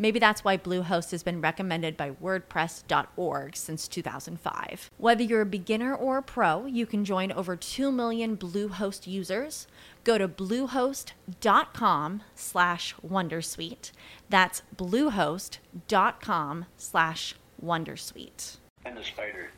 Maybe 0.00 0.18
that's 0.18 0.42
why 0.42 0.56
Bluehost 0.56 1.10
has 1.10 1.22
been 1.22 1.42
recommended 1.42 1.94
by 1.94 2.12
WordPress.org 2.12 3.54
since 3.54 3.86
2005. 3.86 4.90
Whether 4.96 5.22
you're 5.22 5.42
a 5.42 5.46
beginner 5.46 5.94
or 5.94 6.16
a 6.16 6.22
pro, 6.22 6.64
you 6.64 6.86
can 6.86 7.04
join 7.04 7.30
over 7.30 7.54
2 7.54 7.92
million 7.92 8.34
Bluehost 8.34 9.06
users. 9.06 9.66
Go 10.02 10.16
to 10.16 10.26
bluehost.com 10.26 12.22
slash 12.34 12.94
Wondersuite. 13.06 13.92
That's 14.30 14.62
bluehost.com 14.74 16.64
slash 16.78 17.34
Wondersuite. 17.62 18.56
And 18.86 18.96
the 18.96 19.04
spider. 19.04 19.50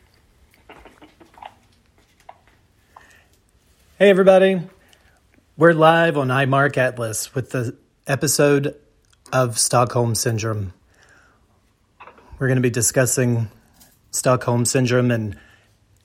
Hey, 3.97 4.11
everybody. 4.11 4.61
We're 5.57 5.73
live 5.73 6.17
on 6.17 6.27
iMark 6.29 6.77
Atlas 6.77 7.33
with 7.33 7.51
the 7.51 7.77
episode 8.09 8.75
of 9.33 9.59
Stockholm 9.59 10.15
Syndrome. 10.15 10.75
We're 12.39 12.49
going 12.49 12.57
to 12.57 12.63
be 12.63 12.71
discussing 12.71 13.49
Stockholm 14.11 14.67
Syndrome 14.67 15.11
and 15.11 15.39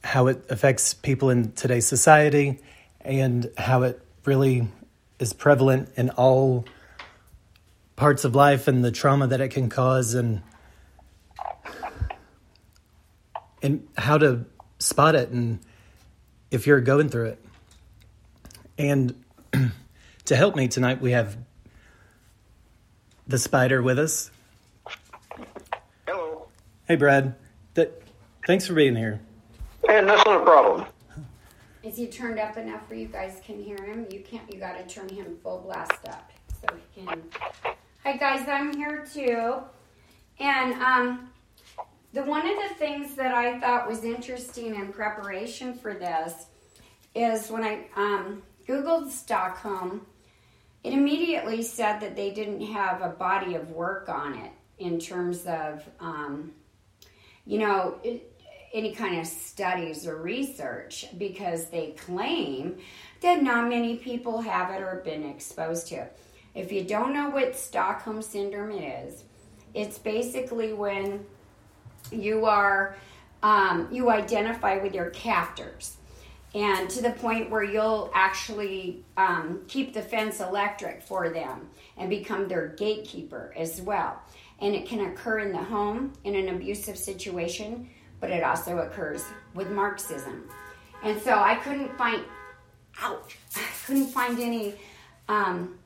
how 0.03 0.27
it 0.27 0.45
affects 0.49 0.93
people 0.93 1.29
in 1.29 1.51
today's 1.51 1.85
society 1.85 2.59
and 3.01 3.51
how 3.57 3.83
it 3.83 4.01
really 4.23 4.67
is 5.19 5.33
prevalent 5.33 5.89
in 5.97 6.09
all 6.11 6.65
parts 7.95 8.23
of 8.23 8.35
life 8.35 8.67
and 8.67 8.85
the 8.85 8.91
trauma 8.91 9.27
that 9.27 9.41
it 9.41 9.49
can 9.49 9.69
cause 9.69 10.13
and 10.13 10.41
and 13.61 13.87
how 13.97 14.17
to 14.17 14.45
spot 14.77 15.15
it 15.15 15.29
and 15.29 15.59
if 16.51 16.67
you're 16.67 16.79
going 16.79 17.09
through 17.09 17.25
it. 17.25 17.45
And 18.77 19.23
to 20.25 20.35
help 20.35 20.55
me 20.55 20.67
tonight 20.67 21.01
we 21.01 21.11
have 21.11 21.35
the 23.27 23.37
spider 23.37 23.81
with 23.81 23.99
us. 23.99 24.31
Hello. 26.07 26.47
Hey, 26.87 26.95
Brad. 26.95 27.35
Th- 27.75 27.91
thanks 28.45 28.65
for 28.65 28.73
being 28.73 28.95
here. 28.95 29.19
And 29.89 30.07
that's 30.07 30.25
not 30.25 30.41
a 30.41 30.45
problem. 30.45 30.85
Is 31.83 31.95
he 31.95 32.07
turned 32.07 32.39
up 32.39 32.57
enough 32.57 32.89
where 32.89 32.99
you 32.99 33.07
guys 33.07 33.41
can 33.45 33.61
hear 33.61 33.77
him? 33.77 34.05
You 34.11 34.21
can't. 34.21 34.51
You 34.51 34.59
got 34.59 34.77
to 34.77 34.93
turn 34.93 35.09
him 35.09 35.37
full 35.41 35.59
blast 35.59 36.05
up 36.07 36.31
so 36.61 36.75
he 36.75 37.05
can. 37.05 37.23
Hi 38.03 38.15
guys, 38.15 38.47
I'm 38.47 38.73
here 38.73 39.05
too, 39.13 39.55
and 40.39 40.73
um, 40.81 41.29
the 42.13 42.23
one 42.23 42.47
of 42.47 42.55
the 42.69 42.75
things 42.75 43.15
that 43.15 43.33
I 43.33 43.59
thought 43.59 43.87
was 43.87 44.03
interesting 44.03 44.75
in 44.75 44.93
preparation 44.93 45.73
for 45.73 45.93
this 45.93 46.45
is 47.15 47.49
when 47.49 47.63
I 47.63 47.85
um, 47.95 48.43
googled 48.67 49.09
Stockholm 49.09 50.05
it 50.87 50.93
immediately 50.93 51.63
said 51.63 51.99
that 51.99 52.15
they 52.15 52.31
didn't 52.31 52.61
have 52.61 53.01
a 53.01 53.09
body 53.09 53.55
of 53.55 53.71
work 53.71 54.07
on 54.07 54.35
it 54.35 54.51
in 54.79 54.99
terms 54.99 55.45
of, 55.45 55.83
um, 55.99 56.53
you 57.45 57.59
know, 57.59 57.99
it, 58.03 58.33
any 58.73 58.93
kind 58.95 59.19
of 59.19 59.27
studies 59.27 60.07
or 60.07 60.15
research 60.15 61.07
because 61.17 61.65
they 61.65 61.91
claim 61.91 62.77
that 63.19 63.43
not 63.43 63.67
many 63.67 63.97
people 63.97 64.39
have 64.39 64.71
it 64.71 64.81
or 64.81 65.01
been 65.03 65.23
exposed 65.23 65.87
to. 65.87 66.07
If 66.55 66.71
you 66.71 66.85
don't 66.85 67.13
know 67.13 67.31
what 67.31 67.57
Stockholm 67.57 68.21
Syndrome 68.21 68.71
is, 68.71 69.25
it's 69.73 69.99
basically 69.99 70.71
when 70.71 71.25
you 72.13 72.45
are 72.45 72.95
um, 73.43 73.89
you 73.91 74.09
identify 74.09 74.77
with 74.77 74.95
your 74.95 75.09
captors 75.09 75.96
and 76.55 76.89
to 76.89 77.01
the 77.01 77.11
point 77.11 77.49
where 77.49 77.63
you'll 77.63 78.09
actually 78.13 79.03
um, 79.17 79.61
keep 79.67 79.93
the 79.93 80.01
fence 80.01 80.39
electric 80.39 81.01
for 81.01 81.29
them 81.29 81.69
and 81.97 82.09
become 82.09 82.47
their 82.47 82.69
gatekeeper 82.69 83.53
as 83.57 83.81
well. 83.81 84.21
And 84.59 84.73
it 84.73 84.87
can 84.87 85.11
occur 85.11 85.39
in 85.39 85.51
the 85.51 85.57
home 85.57 86.13
in 86.23 86.35
an 86.35 86.49
abusive 86.49 86.97
situation, 86.97 87.89
but 88.19 88.31
it 88.31 88.43
also 88.43 88.79
occurs 88.79 89.23
with 89.53 89.69
Marxism. 89.69 90.49
And 91.03 91.21
so 91.21 91.37
I 91.37 91.55
couldn't 91.55 91.95
find, 91.97 92.23
ouch, 93.01 93.37
I 93.55 93.61
couldn't 93.85 94.07
find 94.07 94.39
any 94.39 94.75
um, 95.29 95.76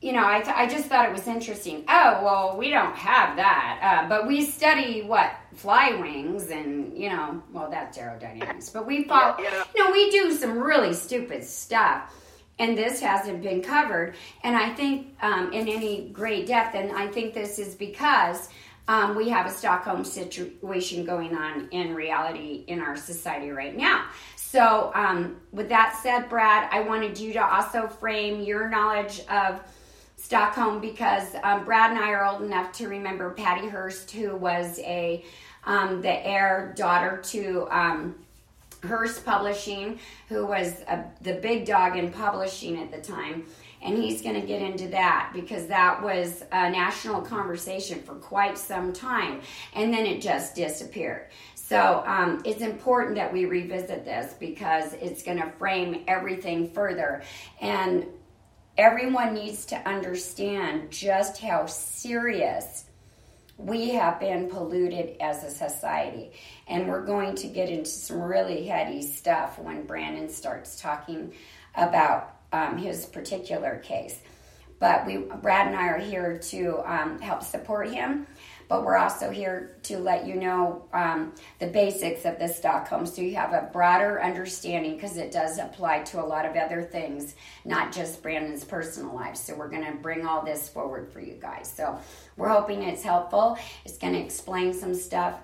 you 0.00 0.12
know, 0.12 0.24
I, 0.24 0.40
th- 0.40 0.56
I 0.56 0.68
just 0.68 0.86
thought 0.86 1.08
it 1.08 1.12
was 1.12 1.26
interesting. 1.26 1.84
Oh, 1.88 2.20
well, 2.22 2.56
we 2.56 2.70
don't 2.70 2.94
have 2.94 3.36
that. 3.36 3.80
Uh, 3.82 4.08
but 4.08 4.28
we 4.28 4.44
study 4.44 5.02
what? 5.02 5.32
Fly 5.54 5.90
wings 6.00 6.50
and, 6.50 6.96
you 6.96 7.08
know, 7.08 7.42
well, 7.52 7.68
that's 7.68 7.98
aerodynamics. 7.98 8.72
But 8.72 8.86
we 8.86 9.04
follow, 9.04 9.34
yeah, 9.40 9.50
yeah. 9.52 9.64
you 9.74 9.84
know, 9.84 9.90
we 9.90 10.10
do 10.10 10.32
some 10.32 10.58
really 10.58 10.92
stupid 10.94 11.42
stuff. 11.42 12.14
And 12.60 12.78
this 12.78 13.00
hasn't 13.00 13.42
been 13.42 13.60
covered. 13.60 14.14
And 14.44 14.56
I 14.56 14.72
think 14.74 15.16
um, 15.20 15.52
in 15.52 15.68
any 15.68 16.10
great 16.10 16.46
depth, 16.46 16.76
and 16.76 16.92
I 16.92 17.08
think 17.08 17.34
this 17.34 17.58
is 17.58 17.74
because 17.74 18.48
um, 18.86 19.16
we 19.16 19.28
have 19.28 19.46
a 19.46 19.50
Stockholm 19.50 20.04
situation 20.04 21.04
going 21.04 21.36
on 21.36 21.68
in 21.70 21.94
reality 21.94 22.64
in 22.68 22.80
our 22.80 22.96
society 22.96 23.50
right 23.50 23.76
now. 23.76 24.06
So, 24.36 24.90
um, 24.94 25.36
with 25.52 25.68
that 25.68 25.98
said, 26.02 26.28
Brad, 26.28 26.68
I 26.72 26.80
wanted 26.80 27.18
you 27.18 27.32
to 27.34 27.44
also 27.44 27.86
frame 27.86 28.40
your 28.40 28.68
knowledge 28.68 29.20
of 29.28 29.60
Stockholm 30.18 30.80
because 30.80 31.34
um, 31.44 31.64
Brad 31.64 31.90
and 31.92 31.98
I 31.98 32.10
are 32.10 32.26
old 32.26 32.42
enough 32.42 32.72
to 32.72 32.88
remember 32.88 33.30
Patty 33.30 33.68
Hearst, 33.68 34.10
who 34.10 34.36
was 34.36 34.78
a 34.80 35.24
um, 35.64 36.02
the 36.02 36.26
heir 36.26 36.74
daughter 36.76 37.20
to 37.24 37.68
um, 37.70 38.14
Hearst 38.82 39.24
Publishing, 39.24 39.98
who 40.28 40.46
was 40.46 40.80
a, 40.88 41.04
the 41.20 41.34
big 41.34 41.66
dog 41.66 41.96
in 41.96 42.10
publishing 42.10 42.80
at 42.80 42.90
the 42.90 43.00
time. 43.00 43.44
And 43.80 43.96
he's 43.96 44.22
going 44.22 44.34
to 44.34 44.44
get 44.44 44.60
into 44.60 44.88
that 44.88 45.30
because 45.32 45.68
that 45.68 46.02
was 46.02 46.42
a 46.50 46.68
national 46.68 47.22
conversation 47.22 48.02
for 48.02 48.16
quite 48.16 48.58
some 48.58 48.92
time. 48.92 49.40
And 49.72 49.94
then 49.94 50.04
it 50.04 50.20
just 50.20 50.56
disappeared. 50.56 51.28
So 51.54 52.02
um, 52.06 52.42
it's 52.44 52.62
important 52.62 53.14
that 53.16 53.32
we 53.32 53.44
revisit 53.44 54.04
this 54.04 54.34
because 54.34 54.94
it's 54.94 55.22
going 55.22 55.40
to 55.40 55.48
frame 55.58 56.02
everything 56.08 56.70
further. 56.70 57.22
And 57.60 58.06
everyone 58.78 59.34
needs 59.34 59.66
to 59.66 59.88
understand 59.88 60.88
just 60.88 61.38
how 61.38 61.66
serious 61.66 62.84
we 63.56 63.90
have 63.90 64.20
been 64.20 64.48
polluted 64.48 65.16
as 65.20 65.42
a 65.42 65.50
society. 65.50 66.30
And 66.68 66.86
we're 66.86 67.04
going 67.04 67.34
to 67.36 67.48
get 67.48 67.68
into 67.68 67.90
some 67.90 68.22
really 68.22 68.68
heady 68.68 69.02
stuff 69.02 69.58
when 69.58 69.84
Brandon 69.84 70.28
starts 70.28 70.80
talking 70.80 71.32
about 71.74 72.36
um, 72.52 72.78
his 72.78 73.04
particular 73.04 73.78
case. 73.78 74.20
But 74.78 75.06
we, 75.06 75.16
Brad 75.16 75.66
and 75.66 75.76
I 75.76 75.88
are 75.88 75.98
here 75.98 76.38
to 76.38 76.78
um, 76.86 77.20
help 77.20 77.42
support 77.42 77.90
him 77.90 78.28
but 78.68 78.84
we're 78.84 78.96
also 78.96 79.30
here 79.30 79.76
to 79.84 79.98
let 79.98 80.26
you 80.26 80.34
know 80.34 80.84
um, 80.92 81.32
the 81.58 81.66
basics 81.66 82.26
of 82.26 82.38
the 82.38 82.46
Stockholm 82.46 83.06
so 83.06 83.22
you 83.22 83.34
have 83.34 83.52
a 83.52 83.70
broader 83.72 84.22
understanding 84.22 84.94
because 84.94 85.16
it 85.16 85.32
does 85.32 85.58
apply 85.58 86.02
to 86.02 86.22
a 86.22 86.26
lot 86.26 86.44
of 86.44 86.54
other 86.54 86.82
things, 86.82 87.34
not 87.64 87.92
just 87.92 88.22
Brandon's 88.22 88.64
personal 88.64 89.14
life. 89.14 89.36
So 89.36 89.54
we're 89.54 89.70
going 89.70 89.86
to 89.86 89.92
bring 89.92 90.26
all 90.26 90.44
this 90.44 90.68
forward 90.68 91.10
for 91.10 91.20
you 91.20 91.34
guys. 91.40 91.72
So 91.74 91.98
we're 92.36 92.50
hoping 92.50 92.82
it's 92.82 93.02
helpful. 93.02 93.58
It's 93.86 93.96
going 93.96 94.12
to 94.12 94.20
explain 94.20 94.74
some 94.74 94.94
stuff. 94.94 95.40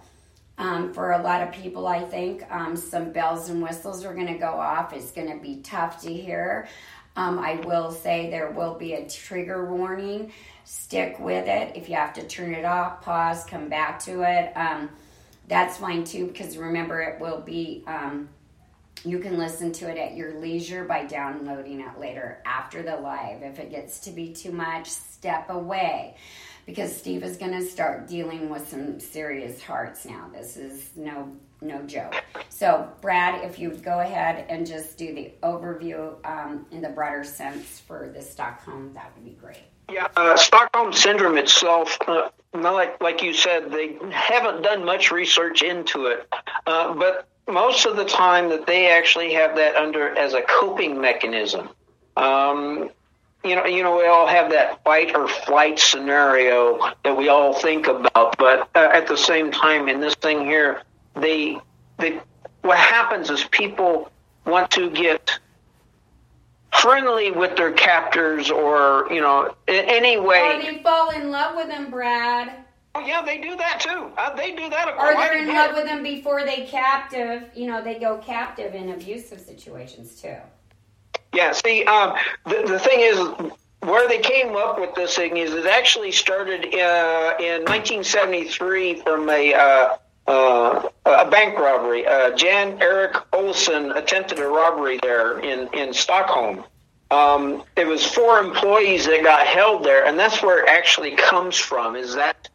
Um, 0.56 0.92
for 0.92 1.12
a 1.12 1.18
lot 1.20 1.42
of 1.42 1.52
people, 1.52 1.88
I 1.88 2.04
think 2.04 2.44
um, 2.48 2.76
some 2.76 3.10
bells 3.10 3.48
and 3.48 3.60
whistles 3.60 4.04
are 4.04 4.14
going 4.14 4.28
to 4.28 4.38
go 4.38 4.52
off. 4.52 4.92
It's 4.92 5.10
going 5.10 5.28
to 5.32 5.42
be 5.42 5.62
tough 5.62 6.02
to 6.02 6.12
hear. 6.12 6.68
Um, 7.16 7.38
I 7.38 7.56
will 7.64 7.90
say 7.90 8.30
there 8.30 8.50
will 8.50 8.74
be 8.74 8.94
a 8.94 9.08
trigger 9.08 9.64
warning 9.72 10.32
stick 10.64 11.18
with 11.18 11.46
it. 11.46 11.76
If 11.76 11.88
you 11.88 11.96
have 11.96 12.14
to 12.14 12.26
turn 12.26 12.54
it 12.54 12.64
off, 12.64 13.02
pause, 13.02 13.44
come 13.44 13.68
back 13.68 13.98
to 14.00 14.22
it. 14.22 14.52
Um, 14.56 14.90
that's 15.46 15.76
fine 15.76 16.04
too, 16.04 16.26
because 16.26 16.56
remember, 16.56 17.00
it 17.00 17.20
will 17.20 17.40
be 17.40 17.84
um, 17.86 18.28
you 19.04 19.18
can 19.18 19.36
listen 19.36 19.70
to 19.72 19.90
it 19.90 19.98
at 19.98 20.16
your 20.16 20.40
leisure 20.40 20.84
by 20.84 21.04
downloading 21.04 21.80
it 21.80 22.00
later 22.00 22.42
after 22.46 22.82
the 22.82 22.96
live. 22.96 23.42
If 23.42 23.58
it 23.58 23.70
gets 23.70 24.00
to 24.00 24.10
be 24.10 24.32
too 24.32 24.52
much, 24.52 24.88
step 24.88 25.50
away 25.50 26.16
because 26.64 26.96
Steve 26.96 27.22
is 27.22 27.36
going 27.36 27.52
to 27.52 27.62
start 27.62 28.08
dealing 28.08 28.48
with 28.48 28.68
some 28.68 28.98
serious 28.98 29.62
hearts 29.62 30.06
now. 30.06 30.30
This 30.32 30.56
is 30.56 30.90
no 30.96 31.36
no 31.60 31.82
joke. 31.82 32.14
So, 32.48 32.90
Brad, 33.00 33.44
if 33.44 33.58
you 33.58 33.70
would 33.70 33.82
go 33.82 34.00
ahead 34.00 34.46
and 34.50 34.66
just 34.66 34.98
do 34.98 35.14
the 35.14 35.32
overview 35.42 36.14
um, 36.26 36.66
in 36.70 36.82
the 36.82 36.90
broader 36.90 37.24
sense 37.24 37.80
for 37.80 38.10
the 38.14 38.20
Stockholm, 38.20 38.92
that 38.94 39.12
would 39.14 39.24
be 39.24 39.32
great. 39.32 39.64
Yeah, 39.90 40.08
uh, 40.16 40.36
Stockholm 40.36 40.92
syndrome 40.92 41.36
itself, 41.36 41.98
uh, 42.06 42.30
like 42.54 43.00
like 43.00 43.22
you 43.22 43.34
said, 43.34 43.70
they 43.70 43.96
haven't 44.10 44.62
done 44.62 44.84
much 44.84 45.10
research 45.10 45.62
into 45.62 46.06
it, 46.06 46.26
uh, 46.66 46.94
but 46.94 47.28
most 47.46 47.84
of 47.86 47.96
the 47.96 48.04
time 48.04 48.48
that 48.48 48.66
they 48.66 48.90
actually 48.90 49.34
have 49.34 49.56
that 49.56 49.76
under 49.76 50.16
as 50.16 50.34
a 50.34 50.42
coping 50.42 51.00
mechanism. 51.00 51.68
Um, 52.16 52.90
you 53.44 53.54
know, 53.54 53.66
you 53.66 53.82
know, 53.82 53.96
we 53.98 54.06
all 54.06 54.26
have 54.26 54.50
that 54.52 54.82
fight 54.84 55.14
or 55.14 55.28
flight 55.28 55.78
scenario 55.78 56.78
that 57.04 57.16
we 57.16 57.28
all 57.28 57.52
think 57.52 57.86
about, 57.86 58.38
but 58.38 58.70
uh, 58.74 58.88
at 58.92 59.06
the 59.06 59.18
same 59.18 59.50
time, 59.50 59.88
in 59.88 60.00
this 60.00 60.14
thing 60.14 60.46
here, 60.46 60.82
they, 61.14 61.58
they, 61.98 62.20
what 62.62 62.78
happens 62.78 63.28
is 63.28 63.44
people 63.44 64.10
want 64.46 64.70
to 64.70 64.88
get 64.90 65.38
friendly 66.80 67.30
with 67.30 67.56
their 67.56 67.72
captors, 67.72 68.50
or 68.50 69.06
you 69.10 69.20
know, 69.20 69.54
in 69.68 69.84
any 69.86 70.18
way. 70.18 70.58
Or 70.58 70.62
they 70.62 70.82
fall 70.82 71.10
in 71.10 71.30
love 71.30 71.56
with 71.56 71.68
them, 71.68 71.90
Brad. 71.90 72.52
Oh 72.94 73.00
yeah, 73.00 73.22
they 73.22 73.38
do 73.38 73.56
that 73.56 73.80
too. 73.80 74.12
Uh, 74.16 74.34
they 74.36 74.52
do 74.54 74.68
that. 74.70 74.88
Or 74.96 75.14
they're 75.14 75.38
in 75.38 75.48
love 75.48 75.74
with 75.74 75.84
them 75.84 76.02
before 76.02 76.44
they 76.44 76.66
captive. 76.66 77.48
You 77.54 77.66
know, 77.66 77.82
they 77.82 77.98
go 77.98 78.18
captive 78.18 78.74
in 78.74 78.90
abusive 78.90 79.40
situations 79.40 80.20
too. 80.20 80.36
Yeah. 81.32 81.52
See, 81.52 81.84
um, 81.84 82.14
the 82.44 82.64
the 82.66 82.78
thing 82.78 83.00
is, 83.00 83.18
where 83.80 84.08
they 84.08 84.18
came 84.18 84.54
up 84.56 84.78
with 84.78 84.94
this 84.94 85.16
thing 85.16 85.36
is 85.36 85.52
it 85.52 85.66
actually 85.66 86.12
started 86.12 86.66
uh, 86.74 87.34
in 87.40 87.62
1973 87.64 89.00
from 89.00 89.28
a. 89.28 89.54
Uh, 89.54 89.96
uh, 90.26 90.88
a 91.04 91.30
bank 91.30 91.58
robbery. 91.58 92.06
Uh, 92.06 92.34
Jan 92.36 92.80
Erik 92.80 93.14
Olsson 93.32 93.96
attempted 93.96 94.38
a 94.38 94.46
robbery 94.46 94.98
there 95.02 95.38
in, 95.40 95.68
in 95.74 95.92
Stockholm. 95.92 96.64
Um, 97.10 97.62
it 97.76 97.86
was 97.86 98.04
four 98.04 98.38
employees 98.38 99.06
that 99.06 99.22
got 99.22 99.46
held 99.46 99.84
there, 99.84 100.06
and 100.06 100.18
that's 100.18 100.42
where 100.42 100.64
it 100.64 100.68
actually 100.68 101.12
comes 101.12 101.56
from. 101.56 101.96
Is 101.96 102.14
that 102.14 102.48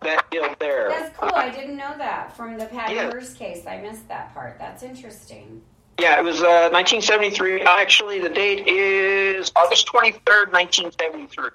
that 0.00 0.28
deal 0.30 0.54
there? 0.58 0.88
That's 0.88 1.16
cool. 1.16 1.30
I 1.34 1.48
didn't 1.48 1.76
know 1.76 1.94
that 1.96 2.36
from 2.36 2.58
the 2.58 2.66
Patty 2.66 2.94
yeah. 2.94 3.10
Hearst 3.10 3.36
case. 3.36 3.64
I 3.66 3.78
missed 3.78 4.08
that 4.08 4.34
part. 4.34 4.58
That's 4.58 4.82
interesting. 4.82 5.62
Yeah, 5.98 6.18
it 6.18 6.24
was 6.24 6.40
uh, 6.40 6.68
1973. 6.72 7.62
Actually, 7.62 8.18
the 8.18 8.28
date 8.28 8.66
is 8.66 9.52
August 9.54 9.86
23rd, 9.86 10.52
1973. 10.52 11.50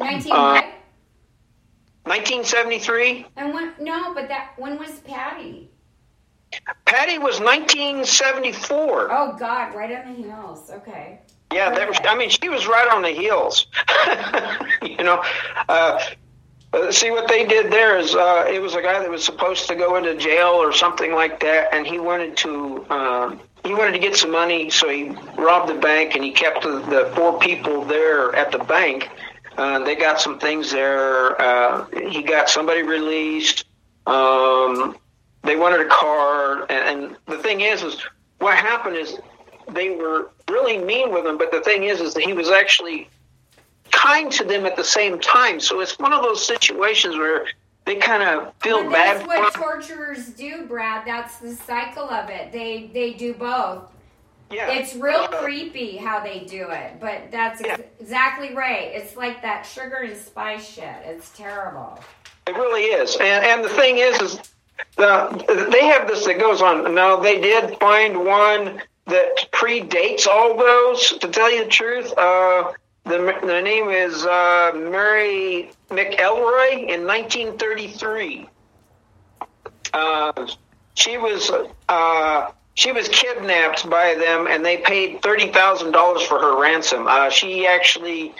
19 0.00 0.32
uh, 0.32 0.62
1973. 2.10 3.24
And 3.36 3.54
when? 3.54 3.72
No, 3.78 4.12
but 4.12 4.26
that 4.26 4.54
when 4.56 4.80
was 4.80 4.98
Patty? 5.00 5.70
Patty 6.84 7.18
was 7.18 7.38
1974. 7.38 9.08
Oh 9.12 9.36
God, 9.38 9.76
right 9.76 10.04
on 10.04 10.12
the 10.12 10.18
heels. 10.20 10.72
Okay. 10.72 11.20
Yeah, 11.52 11.70
that 11.70 11.88
was, 11.88 11.98
I 12.02 12.16
mean, 12.16 12.28
she 12.28 12.48
was 12.48 12.66
right 12.66 12.88
on 12.92 13.02
the 13.02 13.10
heels. 13.10 13.68
you 14.82 15.04
know, 15.04 15.22
uh, 15.68 16.00
see 16.90 17.12
what 17.12 17.28
they 17.28 17.44
did 17.44 17.72
there 17.72 17.96
is 17.96 18.16
uh, 18.16 18.44
it 18.48 18.60
was 18.60 18.74
a 18.74 18.82
guy 18.82 18.98
that 18.98 19.08
was 19.08 19.24
supposed 19.24 19.68
to 19.68 19.76
go 19.76 19.94
into 19.94 20.16
jail 20.16 20.48
or 20.48 20.72
something 20.72 21.12
like 21.12 21.38
that, 21.40 21.72
and 21.72 21.86
he 21.86 22.00
wanted 22.00 22.36
to 22.38 22.84
uh, 22.90 23.36
he 23.64 23.72
wanted 23.72 23.92
to 23.92 24.00
get 24.00 24.16
some 24.16 24.32
money, 24.32 24.68
so 24.68 24.88
he 24.88 25.10
robbed 25.38 25.68
the 25.68 25.78
bank 25.78 26.16
and 26.16 26.24
he 26.24 26.32
kept 26.32 26.62
the, 26.62 26.80
the 26.90 27.12
four 27.14 27.38
people 27.38 27.84
there 27.84 28.34
at 28.34 28.50
the 28.50 28.58
bank 28.58 29.10
uh, 29.56 29.78
they 29.84 29.94
got 29.94 30.20
some 30.20 30.38
things 30.38 30.70
there. 30.70 31.40
Uh, 31.40 31.86
he 32.10 32.22
got 32.22 32.48
somebody 32.48 32.82
released. 32.82 33.64
Um, 34.06 34.96
they 35.42 35.56
wanted 35.56 35.80
a 35.80 35.88
car, 35.88 36.62
and, 36.70 36.70
and 36.70 37.16
the 37.26 37.38
thing 37.38 37.60
is, 37.60 37.82
is 37.82 38.02
what 38.38 38.56
happened 38.56 38.96
is 38.96 39.18
they 39.72 39.90
were 39.90 40.30
really 40.48 40.78
mean 40.78 41.12
with 41.12 41.26
him. 41.26 41.38
But 41.38 41.50
the 41.50 41.60
thing 41.60 41.84
is, 41.84 42.00
is 42.00 42.14
that 42.14 42.22
he 42.22 42.32
was 42.32 42.50
actually 42.50 43.08
kind 43.90 44.30
to 44.32 44.44
them 44.44 44.66
at 44.66 44.76
the 44.76 44.84
same 44.84 45.18
time. 45.20 45.60
So 45.60 45.80
it's 45.80 45.98
one 45.98 46.12
of 46.12 46.22
those 46.22 46.44
situations 46.44 47.16
where 47.16 47.46
they 47.84 47.96
kind 47.96 48.22
of 48.22 48.54
feel 48.60 48.84
but 48.84 48.92
bad. 48.92 49.16
That's 49.18 49.26
what 49.26 49.54
torturers 49.54 50.28
do, 50.30 50.66
Brad. 50.66 51.06
That's 51.06 51.38
the 51.38 51.54
cycle 51.54 52.08
of 52.08 52.28
it. 52.28 52.52
They 52.52 52.90
they 52.92 53.14
do 53.14 53.34
both. 53.34 53.84
Yeah. 54.50 54.72
It's 54.72 54.96
real 54.96 55.28
creepy 55.28 55.96
how 55.96 56.20
they 56.20 56.40
do 56.40 56.66
it, 56.70 56.98
but 57.00 57.30
that's 57.30 57.60
yeah. 57.60 57.76
exactly 58.00 58.52
right. 58.54 58.90
It's 58.92 59.16
like 59.16 59.42
that 59.42 59.62
sugar 59.62 59.98
and 60.02 60.16
spice 60.16 60.68
shit. 60.68 60.96
It's 61.04 61.30
terrible. 61.36 62.00
It 62.48 62.56
really 62.56 62.82
is. 62.82 63.16
And 63.16 63.44
and 63.44 63.64
the 63.64 63.68
thing 63.68 63.98
is 63.98 64.20
is 64.20 64.40
the, 64.96 65.68
they 65.70 65.86
have 65.86 66.08
this 66.08 66.24
that 66.24 66.40
goes 66.40 66.62
on. 66.62 66.94
Now 66.94 67.16
they 67.16 67.40
did 67.40 67.78
find 67.78 68.24
one 68.24 68.82
that 69.06 69.48
predates 69.52 70.26
all 70.26 70.56
those. 70.56 71.18
To 71.18 71.28
tell 71.28 71.52
you 71.52 71.64
the 71.64 71.70
truth, 71.70 72.12
uh, 72.18 72.72
the 73.04 73.38
the 73.42 73.62
name 73.62 73.88
is 73.90 74.26
uh, 74.26 74.72
Mary 74.74 75.70
McElroy 75.90 76.88
in 76.88 77.06
1933. 77.06 78.48
Uh, 79.92 80.46
she 80.94 81.18
was 81.18 81.50
uh, 81.88 82.50
she 82.80 82.92
was 82.92 83.08
kidnapped 83.08 83.88
by 83.90 84.14
them, 84.14 84.46
and 84.46 84.64
they 84.64 84.78
paid 84.78 85.20
thirty 85.20 85.52
thousand 85.52 85.92
dollars 85.92 86.22
for 86.22 86.38
her 86.40 86.58
ransom. 86.58 87.06
Uh, 87.06 87.28
she 87.28 87.66
actually 87.66 88.34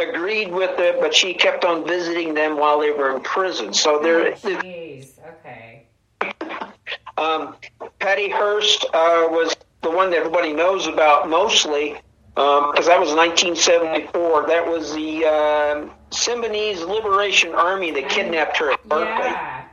agreed 0.00 0.52
with 0.52 0.80
it, 0.80 1.00
but 1.00 1.14
she 1.14 1.32
kept 1.32 1.64
on 1.64 1.86
visiting 1.86 2.34
them 2.34 2.56
while 2.56 2.80
they 2.80 2.90
were 2.90 3.14
in 3.14 3.22
prison. 3.22 3.72
So 3.72 4.00
there. 4.00 4.32
Oh, 4.32 4.32
jeez. 4.34 5.12
Okay. 5.40 5.86
Um, 7.16 7.54
Patty 8.00 8.28
Hearst 8.28 8.86
uh, 8.86 9.28
was 9.30 9.54
the 9.82 9.90
one 9.90 10.10
that 10.10 10.16
everybody 10.16 10.52
knows 10.52 10.88
about 10.88 11.28
mostly 11.28 11.94
because 12.34 12.78
um, 12.78 12.84
that 12.86 12.98
was 12.98 13.14
1974. 13.14 14.48
That 14.48 14.66
was 14.66 14.92
the 14.92 15.24
uh, 15.24 15.88
Symbionese 16.10 16.84
Liberation 16.84 17.54
Army 17.54 17.92
that 17.92 18.08
kidnapped 18.08 18.56
her 18.56 18.72
at 18.72 18.82
Berkeley. 18.88 19.30
Yeah. 19.30 19.64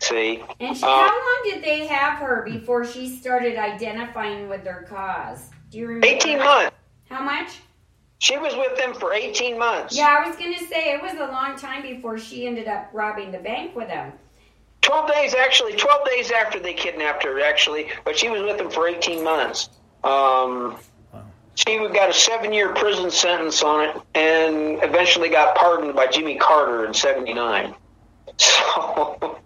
See? 0.00 0.42
And 0.60 0.76
she, 0.76 0.82
uh, 0.82 0.86
how 0.86 1.08
long 1.08 1.40
did 1.44 1.64
they 1.64 1.86
have 1.86 2.18
her 2.18 2.42
before 2.44 2.84
she 2.84 3.08
started 3.08 3.56
identifying 3.56 4.48
with 4.48 4.62
their 4.64 4.82
cause? 4.88 5.50
Do 5.70 5.78
you 5.78 5.86
remember? 5.86 6.06
18 6.06 6.38
months. 6.38 6.76
How 7.08 7.22
much? 7.22 7.60
She 8.18 8.36
was 8.38 8.54
with 8.54 8.76
them 8.78 8.94
for 8.94 9.12
18 9.12 9.58
months. 9.58 9.96
Yeah, 9.96 10.22
I 10.22 10.28
was 10.28 10.36
going 10.36 10.54
to 10.54 10.64
say 10.66 10.94
it 10.94 11.02
was 11.02 11.14
a 11.14 11.30
long 11.32 11.56
time 11.58 11.82
before 11.82 12.18
she 12.18 12.46
ended 12.46 12.66
up 12.66 12.90
robbing 12.92 13.30
the 13.30 13.38
bank 13.38 13.76
with 13.76 13.88
them. 13.88 14.12
12 14.82 15.10
days, 15.10 15.34
actually, 15.34 15.74
12 15.74 16.06
days 16.06 16.30
after 16.30 16.58
they 16.60 16.72
kidnapped 16.72 17.24
her, 17.24 17.40
actually, 17.40 17.88
but 18.04 18.16
she 18.16 18.28
was 18.28 18.42
with 18.42 18.56
them 18.56 18.70
for 18.70 18.88
18 18.88 19.22
months. 19.24 19.68
Um, 20.04 20.76
She 21.56 21.78
got 21.78 22.10
a 22.10 22.12
seven 22.12 22.52
year 22.52 22.74
prison 22.74 23.10
sentence 23.10 23.62
on 23.62 23.88
it 23.88 23.96
and 24.14 24.82
eventually 24.82 25.30
got 25.30 25.56
pardoned 25.56 25.94
by 25.94 26.06
Jimmy 26.06 26.36
Carter 26.36 26.84
in 26.84 26.94
79. 26.94 27.74
So. 28.38 29.38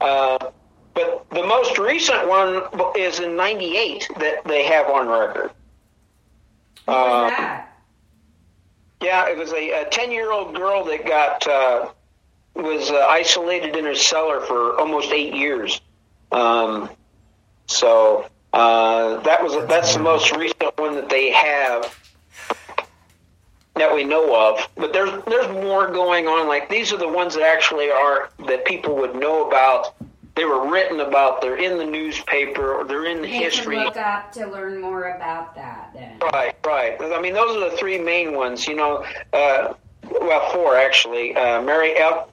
Uh, 0.00 0.38
but 0.94 1.26
the 1.30 1.44
most 1.44 1.78
recent 1.78 2.28
one 2.28 2.62
is 2.96 3.20
in 3.20 3.36
'98 3.36 4.08
that 4.18 4.44
they 4.44 4.64
have 4.64 4.88
on 4.88 5.08
record. 5.08 5.50
Uh. 6.86 7.62
Yeah, 9.00 9.28
it 9.28 9.38
was 9.38 9.52
a 9.52 9.86
10 9.90 10.10
year 10.10 10.32
old 10.32 10.56
girl 10.56 10.84
that 10.84 11.06
got 11.06 11.46
uh, 11.46 11.90
was 12.54 12.90
uh, 12.90 13.06
isolated 13.08 13.76
in 13.76 13.84
her 13.84 13.94
cellar 13.94 14.40
for 14.40 14.78
almost 14.78 15.12
eight 15.12 15.34
years. 15.34 15.80
Um, 16.32 16.90
so 17.66 18.26
uh, 18.52 19.18
that 19.20 19.42
was 19.42 19.66
that's 19.68 19.94
the 19.94 20.00
most 20.00 20.34
recent 20.34 20.76
one 20.78 20.94
that 20.96 21.08
they 21.08 21.30
have 21.30 21.96
that 23.78 23.94
we 23.94 24.04
know 24.04 24.34
of. 24.34 24.68
But 24.76 24.92
there's 24.92 25.10
there's 25.24 25.48
more 25.48 25.90
going 25.90 26.26
on. 26.26 26.48
Like 26.48 26.68
these 26.68 26.92
are 26.92 26.98
the 26.98 27.08
ones 27.08 27.34
that 27.34 27.42
actually 27.42 27.90
are 27.90 28.30
that 28.46 28.64
people 28.64 28.96
would 28.96 29.14
know 29.14 29.46
about. 29.46 29.94
They 30.36 30.44
were 30.44 30.70
written 30.70 31.00
about. 31.00 31.40
They're 31.40 31.56
in 31.56 31.78
the 31.78 31.84
newspaper 31.84 32.74
or 32.74 32.84
they're 32.84 33.06
in 33.06 33.22
the 33.22 33.28
they 33.28 33.38
history. 33.38 33.76
Can 33.76 33.86
look 33.86 33.96
up 33.96 34.32
to 34.32 34.46
learn 34.46 34.80
more 34.80 35.16
about 35.16 35.54
that. 35.56 35.90
Then. 35.94 36.18
Right, 36.32 36.54
right. 36.64 36.96
I 37.00 37.20
mean, 37.20 37.34
those 37.34 37.56
are 37.56 37.70
the 37.70 37.76
three 37.76 37.98
main 37.98 38.34
ones. 38.34 38.66
You 38.68 38.76
know, 38.76 39.04
uh, 39.32 39.74
well, 40.08 40.52
four 40.52 40.76
actually. 40.76 41.34
Uh, 41.34 41.62
Mary 41.62 41.92
F. 41.92 42.28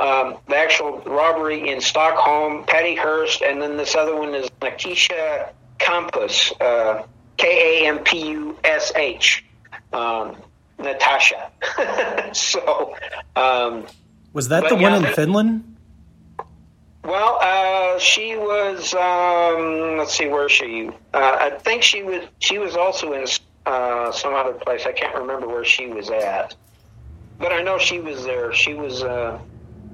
Um, 0.00 0.38
the 0.48 0.56
actual 0.56 1.00
robbery 1.06 1.68
in 1.68 1.80
Stockholm, 1.80 2.64
Patty 2.64 2.96
Hearst, 2.96 3.40
and 3.42 3.62
then 3.62 3.76
this 3.76 3.94
other 3.94 4.16
one 4.16 4.34
is 4.34 4.50
Nakisha 4.60 5.52
Kampusch, 5.78 6.52
uh, 6.60 7.04
K 7.36 7.84
A 7.84 7.86
M 7.86 8.00
P 8.00 8.30
U 8.30 8.58
S 8.64 8.90
H 8.96 9.44
um, 9.92 10.36
Natasha. 10.78 11.50
so, 12.32 12.96
um, 13.36 13.86
was 14.32 14.48
that 14.48 14.68
the 14.68 14.76
one 14.76 14.94
in 14.94 15.12
Finland? 15.14 15.72
Well, 17.04 17.38
uh, 17.42 17.98
she 17.98 18.36
was. 18.36 18.94
Um, 18.94 19.98
let's 19.98 20.14
see, 20.14 20.28
where 20.28 20.48
she? 20.48 20.88
Uh, 21.12 21.38
I 21.40 21.50
think 21.50 21.82
she 21.82 22.02
was. 22.02 22.24
She 22.38 22.58
was 22.58 22.76
also 22.76 23.12
in 23.12 23.26
uh, 23.66 24.12
some 24.12 24.34
other 24.34 24.52
place. 24.52 24.86
I 24.86 24.92
can't 24.92 25.14
remember 25.16 25.48
where 25.48 25.64
she 25.64 25.88
was 25.88 26.10
at, 26.10 26.54
but 27.38 27.52
I 27.52 27.62
know 27.62 27.78
she 27.78 28.00
was 28.00 28.24
there. 28.24 28.52
She 28.52 28.74
was. 28.74 29.02
Uh, 29.02 29.40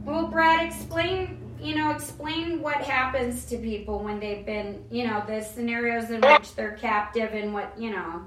well, 0.04 0.26
Brad, 0.26 0.66
explain. 0.66 1.38
You 1.60 1.74
know, 1.74 1.90
explain 1.90 2.62
what 2.62 2.76
happens 2.76 3.44
to 3.46 3.56
people 3.56 4.00
when 4.00 4.20
they've 4.20 4.44
been. 4.44 4.84
You 4.90 5.06
know, 5.06 5.24
the 5.26 5.40
scenarios 5.40 6.10
in 6.10 6.20
which 6.20 6.54
they're 6.54 6.76
captive 6.76 7.32
and 7.32 7.54
what 7.54 7.72
you 7.78 7.90
know 7.90 8.22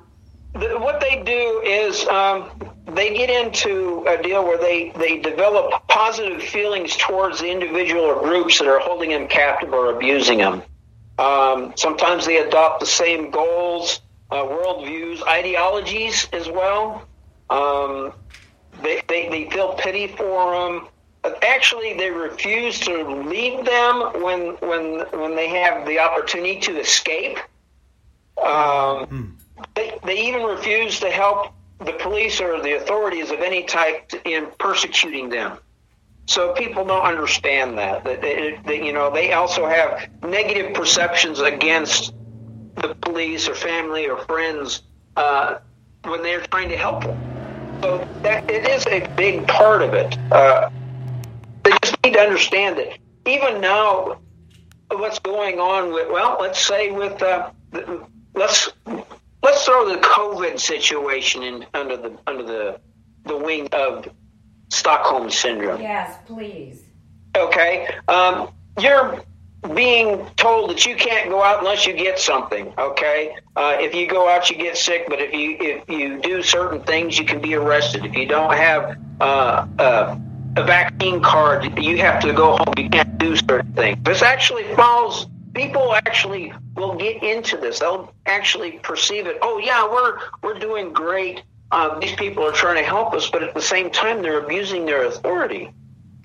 the, 0.53 0.77
what 0.79 0.99
they 0.99 1.23
do 1.23 1.61
is 1.63 2.05
um, 2.07 2.49
they 2.93 3.15
get 3.15 3.29
into 3.29 4.05
a 4.07 4.21
deal 4.21 4.43
where 4.43 4.57
they, 4.57 4.91
they 4.97 5.17
develop 5.17 5.87
positive 5.87 6.41
feelings 6.41 6.95
towards 6.97 7.39
the 7.39 7.49
individual 7.49 8.03
or 8.03 8.21
groups 8.21 8.59
that 8.59 8.67
are 8.67 8.79
holding 8.79 9.11
them 9.11 9.27
captive 9.27 9.73
or 9.73 9.95
abusing 9.95 10.39
them. 10.39 10.61
Um, 11.17 11.73
sometimes 11.75 12.25
they 12.25 12.37
adopt 12.37 12.79
the 12.79 12.85
same 12.85 13.31
goals, 13.31 14.01
uh, 14.29 14.43
worldviews, 14.43 15.25
ideologies 15.25 16.27
as 16.33 16.49
well. 16.49 17.07
Um, 17.49 18.13
they, 18.81 19.01
they, 19.07 19.29
they 19.29 19.49
feel 19.49 19.73
pity 19.75 20.07
for 20.07 20.53
them. 20.53 20.87
Actually, 21.43 21.93
they 21.93 22.09
refuse 22.09 22.79
to 22.79 23.03
leave 23.03 23.63
them 23.63 24.23
when 24.23 24.55
when 24.55 25.05
when 25.11 25.35
they 25.35 25.49
have 25.49 25.85
the 25.85 25.99
opportunity 25.99 26.59
to 26.59 26.79
escape. 26.79 27.37
Um, 28.39 29.05
mm 29.05 29.40
they, 29.75 29.97
they 30.03 30.27
even 30.27 30.43
refuse 30.43 30.99
to 30.99 31.09
help 31.09 31.53
the 31.79 31.93
police 31.93 32.39
or 32.39 32.61
the 32.61 32.77
authorities 32.77 33.31
of 33.31 33.39
any 33.39 33.63
type 33.63 34.11
in 34.25 34.47
persecuting 34.59 35.29
them. 35.29 35.57
So 36.27 36.53
people 36.53 36.85
don't 36.85 37.03
understand 37.03 37.77
that. 37.77 38.03
That, 38.03 38.21
they, 38.21 38.59
they, 38.65 38.85
you 38.85 38.93
know, 38.93 39.11
they 39.11 39.33
also 39.33 39.65
have 39.67 40.07
negative 40.23 40.73
perceptions 40.73 41.39
against 41.39 42.13
the 42.75 42.95
police 43.01 43.47
or 43.47 43.55
family 43.55 44.07
or 44.07 44.17
friends 44.25 44.83
uh, 45.17 45.57
when 46.03 46.21
they're 46.23 46.41
trying 46.41 46.69
to 46.69 46.77
help 46.77 47.03
them. 47.03 47.81
So 47.83 48.07
that 48.21 48.49
it 48.49 48.67
is 48.69 48.85
a 48.87 49.07
big 49.15 49.47
part 49.47 49.81
of 49.81 49.93
it. 49.93 50.17
Uh, 50.31 50.69
they 51.63 51.71
just 51.83 51.97
need 52.03 52.13
to 52.13 52.19
understand 52.19 52.77
that 52.77 52.97
even 53.25 53.59
now, 53.59 54.19
what's 54.89 55.19
going 55.19 55.59
on 55.59 55.91
with 55.91 56.09
well, 56.11 56.37
let's 56.39 56.65
say 56.65 56.91
with 56.91 57.21
uh, 57.21 57.49
let's 58.35 58.69
let's 59.43 59.65
throw 59.65 59.89
the 59.89 59.99
COVID 59.99 60.59
situation 60.59 61.43
in 61.43 61.65
under 61.73 61.97
the 61.97 62.17
under 62.27 62.43
the 62.43 62.79
the 63.25 63.37
wing 63.37 63.67
of 63.71 64.07
Stockholm 64.69 65.29
syndrome. 65.29 65.81
Yes, 65.81 66.17
please. 66.25 66.83
Okay, 67.35 67.87
um, 68.07 68.49
you're 68.79 69.23
being 69.75 70.25
told 70.37 70.71
that 70.71 70.85
you 70.85 70.95
can't 70.95 71.29
go 71.29 71.43
out 71.43 71.59
unless 71.59 71.85
you 71.85 71.93
get 71.93 72.19
something. 72.19 72.73
Okay, 72.77 73.35
uh, 73.55 73.77
if 73.79 73.93
you 73.93 74.07
go 74.07 74.27
out, 74.27 74.49
you 74.49 74.57
get 74.57 74.77
sick. 74.77 75.05
But 75.07 75.19
if 75.19 75.33
you 75.33 75.57
if 75.59 75.89
you 75.89 76.19
do 76.21 76.41
certain 76.41 76.81
things, 76.83 77.17
you 77.17 77.25
can 77.25 77.41
be 77.41 77.55
arrested. 77.55 78.05
If 78.05 78.15
you 78.15 78.25
don't 78.25 78.53
have 78.53 78.97
uh, 79.19 79.67
uh, 79.77 80.17
a 80.57 80.63
vaccine 80.63 81.21
card, 81.21 81.77
you 81.79 81.97
have 81.97 82.21
to 82.21 82.33
go 82.33 82.57
home. 82.57 82.73
You 82.77 82.89
can't 82.89 83.17
do 83.17 83.35
certain 83.35 83.73
things. 83.73 83.99
This 84.03 84.21
actually 84.21 84.63
follows 84.75 85.27
people 85.53 85.93
actually 85.93 86.53
will 86.75 86.95
get 86.95 87.23
into 87.23 87.57
this. 87.57 87.79
They'll 87.79 88.13
actually 88.25 88.73
perceive 88.83 89.27
it. 89.27 89.37
Oh 89.41 89.57
yeah, 89.57 89.85
we're 89.89 90.19
we're 90.41 90.59
doing 90.59 90.93
great. 90.93 91.43
Uh, 91.71 91.99
these 91.99 92.13
people 92.15 92.43
are 92.43 92.51
trying 92.51 92.75
to 92.75 92.83
help 92.83 93.13
us, 93.13 93.29
but 93.29 93.43
at 93.43 93.53
the 93.53 93.61
same 93.61 93.89
time, 93.89 94.21
they're 94.21 94.43
abusing 94.43 94.85
their 94.85 95.05
authority. 95.05 95.71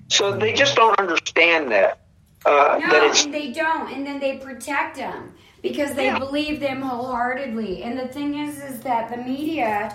So 0.09 0.35
they 0.37 0.53
just 0.53 0.75
don't 0.75 0.97
understand 0.99 1.71
that. 1.71 1.99
Uh, 2.45 2.79
no, 2.81 2.89
that 2.89 3.25
and 3.25 3.33
they 3.33 3.51
don't, 3.51 3.91
and 3.91 4.05
then 4.05 4.19
they 4.19 4.37
protect 4.37 4.97
them 4.97 5.33
because 5.61 5.95
they 5.95 6.05
yeah. 6.05 6.19
believe 6.19 6.59
them 6.59 6.81
wholeheartedly. 6.81 7.83
And 7.83 7.97
the 7.97 8.07
thing 8.07 8.35
is, 8.39 8.61
is 8.61 8.81
that 8.81 9.09
the 9.09 9.17
media 9.17 9.93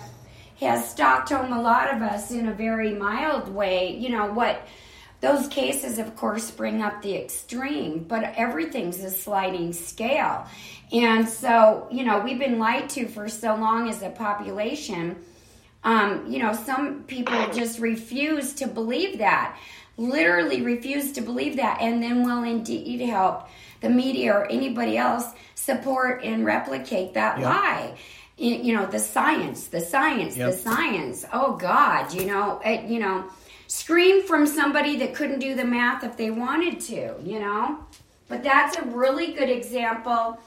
has 0.60 0.88
Stockholm 0.88 1.52
a 1.52 1.60
lot 1.60 1.94
of 1.94 2.02
us 2.02 2.30
in 2.30 2.48
a 2.48 2.52
very 2.52 2.94
mild 2.94 3.48
way. 3.48 3.96
You 3.96 4.10
know 4.10 4.32
what? 4.32 4.66
Those 5.22 5.46
cases, 5.46 6.00
of 6.00 6.16
course, 6.16 6.50
bring 6.50 6.82
up 6.82 7.00
the 7.00 7.14
extreme, 7.14 8.00
but 8.00 8.34
everything's 8.36 9.02
a 9.04 9.10
sliding 9.10 9.72
scale. 9.72 10.48
And 10.90 11.28
so, 11.28 11.86
you 11.92 12.04
know, 12.04 12.18
we've 12.18 12.40
been 12.40 12.58
lied 12.58 12.90
to 12.90 13.06
for 13.06 13.28
so 13.28 13.54
long 13.54 13.88
as 13.88 14.02
a 14.02 14.10
population. 14.10 15.16
Um, 15.84 16.26
you 16.28 16.40
know, 16.40 16.52
some 16.52 17.04
people 17.04 17.34
just 17.52 17.78
refuse 17.78 18.52
to 18.54 18.66
believe 18.66 19.18
that, 19.18 19.56
literally 19.96 20.60
refuse 20.60 21.12
to 21.12 21.20
believe 21.20 21.54
that, 21.54 21.80
and 21.80 22.02
then 22.02 22.24
will 22.24 22.42
indeed 22.42 23.00
help 23.00 23.46
the 23.80 23.90
media 23.90 24.34
or 24.34 24.46
anybody 24.46 24.98
else 24.98 25.26
support 25.54 26.24
and 26.24 26.44
replicate 26.44 27.14
that 27.14 27.38
yep. 27.38 27.46
lie 27.46 27.96
you 28.38 28.74
know 28.74 28.86
the 28.86 28.98
science 28.98 29.66
the 29.66 29.80
science 29.80 30.36
yep. 30.36 30.50
the 30.50 30.56
science 30.56 31.24
oh 31.32 31.54
god 31.56 32.12
you 32.12 32.24
know 32.24 32.60
it, 32.64 32.88
you 32.88 32.98
know 32.98 33.24
scream 33.72 34.22
from 34.24 34.46
somebody 34.46 34.96
that 34.96 35.14
couldn't 35.14 35.38
do 35.38 35.54
the 35.54 35.64
math 35.64 36.04
if 36.04 36.14
they 36.14 36.30
wanted 36.30 36.78
to, 36.78 37.14
you 37.24 37.40
know? 37.40 37.78
But 38.28 38.42
that's 38.42 38.76
a 38.76 38.84
really 38.84 39.32
good 39.32 39.48
example 39.48 40.38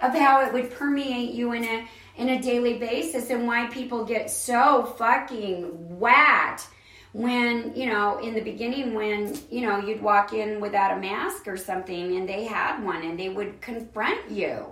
of 0.00 0.14
how 0.14 0.40
it 0.40 0.52
would 0.54 0.70
permeate 0.72 1.32
you 1.34 1.52
in 1.52 1.64
a 1.64 1.86
in 2.16 2.30
a 2.30 2.42
daily 2.42 2.78
basis 2.78 3.30
and 3.30 3.46
why 3.46 3.66
people 3.68 4.04
get 4.04 4.30
so 4.30 4.84
fucking 4.98 5.98
whacked 5.98 6.68
when, 7.12 7.74
you 7.74 7.86
know, 7.86 8.18
in 8.18 8.34
the 8.34 8.40
beginning 8.40 8.94
when, 8.94 9.38
you 9.50 9.62
know, 9.62 9.78
you'd 9.78 10.02
walk 10.02 10.34
in 10.34 10.60
without 10.60 10.96
a 10.96 11.00
mask 11.00 11.48
or 11.48 11.56
something 11.56 12.16
and 12.16 12.28
they 12.28 12.44
had 12.44 12.82
one 12.82 13.02
and 13.02 13.18
they 13.18 13.30
would 13.30 13.60
confront 13.62 14.30
you. 14.30 14.66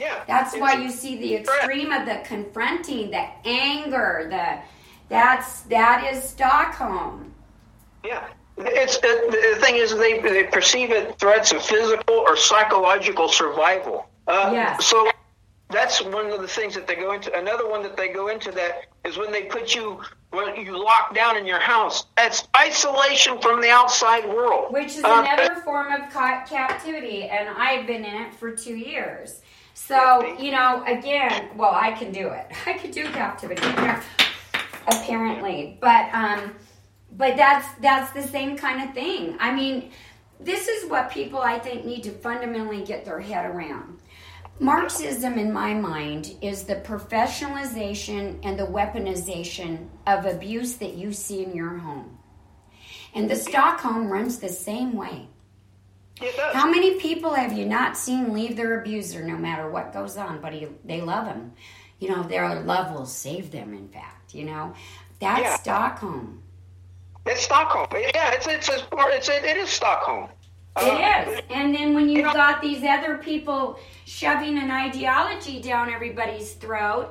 Yeah. 0.00 0.22
That's 0.26 0.56
why 0.56 0.74
you 0.74 0.90
see 0.90 1.16
the 1.16 1.36
extreme 1.36 1.92
of 1.92 2.06
the 2.06 2.20
confronting, 2.24 3.10
the 3.10 3.26
anger, 3.44 4.28
the 4.30 4.58
that's 5.08 5.62
that 5.62 6.10
is 6.12 6.22
Stockholm. 6.22 7.34
Yeah. 8.04 8.28
It's 8.58 8.98
the, 8.98 9.54
the 9.54 9.60
thing 9.60 9.76
is 9.76 9.96
they 9.96 10.18
they 10.18 10.44
perceive 10.44 10.90
it 10.90 11.18
threats 11.18 11.52
of 11.52 11.62
physical 11.62 12.16
or 12.16 12.36
psychological 12.36 13.28
survival. 13.28 14.08
Uh, 14.26 14.50
yes. 14.52 14.84
So 14.84 15.08
that's 15.70 16.02
one 16.02 16.30
of 16.30 16.40
the 16.40 16.48
things 16.48 16.74
that 16.74 16.86
they 16.86 16.96
go 16.96 17.12
into. 17.12 17.32
Another 17.38 17.68
one 17.68 17.82
that 17.82 17.96
they 17.96 18.08
go 18.08 18.28
into 18.28 18.50
that 18.52 18.86
is 19.04 19.16
when 19.16 19.30
they 19.30 19.44
put 19.44 19.74
you 19.74 20.00
when 20.30 20.56
you 20.56 20.82
lock 20.82 21.14
down 21.14 21.36
in 21.36 21.46
your 21.46 21.60
house. 21.60 22.06
That's 22.16 22.48
isolation 22.56 23.40
from 23.40 23.60
the 23.60 23.70
outside 23.70 24.28
world, 24.28 24.72
which 24.72 24.96
is 24.96 25.04
uh, 25.04 25.24
another 25.28 25.60
form 25.60 25.92
of 25.92 26.10
ca- 26.10 26.44
captivity. 26.48 27.24
And 27.24 27.48
I've 27.48 27.86
been 27.86 28.04
in 28.04 28.22
it 28.22 28.34
for 28.34 28.50
two 28.50 28.76
years. 28.76 29.40
So 29.74 30.36
you 30.38 30.50
know, 30.50 30.82
again, 30.86 31.50
well, 31.56 31.74
I 31.74 31.92
can 31.92 32.10
do 32.10 32.28
it. 32.28 32.46
I 32.66 32.72
could 32.72 32.90
do 32.90 33.04
captivity 33.10 33.62
apparently, 34.88 35.78
but 35.80 36.12
um 36.12 36.54
but 37.12 37.36
that's 37.36 37.66
that's 37.80 38.12
the 38.12 38.22
same 38.22 38.56
kind 38.56 38.88
of 38.88 38.94
thing. 38.94 39.36
I 39.40 39.54
mean, 39.54 39.90
this 40.40 40.68
is 40.68 40.90
what 40.90 41.10
people 41.10 41.40
I 41.40 41.58
think 41.58 41.84
need 41.84 42.04
to 42.04 42.12
fundamentally 42.12 42.84
get 42.84 43.04
their 43.04 43.20
head 43.20 43.46
around. 43.46 43.98
Marxism, 44.60 45.38
in 45.38 45.52
my 45.52 45.72
mind, 45.72 46.34
is 46.42 46.64
the 46.64 46.76
professionalization 46.76 48.38
and 48.42 48.58
the 48.58 48.66
weaponization 48.66 49.86
of 50.06 50.26
abuse 50.26 50.76
that 50.76 50.94
you 50.94 51.12
see 51.12 51.44
in 51.44 51.54
your 51.54 51.78
home. 51.78 52.18
And 53.14 53.30
the 53.30 53.36
Stockholm 53.36 54.08
runs 54.08 54.38
the 54.38 54.48
same 54.48 54.94
way. 54.94 55.28
How 56.52 56.68
many 56.68 56.98
people 56.98 57.34
have 57.34 57.52
you 57.52 57.66
not 57.66 57.96
seen 57.96 58.32
leave 58.34 58.56
their 58.56 58.80
abuser 58.80 59.24
no 59.24 59.36
matter 59.36 59.70
what 59.70 59.92
goes 59.92 60.16
on, 60.16 60.40
but 60.40 60.52
he, 60.52 60.66
they 60.84 61.00
love 61.00 61.26
him? 61.26 61.52
You 62.00 62.08
know, 62.08 62.24
their 62.24 62.60
love 62.60 62.92
will 62.92 63.06
save 63.06 63.52
them, 63.52 63.72
in 63.74 63.88
fact, 63.88 64.34
you 64.34 64.44
know? 64.44 64.74
That's 65.20 65.40
yeah. 65.40 65.56
Stockholm. 65.56 66.42
It's 67.28 67.42
Stockholm. 67.42 67.86
Yeah, 67.92 68.32
it's 68.32 68.46
it's 68.46 68.70
it's, 68.70 68.82
it's 68.90 69.28
it, 69.28 69.44
it 69.44 69.56
is 69.58 69.68
Stockholm. 69.68 70.30
Uh, 70.76 70.98
it 70.98 71.28
is. 71.28 71.42
And 71.50 71.74
then 71.74 71.94
when 71.94 72.08
you've 72.08 72.18
you 72.18 72.22
know, 72.24 72.32
got 72.32 72.62
these 72.62 72.82
other 72.82 73.18
people 73.18 73.78
shoving 74.06 74.56
an 74.56 74.70
ideology 74.70 75.60
down 75.60 75.90
everybody's 75.90 76.54
throat, 76.54 77.10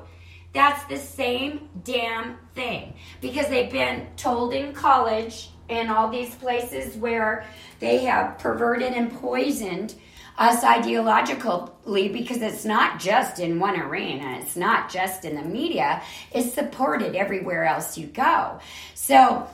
that's 0.53 0.83
the 0.85 0.97
same 0.97 1.69
damn 1.83 2.37
thing. 2.55 2.95
Because 3.21 3.47
they've 3.47 3.71
been 3.71 4.07
told 4.17 4.53
in 4.53 4.73
college 4.73 5.51
and 5.69 5.91
all 5.91 6.09
these 6.09 6.33
places 6.33 6.95
where 6.97 7.45
they 7.79 7.99
have 8.05 8.39
perverted 8.39 8.93
and 8.93 9.13
poisoned 9.19 9.93
us 10.39 10.63
ideologically 10.63 12.11
because 12.11 12.41
it's 12.41 12.65
not 12.65 12.99
just 12.99 13.39
in 13.39 13.59
one 13.59 13.79
arena, 13.79 14.39
it's 14.39 14.55
not 14.55 14.89
just 14.91 15.25
in 15.25 15.35
the 15.35 15.43
media, 15.43 16.01
it's 16.31 16.53
supported 16.53 17.15
everywhere 17.15 17.65
else 17.65 17.97
you 17.97 18.07
go. 18.07 18.59
So 18.93 19.47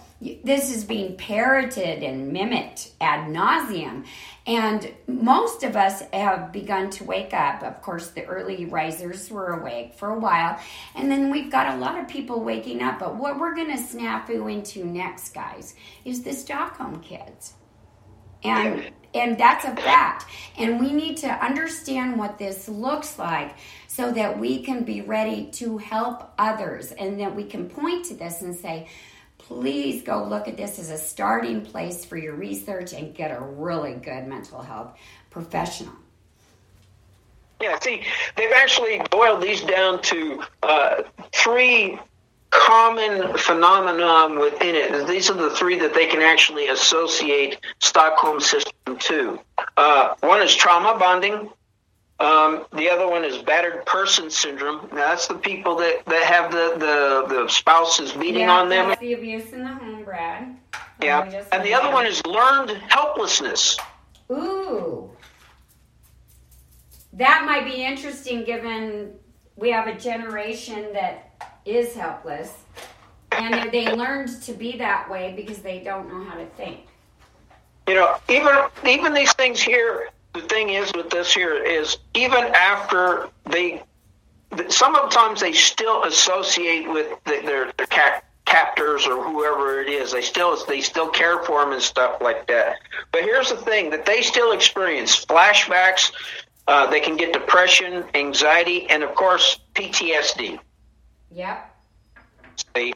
this 0.44 0.76
is 0.76 0.84
being 0.84 1.16
parroted 1.18 2.04
and 2.04 2.32
mimicked 2.32 2.92
ad 3.02 3.30
nauseum. 3.30 4.06
And 4.46 4.94
most 5.08 5.64
of 5.64 5.76
us 5.76 6.02
have 6.12 6.52
begun 6.52 6.90
to 6.92 7.04
wake 7.04 7.34
up. 7.34 7.64
Of 7.64 7.82
course, 7.82 8.10
the 8.10 8.26
early 8.26 8.66
risers 8.66 9.30
were 9.30 9.60
awake 9.60 9.96
for 9.96 10.10
a 10.10 10.20
while. 10.20 10.60
And 10.96 11.12
then 11.12 11.32
we've 11.32 11.52
got 11.52 11.76
a 11.76 11.78
lot 11.78 11.98
of 11.98 12.08
people 12.08 12.42
waking 12.42 12.82
up. 12.82 13.00
But 13.00 13.16
what 13.16 13.40
we're 13.40 13.56
going 13.56 13.76
to 13.76 13.82
snafu 13.82 14.52
into 14.52 14.86
next, 14.86 15.34
guys, 15.34 15.76
is 16.04 16.24
the 16.24 16.34
Stockholm 16.34 17.02
kids. 17.02 17.54
And 18.44 18.92
and 19.14 19.38
that's 19.38 19.64
a 19.64 19.76
fact. 19.76 20.26
And 20.58 20.80
we 20.80 20.92
need 20.92 21.18
to 21.18 21.28
understand 21.28 22.18
what 22.18 22.38
this 22.38 22.68
looks 22.68 23.20
like 23.20 23.56
so 23.88 24.12
that 24.12 24.40
we 24.40 24.64
can 24.64 24.84
be 24.84 25.02
ready 25.02 25.52
to 25.52 25.78
help 25.78 26.34
others 26.40 26.92
and 26.94 27.20
that 27.20 27.36
we 27.36 27.44
can 27.44 27.70
point 27.70 28.06
to 28.06 28.16
this 28.16 28.42
and 28.42 28.56
say, 28.56 28.88
please 29.54 30.02
go 30.02 30.24
look 30.24 30.48
at 30.48 30.58
this 30.58 30.80
as 30.80 30.90
a 30.90 30.98
starting 30.98 31.62
place 31.62 32.04
for 32.04 32.18
your 32.18 32.36
research 32.36 32.94
and 32.94 33.14
get 33.14 33.30
a 33.32 33.40
really 33.40 33.94
good 33.94 34.28
mental 34.28 34.62
health 34.62 34.98
professional. 35.30 35.94
Yeah, 37.62 37.80
see, 37.80 38.04
they've 38.36 38.52
actually 38.52 39.02
boiled 39.10 39.42
these 39.42 39.62
down 39.62 40.02
to 40.02 40.44
uh, 40.64 41.04
three 41.32 42.00
common 42.50 43.38
phenomenon 43.38 44.40
within 44.40 44.76
it. 44.76 45.08
These 45.08 45.30
are 45.30 45.34
the 45.34 45.52
three 45.52 45.80
that 45.80 45.94
they 45.94 46.08
can 46.08 46.22
actually 46.22 46.68
associate 46.68 47.60
Stockholm 47.80 48.42
system 48.42 48.98
to. 49.00 49.40
Uh, 49.78 50.16
one 50.22 50.42
is 50.42 50.54
trauma 50.54 50.98
bonding. 51.00 51.50
Um, 52.20 52.66
the 52.74 52.90
other 52.90 53.08
one 53.08 53.26
is 53.26 53.38
battered 53.40 53.86
person 53.86 54.30
syndrome. 54.30 54.88
Now, 54.92 55.08
that's 55.08 55.28
the 55.28 55.36
people 55.36 55.76
that, 55.78 56.06
that 56.06 56.24
have 56.24 56.52
the, 56.52 56.76
the, 56.78 57.36
the 57.36 57.50
spouses 57.50 58.14
beating 58.14 58.42
yeah, 58.42 58.52
on 58.52 58.70
them. 58.70 58.96
The 59.00 59.14
abuse 59.14 59.52
in 59.52 59.64
the 59.64 59.68
home, 59.68 60.04
Brad. 60.04 60.56
Yeah. 61.02 61.44
And 61.52 61.64
the 61.64 61.74
other 61.74 61.92
one 61.92 62.06
is 62.06 62.26
learned 62.26 62.70
helplessness. 62.88 63.78
Ooh. 64.32 65.10
That 67.14 67.46
might 67.46 67.66
be 67.66 67.84
interesting 67.84 68.44
given 68.44 69.14
we 69.56 69.72
have 69.72 69.88
a 69.88 69.98
generation 69.98 70.94
that 70.94 71.30
is 71.66 71.94
helpless 71.94 72.64
and 73.32 73.72
they 73.72 73.94
learned 73.94 74.42
to 74.44 74.54
be 74.54 74.78
that 74.78 75.10
way 75.10 75.34
because 75.36 75.60
they 75.60 75.80
don't 75.80 76.08
know 76.08 76.24
how 76.24 76.36
to 76.36 76.46
think. 76.46 76.88
You 77.88 77.96
know, 77.96 78.18
even 78.30 78.56
even 78.88 79.14
these 79.14 79.34
things 79.34 79.62
here. 79.62 80.10
The 80.34 80.42
thing 80.42 80.70
is 80.70 80.92
with 80.96 81.10
this 81.10 81.34
here 81.34 81.56
is 81.56 81.98
even 82.16 82.44
after 82.56 83.30
they, 83.46 83.84
sometimes 84.70 85.42
they 85.42 85.54
still 85.54 86.04
associate 86.04 86.90
with 86.90 87.24
the, 87.26 87.42
their 87.46 87.72
their 87.78 87.86
cap, 87.88 88.26
captors 88.46 89.06
or 89.06 89.24
whoever 89.24 89.82
it 89.82 89.90
is. 89.90 90.12
They 90.12 90.22
still 90.22 90.58
they 90.66 90.82
still 90.82 91.10
care 91.10 91.44
for 91.44 91.62
them 91.62 91.74
and 91.74 91.82
stuff 91.82 92.22
like 92.22 92.48
that. 92.48 92.78
But 93.12 93.22
here's 93.24 93.50
the 93.50 93.58
thing: 93.58 93.92
that 93.92 94.06
they 94.06 94.22
still 94.22 94.52
experience 94.52 95.26
flashbacks. 95.26 96.12
Uh, 96.68 96.90
they 96.90 97.00
can 97.00 97.18
get 97.18 97.34
depression, 97.34 98.06
anxiety, 98.14 98.90
and 98.90 99.04
of 99.04 99.14
course 99.16 99.60
PTSD. 99.76 100.60
Yep. 101.32 101.76
See? 102.76 102.94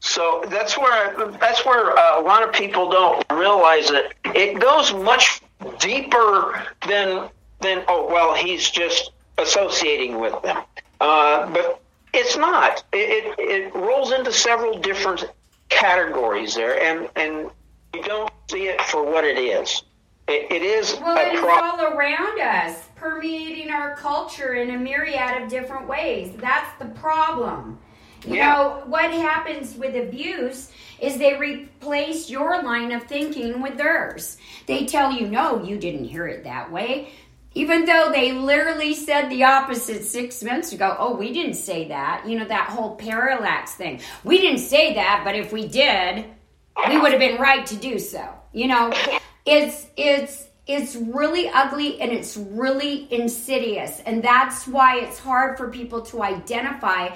So 0.00 0.44
that's 0.48 0.78
where 0.78 1.30
that's 1.38 1.64
where 1.64 1.96
uh, 1.98 2.20
a 2.20 2.22
lot 2.22 2.42
of 2.42 2.52
people 2.52 2.90
don't 2.90 3.24
realize 3.32 3.88
that 3.88 4.14
it 4.24 4.60
goes 4.60 4.92
much 4.92 5.40
deeper 5.78 6.64
than 6.86 7.28
than 7.60 7.84
oh 7.88 8.06
well 8.10 8.34
he's 8.34 8.68
just 8.70 9.10
associating 9.38 10.18
with 10.20 10.40
them, 10.42 10.62
uh, 11.00 11.48
but 11.52 11.80
it's 12.14 12.36
not. 12.36 12.82
It, 12.92 13.34
it, 13.38 13.38
it 13.38 13.74
rolls 13.74 14.12
into 14.12 14.32
several 14.32 14.78
different 14.78 15.24
categories 15.68 16.54
there, 16.54 16.80
and 16.82 17.08
and 17.16 17.50
you 17.94 18.02
don't 18.02 18.32
see 18.50 18.68
it 18.68 18.80
for 18.82 19.04
what 19.04 19.24
it 19.24 19.38
is. 19.38 19.82
it, 20.28 20.50
it 20.50 20.62
is 20.62 20.96
Well, 21.00 21.16
a 21.16 21.30
it's 21.32 21.40
pro- 21.40 21.50
all 21.50 21.82
around 21.96 22.40
us, 22.40 22.84
permeating 22.96 23.70
our 23.70 23.94
culture 23.96 24.54
in 24.54 24.70
a 24.70 24.78
myriad 24.78 25.42
of 25.42 25.48
different 25.48 25.86
ways. 25.88 26.32
That's 26.36 26.78
the 26.78 26.86
problem. 27.00 27.78
You 28.26 28.34
Yeah. 28.36 28.52
know, 28.52 28.82
what 28.86 29.10
happens 29.10 29.74
with 29.76 29.94
abuse 29.94 30.70
is 31.00 31.16
they 31.16 31.34
replace 31.34 32.28
your 32.28 32.62
line 32.62 32.92
of 32.92 33.04
thinking 33.04 33.60
with 33.60 33.76
theirs. 33.76 34.36
They 34.66 34.84
tell 34.84 35.12
you, 35.12 35.28
no, 35.28 35.62
you 35.62 35.76
didn't 35.78 36.04
hear 36.04 36.26
it 36.26 36.44
that 36.44 36.70
way. 36.72 37.08
Even 37.54 37.86
though 37.86 38.10
they 38.12 38.32
literally 38.32 38.94
said 38.94 39.30
the 39.30 39.44
opposite 39.44 40.04
six 40.04 40.42
months 40.42 40.72
ago, 40.72 40.94
oh, 40.98 41.16
we 41.16 41.32
didn't 41.32 41.54
say 41.54 41.88
that. 41.88 42.24
You 42.26 42.38
know, 42.38 42.44
that 42.44 42.68
whole 42.68 42.96
parallax 42.96 43.74
thing. 43.74 44.00
We 44.22 44.38
didn't 44.40 44.60
say 44.60 44.94
that, 44.94 45.22
but 45.24 45.34
if 45.34 45.52
we 45.52 45.66
did, 45.66 46.24
we 46.88 46.98
would 46.98 47.10
have 47.12 47.20
been 47.20 47.40
right 47.40 47.64
to 47.66 47.76
do 47.76 47.98
so. 47.98 48.28
You 48.52 48.68
know, 48.68 48.92
it's 49.46 49.86
it's 49.96 50.46
it's 50.66 50.94
really 50.94 51.48
ugly 51.48 52.00
and 52.00 52.12
it's 52.12 52.36
really 52.36 53.12
insidious, 53.12 54.00
and 54.04 54.22
that's 54.22 54.66
why 54.68 55.00
it's 55.00 55.18
hard 55.18 55.56
for 55.56 55.70
people 55.70 56.02
to 56.02 56.22
identify 56.22 57.08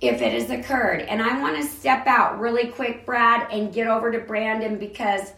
if 0.00 0.20
it 0.20 0.32
has 0.32 0.50
occurred. 0.50 1.00
And 1.02 1.22
I 1.22 1.40
want 1.40 1.56
to 1.56 1.62
step 1.62 2.06
out 2.06 2.38
really 2.38 2.68
quick, 2.68 3.06
Brad, 3.06 3.50
and 3.50 3.72
get 3.72 3.86
over 3.86 4.12
to 4.12 4.18
Brandon 4.18 4.78
because 4.78 5.32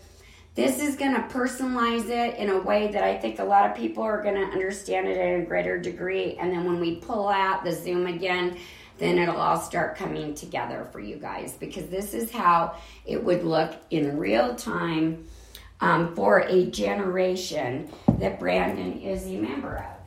this 0.55 0.83
is 0.83 0.97
going 0.97 1.15
to 1.15 1.21
personalize 1.29 2.09
it 2.09 2.37
in 2.37 2.51
a 2.51 2.59
way 2.59 2.91
that 2.91 3.05
I 3.05 3.17
think 3.17 3.39
a 3.39 3.45
lot 3.45 3.71
of 3.71 3.77
people 3.77 4.03
are 4.03 4.21
going 4.21 4.35
to 4.35 4.41
understand 4.41 5.07
it 5.07 5.17
at 5.17 5.41
a 5.41 5.45
greater 5.45 5.79
degree. 5.79 6.37
And 6.37 6.51
then 6.51 6.65
when 6.65 6.81
we 6.81 6.97
pull 6.97 7.29
out 7.29 7.63
the 7.63 7.73
Zoom 7.73 8.09
again, 8.09 8.59
then 8.99 9.19
it'll 9.19 9.37
all 9.37 9.61
start 9.61 9.97
coming 9.97 10.35
together 10.35 10.89
for 10.91 10.99
you 10.99 11.17
guys 11.17 11.55
because 11.59 11.87
this 11.87 12.13
is 12.13 12.33
how 12.33 12.75
it 13.07 13.23
would 13.23 13.45
look 13.45 13.77
in 13.91 14.19
real 14.19 14.57
time 14.57 15.25
um, 15.81 16.17
for 16.17 16.41
a 16.41 16.67
generation 16.67 17.89
that 18.19 18.41
Brandon 18.41 19.01
is 19.01 19.27
a 19.27 19.37
member 19.37 19.77
of. 19.77 19.98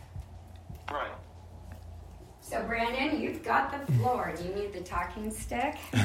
So, 2.51 2.61
Brandon, 2.63 3.21
you've 3.21 3.45
got 3.45 3.71
the 3.71 3.93
floor. 3.93 4.33
Do 4.35 4.43
you 4.43 4.53
need 4.53 4.73
the 4.73 4.81
talking 4.81 5.31
stick? 5.31 5.77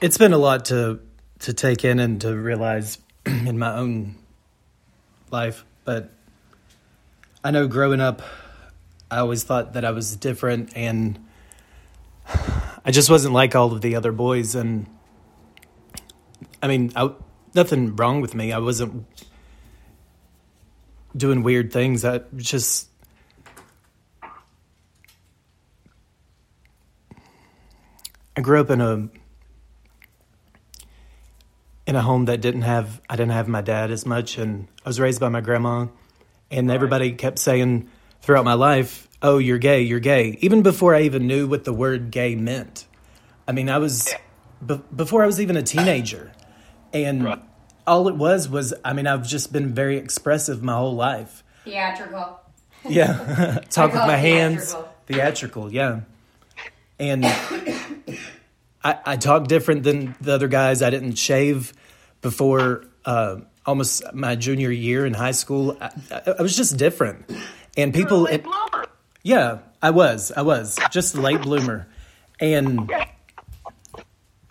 It's 0.00 0.16
been 0.16 0.32
a 0.32 0.38
lot 0.38 0.64
to 0.66 1.00
to 1.40 1.52
take 1.52 1.84
in 1.84 1.98
and 1.98 2.22
to 2.22 2.34
realize 2.34 2.96
in 3.26 3.58
my 3.58 3.74
own 3.74 4.14
life, 5.30 5.66
but 5.84 6.08
I 7.44 7.50
know 7.50 7.68
growing 7.68 8.00
up, 8.00 8.22
I 9.10 9.18
always 9.18 9.44
thought 9.44 9.74
that 9.74 9.84
I 9.84 9.90
was 9.90 10.16
different, 10.16 10.74
and 10.74 11.22
I 12.26 12.90
just 12.90 13.10
wasn't 13.10 13.34
like 13.34 13.54
all 13.54 13.74
of 13.74 13.82
the 13.82 13.94
other 13.94 14.12
boys. 14.12 14.54
And 14.54 14.86
I 16.62 16.68
mean, 16.68 16.92
I, 16.96 17.10
nothing 17.54 17.96
wrong 17.96 18.20
with 18.20 18.34
me. 18.34 18.52
I 18.52 18.58
wasn't 18.58 19.06
doing 21.16 21.42
weird 21.42 21.72
things. 21.72 22.04
I 22.04 22.20
just 22.36 22.88
I 28.36 28.40
grew 28.42 28.60
up 28.60 28.70
in 28.70 28.80
a 28.80 29.08
in 31.86 31.96
a 31.96 32.02
home 32.02 32.26
that 32.26 32.40
didn't 32.40 32.62
have 32.62 33.00
I 33.10 33.16
didn't 33.16 33.32
have 33.32 33.48
my 33.48 33.60
dad 33.60 33.90
as 33.90 34.06
much 34.06 34.38
and 34.38 34.68
I 34.84 34.88
was 34.88 35.00
raised 35.00 35.20
by 35.20 35.28
my 35.28 35.40
grandma 35.40 35.86
and 36.50 36.70
everybody 36.70 37.12
kept 37.12 37.38
saying 37.38 37.88
throughout 38.22 38.44
my 38.44 38.54
life, 38.54 39.08
"Oh, 39.22 39.38
you're 39.38 39.58
gay, 39.58 39.82
you're 39.82 40.00
gay." 40.00 40.38
Even 40.40 40.62
before 40.62 40.94
I 40.94 41.02
even 41.02 41.26
knew 41.26 41.46
what 41.46 41.64
the 41.64 41.72
word 41.72 42.10
gay 42.10 42.34
meant. 42.34 42.86
I 43.46 43.52
mean, 43.52 43.68
I 43.68 43.78
was 43.78 44.14
be- 44.64 44.80
before 44.94 45.22
I 45.22 45.26
was 45.26 45.40
even 45.40 45.56
a 45.56 45.62
teenager. 45.62 46.29
And 46.92 47.24
Right. 47.24 47.42
all 47.86 48.08
it 48.08 48.16
was 48.16 48.48
was 48.48 48.74
I 48.84 48.92
mean, 48.92 49.06
I've 49.06 49.26
just 49.26 49.52
been 49.52 49.72
very 49.74 49.96
expressive 49.96 50.62
my 50.62 50.74
whole 50.74 50.94
life. 50.94 51.42
Theatrical. 51.64 52.40
Yeah. 52.88 53.60
Talk 53.70 53.92
with 53.92 54.02
my 54.02 54.16
hands. 54.16 54.72
theatrical. 54.72 54.94
Theatrical, 55.06 55.72
yeah. 55.72 56.00
And 56.98 57.24
I, 58.84 58.98
I 59.04 59.16
talk 59.16 59.46
different 59.48 59.82
than 59.82 60.14
the 60.20 60.32
other 60.34 60.48
guys. 60.48 60.82
I 60.82 60.90
didn't 60.90 61.14
shave 61.16 61.72
before 62.22 62.84
uh, 63.04 63.36
almost 63.66 64.02
my 64.14 64.36
junior 64.36 64.70
year 64.70 65.04
in 65.06 65.14
high 65.14 65.32
school. 65.32 65.76
I, 65.80 65.90
I, 66.10 66.34
I 66.38 66.42
was 66.42 66.56
just 66.56 66.76
different. 66.76 67.30
And 67.76 67.92
people, 67.94 68.22
Late 68.22 68.40
it, 68.44 68.46
yeah, 69.22 69.58
I 69.82 69.90
was. 69.90 70.30
I 70.36 70.42
was 70.42 70.78
just 70.90 71.14
a 71.14 71.20
late 71.20 71.42
bloomer. 71.42 71.88
And 72.38 72.90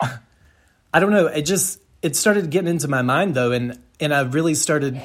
I 0.92 0.98
don't 1.00 1.10
know, 1.10 1.26
it 1.26 1.42
just 1.42 1.80
it 2.02 2.16
started 2.16 2.50
getting 2.50 2.68
into 2.68 2.88
my 2.88 3.02
mind 3.02 3.34
though 3.34 3.52
and 3.52 3.78
and 3.98 4.14
I 4.14 4.22
really 4.22 4.54
started 4.54 5.00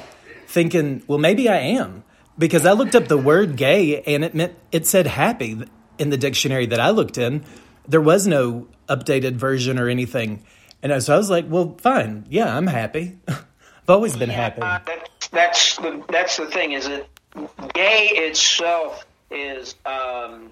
thinking, 0.46 1.02
well 1.06 1.18
maybe 1.18 1.48
I 1.48 1.58
am 1.58 2.04
because 2.38 2.66
I 2.66 2.72
looked 2.72 2.94
up 2.94 3.08
the 3.08 3.18
word 3.18 3.56
gay 3.56 4.02
and 4.02 4.24
it 4.24 4.34
meant 4.34 4.54
it 4.72 4.86
said 4.86 5.06
happy 5.06 5.62
in 5.98 6.10
the 6.10 6.16
dictionary 6.16 6.66
that 6.66 6.80
I 6.80 6.90
looked 6.90 7.18
in. 7.18 7.44
There 7.88 8.00
was 8.00 8.26
no 8.26 8.68
updated 8.88 9.34
version 9.34 9.78
or 9.78 9.88
anything. 9.88 10.44
And 10.82 11.02
so 11.02 11.14
I 11.14 11.16
was 11.16 11.30
like, 11.30 11.46
well, 11.48 11.76
fine. 11.80 12.26
Yeah, 12.28 12.54
I'm 12.54 12.66
happy. 12.66 13.18
I've 13.28 13.90
always 13.90 14.16
been 14.16 14.30
happy. 14.30 14.62
Uh, 14.62 14.80
that's 14.84 15.28
that's 15.28 15.76
the 15.76 16.04
that's 16.08 16.36
the 16.36 16.46
thing 16.46 16.72
is 16.72 16.88
that 16.88 17.06
gay 17.72 18.08
itself 18.14 19.06
is 19.30 19.74
um, 19.84 20.50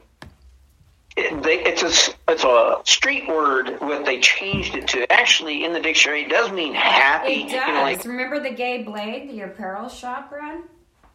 it, 1.17 1.43
they, 1.43 1.61
it's 1.63 1.83
a 1.83 2.15
it's 2.29 2.45
a 2.45 2.81
street 2.85 3.29
word. 3.29 3.77
What 3.81 4.05
they 4.05 4.19
changed 4.21 4.75
it 4.75 4.89
to 4.89 5.11
actually 5.13 5.65
in 5.65 5.73
the 5.73 5.81
dictionary 5.81 6.23
it 6.25 6.29
does 6.31 6.51
mean 6.51 6.75
happy. 6.75 7.43
It 7.43 7.51
does. 7.51 7.53
You 7.69 7.75
know, 7.75 7.83
like, 7.83 8.05
Remember 8.05 8.41
the 8.41 8.51
Gay 8.51 8.83
Blade, 8.83 9.31
the 9.31 9.43
apparel 9.43 9.89
shop 9.89 10.33
run? 10.33 10.65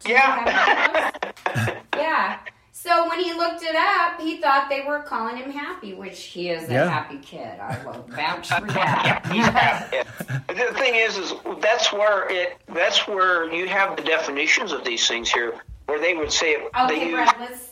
Do 0.04 0.12
yeah. 0.12 1.10
yeah. 1.96 2.38
So 2.72 2.88
So 2.88 3.08
when 3.10 3.18
he 3.22 3.34
looked 3.34 3.62
it 3.62 3.76
up, 3.76 4.18
he 4.22 4.38
thought 4.40 4.70
they 4.70 4.80
were 4.88 5.00
calling 5.00 5.36
him 5.36 5.50
happy, 5.50 5.92
which 5.92 6.22
he 6.22 6.48
is 6.48 6.66
a 6.70 6.72
Yeah. 6.72 6.88
happy 6.88 7.18
kid. 7.18 7.60
I 7.60 7.84
will 7.84 8.06
vouch 8.08 8.48
for 8.48 8.66
that. 8.68 9.20
Yeah. 9.34 10.04
The 10.48 10.74
thing 10.78 10.94
is, 10.94 11.18
is 11.18 11.34
that's 11.60 11.92
where 11.92 12.26
it. 12.30 12.56
That's 12.68 13.06
where 13.06 13.52
you 13.52 13.68
have 13.68 13.96
the 13.98 14.02
definitions 14.02 14.72
of 14.72 14.82
these 14.84 15.06
things 15.06 15.30
here, 15.30 15.60
where 15.86 16.00
they 16.00 16.14
would 16.14 16.32
say 16.32 16.52
it. 16.52 16.72
they 16.72 16.80
okay, 16.96 17.04
use, 17.10 17.14
Brad, 17.14 17.36
let's 17.38 17.69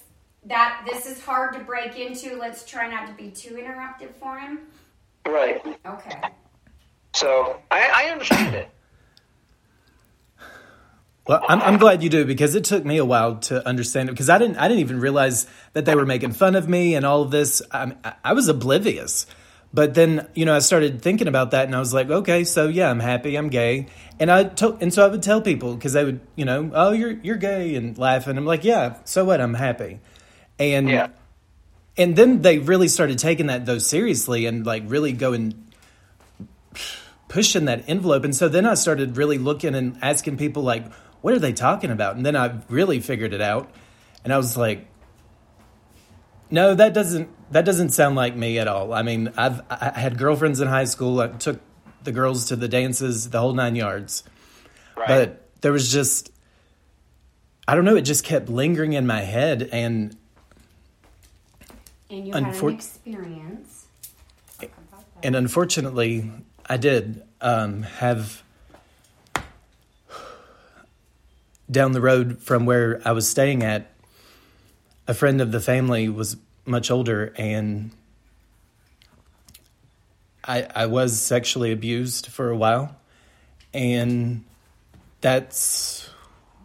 that 0.49 0.87
this 0.91 1.07
is 1.07 1.23
hard 1.23 1.55
to 1.55 1.61
break 1.61 1.99
into. 1.99 2.37
Let's 2.37 2.65
try 2.65 2.89
not 2.89 3.07
to 3.07 3.13
be 3.13 3.31
too 3.31 3.55
interruptive 3.55 4.15
for 4.15 4.39
him. 4.39 4.61
right. 5.27 5.63
Okay. 5.87 6.21
So 7.15 7.61
I, 7.71 7.91
I 8.07 8.11
understand 8.11 8.55
it. 8.55 8.69
Well, 11.29 11.45
I'm, 11.47 11.61
I'm 11.61 11.77
glad 11.77 12.03
you 12.03 12.09
do 12.09 12.25
because 12.25 12.55
it 12.55 12.65
took 12.65 12.87
me 12.87 12.97
a 12.97 13.05
while 13.05 13.37
to 13.37 13.67
understand 13.69 14.09
it 14.09 14.13
because 14.13 14.31
I 14.31 14.39
didn't 14.39 14.57
I 14.57 14.67
didn't 14.67 14.81
even 14.81 14.99
realize 14.99 15.47
that 15.75 15.85
they 15.85 15.95
were 15.95 16.07
making 16.07 16.33
fun 16.33 16.57
of 16.57 16.71
me 16.71 16.95
and 16.95 17.05
all 17.05 17.21
of 17.21 17.31
this. 17.31 17.61
I, 17.71 17.93
I 18.25 18.33
was 18.33 18.49
oblivious, 18.49 19.27
but 19.75 19.93
then 19.93 20.27
you 20.35 20.47
know 20.47 20.57
I 20.57 20.61
started 20.61 21.03
thinking 21.03 21.29
about 21.29 21.51
that 21.51 21.67
and 21.67 21.77
I 21.77 21.81
was 21.81 21.93
like, 21.93 22.09
okay, 22.09 22.45
so 22.45 22.69
yeah, 22.69 22.89
I'm 22.89 23.01
happy, 23.01 23.37
I'm 23.37 23.51
gay, 23.51 23.89
and 24.19 24.31
I 24.31 24.45
to, 24.45 24.79
and 24.81 24.93
so 24.93 25.05
I 25.05 25.09
would 25.09 25.23
tell 25.23 25.43
people 25.43 25.75
because 25.75 25.93
they 25.93 26.05
would 26.05 26.21
you 26.35 26.47
know, 26.47 26.71
oh 26.73 26.93
you're 26.93 27.19
you're 27.23 27.37
gay 27.37 27.75
and 27.75 27.99
laugh 27.99 28.27
and 28.27 28.39
I'm 28.39 28.47
like, 28.47 28.65
yeah, 28.65 28.97
so 29.05 29.27
what, 29.27 29.39
I'm 29.43 29.53
happy, 29.53 30.01
and 30.59 30.89
Yeah. 30.89 31.09
and 31.97 32.17
then 32.17 32.43
they 32.43 32.59
really 32.59 32.89
started 32.89 33.19
taking 33.19 33.47
that 33.47 33.67
though 33.67 33.79
seriously 33.79 34.47
and 34.47 34.65
like 34.67 34.85
really 34.87 35.13
going 35.13 35.65
pushing 37.29 37.67
that 37.67 37.85
envelope. 37.89 38.25
And 38.25 38.35
so 38.35 38.49
then 38.49 38.65
i 38.67 38.75
started 38.75 39.17
really 39.17 39.39
looking 39.39 39.75
and 39.75 39.99
asking 40.03 40.37
people 40.39 40.63
like 40.63 40.91
what 41.21 41.35
are 41.35 41.39
they 41.41 41.53
talking 41.53 41.91
about? 41.91 42.17
And 42.17 42.25
then 42.25 42.37
i 42.37 42.59
really 42.69 43.01
figured 43.01 43.33
it 43.35 43.41
out. 43.41 43.71
And 44.25 44.33
i 44.33 44.37
was 44.37 44.57
like 44.57 44.87
no 46.51 46.75
that 46.75 46.95
doesn't 46.95 47.29
that 47.53 47.65
doesn't 47.65 47.91
sound 47.91 48.17
like 48.17 48.35
me 48.37 48.59
at 48.59 48.69
all. 48.69 48.93
I 48.93 49.03
mean 49.03 49.33
i've 49.37 49.61
i 49.71 49.93
had 49.99 50.19
girlfriends 50.19 50.61
in 50.61 50.69
high 50.69 50.85
school. 50.85 51.21
I 51.21 51.29
took 51.29 51.61
the 52.05 52.13
girls 52.13 52.47
to 52.47 52.57
the 52.57 52.69
dances 52.69 53.31
the 53.31 53.41
whole 53.41 53.53
nine 53.53 53.75
yards. 53.77 54.23
Right. 54.97 55.09
but 55.09 55.49
there 55.61 55.73
was 55.73 55.93
just 55.93 56.33
i 57.69 57.75
don't 57.75 57.85
know 57.85 57.97
it 57.97 58.03
just 58.03 58.25
kept 58.25 58.49
lingering 58.49 58.95
in 58.95 59.07
my 59.07 59.21
head. 59.21 59.69
And 59.73 60.17
And 62.11 62.27
you 62.27 62.33
had 62.33 62.55
an 62.55 62.69
experience. 62.71 63.87
Talk 64.59 64.71
about 64.89 65.01
that. 65.01 65.27
and 65.27 65.37
unfortunately, 65.37 66.31
I 66.67 66.77
did 66.77 67.23
um, 67.41 67.83
have 67.83 68.43
down 71.71 71.93
the 71.93 72.01
road 72.01 72.41
from 72.41 72.67
where 72.67 73.01
I 73.05 73.13
was 73.13 73.29
staying 73.29 73.63
at. 73.63 73.91
A 75.07 75.15
friend 75.15 75.41
of 75.41 75.53
the 75.53 75.61
family 75.61 76.09
was 76.09 76.37
much 76.67 76.91
older, 76.91 77.33
and 77.37 77.91
I 80.45 80.67
I 80.75 80.87
was 80.87 81.21
sexually 81.21 81.73
abused 81.73 82.27
for 82.27 82.51
a 82.51 82.57
while, 82.57 82.97
and 83.73 84.45
that's 85.21 86.09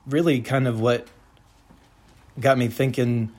really 0.06 0.41
kind 0.41 0.67
of 0.67 0.79
what 0.79 1.08
got 2.39 2.58
me 2.58 2.67
thinking. 2.67 3.32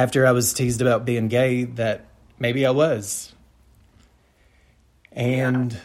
After 0.00 0.26
I 0.26 0.32
was 0.32 0.54
teased 0.54 0.80
about 0.80 1.04
being 1.04 1.28
gay, 1.28 1.64
that 1.64 2.06
maybe 2.38 2.64
I 2.64 2.70
was. 2.70 3.34
And 5.12 5.78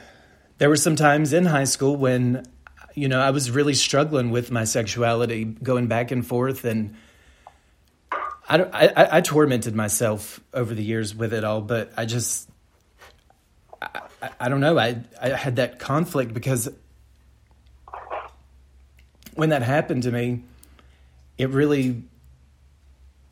there 0.58 0.69
were 0.69 0.78
some 0.78 0.95
times 0.95 1.34
in 1.34 1.45
high 1.45 1.65
school 1.65 1.97
when, 1.97 2.45
you 2.93 3.10
know, 3.10 3.19
I 3.19 3.32
was 3.32 3.51
really 3.51 3.73
struggling 3.73 4.32
with 4.32 4.51
my 4.51 4.63
sexuality, 4.63 5.43
going 5.43 5.88
back 5.88 6.12
and 6.12 6.25
forth, 6.25 6.63
and 6.63 6.95
I, 8.47 8.62
I, 8.62 9.17
I, 9.17 9.19
tormented 9.19 9.75
myself 9.75 10.39
over 10.54 10.73
the 10.73 10.84
years 10.84 11.13
with 11.13 11.34
it 11.34 11.43
all. 11.43 11.60
But 11.60 11.91
I 11.97 12.06
just, 12.06 12.49
I, 13.82 13.99
I, 14.21 14.30
I 14.39 14.47
don't 14.47 14.62
know. 14.62 14.80
I, 14.80 14.95
I 15.21 15.28
had 15.32 15.58
that 15.58 15.78
conflict 15.78 16.34
because 16.34 16.69
when 19.34 19.49
that 19.49 19.62
happened 19.62 20.04
to 20.04 20.12
me, 20.12 20.43
it 21.38 21.49
really, 21.49 22.04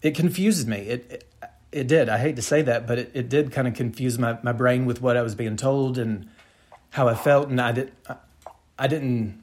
it 0.03 0.13
confused 0.15 0.67
me. 0.67 0.77
It, 0.77 1.11
it 1.11 1.29
it 1.71 1.87
did. 1.87 2.07
I 2.07 2.19
hate 2.19 2.35
to 2.35 2.43
say 2.43 2.61
that, 2.61 2.85
but 2.85 2.99
it, 2.99 3.11
it 3.15 3.29
did 3.29 3.51
kind 3.51 3.67
of 3.67 3.73
confuse 3.73 4.19
my, 4.19 4.37
my 4.43 4.51
brain 4.51 4.85
with 4.85 5.01
what 5.01 5.17
I 5.17 5.23
was 5.23 5.33
being 5.33 5.57
told 5.57 5.97
and 5.97 6.29
how 6.91 7.07
I 7.07 7.15
felt, 7.15 7.49
and 7.49 7.59
I 7.59 7.71
did 7.71 7.91
I, 8.07 8.17
I 8.77 8.87
didn't 8.87 9.41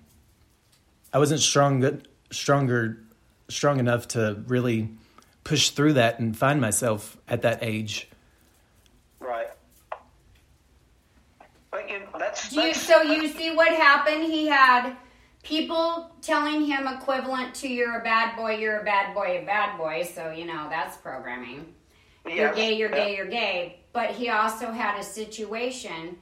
I 1.13 1.19
wasn't 1.19 1.41
strong 1.41 2.03
stronger 2.31 3.03
strong 3.49 3.81
enough 3.81 4.07
to 4.09 4.45
really 4.47 4.91
push 5.43 5.71
through 5.71 5.95
that 5.95 6.21
and 6.21 6.37
find 6.37 6.61
myself 6.61 7.17
at 7.27 7.43
that 7.43 7.59
age. 7.63 8.09
Right. 9.19 9.49
But, 11.73 11.91
you 11.91 11.99
know, 11.99 12.07
that's, 12.19 12.51
Do 12.51 12.61
you, 12.61 12.75
so 12.75 13.03
you 13.03 13.29
see 13.29 13.51
what 13.51 13.69
happened? 13.69 14.25
He 14.25 14.47
had 14.47 14.95
people 15.43 16.11
telling 16.23 16.65
him 16.65 16.87
equivalent 16.87 17.55
to 17.57 17.69
"you're 17.69 17.99
a 17.99 18.03
bad 18.03 18.37
boy, 18.37 18.57
you're 18.57 18.81
a 18.81 18.85
bad 18.85 19.15
boy, 19.15 19.41
a 19.43 19.45
bad 19.45 19.77
boy." 19.79 20.03
So 20.03 20.31
you 20.31 20.47
know 20.47 20.69
that's 20.69 20.97
programming. 20.97 21.75
You're 22.27 22.55
gay, 22.55 22.77
you're 22.77 22.91
yeah. 22.91 23.05
gay, 23.05 23.17
you're 23.17 23.27
gay. 23.27 23.81
But 23.93 24.11
he 24.11 24.29
also 24.29 24.71
had 24.71 24.99
a 25.01 25.03
situation, 25.03 26.17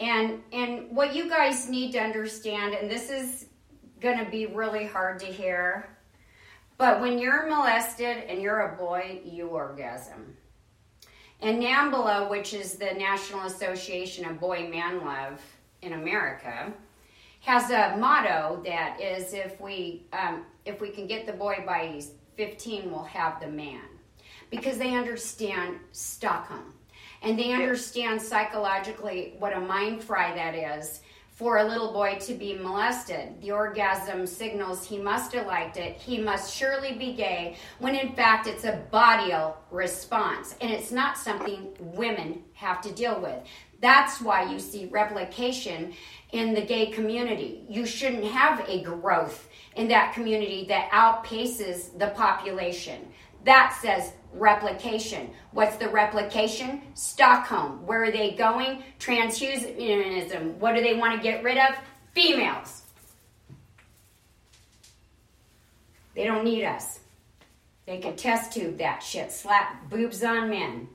and 0.00 0.42
and 0.52 0.90
what 0.90 1.14
you 1.14 1.28
guys 1.28 1.68
need 1.68 1.92
to 1.92 2.00
understand, 2.00 2.74
and 2.74 2.90
this 2.90 3.10
is 3.10 3.46
going 4.00 4.24
to 4.24 4.30
be 4.30 4.46
really 4.46 4.86
hard 4.86 5.18
to 5.20 5.26
hear, 5.26 5.88
but 6.76 7.00
when 7.00 7.18
you're 7.18 7.48
molested 7.48 8.18
and 8.28 8.40
you're 8.40 8.60
a 8.60 8.76
boy, 8.76 9.20
you 9.24 9.48
orgasm. 9.48 10.36
And 11.40 11.60
NAMBLA, 11.62 12.30
which 12.30 12.54
is 12.54 12.74
the 12.74 12.92
National 12.94 13.46
Association 13.46 14.24
of 14.24 14.40
Boy 14.40 14.68
Man 14.68 15.04
Love 15.04 15.40
in 15.82 15.92
America, 15.92 16.72
has 17.48 17.70
a 17.70 17.96
motto 17.96 18.60
that 18.62 19.00
is 19.00 19.32
if 19.32 19.58
we 19.58 20.02
um, 20.12 20.44
if 20.66 20.82
we 20.82 20.90
can 20.90 21.06
get 21.06 21.24
the 21.24 21.32
boy 21.32 21.64
by 21.64 21.90
he's 21.94 22.10
15, 22.36 22.90
we'll 22.90 23.04
have 23.04 23.40
the 23.40 23.48
man, 23.48 23.80
because 24.50 24.76
they 24.76 24.94
understand 24.94 25.78
Stockholm, 25.92 26.74
and 27.22 27.38
they 27.38 27.52
understand 27.52 28.20
psychologically 28.20 29.34
what 29.38 29.56
a 29.56 29.60
mind 29.60 30.04
fry 30.04 30.34
that 30.34 30.54
is 30.54 31.00
for 31.30 31.56
a 31.58 31.64
little 31.64 31.90
boy 31.90 32.18
to 32.20 32.34
be 32.34 32.52
molested. 32.52 33.40
The 33.40 33.52
orgasm 33.52 34.26
signals 34.26 34.86
he 34.86 34.98
must 34.98 35.32
have 35.32 35.46
liked 35.46 35.78
it. 35.78 35.96
He 35.96 36.18
must 36.18 36.54
surely 36.54 36.98
be 36.98 37.14
gay, 37.14 37.56
when 37.78 37.94
in 37.94 38.12
fact 38.14 38.46
it's 38.46 38.64
a 38.64 38.84
bodyal 38.92 39.54
response. 39.70 40.54
And 40.60 40.70
it's 40.70 40.92
not 40.92 41.16
something 41.16 41.74
women 41.78 42.42
have 42.52 42.82
to 42.82 42.92
deal 42.92 43.18
with. 43.18 43.38
That's 43.80 44.20
why 44.20 44.50
you 44.50 44.58
see 44.58 44.86
replication 44.86 45.94
in 46.32 46.54
the 46.54 46.60
gay 46.60 46.86
community. 46.86 47.64
You 47.68 47.86
shouldn't 47.86 48.24
have 48.24 48.68
a 48.68 48.82
growth 48.82 49.48
in 49.76 49.88
that 49.88 50.12
community 50.12 50.66
that 50.68 50.90
outpaces 50.90 51.96
the 51.98 52.08
population. 52.08 53.08
That 53.44 53.76
says 53.80 54.12
replication. 54.32 55.30
What's 55.52 55.76
the 55.76 55.88
replication? 55.88 56.82
Stockholm. 56.94 57.86
Where 57.86 58.04
are 58.04 58.10
they 58.10 58.32
going? 58.32 58.82
Transhumanism. 58.98 60.54
What 60.56 60.74
do 60.74 60.82
they 60.82 60.94
want 60.94 61.16
to 61.16 61.22
get 61.22 61.42
rid 61.42 61.56
of? 61.56 61.74
Females. 62.14 62.82
They 66.14 66.24
don't 66.24 66.44
need 66.44 66.64
us. 66.64 66.98
They 67.86 67.98
can 67.98 68.16
test 68.16 68.52
tube 68.52 68.78
that 68.78 69.02
shit, 69.02 69.32
slap 69.32 69.88
boobs 69.88 70.22
on 70.22 70.50
men. 70.50 70.88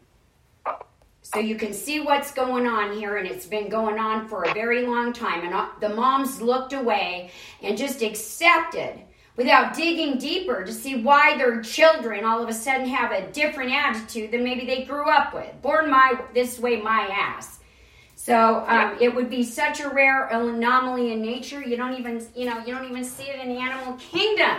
So 1.23 1.39
you 1.39 1.55
can 1.55 1.73
see 1.73 2.01
what's 2.01 2.33
going 2.33 2.67
on 2.67 2.95
here, 2.97 3.15
and 3.15 3.25
it's 3.25 3.45
been 3.45 3.69
going 3.69 3.97
on 3.97 4.27
for 4.27 4.43
a 4.43 4.53
very 4.53 4.85
long 4.85 5.13
time. 5.13 5.45
And 5.45 5.53
uh, 5.53 5.67
the 5.79 5.89
moms 5.89 6.41
looked 6.41 6.73
away 6.73 7.31
and 7.61 7.77
just 7.77 8.01
accepted 8.01 9.01
without 9.37 9.73
digging 9.73 10.17
deeper 10.17 10.65
to 10.65 10.71
see 10.71 11.01
why 11.01 11.37
their 11.37 11.61
children 11.61 12.25
all 12.25 12.43
of 12.43 12.49
a 12.49 12.53
sudden 12.53 12.87
have 12.87 13.11
a 13.11 13.31
different 13.31 13.71
attitude 13.71 14.31
than 14.31 14.43
maybe 14.43 14.65
they 14.65 14.83
grew 14.83 15.09
up 15.09 15.33
with. 15.33 15.49
Born 15.61 15.89
my 15.89 16.19
this 16.33 16.59
way, 16.59 16.81
my 16.81 17.07
ass. 17.11 17.59
So 18.15 18.63
um, 18.67 18.97
it 18.99 19.13
would 19.13 19.29
be 19.29 19.43
such 19.43 19.79
a 19.79 19.89
rare 19.89 20.27
anomaly 20.27 21.13
in 21.13 21.21
nature. 21.21 21.63
You 21.63 21.77
don't 21.77 21.93
even, 21.93 22.25
you 22.35 22.45
know, 22.45 22.59
you 22.59 22.73
don't 22.73 22.89
even 22.89 23.03
see 23.03 23.23
it 23.23 23.39
in 23.39 23.47
the 23.49 23.59
animal 23.59 23.93
kingdom 23.93 24.57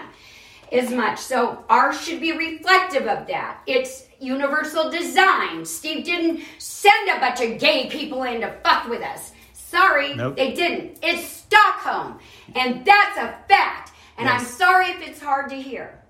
as 0.75 0.91
much. 0.91 1.19
So 1.19 1.65
ours 1.69 2.01
should 2.01 2.21
be 2.21 2.33
reflective 2.37 3.07
of 3.07 3.27
that. 3.29 3.61
It's 3.67 4.07
universal 4.21 4.91
design. 4.91 5.65
Steve 5.65 6.05
didn't 6.05 6.43
send 6.59 7.11
a 7.11 7.21
bunch 7.21 7.41
of 7.41 7.59
gay 7.59 7.89
people 7.89 8.23
in 8.25 8.41
to 8.41 8.53
fuck 8.65 8.89
with 8.89 9.03
us. 9.03 9.33
Sorry, 9.53 10.15
Nope. 10.15 10.37
they 10.37 10.53
didn't. 10.55 10.99
It's 11.03 11.25
Stockholm, 11.25 12.19
and 12.55 12.85
that's 12.85 13.17
a 13.19 13.37
fact. 13.49 13.93
And 14.17 14.29
I'm 14.29 14.45
sorry 14.45 14.91
if 14.91 15.03
it's 15.07 15.21
hard 15.21 15.51
to 15.51 15.61
hear. 15.61 16.01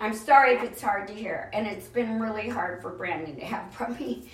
I'm 0.00 0.14
sorry 0.14 0.54
if 0.54 0.62
it's 0.62 0.82
hard 0.82 1.08
to 1.08 1.14
hear, 1.14 1.50
and 1.54 1.66
it's 1.66 1.86
been 1.86 2.20
really 2.20 2.48
hard 2.48 2.82
for 2.82 2.90
Brandon 2.90 3.36
to 3.36 3.44
have 3.44 3.72
probably 3.72 4.28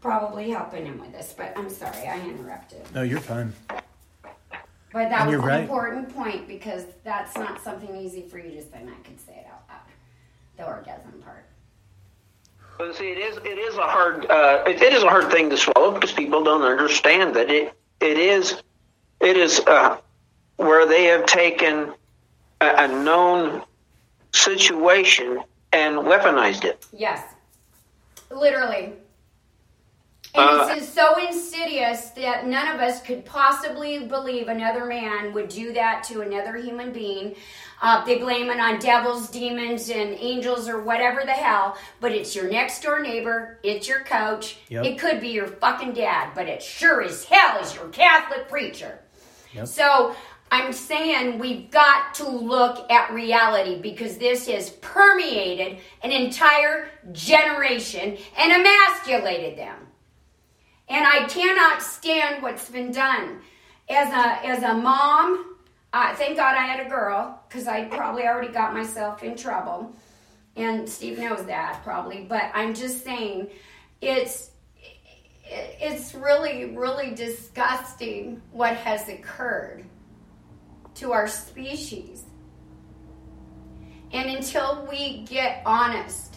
probably 0.00 0.50
helping 0.50 0.86
him 0.86 0.98
with 0.98 1.12
this. 1.12 1.34
But 1.36 1.52
I'm 1.56 1.68
sorry, 1.68 2.06
I 2.06 2.20
interrupted. 2.20 2.82
No, 2.94 3.02
you're 3.02 3.20
fine. 3.20 3.52
But 4.92 5.08
that 5.10 5.22
And 5.22 5.30
was 5.30 5.40
an 5.40 5.46
right. 5.46 5.60
important 5.60 6.14
point 6.14 6.48
because 6.48 6.84
that's 7.04 7.36
not 7.36 7.62
something 7.62 7.94
easy 7.96 8.22
for 8.22 8.38
you 8.38 8.50
to 8.50 8.62
say, 8.62 8.78
and 8.80 8.90
I 8.90 8.94
could 9.04 9.20
say 9.20 9.32
it 9.34 9.46
out 9.46 9.62
loud. 9.68 9.78
Though 10.56 10.66
But 12.76 12.96
see, 12.96 13.10
it 13.10 13.18
is 13.18 13.36
it 13.38 13.58
is 13.58 13.76
a 13.76 13.82
hard 13.82 14.26
uh, 14.30 14.64
it, 14.66 14.82
it 14.82 14.92
is 14.92 15.02
a 15.02 15.08
hard 15.08 15.30
thing 15.30 15.48
to 15.50 15.56
swallow 15.56 15.92
because 15.92 16.12
people 16.12 16.42
don't 16.42 16.62
understand 16.62 17.34
that 17.36 17.50
it 17.50 17.74
it 18.00 18.18
is 18.18 18.62
it 19.20 19.36
is 19.36 19.60
uh, 19.60 19.98
where 20.56 20.86
they 20.86 21.04
have 21.04 21.24
taken 21.26 21.92
a, 22.60 22.66
a 22.84 22.88
known 22.88 23.62
situation 24.32 25.42
and 25.72 25.96
weaponized 25.96 26.64
it. 26.64 26.84
Yes. 26.92 27.34
Literally. 28.30 28.94
And 30.34 30.48
Uh, 30.48 30.66
this 30.74 30.82
is 30.84 30.92
so 30.92 31.16
insidious 31.26 32.10
that 32.10 32.46
none 32.46 32.68
of 32.68 32.80
us 32.80 33.02
could 33.02 33.24
possibly 33.24 34.06
believe 34.06 34.48
another 34.48 34.84
man 34.84 35.32
would 35.32 35.48
do 35.48 35.72
that 35.72 36.04
to 36.04 36.20
another 36.20 36.56
human 36.56 36.92
being. 36.92 37.34
Uh, 37.82 38.04
they 38.04 38.18
blame 38.18 38.48
it 38.50 38.60
on 38.60 38.78
devils, 38.78 39.28
demons, 39.30 39.90
and 39.90 40.14
angels 40.20 40.68
or 40.68 40.80
whatever 40.82 41.22
the 41.24 41.32
hell, 41.32 41.76
but 42.00 42.12
it's 42.12 42.36
your 42.36 42.48
next 42.50 42.82
door 42.82 43.00
neighbor, 43.00 43.58
it's 43.62 43.88
your 43.88 44.00
coach, 44.00 44.58
Yep. 44.68 44.84
it 44.84 44.98
could 44.98 45.20
be 45.20 45.28
your 45.30 45.46
fucking 45.46 45.94
dad, 45.94 46.30
but 46.34 46.46
it 46.48 46.62
sure 46.62 47.02
as 47.02 47.24
hell 47.24 47.58
is 47.60 47.74
your 47.74 47.88
Catholic 47.88 48.48
preacher. 48.48 49.00
Yep. 49.54 49.66
So 49.66 50.14
I'm 50.52 50.72
saying 50.72 51.38
we've 51.38 51.70
got 51.70 52.14
to 52.14 52.28
look 52.28 52.90
at 52.92 53.12
reality 53.12 53.80
because 53.80 54.18
this 54.18 54.46
has 54.48 54.70
permeated 54.70 55.78
an 56.02 56.12
entire 56.12 56.90
generation 57.12 58.16
and 58.36 58.52
emasculated 58.52 59.56
them. 59.58 59.86
And 60.90 61.06
I 61.06 61.28
cannot 61.28 61.82
stand 61.82 62.42
what's 62.42 62.68
been 62.68 62.90
done. 62.90 63.40
As 63.88 64.12
a 64.12 64.46
as 64.46 64.62
a 64.64 64.74
mom, 64.74 65.56
uh, 65.92 66.14
thank 66.16 66.36
God 66.36 66.56
I 66.56 66.66
had 66.66 66.84
a 66.84 66.88
girl 66.88 67.40
because 67.48 67.68
I 67.68 67.84
probably 67.84 68.24
already 68.24 68.52
got 68.52 68.74
myself 68.74 69.22
in 69.22 69.36
trouble, 69.36 69.94
and 70.56 70.88
Steve 70.88 71.18
knows 71.18 71.46
that 71.46 71.82
probably. 71.84 72.26
But 72.28 72.50
I'm 72.54 72.74
just 72.74 73.04
saying, 73.04 73.50
it's 74.00 74.50
it's 75.44 76.12
really 76.14 76.76
really 76.76 77.14
disgusting 77.14 78.42
what 78.50 78.76
has 78.76 79.08
occurred 79.08 79.84
to 80.96 81.12
our 81.12 81.28
species. 81.28 82.24
And 84.12 84.28
until 84.28 84.88
we 84.90 85.22
get 85.22 85.62
honest 85.64 86.29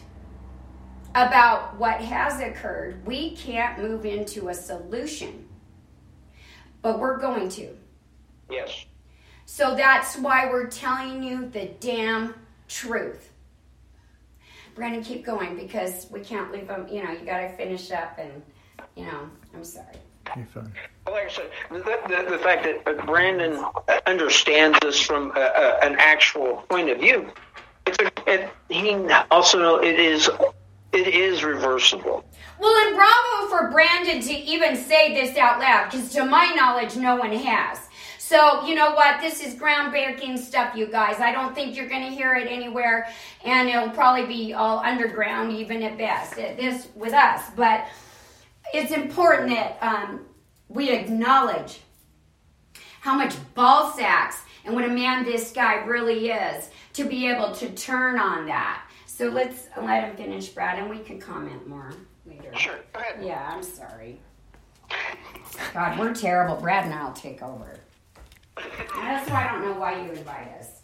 about 1.15 1.78
what 1.78 1.99
has 2.02 2.39
occurred, 2.39 3.06
we 3.06 3.36
can't 3.36 3.80
move 3.80 4.06
into 4.06 4.49
a 4.49 4.54
solution. 4.54 5.47
But 6.82 6.99
we're 6.99 7.17
going 7.17 7.49
to. 7.49 7.69
Yes. 8.49 8.86
So 9.45 9.76
that's 9.76 10.17
why 10.17 10.49
we're 10.49 10.67
telling 10.67 11.23
you 11.23 11.49
the 11.49 11.65
damn 11.80 12.36
truth. 12.67 13.32
Brandon, 14.76 15.04
keep 15.04 15.23
going 15.23 15.56
because 15.56 16.08
we 16.10 16.21
can't 16.21 16.52
leave 16.52 16.67
them. 16.67 16.88
You 16.88 17.04
know, 17.04 17.12
you 17.12 17.26
got 17.26 17.41
to 17.41 17.49
finish 17.49 17.91
up, 17.91 18.17
and 18.17 18.41
you 18.95 19.06
know, 19.06 19.30
I'm 19.54 19.63
sorry. 19.63 19.86
You're 20.36 20.45
fine. 20.45 20.73
Like 21.06 21.26
I 21.26 21.30
said, 21.30 21.52
the, 21.69 21.99
the, 22.08 22.32
the 22.32 22.38
fact 22.39 22.63
that 22.63 22.82
uh, 22.88 23.06
Brandon 23.06 23.63
uh, 23.88 23.99
understands 24.08 24.80
this 24.82 24.99
from 24.99 25.32
a, 25.36 25.39
a, 25.39 25.86
an 25.86 25.95
actual 25.99 26.63
point 26.69 26.89
of 26.89 26.99
view, 26.99 27.30
it's 27.86 27.97
a, 27.99 28.12
it, 28.26 28.49
he 28.69 28.95
also 29.30 29.78
it 29.78 29.99
is 29.99 30.30
it 30.94 31.08
is 31.08 31.44
reversible. 31.44 32.24
Well, 32.60 32.88
and 32.88 32.96
bravo 32.96 33.50
for 33.50 33.72
Brandon 33.72 34.22
to 34.22 34.34
even 34.34 34.76
say 34.76 35.14
this 35.14 35.38
out 35.38 35.60
loud, 35.60 35.92
because 35.92 36.12
to 36.14 36.26
my 36.26 36.54
knowledge, 36.56 36.96
no 36.96 37.16
one 37.16 37.34
has. 37.34 37.80
So, 38.20 38.66
you 38.66 38.74
know 38.74 38.92
what? 38.92 39.20
This 39.20 39.44
is 39.46 39.54
groundbreaking 39.56 40.40
stuff, 40.40 40.76
you 40.76 40.88
guys. 40.88 41.20
I 41.20 41.32
don't 41.32 41.54
think 41.54 41.76
you're 41.76 41.90
going 41.90 42.04
to 42.04 42.10
hear 42.10 42.36
it 42.36 42.48
anywhere, 42.48 43.08
and 43.44 43.68
it'll 43.68 43.90
probably 43.90 44.26
be 44.26 44.54
all 44.54 44.80
underground, 44.80 45.52
even 45.52 45.84
at 45.84 45.98
best. 45.98 46.34
uh, 46.34 46.56
This 46.56 46.88
with 46.96 47.14
us, 47.14 47.42
but 47.56 47.86
it's 48.74 48.92
important 48.92 49.50
that 49.50 49.78
um, 49.82 50.26
we 50.70 50.90
acknowledge 50.90 51.82
how 53.02 53.16
much 53.16 53.36
ball 53.54 53.92
sacks 53.92 54.42
and 54.64 54.74
what 54.74 54.86
a 54.86 54.90
man 54.90 55.26
this 55.26 55.52
guy 55.52 55.84
really 55.84 56.30
is 56.30 56.70
to 56.94 57.04
be 57.04 57.28
able 57.28 57.52
to 57.52 57.70
turn 57.72 58.18
on 58.18 58.46
that. 58.46 58.83
So 59.15 59.30
let's 59.30 59.67
let 59.80 60.04
him 60.06 60.15
finish, 60.17 60.49
Brad, 60.49 60.80
and 60.80 60.89
we 60.89 60.97
can 60.97 61.19
comment 61.19 61.67
more 61.67 61.93
later. 62.26 62.52
Sure. 62.58 62.80
Go 62.93 62.99
ahead. 62.99 63.23
Yeah, 63.23 63.47
I'm 63.54 63.62
sorry. 63.62 64.19
God, 65.71 65.99
we're 65.99 66.15
terrible. 66.15 66.56
Brad 66.56 66.86
and 66.86 66.93
I'll 66.95 67.13
take 67.13 67.43
over. 67.43 67.78
That's 68.56 69.30
why 69.30 69.45
I 69.47 69.52
don't 69.52 69.62
know 69.65 69.80
why 69.80 70.02
you 70.04 70.12
invite 70.13 70.47
us. 70.58 70.82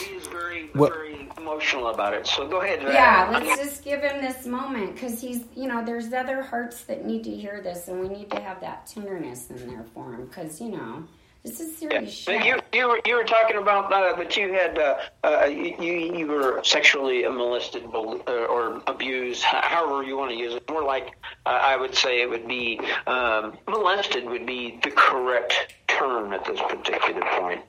he's 0.00 0.26
very 0.28 0.68
What- 0.72 0.94
very 0.94 1.28
emotional 1.36 1.88
about 1.88 2.14
it. 2.14 2.26
So 2.26 2.48
go 2.48 2.62
ahead. 2.62 2.80
yeah, 2.82 3.26
uh, 3.28 3.38
let's 3.38 3.60
just 3.62 3.84
give 3.84 4.00
him 4.00 4.22
this 4.22 4.46
moment 4.46 4.94
because 4.94 5.20
he's, 5.20 5.44
you 5.54 5.68
know, 5.68 5.84
there's 5.84 6.10
other 6.14 6.40
hearts 6.40 6.84
that 6.84 7.04
need 7.04 7.22
to 7.24 7.30
hear 7.30 7.60
this, 7.60 7.88
and 7.88 8.00
we 8.00 8.08
need 8.08 8.30
to 8.30 8.40
have 8.40 8.60
that 8.62 8.86
tenderness 8.86 9.50
in 9.50 9.66
there 9.68 9.84
for 9.92 10.14
him 10.14 10.24
because, 10.24 10.58
you 10.58 10.70
know, 10.70 11.04
this 11.44 11.60
is 11.60 11.80
Yeah. 11.82 11.88
serious 11.90 12.12
shit. 12.12 12.44
You, 12.44 12.58
you, 12.72 12.88
were, 12.88 13.00
you 13.04 13.14
were 13.16 13.24
talking 13.24 13.56
about 13.58 13.92
uh, 13.92 14.16
that 14.16 14.36
you 14.36 14.52
had 14.52 14.78
uh, 14.78 14.96
uh, 15.22 15.44
you, 15.44 15.76
you 15.78 16.16
you 16.18 16.26
were 16.26 16.62
sexually 16.64 17.22
molested 17.28 17.84
uh, 17.84 17.98
or 18.46 18.82
abused, 18.86 19.42
however 19.42 20.02
you 20.02 20.16
want 20.16 20.30
to 20.30 20.36
use 20.36 20.54
it. 20.54 20.68
More 20.70 20.82
like 20.82 21.14
uh, 21.44 21.50
I 21.50 21.76
would 21.76 21.94
say 21.94 22.22
it 22.22 22.30
would 22.30 22.48
be 22.48 22.80
um, 23.06 23.58
molested 23.68 24.24
would 24.24 24.46
be 24.46 24.80
the 24.82 24.90
correct 24.90 25.74
term 25.86 26.32
at 26.32 26.44
this 26.46 26.60
particular 26.60 27.22
point. 27.38 27.62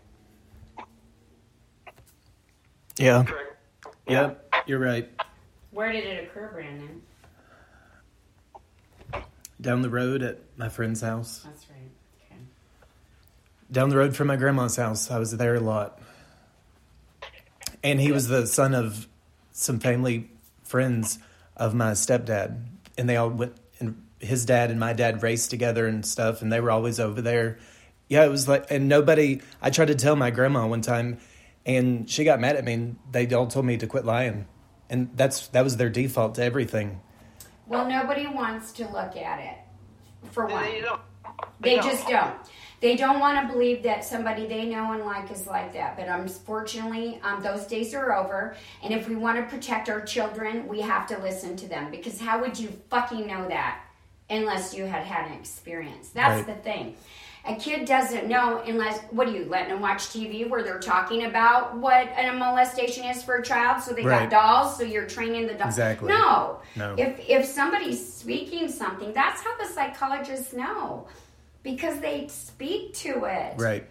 Yeah. 2.97 3.23
Correct. 3.25 3.57
Yep. 4.07 4.53
You're 4.67 4.79
right. 4.79 5.09
Where 5.71 5.91
did 5.91 6.05
it 6.05 6.23
occur, 6.23 6.49
Brandon? 6.53 7.01
Down 9.59 9.81
the 9.81 9.89
road 9.89 10.21
at 10.23 10.39
my 10.57 10.69
friend's 10.69 11.01
house. 11.01 11.41
That's 11.43 11.65
right. 11.69 11.74
Okay. 13.65 13.73
Down 13.73 13.89
the 13.89 13.97
road 13.97 14.15
from 14.15 14.27
my 14.27 14.35
grandma's 14.35 14.75
house. 14.75 15.11
I 15.11 15.19
was 15.19 15.31
there 15.31 15.55
a 15.55 15.59
lot. 15.59 15.99
And 17.83 17.99
he 17.99 18.11
was 18.11 18.27
the 18.27 18.47
son 18.47 18.73
of 18.73 19.07
some 19.51 19.79
family 19.79 20.29
friends 20.63 21.19
of 21.55 21.73
my 21.73 21.91
stepdad. 21.91 22.63
And 22.97 23.09
they 23.09 23.15
all 23.15 23.29
went, 23.29 23.53
and 23.79 24.03
his 24.19 24.45
dad 24.45 24.71
and 24.71 24.79
my 24.79 24.93
dad 24.93 25.21
raced 25.21 25.49
together 25.49 25.85
and 25.87 26.05
stuff. 26.05 26.41
And 26.41 26.51
they 26.51 26.59
were 26.59 26.71
always 26.71 26.99
over 26.99 27.21
there. 27.21 27.59
Yeah, 28.07 28.25
it 28.25 28.29
was 28.29 28.47
like, 28.47 28.69
and 28.69 28.87
nobody, 28.87 29.41
I 29.61 29.69
tried 29.69 29.87
to 29.87 29.95
tell 29.95 30.15
my 30.15 30.31
grandma 30.31 30.67
one 30.67 30.81
time, 30.81 31.17
and 31.65 32.09
she 32.09 32.23
got 32.23 32.39
mad 32.39 32.55
at 32.55 32.63
me. 32.63 32.73
And 32.73 32.95
they 33.11 33.27
all 33.33 33.47
told 33.47 33.65
me 33.65 33.77
to 33.77 33.87
quit 33.87 34.05
lying. 34.05 34.47
And 34.89 35.09
that's, 35.15 35.47
that 35.49 35.63
was 35.63 35.77
their 35.77 35.89
default 35.89 36.35
to 36.35 36.43
everything. 36.43 37.01
Well, 37.67 37.89
nobody 37.89 38.27
wants 38.27 38.71
to 38.73 38.83
look 38.83 39.17
at 39.17 39.39
it, 39.39 40.29
for 40.31 40.45
one. 40.45 40.63
They 40.63 40.81
don't. 40.81 41.01
They 41.59 41.75
don't. 41.77 41.85
just 41.85 42.07
don't. 42.07 42.35
They 42.81 42.95
don't 42.95 43.19
want 43.19 43.47
to 43.47 43.51
believe 43.53 43.83
that 43.83 44.03
somebody 44.03 44.45
they 44.47 44.65
know 44.65 44.91
and 44.91 45.05
like 45.05 45.31
is 45.31 45.47
like 45.47 45.73
that. 45.73 45.95
But 45.97 46.07
unfortunately, 46.07 47.19
um, 47.23 47.41
those 47.41 47.65
days 47.65 47.93
are 47.93 48.13
over. 48.13 48.55
And 48.83 48.93
if 48.93 49.07
we 49.07 49.15
want 49.15 49.37
to 49.37 49.55
protect 49.55 49.89
our 49.89 50.01
children, 50.01 50.67
we 50.67 50.81
have 50.81 51.07
to 51.07 51.17
listen 51.19 51.55
to 51.57 51.67
them. 51.67 51.89
Because 51.89 52.19
how 52.19 52.39
would 52.41 52.59
you 52.59 52.69
fucking 52.89 53.25
know 53.25 53.47
that 53.47 53.81
unless 54.29 54.73
you 54.75 54.85
had 54.85 55.03
had 55.03 55.27
an 55.31 55.33
experience? 55.37 56.09
That's 56.09 56.45
Right. 56.45 56.47
the 56.47 56.61
thing. 56.61 56.95
A 57.47 57.55
kid 57.55 57.85
doesn't 57.85 58.27
know 58.27 58.63
unless, 58.65 58.99
what 59.11 59.27
are 59.27 59.31
you, 59.31 59.45
letting 59.45 59.69
them 59.69 59.79
watch 59.79 60.07
TV 60.09 60.49
where 60.49 60.63
they're 60.63 60.79
talking 60.79 61.25
about 61.25 61.77
what 61.77 62.07
a 62.17 62.33
molestation 62.33 63.03
is 63.05 63.21
for 63.23 63.35
a 63.35 63.43
child? 63.43 63.83
So 63.83 63.93
they 63.93 64.03
Right. 64.03 64.27
got 64.27 64.31
dolls, 64.31 64.77
so 64.77 64.83
you're 64.83 65.05
training 65.05 65.45
the 65.45 65.53
doll. 65.53 65.67
Exactly. 65.67 66.07
No. 66.11 66.57
No. 66.75 66.95
If, 66.97 67.19
if 67.29 67.45
somebody's 67.45 68.03
speaking 68.13 68.67
something, 68.67 69.13
that's 69.13 69.41
how 69.43 69.55
the 69.57 69.65
psychologists 69.67 70.53
know 70.53 71.05
because 71.65 71.99
they 71.99 72.27
speak 72.27 72.93
to 72.93 73.25
it. 73.25 73.55
Right. 73.57 73.85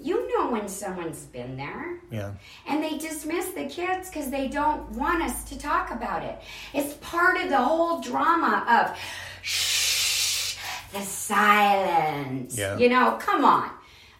You 0.00 0.28
know 0.36 0.50
when 0.50 0.66
someone's 0.68 1.24
been 1.26 1.56
there. 1.56 2.00
Yeah. 2.10 2.32
And 2.66 2.82
they 2.82 2.98
dismiss 2.98 3.50
the 3.50 3.66
kids 3.66 4.10
because 4.10 4.30
they 4.30 4.48
don't 4.48 4.90
want 4.92 5.22
us 5.22 5.44
to 5.44 5.58
talk 5.58 5.90
about 5.92 6.24
it. 6.24 6.40
It's 6.74 6.94
part 6.94 7.40
of 7.40 7.48
the 7.48 7.58
whole 7.58 8.00
drama 8.00 8.64
of 8.68 8.98
shh, 9.42 10.56
the 10.92 11.00
silence. 11.02 12.58
Yeah. 12.58 12.76
You 12.78 12.88
know, 12.88 13.16
come 13.20 13.44
on. 13.44 13.70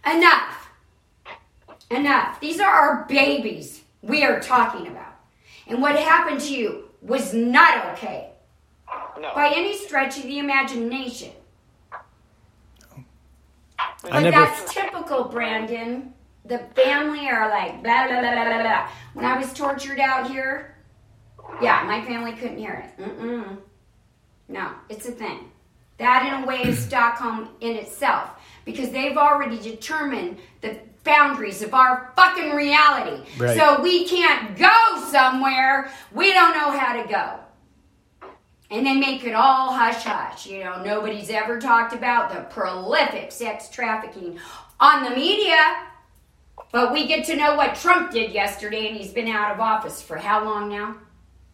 Enough. 0.07 0.69
Enough. 1.91 2.39
These 2.41 2.61
are 2.61 2.71
our 2.71 3.05
babies 3.07 3.83
we 4.03 4.23
are 4.23 4.39
talking 4.41 4.87
about. 4.87 5.17
And 5.67 5.83
what 5.83 5.97
happened 5.97 6.41
to 6.43 6.55
you 6.55 6.85
was 7.03 7.35
not 7.35 7.87
okay 7.95 8.31
No. 9.21 9.33
by 9.35 9.53
any 9.55 9.77
stretch 9.77 10.19
of 10.19 10.25
the 10.25 10.39
imagination. 10.39 11.33
But 14.03 14.13
I 14.13 14.23
never. 14.23 14.37
that's 14.37 14.73
typical, 14.73 15.25
Brandon. 15.25 16.15
The 16.45 16.59
family 16.75 17.29
are 17.29 17.49
like 17.49 17.83
blah 17.83 18.07
blah 18.09 18.21
blah 18.21 18.45
blah 18.45 18.63
blah. 18.63 18.89
When 19.15 19.25
I 19.25 19.39
was 19.39 19.53
tortured 19.53 20.01
out 20.01 20.31
here, 20.31 20.77
yeah, 21.61 21.85
my 21.87 22.03
family 22.05 22.33
couldn't 22.33 22.59
hear 22.59 22.91
it. 22.99 23.03
Mm-mm. 23.03 23.59
No, 24.49 24.73
it's 24.89 25.07
a 25.07 25.13
thing. 25.13 25.51
That 25.99 26.27
in 26.27 26.45
a 26.45 26.47
way 26.47 26.63
is 26.63 26.79
Stockholm 26.79 27.51
in 27.61 27.77
itself 27.77 28.31
because 28.65 28.91
they've 28.91 29.17
already 29.17 29.59
determined 29.59 30.39
the 30.63 30.79
boundaries 31.05 31.63
of 31.63 31.75
our 31.75 32.13
fucking 32.17 32.51
reality. 32.53 33.25
Right. 33.39 33.57
So 33.57 33.83
we 33.83 34.09
can't 34.09 34.57
go 34.57 35.05
somewhere 35.11 35.91
we 36.13 36.33
don't 36.33 36.55
know 36.55 36.77
how 36.77 37.01
to 37.03 37.09
go. 37.09 37.41
And 38.71 38.87
they 38.87 38.95
make 38.95 39.25
it 39.25 39.35
all 39.35 39.73
hush 39.73 40.05
hush. 40.05 40.47
You 40.47 40.63
know, 40.65 40.83
nobody's 40.83 41.31
ever 41.31 41.61
talked 41.61 41.93
about 41.93 42.33
the 42.33 42.43
prolific 42.43 43.33
sex 43.33 43.69
trafficking 43.69 44.39
on 44.79 45.05
the 45.05 45.11
media. 45.11 45.87
But 46.73 46.93
we 46.93 47.09
get 47.09 47.25
to 47.27 47.37
know 47.37 47.57
what 47.57 47.75
Trump 47.75 48.13
did 48.13 48.31
yesterday, 48.31 48.87
and 48.89 48.97
he's 48.97 49.13
been 49.13 49.27
out 49.27 49.53
of 49.53 49.61
office 49.61 50.01
for 50.01 50.17
how 50.17 50.45
long 50.45 50.69
now? 50.69 50.97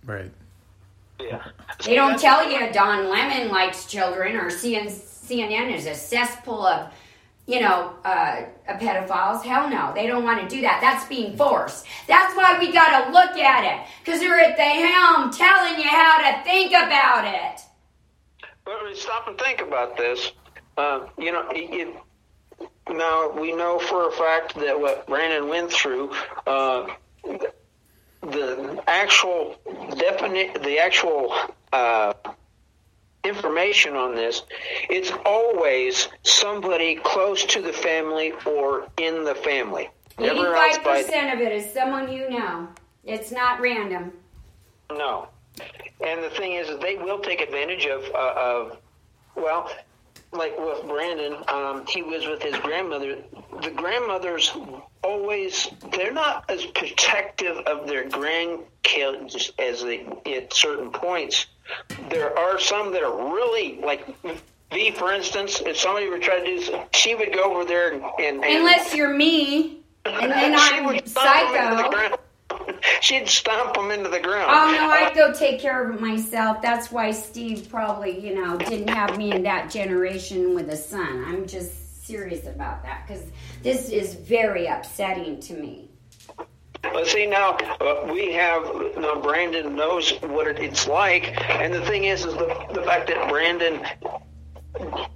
Right. 0.05 0.31
Yeah. 1.19 1.43
They 1.85 1.95
don't 1.95 2.19
tell 2.21 2.51
you 2.51 2.71
Don 2.73 3.09
Lemon 3.09 3.49
likes 3.49 3.87
children 3.87 4.37
or 4.37 4.51
CNN 4.51 5.75
is 5.75 5.87
a 5.87 5.95
cesspool 5.95 6.67
of, 6.67 6.93
you 7.47 7.61
know, 7.61 7.95
uh, 8.05 8.45
pedophiles. 8.69 9.43
Hell 9.43 9.71
no, 9.71 9.93
they 9.95 10.07
don't 10.07 10.25
want 10.25 10.41
to 10.41 10.55
do 10.55 10.63
that. 10.63 10.81
That's 10.81 11.07
being 11.07 11.37
forced. 11.37 11.87
That's 12.09 12.37
why 12.37 12.59
we 12.59 12.73
got 12.73 13.05
to 13.05 13.13
look 13.13 13.37
at 13.39 13.65
it 13.65 13.89
because 14.05 14.21
they're 14.21 14.41
at 14.41 14.57
the 14.57 14.63
helm 14.63 15.31
telling 15.31 15.81
you 15.81 15.89
how 15.89 16.19
to 16.19 16.43
think 16.45 16.71
about 16.71 17.25
it. 17.25 17.61
But 18.65 18.85
we 18.85 18.97
stop 18.97 19.29
and 19.29 19.39
think 19.39 19.61
about 19.61 19.97
this. 19.97 20.33
Uh, 20.77 21.07
you 21.17 21.31
know, 21.31 21.49
it, 21.51 21.89
it, 21.89 22.69
now 22.91 23.31
we 23.31 23.53
know 23.53 23.79
for 23.79 24.09
a 24.09 24.13
fact 24.13 24.57
that 24.57 24.79
what 24.79 25.07
Brandon 25.07 25.49
went 25.49 25.71
through, 25.71 26.13
uh, 26.47 26.89
the 28.23 28.83
actual 28.89 29.57
definite, 29.97 30.63
the 30.65 30.79
actual 30.81 31.33
uh, 31.73 32.13
information 33.27 33.95
on 33.97 34.15
this, 34.15 34.43
it's 34.89 35.11
always 35.25 36.09
somebody 36.23 36.97
close 37.03 37.45
to 37.47 37.61
the 37.61 37.73
family 37.73 38.33
or 38.47 38.87
in 38.99 39.25
the 39.25 39.35
family. 39.35 39.91
Never 40.19 40.57
Eighty-five 40.57 40.79
outside. 40.79 41.05
percent 41.05 41.35
of 41.35 41.41
it 41.47 41.53
is 41.53 41.73
someone 41.73 42.11
you 42.11 42.31
know. 42.31 42.69
It's 43.05 43.31
not 43.31 43.61
random. 43.61 44.13
No. 44.91 45.29
And 46.05 46.23
the 46.23 46.31
thing 46.31 46.53
is, 46.53 46.69
they 46.81 46.97
will 46.97 47.21
take 47.21 47.41
advantage 47.41 47.87
of, 47.87 48.05
uh, 48.15 48.35
of 48.37 48.79
well, 49.35 49.71
like 50.33 50.59
with 50.59 50.87
Brandon, 50.87 51.37
um, 51.49 51.85
he 51.87 52.03
was 52.03 52.27
with 52.27 52.43
his 52.43 52.57
grandmother. 52.59 53.19
The 53.63 53.71
grandmothers 53.71 54.55
always, 55.03 55.69
they're 55.93 56.13
not 56.13 56.45
as 56.51 56.67
protective 56.67 57.59
of 57.59 57.87
their 57.87 58.09
grandkids 58.09 59.51
as 59.59 59.83
they 59.83 60.07
at 60.27 60.53
certain 60.53 60.91
points. 60.91 61.47
There 62.11 62.37
are 62.39 62.59
some 62.59 62.93
that 62.93 63.03
are 63.03 63.35
really, 63.35 63.81
like 63.83 64.07
V, 64.73 64.91
for 64.93 65.13
instance, 65.13 65.61
if 65.61 65.77
somebody 65.77 66.09
were 66.09 66.19
trying 66.19 66.45
to 66.45 66.57
do, 66.57 66.61
this, 66.61 66.71
she 66.93 67.15
would 67.15 67.33
go 67.33 67.55
over 67.55 67.65
there 67.65 67.93
and. 67.93 68.03
and, 68.21 68.45
Unless 68.45 68.95
you're 68.95 69.15
me, 69.15 69.81
and 70.05 70.31
then 70.31 70.55
I'm 70.59 70.85
would 70.85 71.09
stomp 71.09 71.55
'em 71.55 71.79
into 71.79 71.83
the 71.83 71.91
psycho. 71.91 72.19
She'd 73.01 73.29
stomp 73.29 73.75
them 73.75 73.91
into 73.91 74.09
the 74.09 74.21
ground. 74.21 74.51
Oh 74.51 74.73
no, 74.73 74.89
I'd 74.91 75.15
go 75.15 75.33
take 75.33 75.61
care 75.61 75.89
of 75.89 75.95
it 75.95 76.01
myself. 76.01 76.63
That's 76.63 76.91
why 76.91 77.11
Steve 77.11 77.69
probably, 77.69 78.19
you 78.19 78.35
know, 78.35 78.57
didn't 78.57 78.89
have 78.89 79.17
me 79.17 79.33
in 79.33 79.43
that 79.45 79.71
generation 79.71 80.55
with 80.55 80.69
a 80.71 80.77
son. 80.77 81.25
I'm 81.27 81.47
just 81.47 82.07
serious 82.07 82.47
about 82.47 82.83
that 82.85 83.07
because 83.07 83.25
this 83.63 83.89
is 83.89 84.15
very 84.15 84.67
upsetting 84.67 85.41
to 85.41 85.55
me. 85.55 85.86
But 86.93 87.07
see 87.07 87.27
now 87.27 87.57
uh, 87.81 88.09
we 88.13 88.33
have 88.33 88.63
now 88.97 89.21
Brandon 89.21 89.75
knows 89.77 90.11
what 90.23 90.47
it, 90.47 90.59
it's 90.59 90.87
like, 90.87 91.39
and 91.51 91.73
the 91.73 91.83
thing 91.83 92.05
is, 92.05 92.25
is 92.25 92.35
the 92.35 92.67
the 92.73 92.83
fact 92.83 93.09
that 93.09 93.29
Brandon 93.29 93.85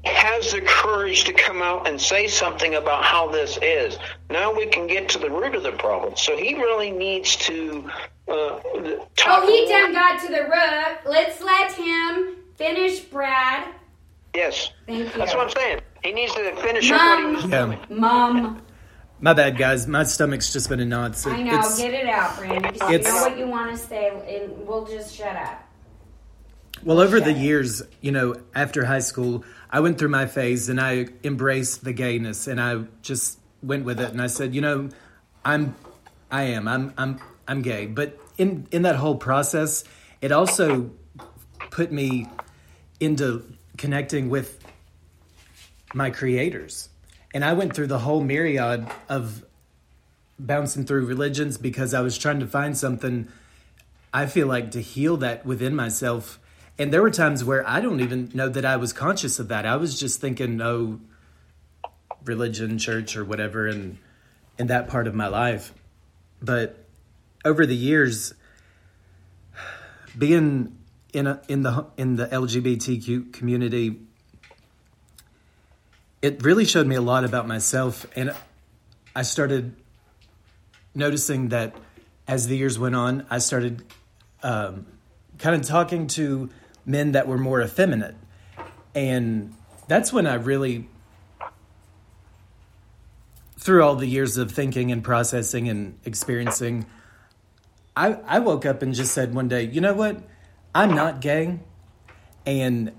has 0.04 0.52
the 0.52 0.60
courage 0.62 1.24
to 1.24 1.32
come 1.32 1.60
out 1.62 1.86
and 1.86 2.00
say 2.00 2.26
something 2.26 2.74
about 2.76 3.04
how 3.04 3.30
this 3.30 3.58
is. 3.60 3.98
Now 4.30 4.54
we 4.54 4.66
can 4.66 4.86
get 4.86 5.08
to 5.10 5.18
the 5.18 5.30
root 5.30 5.54
of 5.54 5.62
the 5.62 5.72
problem. 5.72 6.16
So 6.16 6.36
he 6.36 6.54
really 6.54 6.90
needs 6.90 7.36
to 7.36 7.90
uh, 8.28 8.32
talk. 9.16 9.42
Oh, 9.42 9.46
he 9.46 9.60
more- 9.66 9.68
done 9.80 9.92
got 9.92 10.20
to 10.22 10.28
the 10.28 10.42
root. 10.44 10.98
Let's 11.12 11.42
let 11.42 11.72
him 11.72 12.36
finish, 12.56 13.00
Brad. 13.00 13.74
Yes, 14.34 14.70
Thank 14.86 14.98
you. 15.12 15.18
that's 15.18 15.34
what 15.34 15.44
I'm 15.46 15.50
saying. 15.50 15.80
He 16.04 16.12
needs 16.12 16.32
to 16.34 16.54
finish 16.56 16.90
up 16.92 17.00
what 17.00 17.18
he 17.18 17.34
was 17.34 17.44
doing. 17.44 17.78
Mom, 17.90 18.62
My 19.20 19.34
bad, 19.34 19.58
guys. 19.58 19.86
My 19.86 20.04
stomach's 20.04 20.52
just 20.52 20.68
been 20.68 20.80
in 20.80 20.88
knots. 20.88 21.26
It- 21.26 21.30
I 21.32 21.42
know. 21.42 21.58
It's, 21.60 21.78
Get 21.78 21.92
it 21.92 22.06
out, 22.06 22.36
Brandon. 22.38 22.72
Because 22.72 22.90
you 22.90 22.98
know 23.02 23.22
what 23.22 23.38
you 23.38 23.46
want 23.46 23.70
to 23.72 23.76
say, 23.76 24.08
and 24.08 24.66
we'll 24.66 24.86
just 24.86 25.14
shut 25.14 25.36
up. 25.36 25.66
well, 26.82 27.00
over 27.00 27.20
the 27.20 27.30
Okay. 27.32 27.38
years, 27.40 27.82
you 28.00 28.10
know, 28.12 28.34
after 28.54 28.86
high 28.86 29.00
school, 29.00 29.44
I 29.70 29.80
went 29.80 29.98
through 29.98 30.08
my 30.08 30.24
phase 30.26 30.70
and 30.70 30.80
I 30.80 31.08
embraced 31.22 31.84
the 31.84 31.92
gayness 31.92 32.46
and 32.46 32.58
I 32.58 32.84
just 33.02 33.38
went 33.62 33.84
with 33.84 34.00
it 34.00 34.10
and 34.12 34.22
I 34.22 34.28
said, 34.28 34.54
you 34.54 34.62
know, 34.62 34.88
I'm, 35.44 35.74
I 36.30 36.44
am, 36.44 36.66
I'm, 36.66 36.94
I'm, 36.96 37.20
I'm 37.46 37.60
gay. 37.60 37.84
But 37.84 38.18
in 38.38 38.66
in 38.70 38.82
that 38.82 38.96
whole 38.96 39.16
process, 39.16 39.84
it 40.22 40.32
also 40.32 40.90
put 41.70 41.92
me 41.92 42.26
into 42.98 43.44
connecting 43.76 44.30
with 44.30 44.58
my 45.92 46.08
creators. 46.08 46.88
And 47.32 47.44
I 47.44 47.52
went 47.52 47.74
through 47.74 47.86
the 47.86 48.00
whole 48.00 48.22
myriad 48.22 48.86
of 49.08 49.44
bouncing 50.38 50.84
through 50.84 51.06
religions 51.06 51.58
because 51.58 51.94
I 51.94 52.00
was 52.00 52.18
trying 52.18 52.40
to 52.40 52.46
find 52.46 52.76
something 52.76 53.28
I 54.12 54.26
feel 54.26 54.46
like 54.46 54.72
to 54.72 54.80
heal 54.80 55.16
that 55.18 55.46
within 55.46 55.76
myself. 55.76 56.40
And 56.78 56.92
there 56.92 57.02
were 57.02 57.10
times 57.10 57.44
where 57.44 57.68
I 57.68 57.80
don't 57.80 58.00
even 58.00 58.30
know 58.34 58.48
that 58.48 58.64
I 58.64 58.76
was 58.76 58.92
conscious 58.92 59.38
of 59.38 59.48
that. 59.48 59.66
I 59.66 59.76
was 59.76 60.00
just 60.00 60.20
thinking, 60.20 60.60
oh, 60.60 61.00
religion, 62.24 62.78
church, 62.78 63.16
or 63.16 63.24
whatever, 63.24 63.68
and 63.68 63.98
in 64.58 64.66
that 64.68 64.88
part 64.88 65.06
of 65.06 65.14
my 65.14 65.28
life. 65.28 65.72
But 66.42 66.84
over 67.44 67.66
the 67.66 67.76
years, 67.76 68.34
being 70.16 70.76
in 71.12 71.26
a, 71.26 71.40
in 71.48 71.62
the 71.62 71.86
in 71.96 72.16
the 72.16 72.26
LGBTQ 72.26 73.32
community, 73.32 74.00
it 76.22 76.42
really 76.42 76.64
showed 76.64 76.86
me 76.86 76.96
a 76.96 77.00
lot 77.00 77.24
about 77.24 77.46
myself, 77.46 78.06
and 78.14 78.34
I 79.14 79.22
started 79.22 79.74
noticing 80.94 81.48
that 81.48 81.74
as 82.28 82.46
the 82.46 82.56
years 82.56 82.78
went 82.78 82.94
on, 82.94 83.26
I 83.30 83.38
started 83.38 83.82
um, 84.42 84.86
kind 85.38 85.60
of 85.60 85.66
talking 85.66 86.06
to 86.08 86.50
men 86.84 87.12
that 87.12 87.26
were 87.26 87.38
more 87.38 87.62
effeminate, 87.62 88.16
and 88.94 89.54
that's 89.88 90.12
when 90.12 90.26
I 90.26 90.34
really, 90.34 90.88
through 93.58 93.82
all 93.82 93.96
the 93.96 94.06
years 94.06 94.36
of 94.36 94.52
thinking 94.52 94.92
and 94.92 95.02
processing 95.02 95.68
and 95.68 95.98
experiencing, 96.04 96.86
I, 97.96 98.14
I 98.26 98.38
woke 98.38 98.64
up 98.64 98.82
and 98.82 98.94
just 98.94 99.12
said 99.12 99.34
one 99.34 99.48
day, 99.48 99.64
you 99.64 99.80
know 99.80 99.94
what? 99.94 100.22
I'm 100.74 100.94
not 100.94 101.20
gay. 101.20 101.58
And 102.46 102.92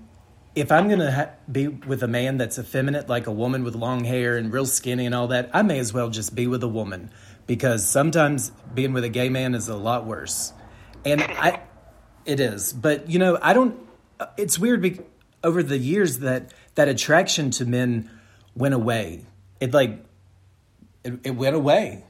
if 0.54 0.70
I'm 0.70 0.88
going 0.88 1.00
to 1.00 1.12
ha- 1.12 1.30
be 1.50 1.68
with 1.68 2.02
a 2.02 2.08
man 2.08 2.36
that's 2.36 2.58
effeminate, 2.58 3.08
like 3.08 3.26
a 3.26 3.32
woman 3.32 3.64
with 3.64 3.74
long 3.74 4.04
hair 4.04 4.36
and 4.36 4.52
real 4.52 4.66
skinny 4.66 5.06
and 5.06 5.14
all 5.14 5.28
that, 5.28 5.50
I 5.52 5.62
may 5.62 5.78
as 5.78 5.92
well 5.92 6.10
just 6.10 6.34
be 6.34 6.46
with 6.46 6.62
a 6.62 6.68
woman 6.68 7.10
because 7.46 7.88
sometimes 7.88 8.52
being 8.74 8.92
with 8.92 9.04
a 9.04 9.08
gay 9.08 9.28
man 9.28 9.54
is 9.54 9.68
a 9.68 9.76
lot 9.76 10.06
worse. 10.06 10.52
And 11.04 11.22
I, 11.22 11.62
it 12.24 12.40
is. 12.40 12.72
But, 12.72 13.08
you 13.08 13.18
know, 13.18 13.38
I 13.40 13.52
don't, 13.54 13.78
it's 14.36 14.58
weird 14.58 14.82
be, 14.82 15.00
over 15.42 15.62
the 15.62 15.78
years 15.78 16.18
that 16.20 16.52
that 16.74 16.88
attraction 16.88 17.50
to 17.52 17.64
men 17.64 18.10
went 18.54 18.74
away. 18.74 19.24
It 19.60 19.74
like, 19.74 20.04
it, 21.04 21.18
it 21.24 21.30
went 21.32 21.56
away. 21.56 22.04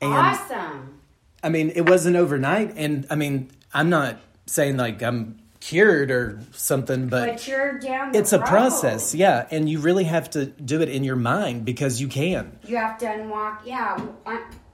And, 0.00 0.12
awesome. 0.12 1.00
I 1.42 1.48
mean, 1.50 1.70
it 1.74 1.88
wasn't 1.88 2.16
overnight, 2.16 2.74
and 2.76 3.06
I 3.10 3.14
mean, 3.14 3.50
I'm 3.72 3.90
not 3.90 4.20
saying 4.46 4.76
like 4.76 5.02
I'm 5.02 5.38
cured 5.60 6.10
or 6.10 6.40
something, 6.52 7.08
but, 7.08 7.28
But 7.28 7.48
you're 7.48 7.78
down 7.78 8.14
it's 8.14 8.32
a 8.32 8.38
process, 8.38 9.14
yeah, 9.14 9.46
and 9.50 9.68
you 9.68 9.80
really 9.80 10.04
have 10.04 10.30
to 10.30 10.46
do 10.46 10.80
it 10.80 10.88
in 10.88 11.04
your 11.04 11.16
mind 11.16 11.64
because 11.64 12.00
you 12.00 12.08
can. 12.08 12.58
You 12.66 12.76
have 12.76 12.98
to 12.98 13.06
unwalk, 13.06 13.58
yeah, 13.64 13.98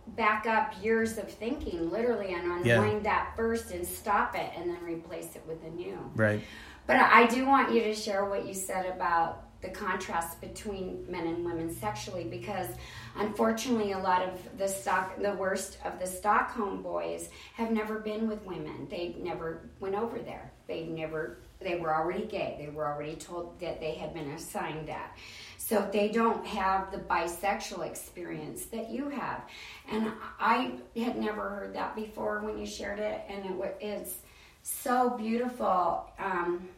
back 0.08 0.46
up 0.46 0.74
years 0.82 1.18
of 1.18 1.28
thinking, 1.28 1.90
literally, 1.90 2.34
and 2.34 2.64
Yeah. 2.64 2.80
unwind 2.80 3.04
that 3.06 3.32
first 3.36 3.70
and 3.70 3.86
stop 3.86 4.36
it, 4.36 4.50
and 4.56 4.70
then 4.70 4.78
replace 4.84 5.34
it 5.34 5.42
with 5.48 5.64
a 5.64 5.70
new. 5.70 5.98
Right. 6.14 6.40
But 6.86 6.96
I 6.96 7.26
do 7.26 7.46
want 7.46 7.72
you 7.72 7.82
to 7.84 7.94
share 7.94 8.26
what 8.26 8.46
you 8.46 8.52
said 8.54 8.86
about 8.86 9.40
the 9.62 9.70
contrast 9.70 10.42
between 10.42 11.06
men 11.08 11.26
and 11.26 11.42
women 11.44 11.74
sexually, 11.74 12.24
because 12.24 12.68
unfortunately, 13.16 13.92
a 13.92 13.98
lot 13.98 14.20
of 14.20 14.58
the 14.58 14.68
stock, 14.68 15.18
the 15.20 15.32
worst 15.32 15.78
of 15.84 15.98
the 15.98 16.06
Stockholm 16.06 16.82
boys, 16.82 17.30
have 17.54 17.70
never 17.70 17.98
been 17.98 18.28
with 18.28 18.44
women. 18.44 18.86
They 18.90 19.16
never 19.18 19.70
went 19.80 19.94
over 19.94 20.18
there. 20.18 20.52
They 20.66 20.84
never. 20.84 21.38
They 21.60 21.76
were 21.76 21.94
already 21.94 22.26
gay. 22.26 22.56
They 22.58 22.68
were 22.68 22.86
already 22.86 23.16
told 23.16 23.58
that 23.60 23.80
they 23.80 23.94
had 23.94 24.12
been 24.12 24.30
assigned 24.32 24.88
that. 24.88 25.16
So 25.56 25.88
they 25.90 26.08
don't 26.08 26.44
have 26.46 26.90
the 26.92 26.98
bisexual 26.98 27.86
experience 27.86 28.66
that 28.66 28.90
you 28.90 29.08
have. 29.08 29.42
And 29.90 30.12
I 30.38 30.72
had 30.94 31.16
never 31.16 31.48
heard 31.48 31.74
that 31.74 31.96
before 31.96 32.40
when 32.40 32.58
you 32.58 32.66
shared 32.66 32.98
it, 32.98 33.22
and 33.28 33.46
it 33.46 33.76
it's 33.80 34.16
so 34.62 35.10
beautiful. 35.10 36.10
Um, 36.18 36.68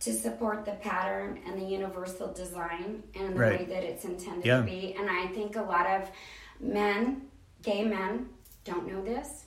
to 0.00 0.12
support 0.12 0.64
the 0.64 0.72
pattern 0.72 1.40
and 1.46 1.60
the 1.60 1.64
universal 1.64 2.32
design 2.32 3.02
and 3.14 3.34
the 3.34 3.40
Right. 3.40 3.60
way 3.60 3.64
that 3.66 3.82
it's 3.82 4.04
intended 4.04 4.44
Yeah. 4.44 4.58
to 4.58 4.62
be. 4.62 4.94
And 4.98 5.08
I 5.10 5.26
think 5.28 5.56
a 5.56 5.62
lot 5.62 5.86
of 5.86 6.10
men, 6.60 7.30
gay 7.62 7.82
men, 7.84 8.28
don't 8.64 8.86
know 8.86 9.02
this. 9.02 9.45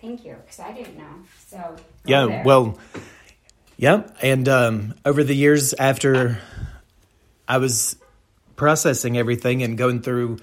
Thank 0.00 0.24
you, 0.24 0.36
because 0.44 0.60
I 0.60 0.72
didn't 0.72 0.96
know. 0.96 1.24
So 1.46 1.76
Yeah, 2.06 2.26
there. 2.26 2.42
well, 2.44 2.78
yeah. 3.76 4.04
And 4.22 4.48
um, 4.48 4.94
over 5.04 5.22
the 5.22 5.34
years 5.34 5.74
after 5.74 6.38
I 7.46 7.58
was 7.58 7.96
processing 8.56 9.18
everything 9.18 9.62
and 9.62 9.76
going 9.76 10.02
through 10.02 10.38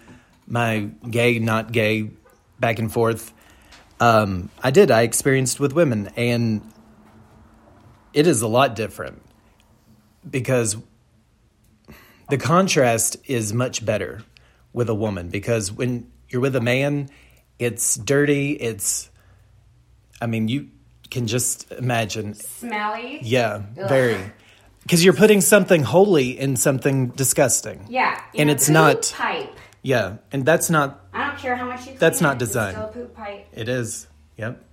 my 0.47 0.89
gay, 1.09 1.39
not 1.39 1.71
gay, 1.71 2.11
back 2.59 2.79
and 2.79 2.91
forth, 2.91 3.33
um, 3.99 4.49
I 4.63 4.71
did. 4.71 4.91
I 4.91 5.01
experienced 5.01 5.59
with 5.59 5.73
women, 5.73 6.09
and 6.15 6.61
it 8.13 8.27
is 8.27 8.41
a 8.41 8.47
lot 8.47 8.75
different 8.75 9.21
because 10.29 10.77
the 12.29 12.37
contrast 12.37 13.17
is 13.25 13.53
much 13.53 13.85
better 13.85 14.23
with 14.73 14.89
a 14.89 14.95
woman 14.95 15.29
because 15.29 15.71
when 15.71 16.11
you're 16.29 16.41
with 16.41 16.55
a 16.55 16.61
man, 16.61 17.09
it's 17.57 17.95
dirty, 17.95 18.51
it's 18.51 19.09
I 20.21 20.25
mean, 20.27 20.47
you 20.47 20.69
can 21.09 21.27
just 21.27 21.71
imagine. 21.71 22.33
smelly. 22.33 23.19
Yeah, 23.21 23.61
Ugh. 23.79 23.89
very. 23.89 24.17
Because 24.83 25.03
you're 25.03 25.13
putting 25.13 25.41
something 25.41 25.83
holy 25.83 26.37
in 26.39 26.55
something 26.55 27.07
disgusting. 27.09 27.85
Yeah, 27.89 28.19
And 28.35 28.49
it's 28.49 28.65
poop 28.67 28.73
not- 28.73 29.13
pipe. 29.15 29.57
Yeah, 29.83 30.17
and 30.31 30.45
that's 30.45 30.69
not. 30.69 31.05
I 31.13 31.27
don't 31.27 31.37
care 31.37 31.55
how 31.55 31.65
much 31.65 31.87
you. 31.87 31.93
That's 31.97 32.19
not 32.19 32.35
it, 32.35 32.39
it's. 32.39 32.73
Still 32.73 32.85
a 32.85 32.91
poop 32.91 33.15
pipe. 33.15 33.47
It 33.53 33.69
is. 33.69 34.07
Yep. 34.37 34.63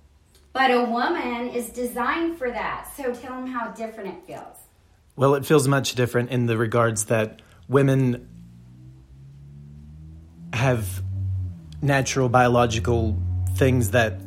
But 0.51 0.71
a 0.71 0.83
woman 0.85 1.49
is 1.49 1.69
designed 1.69 2.37
for 2.37 2.49
that. 2.49 2.89
So 2.97 3.13
tell 3.13 3.35
them 3.35 3.47
how 3.47 3.71
different 3.71 4.09
it 4.09 4.23
feels. 4.25 4.57
Well, 5.15 5.35
it 5.35 5.45
feels 5.45 5.67
much 5.67 5.95
different 5.95 6.31
in 6.31 6.45
the 6.47 6.57
regards 6.57 7.05
that 7.05 7.41
women 7.69 8.27
have 10.53 11.01
natural 11.81 12.29
biological 12.29 13.17
things 13.55 13.91
that 13.91 14.19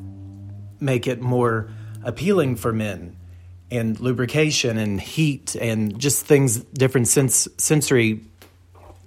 make 0.80 1.06
it 1.06 1.20
more 1.20 1.68
appealing 2.04 2.56
for 2.56 2.72
men 2.72 3.16
and 3.70 3.98
lubrication 4.00 4.78
and 4.78 5.00
heat 5.00 5.54
and 5.56 5.98
just 5.98 6.24
things 6.24 6.58
different 6.58 7.08
sens- 7.08 7.48
sensory 7.58 8.20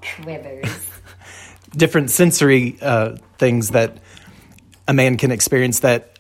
Quivers. 0.02 0.88
different 1.76 2.10
sensory 2.12 2.78
uh, 2.82 3.16
things 3.38 3.70
that 3.72 3.98
a 4.88 4.94
man 4.94 5.18
can 5.18 5.32
experience 5.32 5.80
that 5.82 6.20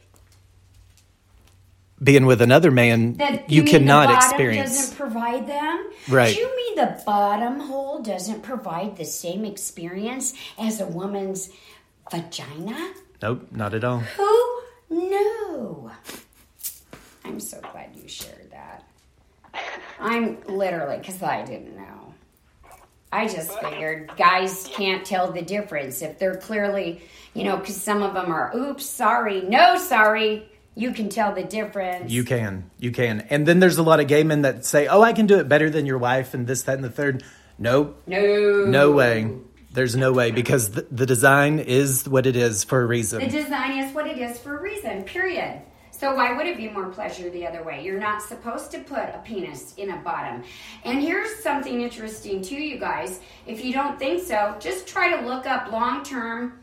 being 2.02 2.26
with 2.26 2.41
another 2.41 2.72
man 2.72 3.14
That 3.18 3.49
you, 3.49 3.62
mean 3.64 3.72
cannot 3.72 4.08
the 4.08 4.14
bottom 4.14 4.30
experience 4.32 4.76
Doesn't 4.76 4.97
provide 4.97 5.47
them. 5.47 5.89
Right. 6.10 6.34
Do 6.34 6.39
you 6.41 6.56
mean 6.56 6.76
the 6.76 6.99
bottom 7.06 7.60
hole 7.60 8.02
doesn't 8.02 8.41
provide 8.41 8.97
the 8.97 9.06
same 9.06 9.45
experience 9.45 10.34
as 10.58 10.82
a 10.82 10.88
woman's 10.88 11.49
vagina? 12.12 12.93
nope 13.22 13.47
not 13.52 13.74
at 13.76 13.84
all 13.84 13.99
Who 13.99 14.62
knew? 14.92 15.92
I'm 17.24 17.39
so 17.39 17.60
glad 17.72 17.96
you 17.96 18.08
shared 18.08 18.52
that. 18.52 18.84
I'm 20.00 20.38
literally 20.48 20.98
because 20.98 21.22
I 21.22 21.46
didn't 21.46 21.76
know. 21.76 22.14
I 23.12 23.28
just 23.28 23.52
figured 23.60 24.12
guys 24.18 24.70
can't 24.72 25.06
tell 25.06 25.32
the 25.32 25.42
difference 25.42 26.02
if 26.02 26.18
they're 26.18 26.38
clearly, 26.38 27.02
you 27.34 27.44
know, 27.44 27.58
because 27.58 27.76
some 27.76 28.04
of 28.04 28.14
them 28.14 28.32
are, 28.32 28.56
oops, 28.56 28.86
sorry, 28.86 29.42
no, 29.42 29.78
sorry. 29.78 30.48
You 30.76 30.94
can 30.94 31.10
tell 31.10 31.34
the 31.36 31.44
difference. 31.44 32.12
You 32.12 32.24
can. 32.24 32.70
You 32.80 32.92
can. 32.92 33.22
And 33.30 33.46
then 33.46 33.60
there's 33.60 33.78
a 33.78 33.84
lot 33.84 34.00
of 34.00 34.08
gay 34.08 34.24
men 34.24 34.44
that 34.44 34.64
say, 34.66 34.88
oh, 34.88 35.02
I 35.02 35.12
can 35.12 35.26
do 35.26 35.39
it 35.39 35.50
better 35.50 35.70
than 35.70 35.86
your 35.86 35.98
wife 35.98 36.34
and 36.34 36.48
this, 36.48 36.64
that, 36.64 36.76
and 36.76 36.84
the 36.84 36.89
third. 36.89 37.24
Nope. 37.60 38.02
no, 38.08 38.66
No 38.66 38.92
way. 38.92 39.30
There's 39.74 39.95
no 39.95 40.11
way 40.11 40.32
because 40.32 40.72
the, 40.72 40.86
the 40.91 41.05
design 41.05 41.59
is 41.59 42.07
what 42.07 42.26
it 42.26 42.36
is 42.36 42.63
for 42.63 42.82
a 42.82 42.86
reason. 42.86 43.19
The 43.19 43.30
design 43.30 43.80
is 43.80 43.93
what 43.95 44.05
it 44.05 44.17
is 44.17 44.38
for 44.38 44.57
a 44.57 44.61
reason, 44.61 45.03
period. 45.03 45.61
So 45.91 46.15
why 46.15 46.36
would 46.36 46.47
it 46.47 46.57
be 46.57 46.67
more 46.67 46.89
pleasure 46.89 47.30
the 47.30 47.45
other 47.45 47.63
way? 47.63 47.84
You're 47.84 47.99
not 47.99 48.22
supposed 48.22 48.72
to 48.72 48.80
put 48.80 48.97
a 48.97 49.22
penis 49.24 49.76
in 49.76 49.91
a 49.91 49.97
bottom. 49.97 50.43
And 50.84 50.99
here's 50.99 51.43
something 51.43 51.80
interesting 51.80 52.41
too, 52.41 52.55
you 52.55 52.80
guys. 52.80 53.19
If 53.45 53.63
you 53.63 53.72
don't 53.72 53.99
think 53.99 54.24
so, 54.24 54.55
just 54.59 54.88
try 54.88 55.15
to 55.15 55.28
look 55.28 55.45
up 55.45 55.72
long-term 55.72 56.59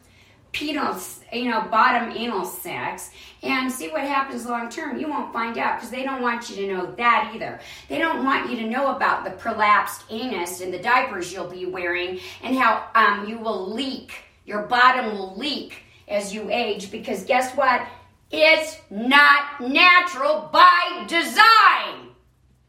penal, 0.53 0.96
you 1.32 1.51
know, 1.51 1.62
bottom 1.70 2.11
anal 2.16 2.44
sex 2.44 3.11
and 3.42 3.70
see 3.70 3.88
what 3.88 4.03
happens 4.03 4.46
long 4.46 4.68
term. 4.68 4.99
You 4.99 5.09
won't 5.09 5.32
find 5.32 5.57
out 5.59 5.76
because 5.76 5.90
they 5.90 6.03
don't 6.03 6.22
want 6.22 6.51
you 6.51 6.57
to 6.57 6.72
know 6.72 6.94
that 6.96 7.32
either. 7.34 7.61
They 7.88 7.99
don't 7.99 8.24
want 8.24 8.51
you 8.51 8.57
to 8.57 8.68
know 8.68 8.94
about 8.94 9.24
the 9.24 9.30
prolapsed 9.30 10.05
anus 10.11 10.61
and 10.61 10.72
the 10.72 10.78
diapers 10.78 11.32
you'll 11.32 11.49
be 11.49 11.66
wearing 11.66 12.20
and 12.42 12.57
how 12.57 12.88
um, 12.94 13.28
you 13.28 13.38
will 13.38 13.72
leak. 13.72 14.12
Your 14.44 14.62
bottom 14.62 15.16
will 15.16 15.36
leak 15.36 15.82
as 16.09 16.32
you 16.32 16.51
age 16.51 16.90
because 16.90 17.24
guess 17.24 17.55
what? 17.55 17.86
It's 18.30 18.78
not 18.90 19.61
natural 19.61 20.49
by 20.53 21.05
design. 21.07 22.07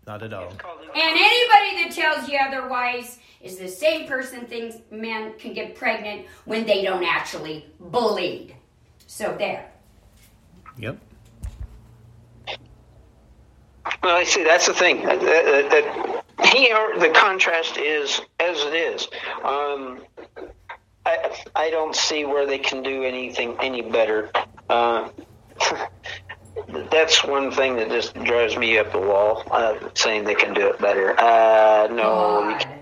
Not 0.09 0.23
at 0.23 0.33
all. 0.33 0.49
And 0.49 0.57
anybody 0.95 1.83
that 1.83 1.91
tells 1.91 2.27
you 2.27 2.39
otherwise 2.39 3.19
is 3.41 3.59
the 3.59 3.67
same 3.67 4.07
person 4.07 4.47
thinks 4.47 4.77
men 4.89 5.33
can 5.37 5.53
get 5.53 5.75
pregnant 5.75 6.25
when 6.45 6.65
they 6.65 6.81
don't 6.81 7.03
actually 7.03 7.67
bleed. 7.79 8.55
So 9.05 9.35
there. 9.37 9.69
Yep. 10.79 10.97
Well, 14.01 14.15
I 14.15 14.23
see. 14.23 14.43
That's 14.43 14.65
the 14.65 14.73
thing. 14.73 15.03
That, 15.03 15.19
that, 15.21 15.69
that 15.69 16.55
here, 16.55 16.95
the 16.97 17.09
contrast 17.09 17.77
is 17.77 18.19
as 18.39 18.63
it 18.63 18.73
is. 18.73 19.07
Um, 19.43 19.99
I, 21.05 21.39
I 21.55 21.69
don't 21.69 21.95
see 21.95 22.25
where 22.25 22.47
they 22.47 22.57
can 22.57 22.81
do 22.81 23.03
anything 23.03 23.55
any 23.59 23.83
better. 23.83 24.31
Uh, 24.71 25.09
that's 26.91 27.23
one 27.23 27.51
thing 27.51 27.75
that 27.77 27.89
just 27.89 28.13
drives 28.23 28.57
me 28.57 28.77
up 28.77 28.91
the 28.91 28.99
wall. 28.99 29.43
Uh, 29.51 29.75
saying 29.93 30.23
they 30.25 30.35
can 30.35 30.53
do 30.53 30.67
it 30.67 30.79
better. 30.79 31.19
Uh, 31.19 31.87
no, 31.91 32.43
you 32.43 32.49
God. 32.51 32.59
can't. 32.61 32.81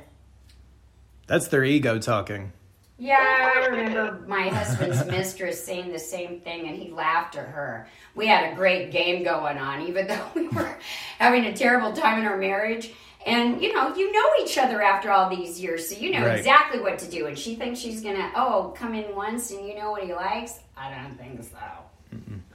That's 1.27 1.47
their 1.49 1.63
ego 1.63 1.99
talking. 1.99 2.53
Yeah, 2.99 3.51
I 3.55 3.65
remember 3.67 4.23
my 4.27 4.47
husband's 4.47 5.05
mistress 5.05 5.63
saying 5.63 5.91
the 5.91 5.99
same 5.99 6.39
thing, 6.41 6.67
and 6.67 6.75
he 6.75 6.89
laughed 6.89 7.35
at 7.35 7.47
her. 7.47 7.87
We 8.15 8.25
had 8.27 8.51
a 8.51 8.55
great 8.55 8.89
game 8.91 9.23
going 9.23 9.57
on, 9.59 9.83
even 9.83 10.07
though 10.07 10.25
we 10.35 10.47
were 10.47 10.77
having 11.19 11.45
a 11.45 11.53
terrible 11.55 11.93
time 11.93 12.19
in 12.19 12.25
our 12.25 12.37
marriage. 12.37 12.91
And 13.25 13.61
you 13.61 13.73
know, 13.75 13.93
you 13.95 14.11
know 14.11 14.29
each 14.41 14.57
other 14.57 14.81
after 14.81 15.11
all 15.11 15.29
these 15.29 15.59
years, 15.59 15.89
so 15.89 15.95
you 15.99 16.11
know 16.11 16.25
Right. 16.25 16.37
exactly 16.37 16.79
what 16.79 16.97
to 16.99 17.09
do. 17.09 17.25
And 17.27 17.37
she 17.37 17.55
thinks 17.55 17.79
she's 17.79 18.01
gonna, 18.01 18.31
oh, 18.35 18.73
come 18.75 18.95
in 18.95 19.13
once 19.15 19.51
and 19.51 19.67
you 19.67 19.75
know 19.75 19.91
what 19.91 20.03
he 20.03 20.13
likes. 20.13 20.59
I 20.77 20.89
don't 20.89 21.17
think 21.17 21.43
so. 21.43 21.57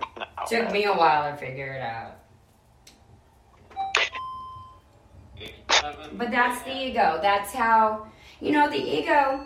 Took 0.49 0.73
me 0.73 0.85
a 0.85 0.93
while 0.93 1.31
to 1.31 1.37
figure 1.37 1.73
it 1.75 1.83
out. 1.83 2.19
But 6.15 6.31
that's 6.31 6.63
the 6.63 6.77
ego. 6.77 7.19
That's 7.23 7.53
how, 7.53 8.07
you 8.41 8.53
know, 8.53 8.69
the 8.69 8.77
ego, 8.77 9.45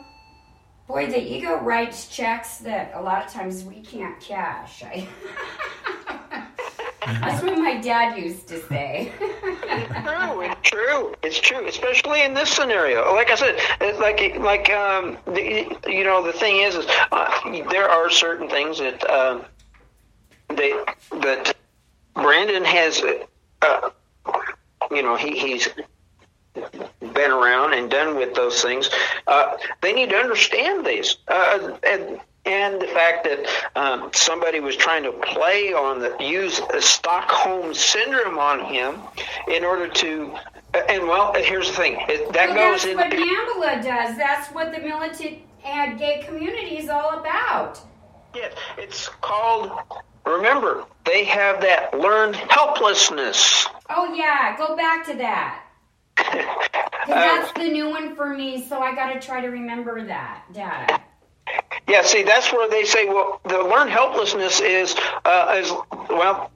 boy, 0.86 1.06
the 1.06 1.22
ego 1.22 1.58
writes 1.60 2.08
checks 2.08 2.58
that 2.58 2.92
a 2.94 3.00
lot 3.00 3.24
of 3.24 3.32
times 3.32 3.64
we 3.64 3.80
can't 3.80 4.20
cash. 4.20 4.82
I, 4.82 5.06
that's 7.06 7.42
what 7.42 7.58
my 7.58 7.80
dad 7.80 8.18
used 8.18 8.48
to 8.48 8.60
say. 8.66 9.12
true. 10.06 10.42
It's 10.42 10.60
true. 10.62 11.14
It's 11.22 11.40
true, 11.40 11.66
especially 11.66 12.22
in 12.22 12.34
this 12.34 12.50
scenario. 12.50 13.14
Like 13.14 13.30
I 13.30 13.34
said, 13.36 13.58
it's 13.80 13.98
like 13.98 14.36
like 14.38 14.70
um, 14.70 15.16
the, 15.26 15.66
you 15.86 16.04
know, 16.04 16.22
the 16.22 16.32
thing 16.32 16.58
is, 16.58 16.74
is 16.74 16.86
uh, 17.12 17.30
there 17.70 17.88
are 17.88 18.10
certain 18.10 18.48
things 18.48 18.78
that 18.78 19.08
um, 19.08 19.44
they 20.48 20.72
that 21.20 21.54
Brandon 22.14 22.64
has. 22.64 23.02
Uh, 23.62 23.90
you 24.90 25.02
know, 25.02 25.16
he, 25.16 25.38
he's 25.38 25.68
been 27.00 27.30
around 27.30 27.74
and 27.74 27.90
done 27.90 28.16
with 28.16 28.34
those 28.34 28.62
things. 28.62 28.90
Uh, 29.26 29.56
they 29.82 29.92
need 29.92 30.10
to 30.10 30.16
understand 30.16 30.86
these. 30.86 31.16
Uh, 31.28 31.76
and 31.86 32.20
and 32.44 32.80
the 32.80 32.86
fact 32.86 33.24
that 33.24 33.44
um, 33.74 34.10
somebody 34.14 34.60
was 34.60 34.76
trying 34.76 35.02
to 35.02 35.12
play 35.12 35.72
on 35.72 35.98
the 35.98 36.16
use 36.20 36.60
a 36.72 36.80
Stockholm 36.80 37.74
syndrome 37.74 38.38
on 38.38 38.64
him 38.72 39.00
in 39.48 39.64
order 39.64 39.88
to, 39.88 40.32
and 40.88 41.08
well, 41.08 41.34
here's 41.34 41.68
the 41.70 41.76
thing 41.76 41.96
it, 42.08 42.32
that 42.32 42.50
well, 42.50 42.72
goes 42.72 42.84
that's 42.84 42.92
in. 42.92 42.96
what 42.96 43.10
NAMBLA 43.10 43.82
does. 43.82 44.16
That's 44.16 44.48
what 44.54 44.72
the 44.72 44.78
militant 44.78 45.38
and 45.64 45.98
gay 45.98 46.22
community 46.24 46.78
is 46.78 46.88
all 46.88 47.18
about. 47.18 47.80
Yes, 48.32 48.52
it's 48.78 49.08
called. 49.08 49.72
Remember, 50.26 50.84
they 51.04 51.24
have 51.24 51.60
that 51.60 51.98
learned 51.98 52.36
helplessness. 52.36 53.66
Oh 53.88 54.12
yeah, 54.12 54.56
go 54.58 54.76
back 54.76 55.06
to 55.06 55.14
that. 55.14 55.62
that's 57.06 57.52
the 57.52 57.68
new 57.68 57.88
one 57.88 58.16
for 58.16 58.34
me, 58.34 58.66
so 58.66 58.80
I 58.80 58.94
got 58.94 59.12
to 59.12 59.20
try 59.20 59.40
to 59.40 59.48
remember 59.48 60.04
that 60.06 60.42
data. 60.52 61.00
Yeah, 61.88 62.02
see, 62.02 62.24
that's 62.24 62.52
where 62.52 62.68
they 62.68 62.84
say, 62.84 63.06
well, 63.06 63.40
the 63.44 63.58
learned 63.58 63.90
helplessness 63.90 64.60
is, 64.60 64.96
uh, 65.24 65.62
is 65.62 65.72
well, 66.10 66.50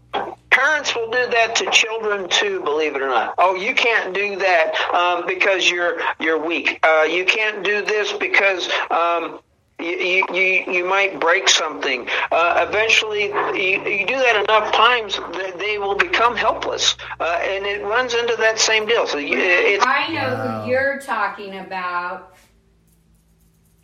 parents 0.51 0.95
will 0.97 1.11
do 1.11 1.31
that 1.31 1.55
to 1.57 1.71
children 1.71 2.29
too. 2.29 2.63
Believe 2.63 2.97
it 2.97 3.03
or 3.03 3.09
not. 3.09 3.35
Oh, 3.39 3.55
you 3.55 3.75
can't 3.75 4.13
do 4.13 4.37
that 4.37 4.75
um, 4.93 5.27
because 5.27 5.71
you're 5.71 6.01
you're 6.19 6.45
weak. 6.45 6.81
Uh, 6.83 7.07
you 7.09 7.25
can't 7.25 7.63
do 7.65 7.85
this 7.85 8.13
because. 8.13 8.69
Um, 8.91 9.41
you, 9.81 10.25
you, 10.33 10.73
you 10.73 10.85
might 10.85 11.19
break 11.21 11.49
something. 11.49 12.09
Uh, 12.31 12.67
eventually, 12.69 13.27
you, 13.27 13.83
you 13.85 14.07
do 14.07 14.17
that 14.17 14.45
enough 14.45 14.73
times, 14.73 15.17
that 15.17 15.59
they 15.59 15.79
will 15.79 15.97
become 15.97 16.37
helpless, 16.37 16.97
uh, 17.19 17.39
and 17.43 17.67
it 17.67 17.83
runs 17.85 18.15
into 18.15 18.37
that 18.37 18.59
same 18.59 18.87
deal. 18.87 19.07
So 19.07 19.19
you, 19.19 19.39
it's, 19.39 19.85
I 19.87 20.09
know 20.09 20.35
wow. 20.35 20.63
who 20.63 20.71
you're 20.71 21.01
talking 21.01 21.59
about. 21.59 22.35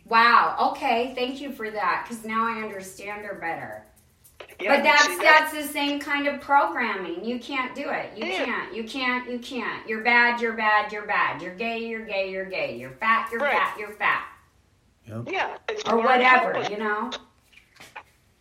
Wow. 0.05 0.71
Okay. 0.71 1.13
Thank 1.15 1.41
you 1.41 1.51
for 1.51 1.69
that, 1.69 2.05
because 2.07 2.23
now 2.23 2.47
I 2.47 2.61
understand 2.61 3.25
her 3.25 3.35
better. 3.35 3.83
Yeah, 4.59 4.77
but 4.77 4.83
that's 4.83 5.07
that? 5.07 5.51
that's 5.51 5.67
the 5.67 5.71
same 5.71 5.99
kind 5.99 6.27
of 6.27 6.41
programming. 6.41 7.23
You 7.23 7.39
can't 7.39 7.75
do 7.75 7.89
it. 7.89 8.11
You 8.15 8.25
yeah. 8.25 8.45
can't. 8.45 8.73
You 8.73 8.83
can't. 8.85 9.29
You 9.29 9.39
can't. 9.39 9.87
You're 9.87 10.03
bad. 10.03 10.41
You're 10.41 10.53
bad. 10.53 10.91
You're 10.91 11.05
bad. 11.05 11.41
You're 11.41 11.55
gay. 11.55 11.79
You're 11.79 12.05
gay. 12.05 12.31
You're 12.31 12.45
gay. 12.45 12.77
You're 12.77 12.91
fat. 12.91 13.29
You're 13.31 13.41
right. 13.41 13.53
fat. 13.53 13.75
You're 13.77 13.91
fat. 13.91 14.25
Yep. 15.07 15.29
Yeah, 15.31 15.57
or 15.89 15.97
whatever, 15.97 16.67
you 16.69 16.77
know. 16.77 17.11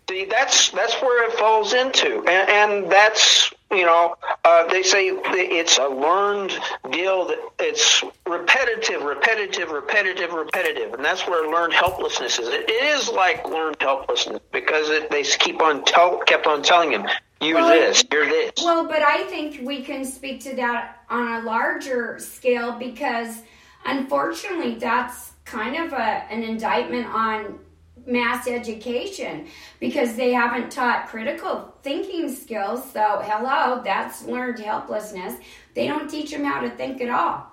See, 0.08 0.24
that's 0.24 0.70
that's 0.70 0.94
where 1.02 1.28
it 1.28 1.32
falls 1.32 1.72
into, 1.72 2.18
and, 2.28 2.48
and 2.48 2.92
that's 2.92 3.52
you 3.72 3.84
know 3.84 4.14
uh, 4.44 4.66
they 4.68 4.84
say 4.84 5.08
it's 5.08 5.78
a 5.78 5.88
learned 5.88 6.56
deal 6.92 7.26
that 7.26 7.38
it's 7.58 8.04
repetitive, 8.24 9.02
repetitive, 9.02 9.70
repetitive, 9.70 10.32
repetitive, 10.32 10.94
and 10.94 11.04
that's 11.04 11.26
where 11.26 11.50
learned 11.50 11.72
helplessness 11.72 12.38
is. 12.38 12.48
it, 12.48 12.70
it 12.70 12.84
is 12.84 13.08
like 13.08 13.48
learned 13.48 13.76
helplessness 13.80 14.40
because 14.52 14.90
it, 14.90 15.10
they 15.10 15.24
keep 15.24 15.60
on 15.60 15.84
tell 15.84 16.18
kept 16.18 16.46
on 16.46 16.62
telling 16.62 16.92
him 16.92 17.04
you're 17.40 17.56
well, 17.56 17.68
this, 17.68 18.04
you're 18.12 18.26
this. 18.26 18.52
Well, 18.58 18.86
but 18.86 19.02
I 19.02 19.24
think 19.24 19.60
we 19.62 19.82
can 19.82 20.04
speak 20.04 20.40
to 20.44 20.54
that 20.56 21.02
on 21.10 21.42
a 21.42 21.44
larger 21.44 22.18
scale 22.20 22.78
because 22.78 23.42
unfortunately 23.84 24.76
that's 24.76 25.32
kind 25.46 25.76
of 25.76 25.92
a, 25.92 26.26
an 26.30 26.42
indictment 26.42 27.06
on 27.06 27.58
mass 28.04 28.46
education 28.46 29.46
because 29.80 30.14
they 30.14 30.32
haven't 30.32 30.70
taught 30.70 31.08
critical 31.08 31.74
thinking 31.82 32.32
skills. 32.32 32.92
So, 32.92 33.20
hello, 33.22 33.80
that's 33.82 34.24
learned 34.24 34.58
helplessness. 34.58 35.40
They 35.74 35.86
don't 35.86 36.10
teach 36.10 36.30
them 36.30 36.44
how 36.44 36.60
to 36.60 36.70
think 36.70 37.00
at 37.00 37.10
all. 37.10 37.50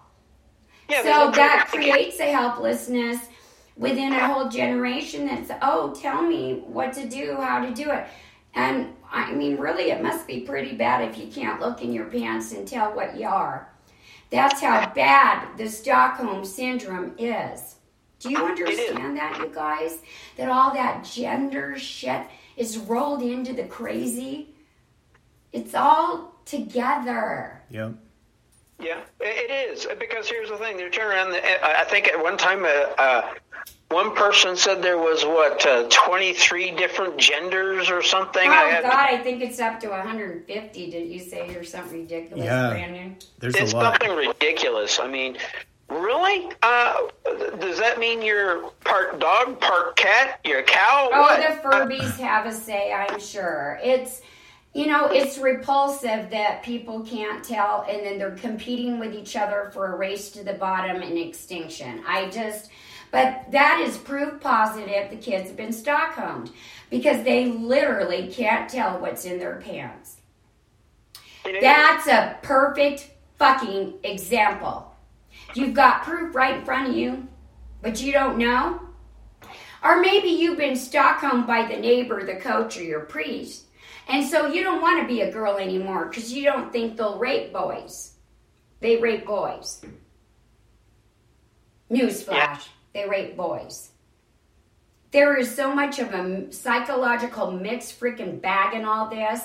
Yeah, 0.90 1.04
so 1.04 1.32
that 1.32 1.68
creates 1.70 2.20
a 2.20 2.32
helplessness 2.32 3.20
within 3.78 4.12
a 4.14 4.28
whole 4.28 4.50
generation 4.50 5.26
that's, 5.26 5.52
oh, 5.62 5.96
tell 6.00 6.22
me 6.22 6.64
what 6.66 6.94
to 6.94 7.08
do, 7.08 7.38
how 7.40 7.66
to 7.66 7.74
do 7.74 7.90
it. 7.90 8.06
And 8.54 8.94
I 9.12 9.32
mean, 9.34 9.58
really, 9.58 9.92
it 9.92 10.04
must 10.04 10.28
be 10.28 10.42
pretty 10.42 10.76
bad 10.76 11.10
if 11.10 11.18
you 11.18 11.28
can't 11.28 11.60
look 11.60 11.82
in 11.82 11.94
your 11.94 12.06
pants 12.06 12.52
and 12.52 12.68
tell 12.68 12.94
what 12.94 13.18
you 13.18 13.28
are. 13.28 13.70
That's 14.30 14.62
how 14.62 14.92
bad 14.94 15.58
the 15.58 15.70
Stockholm 15.70 16.44
Syndrome 16.44 17.14
is. 17.18 17.76
Do 18.24 18.32
you 18.32 18.46
understand 18.46 19.18
that, 19.18 19.38
you 19.40 19.52
guys? 19.54 20.00
That 20.38 20.50
all 20.50 20.74
that 20.74 21.04
gender 21.04 21.78
shit 21.78 22.26
is 22.58 22.78
rolled 22.78 23.22
into 23.22 23.54
the 23.54 23.66
crazy? 23.66 24.56
It's 25.52 25.76
all 25.76 26.34
together. 26.46 27.62
Yeah. 27.70 27.92
Yeah, 28.80 29.02
it 29.22 29.72
is 29.72 29.88
because 29.98 30.28
here's 30.28 30.50
the 30.50 30.58
thing: 30.58 30.76
they 30.78 30.90
turn 30.90 31.12
around. 31.12 31.34
I 31.34 31.86
think 31.86 32.08
at 32.08 32.22
one 32.22 32.38
time, 32.38 32.66
uh, 32.66 32.68
uh, 32.98 33.34
one 33.90 34.14
person 34.16 34.58
said 34.58 34.82
there 34.82 34.98
was 34.98 35.24
what 35.24 35.66
uh, 35.66 35.88
23 35.90 36.72
different 36.72 37.18
genders 37.18 37.90
or 37.90 38.02
something. 38.02 38.50
Oh 38.50 38.52
I 38.52 38.82
God, 38.82 38.92
I 38.92 39.18
think 39.20 39.42
it's 39.42 39.60
up 39.60 39.80
to 39.82 39.90
150. 39.90 40.90
Did 40.90 41.08
you 41.08 41.20
say 41.20 41.56
or 41.56 41.64
something 41.64 42.02
ridiculous, 42.02 42.44
yeah, 42.44 42.70
Brandon? 42.70 43.16
There's 43.40 43.56
it's 43.56 43.74
a 43.74 43.78
lot. 43.78 44.02
something 44.02 44.18
ridiculous. 44.18 45.00
I 45.00 45.08
mean, 45.08 45.38
Really? 45.94 46.52
Uh, 46.64 46.96
does 47.60 47.78
that 47.78 48.00
mean 48.00 48.22
you're 48.24 48.70
part 48.84 49.20
dog, 49.20 49.60
part 49.60 49.96
cat? 49.96 50.40
You're 50.44 50.60
a 50.60 50.64
cow? 50.64 51.10
Oh, 51.14 51.22
what? 51.22 51.40
the 51.40 51.62
Furbies 51.62 52.18
have 52.18 52.48
a 52.48 52.52
say, 52.52 52.92
I'm 52.92 53.20
sure. 53.20 53.80
It's, 53.84 54.22
you 54.74 54.88
know, 54.88 55.06
it's 55.06 55.38
repulsive 55.38 56.32
that 56.32 56.64
people 56.64 57.02
can't 57.02 57.44
tell 57.44 57.86
and 57.88 58.04
then 58.04 58.18
they're 58.18 58.32
competing 58.32 58.98
with 58.98 59.14
each 59.14 59.36
other 59.36 59.70
for 59.72 59.94
a 59.94 59.96
race 59.96 60.32
to 60.32 60.44
the 60.44 60.54
bottom 60.54 61.04
and 61.04 61.18
extinction. 61.18 62.04
I 62.08 62.30
just, 62.32 62.72
but 63.12 63.46
that 63.52 63.80
is 63.86 63.98
proof 63.98 64.42
positive 64.42 65.12
the 65.12 65.18
kids 65.18 65.50
have 65.50 65.58
been 65.58 65.74
Stockholmed 65.74 66.52
because 66.90 67.24
they 67.24 67.46
literally 67.46 68.30
can't 68.30 68.68
tell 68.68 69.00
what's 69.00 69.26
in 69.26 69.38
their 69.38 69.58
pants. 69.58 70.18
That's 71.62 72.08
a 72.08 72.40
perfect 72.42 73.12
fucking 73.38 73.94
example 74.04 74.93
You've 75.56 75.74
got 75.74 76.04
proof 76.04 76.36
right 76.36 76.58
in 76.58 76.66
front 76.66 76.90
of 76.90 76.96
you, 76.96 77.28
but 77.82 78.02
you 78.02 78.12
don't 78.12 78.38
know? 78.38 78.82
Or 79.84 80.00
maybe 80.00 80.30
you've 80.30 80.58
been 80.58 80.76
Stockholm 80.76 81.46
by 81.46 81.66
the 81.66 81.78
neighbor, 81.78 82.24
the 82.24 82.36
coach, 82.36 82.78
or 82.78 82.84
your 82.84 83.02
priest, 83.02 83.66
and 84.08 84.28
so 84.28 84.48
you 84.48 84.64
don't 84.64 84.82
want 84.82 85.02
to 85.02 85.08
be 85.08 85.22
a 85.22 85.32
girl 85.32 85.58
anymore 85.58 86.06
because 86.06 86.34
you 86.34 86.46
don't 86.46 86.72
think 86.72 86.98
they'll 86.98 87.20
rape 87.20 87.54
boys. 87.54 88.14
They 88.80 88.98
rape 88.98 89.26
boys. 89.26 89.82
Newsflash, 91.92 92.28
yeah. 92.32 92.60
they 92.94 93.08
rape 93.08 93.38
boys. 93.38 93.92
There 95.12 95.38
is 95.38 95.54
so 95.54 95.74
much 95.74 96.00
of 96.00 96.14
a 96.14 96.52
psychological 96.52 97.52
mixed 97.52 98.00
freaking 98.00 98.42
bag 98.42 98.74
in 98.74 98.84
all 98.84 99.10
this 99.10 99.42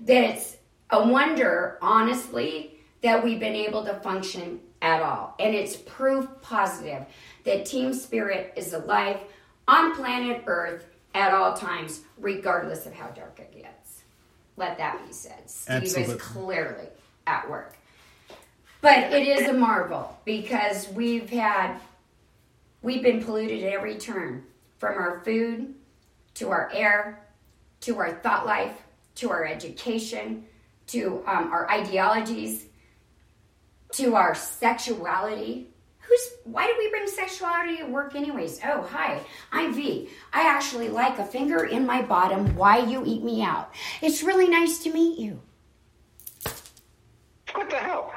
that 0.00 0.24
it's 0.24 0.56
a 0.90 1.06
wonder, 1.06 1.78
honestly, 1.80 2.80
that 3.02 3.22
we've 3.22 3.38
been 3.38 3.54
able 3.54 3.84
to 3.84 3.94
function 4.00 4.60
at 4.84 5.00
all. 5.00 5.34
And 5.40 5.54
it's 5.54 5.76
proof 5.76 6.28
positive 6.42 7.06
that 7.44 7.64
team 7.64 7.94
spirit 7.94 8.52
is 8.54 8.74
alive 8.74 9.18
on 9.66 9.96
planet 9.96 10.44
Earth 10.46 10.84
at 11.14 11.32
all 11.32 11.54
times, 11.54 12.02
regardless 12.18 12.84
of 12.84 12.92
how 12.92 13.06
dark 13.08 13.40
it 13.40 13.62
gets. 13.62 14.02
Let 14.58 14.76
that 14.76 15.04
be 15.06 15.12
said. 15.12 15.48
Steve 15.48 15.76
Absolutely. 15.76 16.14
is 16.14 16.20
clearly 16.20 16.88
at 17.26 17.48
work. 17.48 17.74
But 18.82 19.12
it 19.14 19.26
is 19.26 19.48
a 19.48 19.54
marvel 19.54 20.18
because 20.26 20.86
we've 20.90 21.30
had, 21.30 21.78
we've 22.82 23.02
been 23.02 23.24
polluted 23.24 23.64
at 23.64 23.72
every 23.72 23.96
turn 23.96 24.44
from 24.76 24.98
our 24.98 25.22
food 25.24 25.74
to 26.34 26.50
our 26.50 26.70
air 26.74 27.20
to 27.80 27.98
our 27.98 28.12
thought 28.12 28.44
life 28.44 28.82
to 29.14 29.30
our 29.30 29.46
education 29.46 30.44
to 30.88 31.22
um, 31.26 31.50
our 31.52 31.70
ideologies 31.70 32.66
to 33.96 34.14
our 34.14 34.34
sexuality. 34.34 35.68
Who's 36.00 36.30
why 36.44 36.66
do 36.66 36.74
we 36.78 36.90
bring 36.90 37.06
sexuality 37.06 37.78
to 37.78 37.84
work 37.84 38.14
anyways? 38.14 38.60
Oh, 38.64 38.82
hi. 38.82 39.20
I'm 39.52 39.72
V. 39.72 40.10
I 40.32 40.48
actually 40.48 40.88
like 40.88 41.18
a 41.18 41.24
finger 41.24 41.64
in 41.64 41.86
my 41.86 42.02
bottom 42.02 42.56
why 42.56 42.78
you 42.78 43.02
eat 43.06 43.22
me 43.22 43.42
out. 43.42 43.72
It's 44.02 44.22
really 44.22 44.48
nice 44.48 44.80
to 44.80 44.92
meet 44.92 45.18
you. 45.18 45.40
What 47.54 47.70
the 47.70 47.76
hell? 47.76 48.12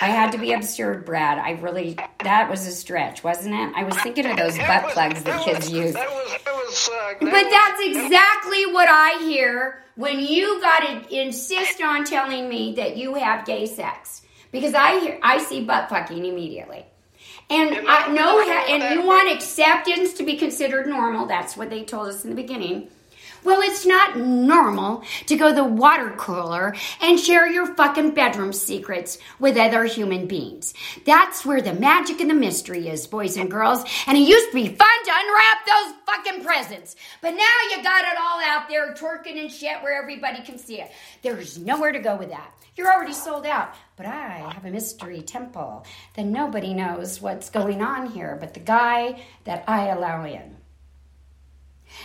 I 0.00 0.08
had 0.08 0.32
to 0.32 0.38
be 0.38 0.52
absurd, 0.52 1.06
Brad. 1.06 1.38
I 1.38 1.52
really 1.62 1.96
that 2.22 2.50
was 2.50 2.66
a 2.66 2.72
stretch, 2.72 3.24
wasn't 3.24 3.54
it? 3.54 3.72
I 3.74 3.84
was 3.84 3.96
thinking 3.98 4.26
of 4.26 4.36
those 4.36 4.56
butt 4.58 4.90
plugs 4.90 5.22
that, 5.22 5.24
that 5.24 5.44
kids 5.44 5.70
was, 5.70 5.72
use. 5.72 5.94
That 5.94 6.08
was, 6.10 6.30
that 6.44 6.54
was, 6.54 6.90
uh, 6.92 7.14
but 7.20 7.32
was, 7.32 7.44
that's 7.50 7.80
exactly 7.82 8.66
what 8.66 8.88
I 8.88 9.18
hear 9.20 9.82
when 9.96 10.20
you 10.20 10.60
got 10.60 10.80
to 10.80 11.20
insist 11.20 11.80
on 11.80 12.04
telling 12.04 12.48
me 12.48 12.74
that 12.74 12.96
you 12.96 13.14
have 13.14 13.46
gay 13.46 13.66
sex 13.66 14.22
because 14.54 14.72
I 14.72 15.00
hear, 15.00 15.18
I 15.20 15.38
see 15.38 15.64
butt 15.64 15.88
fucking 15.90 16.24
immediately. 16.24 16.86
And 17.50 17.88
I 17.88 18.06
know, 18.12 18.40
and 18.40 18.94
you 18.94 19.04
want 19.04 19.30
acceptance 19.34 20.14
to 20.14 20.22
be 20.22 20.36
considered 20.36 20.86
normal. 20.86 21.26
That's 21.26 21.56
what 21.56 21.70
they 21.70 21.82
told 21.82 22.06
us 22.06 22.22
in 22.22 22.30
the 22.30 22.36
beginning. 22.36 22.88
Well, 23.44 23.60
it's 23.60 23.84
not 23.84 24.16
normal 24.16 25.04
to 25.26 25.36
go 25.36 25.52
the 25.52 25.64
water 25.64 26.14
cooler 26.16 26.74
and 27.02 27.20
share 27.20 27.46
your 27.46 27.74
fucking 27.74 28.12
bedroom 28.12 28.54
secrets 28.54 29.18
with 29.38 29.58
other 29.58 29.84
human 29.84 30.26
beings. 30.26 30.72
That's 31.04 31.44
where 31.44 31.60
the 31.60 31.74
magic 31.74 32.20
and 32.22 32.30
the 32.30 32.34
mystery 32.34 32.88
is, 32.88 33.06
boys 33.06 33.36
and 33.36 33.50
girls. 33.50 33.84
And 34.06 34.16
it 34.16 34.26
used 34.26 34.48
to 34.48 34.54
be 34.54 34.68
fun 34.68 35.04
to 35.04 35.12
unwrap 35.14 35.66
those 35.66 35.94
fucking 36.06 36.42
presents. 36.42 36.96
But 37.20 37.32
now 37.32 37.56
you 37.70 37.82
got 37.82 38.04
it 38.04 38.18
all 38.18 38.40
out 38.42 38.68
there 38.70 38.94
twerking 38.94 39.38
and 39.38 39.52
shit 39.52 39.82
where 39.82 40.00
everybody 40.00 40.42
can 40.42 40.58
see 40.58 40.80
it. 40.80 40.90
There's 41.20 41.58
nowhere 41.58 41.92
to 41.92 41.98
go 41.98 42.16
with 42.16 42.30
that. 42.30 42.50
You're 42.76 42.92
already 42.92 43.12
sold 43.12 43.44
out. 43.44 43.74
But 43.96 44.06
I 44.06 44.50
have 44.52 44.64
a 44.64 44.70
mystery 44.70 45.20
temple 45.20 45.84
that 46.16 46.24
nobody 46.24 46.72
knows 46.72 47.20
what's 47.20 47.50
going 47.50 47.82
on 47.82 48.10
here 48.10 48.36
but 48.40 48.54
the 48.54 48.60
guy 48.60 49.22
that 49.44 49.64
I 49.68 49.88
allow 49.88 50.24
in. 50.24 50.56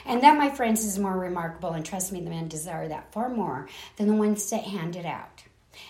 And 0.09 0.23
that, 0.23 0.39
my 0.39 0.49
friends, 0.49 0.83
is 0.83 0.97
more 0.97 1.15
remarkable, 1.15 1.69
and 1.69 1.85
trust 1.85 2.11
me, 2.11 2.19
the 2.19 2.31
men 2.31 2.47
desire 2.47 2.87
that 2.87 3.13
far 3.13 3.29
more 3.29 3.69
than 3.97 4.07
the 4.07 4.15
ones 4.15 4.49
that 4.49 4.63
hand 4.63 4.95
it 4.95 5.05
out. 5.05 5.43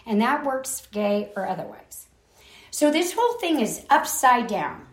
And 0.06 0.22
that 0.22 0.46
works 0.46 0.86
gay 0.92 1.32
or 1.38 1.48
otherwise. 1.48 2.08
So 2.70 2.92
this 2.92 3.14
whole 3.14 3.40
thing 3.40 3.62
is 3.62 3.86
upside 3.90 4.48
down. 4.48 4.86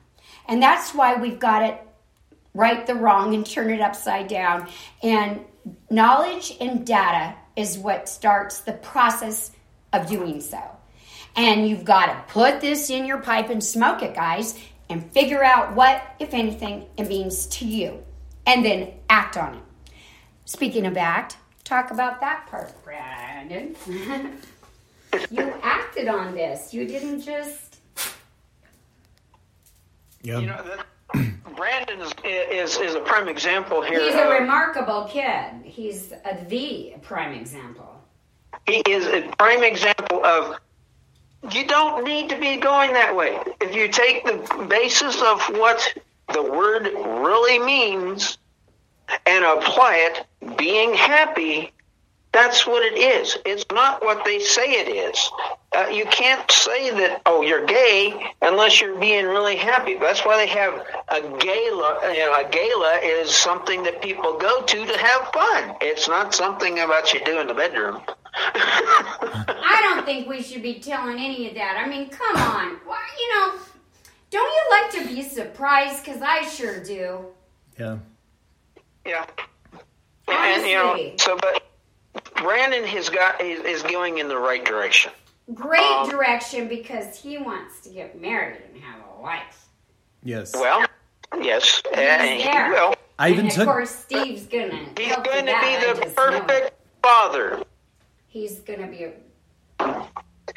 And 0.47 0.62
that's 0.62 0.95
why 0.95 1.16
we've 1.16 1.41
got 1.41 1.64
it 1.64 1.83
right 2.55 2.87
the 2.87 2.95
wrong 2.95 3.35
and 3.35 3.45
turn 3.45 3.70
it 3.70 3.81
upside 3.81 4.29
down. 4.29 4.68
And 5.03 5.41
knowledge 5.91 6.57
and 6.61 6.87
data 6.87 7.35
is 7.57 7.77
what 7.77 8.09
starts 8.09 8.61
the 8.61 8.74
process 8.74 9.51
of 9.93 10.07
doing 10.09 10.41
so. 10.41 10.62
And 11.35 11.68
you've 11.68 11.85
got 11.85 12.07
to 12.07 12.33
put 12.33 12.61
this 12.61 12.91
in 12.91 13.05
your 13.05 13.18
pipe 13.18 13.51
and 13.51 13.62
smoke 13.62 14.03
it, 14.03 14.14
guys, 14.14 14.57
and 14.89 15.11
figure 15.11 15.43
out 15.43 15.74
what, 15.74 16.01
if 16.20 16.33
anything, 16.33 16.87
it 16.97 17.09
means 17.09 17.47
to 17.47 17.66
you. 17.66 18.06
And 18.47 18.65
then 18.65 18.93
act 19.11 19.37
on 19.37 19.57
it. 19.57 19.63
Speaking 20.45 20.87
of 20.87 20.97
act, 20.97 21.37
talk 21.65 21.91
about 21.91 22.21
that 22.21 22.47
part, 22.47 22.73
Brandon. 22.85 23.75
you 25.31 25.55
acted 25.63 26.09
on 26.09 26.35
this. 26.35 26.73
You 26.73 26.87
didn't 26.87 27.21
just. 27.23 27.79
Yeah. 30.23 30.39
You 30.39 30.47
know, 30.47 30.63
that, 30.63 30.87
Brandon 31.57 32.01
is, 32.01 32.13
is 32.25 32.79
is 32.79 32.95
a 32.95 33.01
prime 33.01 33.29
example 33.29 33.83
here. 33.83 34.01
He's 34.01 34.15
a 34.15 34.25
of- 34.25 34.41
remarkable 34.41 35.05
kid. 35.05 35.63
He's 35.65 36.13
a, 36.25 36.45
the 36.49 36.95
prime 37.03 37.33
example. 37.33 38.01
he 38.67 38.83
is 38.89 39.07
a 39.07 39.23
prime 39.39 39.63
example 39.65 40.25
of 40.25 40.59
you 41.53 41.67
don't 41.67 42.05
need 42.05 42.29
to 42.31 42.39
be 42.39 42.57
going 42.57 42.93
that 42.93 43.15
way. 43.15 43.39
If 43.61 43.75
you 43.75 43.89
take 43.89 44.25
the 44.25 44.67
basis 44.69 45.23
of 45.23 45.41
what 45.59 45.97
the 46.33 46.43
word 46.43 46.85
really 46.85 47.59
means 47.59 48.39
and 49.27 49.45
apply 49.45 50.11
it, 50.11 50.57
being 50.57 50.95
happy, 50.95 51.72
that's 52.33 52.66
what 52.66 52.85
it 52.85 52.99
is. 52.99 53.39
It's 53.47 53.64
not 53.72 54.05
what 54.05 54.24
they 54.24 54.39
say 54.41 54.72
it 54.72 54.89
is. 54.89 55.31
Uh, 55.74 55.89
you 55.89 56.05
can't 56.07 56.51
say 56.51 56.91
that, 56.91 57.22
oh, 57.24 57.41
you're 57.41 57.64
gay 57.64 58.33
unless 58.43 58.81
you're 58.81 58.99
being 58.99 59.24
really 59.24 59.57
happy. 59.57 59.97
That's 59.97 60.20
why 60.20 60.37
they 60.37 60.47
have 60.49 60.74
a 61.09 61.20
gala. 61.39 62.12
You 62.12 62.18
know, 62.18 62.35
a 62.39 62.49
gala 62.51 62.99
is 63.03 63.35
something 63.35 63.83
that 63.85 64.03
people 64.03 64.37
go 64.37 64.62
to 64.62 64.87
to 64.87 64.99
have 64.99 65.29
fun. 65.33 65.77
It's 65.81 66.09
not 66.09 66.35
something 66.35 66.79
about 66.81 67.14
you 67.14 67.24
do 67.24 67.41
in 67.41 67.47
the 67.47 67.55
bedroom. 67.55 68.03
I 68.35 69.81
don't 69.83 70.05
think 70.05 70.29
we 70.29 70.43
should 70.43 70.62
be 70.62 70.79
telling 70.79 71.18
any 71.18 71.49
of 71.49 71.55
that. 71.55 71.83
I 71.83 71.89
mean, 71.89 72.11
come 72.11 72.37
on. 72.37 72.77
Why, 72.85 73.01
you 73.18 73.35
know, 73.35 73.59
don't 74.31 74.53
you 74.53 74.62
like 74.70 74.91
to 75.09 75.14
be 75.14 75.22
surprised? 75.22 76.05
Because 76.05 76.22
I 76.22 76.43
sure 76.49 76.83
do. 76.83 77.27
Yeah. 77.79 77.99
Yeah. 79.07 79.27
And 80.29 80.66
you 80.66 80.74
know, 80.74 80.91
Honestly. 80.91 81.14
so 81.18 81.39
but 81.41 81.62
Brandon 82.37 82.85
has 82.85 83.09
got 83.09 83.41
is, 83.41 83.61
is 83.61 83.83
going 83.83 84.18
in 84.18 84.29
the 84.29 84.39
right 84.39 84.64
direction. 84.64 85.12
Great 85.55 85.81
Um, 85.83 86.09
direction 86.11 86.66
because 86.66 87.16
he 87.16 87.39
wants 87.39 87.81
to 87.83 87.91
get 87.91 88.20
married 88.20 88.61
and 88.72 88.83
have 88.83 89.01
a 89.16 89.22
wife. 89.22 89.66
Yes. 90.24 90.53
Well, 90.55 90.85
yes, 91.41 91.81
and 91.95 92.41
he 92.41 92.45
there. 92.45 92.70
will. 92.70 92.95
I 93.18 93.29
even 93.31 93.41
and 93.47 93.49
of 93.51 93.55
took. 93.55 93.66
course, 93.66 93.91
Steve's 93.91 94.47
gonna. 94.47 94.87
He's 94.99 95.14
going 95.16 95.47
to 95.47 95.59
be 95.61 95.77
the 95.77 96.01
just 96.01 96.01
know 96.01 96.09
it. 96.09 96.16
perfect 96.16 96.72
father. 97.03 97.62
He's 98.27 98.59
gonna 98.61 98.89
be. 98.89 99.05
A, 99.05 99.12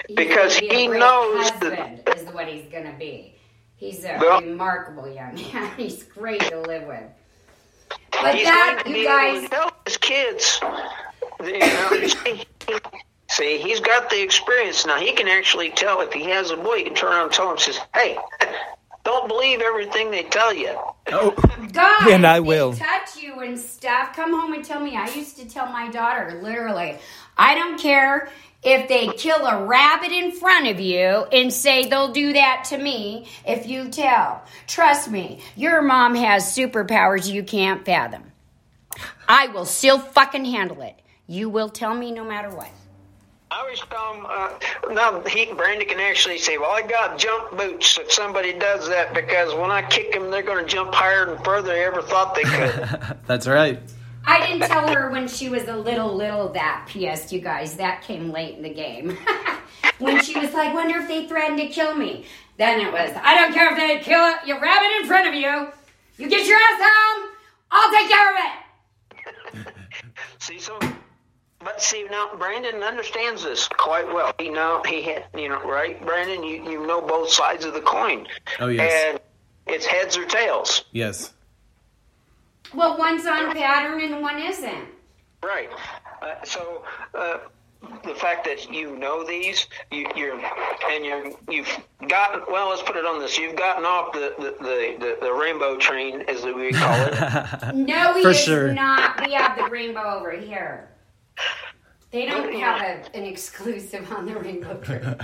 he's 0.08 0.16
Because 0.16 0.56
gonna 0.56 0.70
be 0.70 0.76
a 0.76 0.80
he 0.80 0.88
great 0.88 1.00
knows 1.00 1.52
that- 1.52 1.78
husband 1.78 2.02
is 2.18 2.34
what 2.34 2.48
he's 2.48 2.66
gonna 2.72 2.96
be. 2.98 3.36
He's 3.80 4.04
a 4.06 4.18
Well- 4.20 4.42
remarkable 4.42 5.08
young 5.08 5.36
man. 5.36 5.72
He's 5.78 6.04
great 6.04 6.42
to 6.42 6.60
live 6.60 6.84
with. 6.88 7.04
But 8.12 8.36
He's 8.36 8.46
that, 8.46 8.82
going 8.84 8.94
to 8.96 9.00
you 9.00 9.06
be 9.08 9.12
able 9.12 9.18
guys, 9.18 9.42
to 9.44 9.48
tell 9.50 9.72
his 9.86 9.98
kids. 9.98 10.60
You 11.42 11.60
know, 11.60 12.08
see, 12.08 12.44
see, 13.30 13.58
he's 13.60 13.80
got 13.80 14.10
the 14.10 14.22
experience 14.22 14.86
now. 14.86 15.00
He 15.00 15.14
can 15.14 15.28
actually 15.30 15.70
tell 15.72 16.02
if 16.02 16.12
he 16.12 16.26
has 16.26 16.52
a 16.52 16.58
boy. 16.58 16.78
He 16.80 16.84
can 16.84 16.96
turn 16.96 17.14
around 17.14 17.24
and 17.28 17.32
tell 17.32 17.50
him, 17.52 17.58
says, 17.58 17.80
"Hey, 17.94 18.18
don't 19.06 19.28
believe 19.30 19.62
everything 19.62 20.12
they 20.12 20.24
tell 20.24 20.54
you." 20.54 20.78
Oh, 21.12 21.32
guys, 21.72 22.08
And 22.12 22.28
I 22.28 22.36
they 22.36 22.40
will. 22.42 22.74
touch 22.74 23.16
you 23.18 23.40
and 23.40 23.58
stuff. 23.58 24.14
Come 24.16 24.38
home 24.38 24.54
and 24.54 24.66
tell 24.66 24.82
me. 24.82 24.98
I 24.98 25.08
used 25.16 25.38
to 25.38 25.48
tell 25.48 25.68
my 25.68 25.90
daughter, 25.90 26.40
literally, 26.44 26.98
I 27.38 27.56
don't 27.56 27.80
care 27.80 28.30
if 28.64 28.90
they 28.90 29.08
kill 29.08 29.46
a 29.46 29.66
rabbit 29.66 30.12
in 30.12 30.32
front 30.32 30.68
of 30.68 30.80
you 30.80 30.98
and 31.32 31.52
say 31.52 31.88
they'll 31.88 32.12
do 32.12 32.34
that 32.34 32.66
to 32.70 32.78
me 32.78 33.28
if 33.46 33.68
you 33.68 33.90
tell. 33.90 34.44
Trust 34.68 35.10
me, 35.10 35.40
your 35.56 35.82
mom 35.82 36.16
has 36.16 36.44
superpowers 36.56 37.32
you 37.32 37.44
can't 37.44 37.86
fathom. 37.86 38.24
I 39.28 39.48
will 39.48 39.66
still 39.66 40.00
fucking 40.00 40.46
handle 40.46 40.82
it. 40.82 41.00
You 41.28 41.50
will 41.50 41.70
tell 41.70 41.94
me 41.94 42.12
no 42.12 42.24
matter 42.24 42.50
what. 42.50 42.72
I 43.52 43.62
always 43.62 43.80
tell 43.80 44.14
him, 44.14 44.26
uh, 44.30 44.94
now 44.94 45.24
he, 45.24 45.52
Brandon 45.54 45.88
can 45.88 46.00
actually 46.00 46.38
say, 46.38 46.60
well, 46.60 46.70
I 46.70 46.84
got 46.84 47.18
jump 47.18 47.58
boots 47.58 47.98
if 47.98 48.12
somebody 48.12 48.54
does 48.54 48.88
that 48.90 49.14
because 49.14 49.56
when 49.56 49.72
I 49.72 49.82
kick 49.82 50.12
them, 50.12 50.30
they're 50.30 50.44
going 50.44 50.64
to 50.64 50.70
jump 50.70 50.94
higher 50.94 51.34
and 51.34 51.44
further 51.44 51.70
than 51.70 51.76
they 51.78 51.86
ever 51.86 52.02
thought 52.04 52.36
they 52.36 52.44
could. 52.44 53.18
that's 53.26 53.48
right. 53.48 53.82
I 54.30 54.46
didn't 54.46 54.70
tell 54.70 54.88
her 54.94 55.10
when 55.10 55.28
she 55.28 55.50
was 55.50 55.68
a 55.68 55.76
little 55.76 56.16
little 56.16 56.50
that. 56.50 56.86
P.S. 56.88 57.34
You 57.34 57.42
guys, 57.42 57.78
that 57.78 58.04
came 58.04 58.32
late 58.32 58.56
in 58.58 58.62
the 58.62 58.70
game. 58.70 59.18
when 59.98 60.22
she 60.22 60.38
was 60.38 60.54
like, 60.54 60.72
"Wonder 60.72 61.00
if 61.00 61.08
they 61.08 61.26
threatened 61.26 61.60
to 61.60 61.68
kill 61.68 61.96
me." 61.96 62.26
Then 62.58 62.80
it 62.80 62.94
was, 62.94 63.12
"I 63.24 63.34
don't 63.36 63.54
care 63.54 63.72
if 63.72 63.78
they 63.78 63.98
kill 64.00 64.24
it, 64.28 64.46
your 64.46 64.62
rabbit 64.62 65.02
in 65.02 65.08
front 65.08 65.28
of 65.28 65.34
you. 65.34 65.72
You 66.18 66.30
get 66.30 66.46
your 66.46 66.58
ass 66.58 66.80
home. 66.80 67.30
I'll 67.72 67.92
take 67.92 68.10
care 68.10 68.30
of 68.30 69.66
it." 69.66 69.74
see, 70.38 70.60
so, 70.60 70.78
but 71.58 71.82
see, 71.82 72.04
now 72.04 72.30
Brandon 72.38 72.84
understands 72.84 73.44
this 73.44 73.68
quite 73.68 74.06
well. 74.14 74.36
He 74.38 74.50
know, 74.50 74.84
he 74.86 75.02
had, 75.02 75.26
you 75.36 75.50
know, 75.50 75.64
right? 75.64 76.06
Brandon, 76.06 76.44
you, 76.44 76.64
you 76.70 76.86
know 76.86 77.02
both 77.02 77.32
sides 77.32 77.66
of 77.66 77.74
the 77.74 77.82
coin. 77.82 78.28
Oh, 78.60 78.68
yes. 78.68 78.92
And 79.10 79.20
it's 79.66 79.88
heads 79.88 80.18
or 80.18 80.26
tails. 80.26 80.86
Yes. 80.92 81.34
Well, 82.74 82.98
one's 82.98 83.26
on 83.26 83.54
pattern 83.54 84.02
and 84.02 84.22
one 84.22 84.40
isn't. 84.42 84.86
Right. 85.44 85.70
Uh, 86.22 86.36
so 86.44 86.84
uh, 87.16 87.38
the 88.04 88.14
fact 88.14 88.44
that 88.46 88.70
you 88.72 88.98
know 88.98 89.24
these, 89.26 89.68
you, 89.92 90.06
you're 90.16 90.40
and 90.92 91.06
you're 91.06 91.32
you've 91.50 91.80
gotten 92.08 92.42
well. 92.52 92.70
Let's 92.70 92.82
put 92.82 92.98
it 92.98 93.06
on 93.06 93.20
this. 93.20 93.38
You've 93.38 93.56
gotten 93.56 93.86
off 93.86 94.12
the 94.14 94.34
the, 94.38 94.52
the, 94.64 94.96
the, 95.00 95.18
the 95.22 95.34
rainbow 95.34 95.78
train, 95.78 96.22
as 96.28 96.44
we 96.44 96.72
call 96.72 96.94
it. 97.06 97.74
No, 97.76 98.14
he 98.14 98.22
For 98.22 98.34
sure. 98.34 98.74
not. 98.74 99.26
We 99.26 99.34
have 99.34 99.58
the 99.58 99.66
rainbow 99.70 100.18
over 100.20 100.32
here. 100.32 100.90
They 102.12 102.26
don't 102.26 102.52
have 102.56 102.82
a, 102.82 103.16
an 103.16 103.24
exclusive 103.24 104.12
on 104.12 104.26
the 104.26 104.34
rainbow 104.38 104.78
train. 104.82 105.16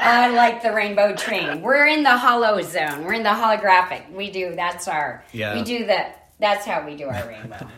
I 0.00 0.30
like 0.34 0.62
the 0.62 0.72
rainbow 0.72 1.14
train. 1.14 1.60
We're 1.60 1.86
in 1.86 2.02
the 2.02 2.16
hollow 2.16 2.62
zone. 2.62 3.04
We're 3.04 3.12
in 3.12 3.22
the 3.22 3.28
holographic. 3.28 4.10
We 4.10 4.30
do. 4.30 4.54
That's 4.56 4.88
our. 4.88 5.22
Yeah. 5.32 5.54
We 5.54 5.62
do 5.62 5.84
the. 5.86 6.06
That's 6.38 6.64
how 6.64 6.86
we 6.86 6.96
do 6.96 7.08
our 7.08 7.26
rainbow. 7.26 7.68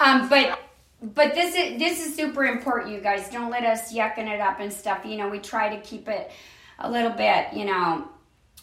um, 0.00 0.28
but 0.28 0.58
but 1.02 1.34
this 1.34 1.54
is 1.54 1.78
this 1.78 2.06
is 2.06 2.14
super 2.14 2.44
important, 2.44 2.94
you 2.94 3.00
guys. 3.00 3.30
Don't 3.30 3.50
let 3.50 3.64
us 3.64 3.92
yucking 3.92 4.28
it 4.28 4.40
up 4.40 4.60
and 4.60 4.72
stuff. 4.72 5.04
You 5.04 5.16
know, 5.16 5.28
we 5.28 5.38
try 5.38 5.74
to 5.74 5.80
keep 5.82 6.08
it 6.08 6.30
a 6.78 6.90
little 6.90 7.12
bit, 7.12 7.52
you 7.52 7.64
know, 7.64 8.08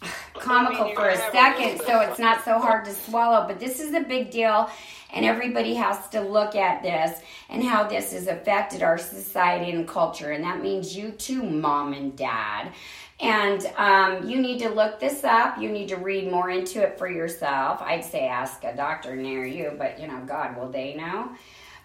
comical 0.34 0.94
for 0.94 1.08
a 1.08 1.16
second 1.32 1.80
so 1.80 2.00
it's 2.00 2.18
not 2.18 2.44
so 2.44 2.58
hard 2.58 2.84
to 2.84 2.92
swallow. 2.92 3.46
But 3.46 3.58
this 3.58 3.80
is 3.80 3.94
a 3.94 4.00
big 4.00 4.30
deal, 4.30 4.70
and 5.12 5.24
everybody 5.24 5.74
has 5.74 6.08
to 6.10 6.20
look 6.20 6.54
at 6.54 6.82
this 6.82 7.20
and 7.48 7.62
how 7.62 7.88
this 7.88 8.12
has 8.12 8.26
affected 8.28 8.82
our 8.82 8.98
society 8.98 9.70
and 9.70 9.86
culture. 9.86 10.30
And 10.30 10.44
that 10.44 10.62
means 10.62 10.96
you 10.96 11.10
too, 11.12 11.42
mom 11.42 11.92
and 11.92 12.16
dad. 12.16 12.72
And 13.20 13.66
um, 13.76 14.28
you 14.28 14.40
need 14.40 14.60
to 14.60 14.68
look 14.68 15.00
this 15.00 15.24
up. 15.24 15.58
You 15.58 15.70
need 15.70 15.88
to 15.88 15.96
read 15.96 16.30
more 16.30 16.50
into 16.50 16.80
it 16.80 16.98
for 16.98 17.10
yourself. 17.10 17.82
I'd 17.82 18.04
say 18.04 18.28
ask 18.28 18.62
a 18.62 18.76
doctor 18.76 19.16
near 19.16 19.44
you, 19.44 19.74
but 19.76 19.98
you 19.98 20.06
know, 20.06 20.20
God, 20.24 20.56
will 20.56 20.70
they 20.70 20.94
know? 20.94 21.30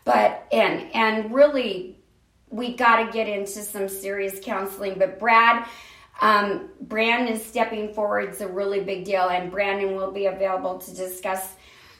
But 0.05 0.47
and 0.51 0.91
and 0.93 1.33
really, 1.33 1.97
we 2.49 2.75
got 2.75 3.03
to 3.03 3.11
get 3.11 3.27
into 3.27 3.61
some 3.61 3.89
serious 3.89 4.39
counseling. 4.43 4.95
But 4.99 5.17
Brad, 5.17 5.67
um, 6.21 6.69
Brandon 6.81 7.39
stepping 7.39 7.93
forward 7.93 8.29
is 8.29 8.41
a 8.41 8.47
really 8.47 8.81
big 8.81 9.03
deal, 9.03 9.29
and 9.29 9.49
Brandon 9.49 9.95
will 9.95 10.11
be 10.11 10.27
available 10.27 10.77
to 10.77 10.93
discuss 10.93 11.55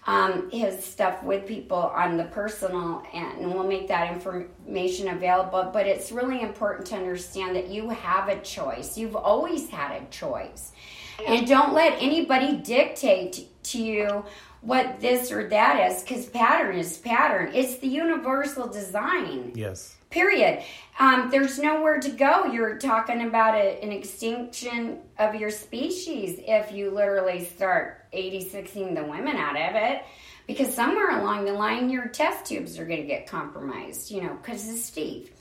um, 0.06 0.50
his 0.52 0.84
stuff 0.84 1.24
with 1.24 1.48
people 1.48 1.78
on 1.78 2.18
the 2.18 2.26
personal, 2.26 3.04
end, 3.14 3.40
and 3.40 3.54
we'll 3.54 3.68
make 3.68 3.88
that 3.88 4.12
information 4.12 5.10
available. 5.10 5.70
But 5.72 5.88
it's 5.88 6.12
really 6.12 6.42
important 6.42 6.88
to 6.88 6.96
understand 6.96 7.56
that 7.56 7.70
you 7.70 7.90
have 7.90 8.28
a 8.28 8.40
choice. 8.42 8.98
You've 8.98 9.16
always 9.16 9.70
had 9.70 10.02
a 10.02 10.06
choice, 10.12 10.72
and 11.26 11.48
don't 11.48 11.74
let 11.74 11.94
anybody 12.02 12.58
dictate 12.58 13.48
to 13.64 13.82
you 13.82 14.26
what 14.62 15.00
this 15.02 15.32
or 15.32 15.48
that 15.50 15.92
is, 15.92 16.04
because 16.04 16.26
pattern 16.28 16.78
is 16.78 16.98
pattern. 16.98 17.52
It's 17.54 17.78
the 17.78 17.88
universal 17.88 18.68
design 18.68 19.52
Yes. 19.56 19.96
period. 20.10 20.64
Um, 21.00 21.30
there's 21.32 21.60
nowhere 21.60 22.00
to 22.00 22.10
go. 22.10 22.46
You're 22.46 22.78
talking 22.78 23.24
about 23.28 23.56
a, 23.56 23.84
an 23.84 23.92
extinction 23.92 25.00
of 25.20 25.36
your 25.36 25.50
species 25.50 26.40
if 26.46 26.72
you 26.72 26.92
literally 26.92 27.44
start 27.44 28.03
86ing 28.14 28.96
the 28.96 29.04
women 29.04 29.36
out 29.36 29.56
of 29.56 29.76
it. 29.76 30.04
Because 30.48 30.74
somewhere 30.74 31.20
along 31.20 31.46
the 31.46 31.54
line, 31.54 31.90
your 31.90 32.08
test 32.08 32.46
tubes 32.46 32.78
are 32.78 32.86
going 32.86 33.02
to 33.02 33.08
get 33.08 33.28
compromised, 33.28 34.12
you 34.12 34.22
know, 34.22 34.38
because 34.42 34.68
of 34.70 34.76
Steve. 34.76 35.32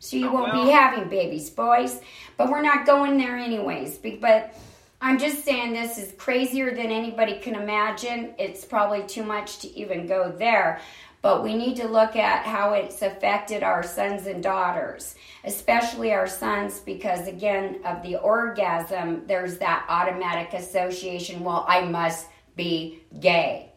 So 0.00 0.16
you 0.16 0.28
oh, 0.28 0.32
won't 0.32 0.52
be 0.52 0.70
having 0.70 1.08
babies, 1.08 1.50
boys. 1.50 2.00
But 2.36 2.50
we're 2.50 2.62
not 2.62 2.86
going 2.86 3.16
there 3.16 3.36
anyways. 3.36 3.98
But 3.98 4.54
I'm 5.00 5.18
just 5.18 5.44
saying 5.44 5.72
this 5.72 5.96
is 5.96 6.12
crazier 6.18 6.74
than 6.74 6.90
anybody 6.90 7.38
can 7.38 7.54
imagine. 7.54 8.34
It's 8.38 8.64
probably 8.64 9.06
too 9.06 9.22
much 9.22 9.60
to 9.60 9.68
even 9.78 10.06
go 10.06 10.30
there. 10.30 10.80
But 11.22 11.42
we 11.42 11.54
need 11.54 11.76
to 11.76 11.86
look 11.86 12.16
at 12.16 12.44
how 12.44 12.72
it's 12.72 13.02
affected 13.02 13.62
our 13.62 13.82
sons 13.82 14.26
and 14.26 14.42
daughters, 14.42 15.14
especially 15.44 16.12
our 16.12 16.26
sons, 16.26 16.80
because 16.80 17.26
again, 17.28 17.80
of 17.84 18.02
the 18.02 18.16
orgasm, 18.16 19.22
there's 19.26 19.58
that 19.58 19.84
automatic 19.88 20.52
association 20.54 21.44
well, 21.44 21.64
I 21.68 21.82
must 21.82 22.26
be 22.56 23.02
gay. 23.20 23.72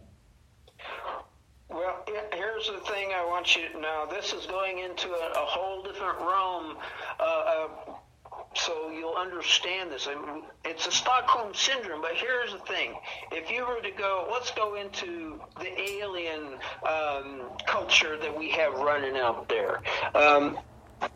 Well, 1.69 2.05
here's 2.33 2.67
the 2.67 2.79
thing 2.91 3.09
I 3.15 3.25
want 3.25 3.55
you 3.55 3.67
to 3.69 3.79
know. 3.79 4.07
This 4.09 4.31
is 4.31 4.45
going 4.45 4.79
into 4.79 5.09
a, 5.09 5.31
a 5.31 5.45
whole 5.45 5.81
different 5.81 6.19
realm. 6.19 6.77
Uh, 7.19 7.67
so 8.55 8.89
you'll 8.89 9.15
understand 9.15 9.91
this. 9.91 10.07
I 10.07 10.15
mean, 10.15 10.43
it's 10.65 10.87
a 10.87 10.91
Stockholm 10.91 11.53
syndrome, 11.53 12.01
but 12.01 12.13
here's 12.15 12.51
the 12.51 12.59
thing: 12.59 12.95
if 13.31 13.49
you 13.51 13.65
were 13.65 13.81
to 13.81 13.91
go, 13.91 14.27
let's 14.31 14.51
go 14.51 14.75
into 14.75 15.39
the 15.59 15.81
alien 15.81 16.59
um, 16.87 17.41
culture 17.65 18.17
that 18.17 18.37
we 18.37 18.49
have 18.51 18.73
running 18.73 19.17
out 19.17 19.49
there. 19.49 19.81
Um, 20.15 20.57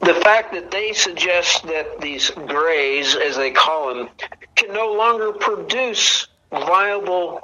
the 0.01 0.15
fact 0.15 0.53
that 0.53 0.71
they 0.71 0.93
suggest 0.93 1.63
that 1.67 2.01
these 2.01 2.29
grays, 2.29 3.15
as 3.15 3.37
they 3.37 3.51
call 3.51 3.93
them, 3.93 4.09
can 4.55 4.73
no 4.73 4.91
longer 4.91 5.31
produce 5.31 6.27
viable 6.51 7.41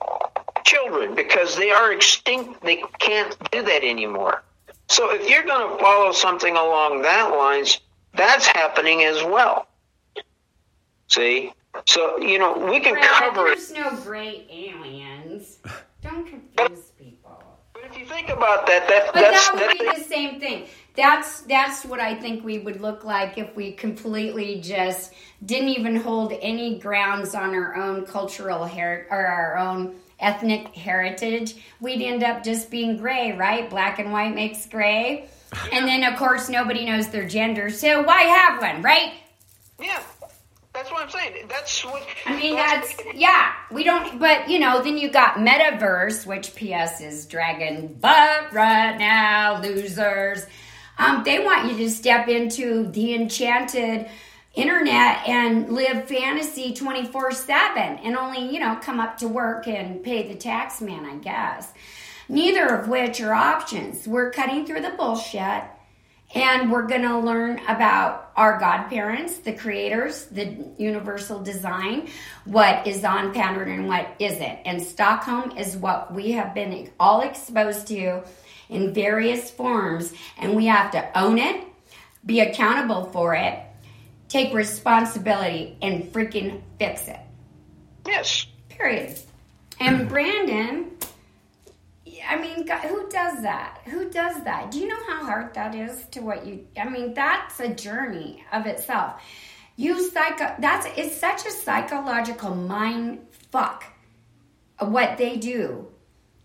children 0.63 1.15
because 1.15 1.55
they 1.55 1.71
are 1.71 1.91
extinct. 1.93 2.61
They 2.63 2.83
can't 2.99 3.35
do 3.51 3.61
that 3.63 3.83
anymore. 3.83 4.43
So 4.89 5.11
if 5.13 5.29
you're 5.29 5.43
going 5.43 5.69
to 5.69 5.83
follow 5.83 6.11
something 6.11 6.55
along 6.55 7.03
that 7.03 7.35
lines, 7.35 7.79
that's 8.13 8.45
happening 8.45 9.03
as 9.03 9.23
well. 9.23 9.67
See? 11.08 11.51
So, 11.86 12.18
you 12.18 12.38
know, 12.39 12.58
we 12.58 12.80
can 12.80 12.93
Brad, 12.93 13.06
cover 13.06 13.43
There's 13.45 13.72
no 13.72 13.95
gray 13.97 14.45
aliens. 14.49 15.58
Don't 16.01 16.28
confuse 16.28 16.91
people. 16.99 17.43
But 17.74 17.84
if 17.86 17.97
you 17.97 18.06
think 18.06 18.30
about 18.30 18.68
that, 18.68 18.88
that 18.88 19.14
But 19.14 19.22
that's 19.22 19.49
that 19.49 19.68
would 19.70 19.80
be 19.80 19.99
the 19.99 20.06
same 20.06 20.39
thing. 20.39 20.68
That's 20.95 21.41
that's 21.41 21.84
what 21.86 21.99
I 21.99 22.14
think 22.14 22.45
we 22.45 22.60
would 22.60 22.80
look 22.80 23.04
like 23.04 23.38
if 23.39 23.56
we 23.56 23.72
completely 23.72 24.62
just 24.62 25.14
didn't 25.43 25.70
even 25.70 25.95
hold 25.95 26.34
any 26.41 26.78
grounds 26.78 27.34
on 27.34 27.56
our 27.56 27.76
own 27.76 28.06
cultural 28.06 28.68
her- 28.68 29.08
or 29.10 29.26
our 29.26 29.58
own 29.58 29.95
ethnic 30.20 30.68
heritage. 30.76 31.56
We'd 31.82 32.01
end 32.01 32.24
up 32.24 32.43
just 32.43 32.70
being 32.70 32.97
gray, 32.97 33.32
right? 33.32 33.70
Black 33.70 33.97
and 33.97 34.12
white 34.12 34.36
makes 34.36 34.68
gray. 34.68 35.30
And 35.72 35.88
then 35.88 36.04
of 36.04 36.18
course 36.18 36.47
nobody 36.47 36.86
knows 36.86 37.10
their 37.10 37.28
gender. 37.28 37.72
So 37.72 38.04
why 38.04 38.22
have 38.24 38.62
one, 38.62 38.82
right? 38.84 39.14
yeah. 39.80 40.01
That's 40.74 40.89
what 40.89 41.03
I'm 41.03 41.09
saying. 41.09 41.45
That's 41.47 41.86
what 41.86 42.03
I 42.26 42.36
mean, 42.36 42.55
that's 42.55 42.95
yeah. 43.13 43.53
We 43.71 43.84
don't, 43.84 44.19
but 44.19 44.49
you 44.49 44.57
know, 44.57 44.82
then 44.82 44.97
you 44.97 45.11
got 45.11 45.36
metaverse, 45.36 46.26
which 46.26 46.55
PS 46.55 46.99
is 46.99 47.28
dragging 47.28 47.93
butt 47.93 48.51
right 48.51 48.97
now, 48.97 49.61
losers. 49.61 50.45
Um, 50.97 51.24
they 51.24 51.43
want 51.43 51.71
you 51.71 51.78
to 51.78 51.89
step 51.91 52.28
into 52.28 52.88
the 52.91 53.13
enchanted 53.13 54.09
internet 54.55 55.28
and 55.28 55.71
live 55.71 56.07
fantasy 56.07 56.74
24 56.74 57.32
7 57.32 57.78
and 57.78 58.15
only, 58.17 58.51
you 58.51 58.59
know, 58.59 58.80
come 58.82 58.99
up 58.99 59.17
to 59.17 59.28
work 59.28 59.67
and 59.67 60.03
pay 60.03 60.28
the 60.28 60.36
tax 60.36 60.82
man, 60.82 61.05
I 61.05 61.17
guess. 61.17 61.71
Neither 62.30 62.67
of 62.67 62.88
which 62.88 63.21
are 63.21 63.34
options. 63.34 64.07
We're 64.07 64.32
cutting 64.32 64.65
through 64.65 64.82
the 64.82 64.91
bullshit 64.91 65.63
and 66.34 66.71
we're 66.71 66.88
going 66.88 67.03
to 67.03 67.19
learn 67.19 67.59
about 67.67 68.31
our 68.36 68.59
godparents, 68.59 69.38
the 69.38 69.53
creators, 69.53 70.25
the 70.25 70.57
universal 70.77 71.41
design, 71.41 72.09
what 72.45 72.88
is 72.88 73.03
on 73.03 73.34
pattern 73.34 73.69
and 73.69 73.88
what 73.88 74.07
isn't. 74.19 74.59
And 74.65 74.81
Stockholm 74.81 75.57
is 75.57 75.77
what 75.77 76.13
we 76.13 76.31
have 76.31 76.55
been 76.55 76.89
all 76.99 77.21
exposed 77.21 77.88
to 77.88 78.23
in 78.69 78.93
various 78.93 79.51
forms, 79.51 80.13
and 80.38 80.55
we 80.55 80.65
have 80.65 80.91
to 80.91 81.19
own 81.19 81.38
it, 81.38 81.63
be 82.25 82.39
accountable 82.39 83.05
for 83.11 83.36
it, 83.36 83.59
take 84.27 84.53
responsibility, 84.53 85.77
and 85.81 86.11
freaking 86.11 86.61
fix 86.79 87.07
it. 87.07 87.19
yes. 88.07 88.47
Period. 88.69 89.19
And 89.79 90.09
Brandon, 90.09 90.89
I 92.28 92.38
mean, 92.39 92.65
God, 92.65 92.82
who 92.82 93.09
does 93.09 93.41
that? 93.41 93.80
Who 93.86 94.09
does 94.09 94.43
that? 94.43 94.71
Do 94.71 94.80
you 94.80 94.88
know 94.88 95.03
how 95.07 95.26
hard 95.26 95.53
that 95.55 95.76
is 95.76 96.05
to 96.11 96.21
what 96.21 96.45
you? 96.45 96.65
I 96.78 96.88
mean, 96.89 97.13
that's 97.13 97.59
a 97.59 97.74
journey 97.74 98.43
of 98.51 98.65
itself. 98.65 99.21
You 99.76 100.09
psycho. 100.09 100.53
That's 100.59 100.88
it's 100.97 101.17
such 101.17 101.45
a 101.45 101.51
psychological 101.51 102.55
mind 102.55 103.19
fuck. 103.51 103.84
Uh, 104.80 104.86
what 104.86 105.17
they 105.17 105.38
do. 105.38 105.88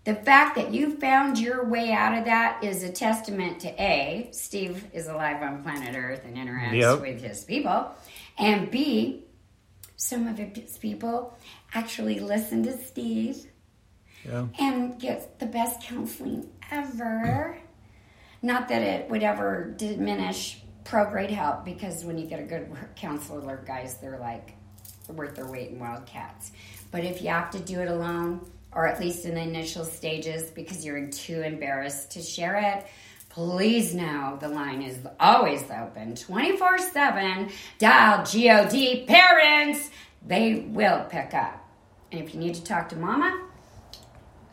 The 0.05 0.15
fact 0.15 0.57
that 0.57 0.73
you 0.73 0.97
found 0.97 1.39
your 1.39 1.65
way 1.67 1.93
out 1.93 2.17
of 2.17 2.25
that 2.25 2.65
is 2.65 2.83
a 2.83 2.89
testament 2.91 3.61
to 3.61 3.69
A, 3.83 4.29
Steve 4.33 4.87
is 4.95 5.07
alive 5.07 5.43
on 5.43 5.63
planet 5.63 5.95
Earth 5.95 6.23
and 6.25 6.37
interacts 6.37 6.81
Yep. 6.81 7.01
with 7.03 7.21
his 7.21 7.45
people, 7.45 7.91
and 8.39 8.71
B, 8.71 9.25
some 9.97 10.27
of 10.27 10.39
his 10.39 10.79
people 10.79 11.37
actually 11.75 12.21
listen 12.21 12.63
to 12.63 12.79
Steve 12.87 13.48
Yeah. 14.25 14.47
and 14.59 14.99
get 15.01 15.39
the 15.39 15.47
best 15.47 15.83
counseling 15.83 16.49
ever. 16.71 17.59
Not 18.43 18.69
that 18.69 18.83
it 18.83 19.11
would 19.11 19.23
ever 19.23 19.75
diminish 19.77 20.61
pro 20.85 21.09
grade 21.11 21.31
help 21.31 21.65
because 21.65 22.05
when 22.05 22.19
you 22.19 22.27
get 22.27 22.41
a 22.41 22.45
good 22.45 22.69
counselor, 22.97 23.63
guys, 23.67 23.99
they're 23.99 24.19
like 24.19 24.55
worth 25.09 25.35
their 25.35 25.47
weight 25.47 25.71
in 25.71 25.79
wildcats. 25.79 26.53
But 26.91 27.05
if 27.05 27.23
you 27.23 27.29
have 27.29 27.51
to 27.51 27.61
do 27.61 27.81
it 27.81 27.89
alone, 27.89 28.51
or 28.73 28.87
at 28.87 29.01
least 29.01 29.25
in 29.25 29.35
the 29.35 29.41
initial 29.41 29.85
stages 29.85 30.51
because 30.51 30.85
you're 30.85 31.07
too 31.09 31.43
embarrassed 31.43 32.13
to 32.13 32.23
share 32.23 32.57
it, 32.57 32.87
please 33.29 33.95
know 33.95 34.37
the 34.41 34.49
line 34.49 34.83
is 34.83 34.99
always 35.19 35.63
open 35.71 36.15
24 36.15 36.79
7. 36.79 37.51
Dial 37.79 38.25
GOD 38.25 39.07
parents, 39.07 39.91
they 40.27 40.67
will 40.69 41.05
pick 41.09 41.35
up. 41.35 41.65
And 42.13 42.23
if 42.23 42.35
you 42.35 42.41
need 42.41 42.55
to 42.55 42.65
talk 42.65 42.89
to 42.91 42.97
mama, 42.97 43.48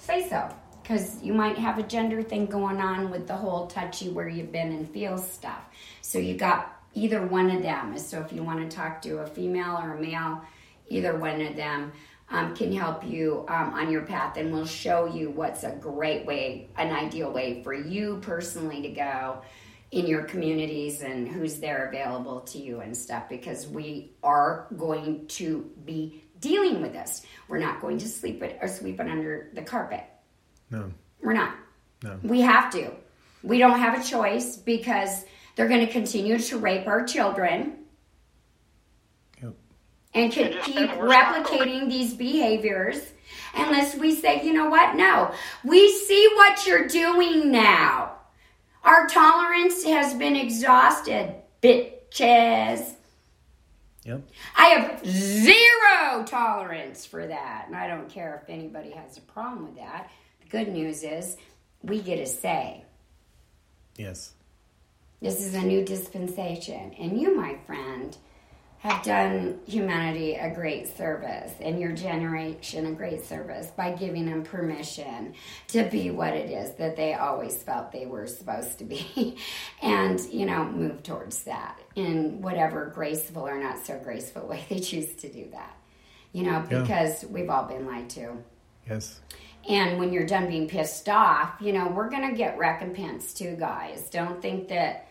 say 0.06 0.30
so 0.30 0.50
because 0.82 1.22
you 1.24 1.34
might 1.34 1.58
have 1.58 1.80
a 1.80 1.84
gender 1.84 2.22
thing 2.22 2.46
going 2.46 2.80
on 2.80 3.10
with 3.10 3.28
the 3.28 3.36
whole 3.36 3.66
touchy 3.68 4.10
where 4.10 4.30
you've 4.30 4.52
been 4.52 4.72
and 4.72 4.90
feels 4.90 5.28
stuff. 5.28 5.66
So 6.02 6.20
you 6.20 6.36
got 6.36 6.80
either 6.94 7.26
one 7.26 7.50
of 7.50 7.64
them. 7.64 7.98
So 7.98 8.22
if 8.22 8.32
you 8.32 8.44
want 8.44 8.70
to 8.70 8.76
talk 8.76 9.02
to 9.02 9.18
a 9.18 9.26
female 9.26 9.80
or 9.82 9.96
a 9.96 10.02
male 10.02 10.42
either 10.90 11.18
one 11.18 11.42
of 11.42 11.56
them 11.56 11.92
um, 12.30 12.56
can 12.56 12.72
help 12.72 13.06
you 13.06 13.46
um, 13.48 13.74
on 13.74 13.92
your 13.92 14.02
path 14.02 14.38
and 14.38 14.52
will 14.52 14.66
show 14.66 15.06
you 15.06 15.30
what's 15.30 15.64
a 15.64 15.72
great 15.72 16.26
way 16.26 16.68
an 16.78 16.92
ideal 16.92 17.32
way 17.32 17.64
for 17.64 17.74
you 17.74 18.20
personally 18.22 18.82
to 18.82 18.90
go 18.90 19.42
in 19.92 20.08
your 20.08 20.24
communities 20.24 21.02
and 21.02 21.28
who's 21.28 21.60
there 21.60 21.88
available 21.88 22.42
to 22.42 22.58
you 22.58 22.82
and 22.82 22.98
stuff 22.98 23.30
because 23.30 23.68
we 23.68 24.12
are 24.24 24.68
going 24.76 25.26
to 25.28 25.70
be 25.86 26.24
dealing 26.46 26.82
with 26.82 26.94
this. 26.94 27.26
We're 27.48 27.60
not 27.60 27.82
going 27.82 27.98
to 28.00 28.08
sleep 28.08 28.44
it 28.44 28.58
or 28.62 28.68
sweep 28.68 29.00
it 29.00 29.08
under 29.08 29.50
the 29.54 29.62
carpet. 29.64 30.04
No. 30.70 30.92
We're 31.22 31.34
not. 31.34 31.56
No. 32.04 32.20
We 32.24 32.42
have 32.42 32.72
to. 32.74 32.92
We 33.44 33.58
don't 33.58 33.80
have 33.80 34.00
a 34.00 34.04
choice 34.04 34.56
because 34.58 35.26
they're 35.56 35.68
going 35.68 35.86
to 35.86 35.92
continue 35.92 36.38
to 36.38 36.58
rape 36.58 36.88
our 36.88 37.04
children 37.06 37.78
Yep. 39.42 39.54
and 40.14 40.32
can 40.32 40.54
keep 40.64 40.76
have 40.90 40.98
more 40.98 41.10
stock. 41.10 41.46
replicating 41.48 41.90
these 41.90 42.14
behaviors 42.14 43.02
unless 43.56 43.96
we 43.96 44.16
say, 44.16 44.46
you 44.46 44.54
know 44.54 44.70
what? 44.70 44.96
No. 44.96 45.34
We 45.64 45.92
see 45.92 46.28
what 46.36 46.66
you're 46.68 46.88
doing 46.88 47.52
now. 47.52 48.12
Our 48.84 49.08
tolerance 49.08 49.84
has 49.84 50.14
been 50.14 50.36
exhausted, 50.36 51.34
bitches. 51.64 52.95
Yep. 54.06 54.22
I 54.56 54.68
have 54.68 55.06
zero 55.06 56.24
tolerance 56.26 57.06
for 57.06 57.26
that. 57.26 57.66
And 57.68 57.76
I 57.76 57.88
don't 57.88 58.08
care 58.08 58.40
if 58.42 58.50
anybody 58.50 58.92
has 58.92 59.18
a 59.18 59.22
problem 59.22 59.66
with 59.66 59.76
that. 59.78 60.12
The 60.42 60.48
good 60.48 60.68
news 60.70 61.04
is 61.04 61.38
we 61.82 62.02
get 62.02 62.20
a 62.20 62.26
say. 62.28 62.86
Yes. 63.98 64.34
This 65.22 65.42
is 65.42 65.56
a 65.56 65.62
new 65.62 65.84
dispensation. 65.84 66.94
And 67.00 67.20
you, 67.20 67.36
my 67.36 67.58
friend, 67.66 68.16
have 68.86 69.04
done 69.04 69.60
humanity 69.66 70.36
a 70.36 70.54
great 70.54 70.96
service 70.96 71.52
and 71.60 71.80
your 71.80 71.92
generation 71.92 72.86
a 72.86 72.92
great 72.92 73.26
service 73.26 73.68
by 73.76 73.92
giving 73.92 74.26
them 74.28 74.44
permission 74.44 75.34
to 75.68 75.84
be 75.90 76.12
what 76.12 76.34
it 76.34 76.50
is 76.52 76.76
that 76.76 76.96
they 76.96 77.14
always 77.16 77.62
felt 77.64 77.92
they 77.92 78.06
were 78.06 78.28
supposed 78.28 78.78
to 78.78 78.84
be 78.86 79.38
and 79.82 80.20
you 80.32 80.46
know 80.46 80.66
move 80.66 81.02
towards 81.02 81.44
that 81.46 81.80
in 81.96 82.42
whatever 82.42 82.86
graceful 82.94 83.48
or 83.48 83.58
not 83.62 83.84
so 83.84 83.98
graceful 84.04 84.46
way 84.48 84.64
they 84.70 84.80
choose 84.80 85.16
to 85.16 85.32
do 85.32 85.48
that 85.52 85.76
you 86.32 86.44
know 86.44 86.64
Yeah. 86.70 86.82
because 86.82 87.26
we've 87.26 87.50
all 87.50 87.64
been 87.66 87.88
lied 87.88 88.10
to 88.12 88.34
Yes. 88.88 89.20
and 89.68 89.98
when 89.98 90.14
you're 90.14 90.28
done 90.28 90.48
being 90.48 90.68
pissed 90.68 91.10
off, 91.10 91.56
you 91.60 91.74
know, 91.74 91.88
we're 91.88 92.08
going 92.12 92.30
to 92.30 92.36
get 92.38 92.56
recompense 92.60 93.34
too, 93.34 93.56
guys. 93.56 94.08
Don't 94.12 94.40
think 94.40 94.68
that 94.68 95.05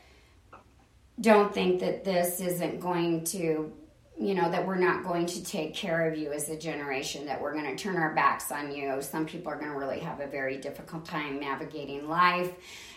don't 1.21 1.53
think 1.53 1.81
that 1.81 2.05
this 2.05 2.41
isn't 2.41 2.81
going 2.81 3.25
to 3.25 3.73
you 4.17 4.33
know 4.35 4.49
that 4.49 4.65
we're 4.65 4.77
not 4.77 5.03
going 5.03 5.27
to 5.27 5.43
take 5.43 5.75
care 5.75 6.09
of 6.09 6.17
you 6.17 6.31
as 6.31 6.49
a 6.49 6.57
generation 6.57 7.27
that 7.27 7.41
we're 7.41 7.53
going 7.53 7.77
to 7.77 7.83
turn 7.83 7.97
our 7.97 8.15
backs 8.15 8.53
on 8.53 8.73
you. 8.73 9.03
Some 9.03 9.27
people 9.27 9.51
are 9.51 9.57
going 9.57 9.73
to 9.73 9.77
really 9.77 9.99
have 9.99 10.21
a 10.21 10.27
very 10.29 10.57
difficult 10.57 11.05
time 11.05 11.41
navigating 11.41 12.09
life 12.09 12.53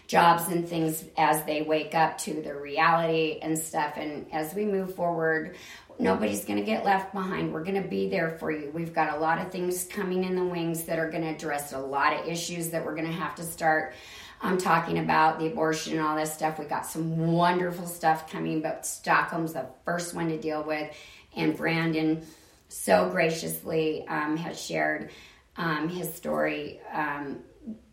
jobs 0.06 0.48
and 0.48 0.70
things 0.70 1.04
as 1.18 1.44
they 1.44 1.64
wake 1.64 1.94
up 1.94 2.18
to 2.18 2.42
the 2.42 2.56
reality 2.56 3.40
and 3.42 3.58
stuff. 3.58 3.94
And 3.98 4.26
as 4.32 4.54
we 4.54 4.64
move 4.64 4.96
forward 4.96 5.58
nobody's 6.00 6.46
going 6.46 6.60
to 6.60 6.66
get 6.66 6.86
left 6.86 7.14
behind. 7.14 7.52
We're 7.52 7.64
going 7.64 7.82
to 7.82 7.88
be 7.88 8.10
there 8.10 8.38
for 8.38 8.52
you. 8.52 8.72
We've 8.74 8.94
got 8.94 9.16
a 9.16 9.20
lot 9.20 9.40
of 9.40 9.52
things 9.52 9.86
coming 9.86 10.24
in 10.24 10.36
the 10.36 10.44
wings 10.44 10.84
that 10.84 11.00
are 11.00 11.10
going 11.10 11.24
to 11.24 11.30
address 11.30 11.74
a 11.74 11.80
lot 11.80 12.14
of 12.14 12.28
issues 12.28 12.70
that 12.70 12.86
we're 12.86 12.96
going 12.96 13.08
to 13.08 13.14
have 13.14 13.36
to 13.36 13.44
start 13.44 13.94
I'm 14.42 14.58
talking 14.58 15.00
about 15.00 15.40
the 15.40 15.48
abortion 15.48 15.98
and 15.98 16.02
all 16.02 16.16
this 16.16 16.34
stuff. 16.34 16.60
We 16.60 16.66
got 16.66 16.86
some 16.86 17.32
wonderful 17.34 17.88
stuff 17.88 18.30
coming, 18.32 18.62
but 18.62 18.86
Stockholm's 18.86 19.54
the 19.54 19.66
first 19.84 20.14
one 20.14 20.30
to 20.30 20.38
deal 20.38 20.64
with. 20.64 20.96
And 21.36 21.58
Brandon 21.58 22.26
so 22.70 23.10
graciously 23.10 24.08
um, 24.08 24.38
has 24.38 24.62
shared 24.62 25.10
um, 25.56 25.90
his 25.90 26.14
story, 26.14 26.80
um, 26.94 27.40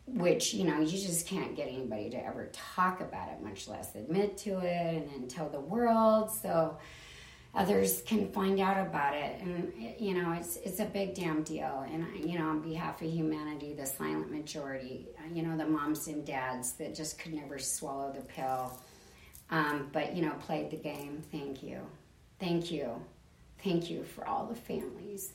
which, 0.06 0.52
you 0.52 0.64
know, 0.64 0.80
you 0.80 0.98
just 0.98 1.26
can't 1.26 1.56
get 1.56 1.68
anybody 1.68 2.10
to 2.10 2.24
ever 2.24 2.50
talk 2.52 3.00
about 3.00 3.28
it, 3.28 3.42
much 3.42 3.66
less 3.68 3.94
admit 3.94 4.36
to 4.38 4.58
it 4.58 4.94
and 4.96 5.10
then 5.10 5.28
tell 5.28 5.48
the 5.48 5.60
world. 5.60 6.30
So, 6.30 6.76
others 7.54 8.02
can 8.02 8.30
find 8.32 8.60
out 8.60 8.86
about 8.86 9.14
it. 9.14 9.40
And 9.40 9.72
you 9.98 10.14
know 10.14 10.32
it's 10.32 10.56
it's 10.56 10.80
a 10.80 10.84
big 10.84 11.14
damn 11.14 11.42
deal. 11.42 11.84
And 11.90 12.06
you 12.24 12.38
know 12.38 12.48
on 12.48 12.60
behalf 12.60 13.00
of 13.02 13.10
humanity 13.10 13.72
the 13.72 13.86
silent 13.86 14.30
majority 14.30 15.08
you 15.32 15.42
know 15.42 15.56
the 15.56 15.66
moms 15.66 16.06
and 16.08 16.24
dads 16.24 16.72
that 16.72 16.94
just 16.94 17.18
could 17.18 17.34
never 17.34 17.58
swallow 17.58 18.12
the 18.12 18.22
pill. 18.22 18.78
Um, 19.50 19.88
but 19.92 20.14
you 20.16 20.22
know 20.22 20.32
played 20.40 20.70
the 20.70 20.76
game. 20.76 21.22
Thank 21.30 21.62
you. 21.62 21.80
Thank 22.40 22.70
you. 22.70 23.02
Thank 23.62 23.88
you 23.88 24.04
for 24.04 24.26
all 24.26 24.46
the 24.46 24.54
families 24.54 25.32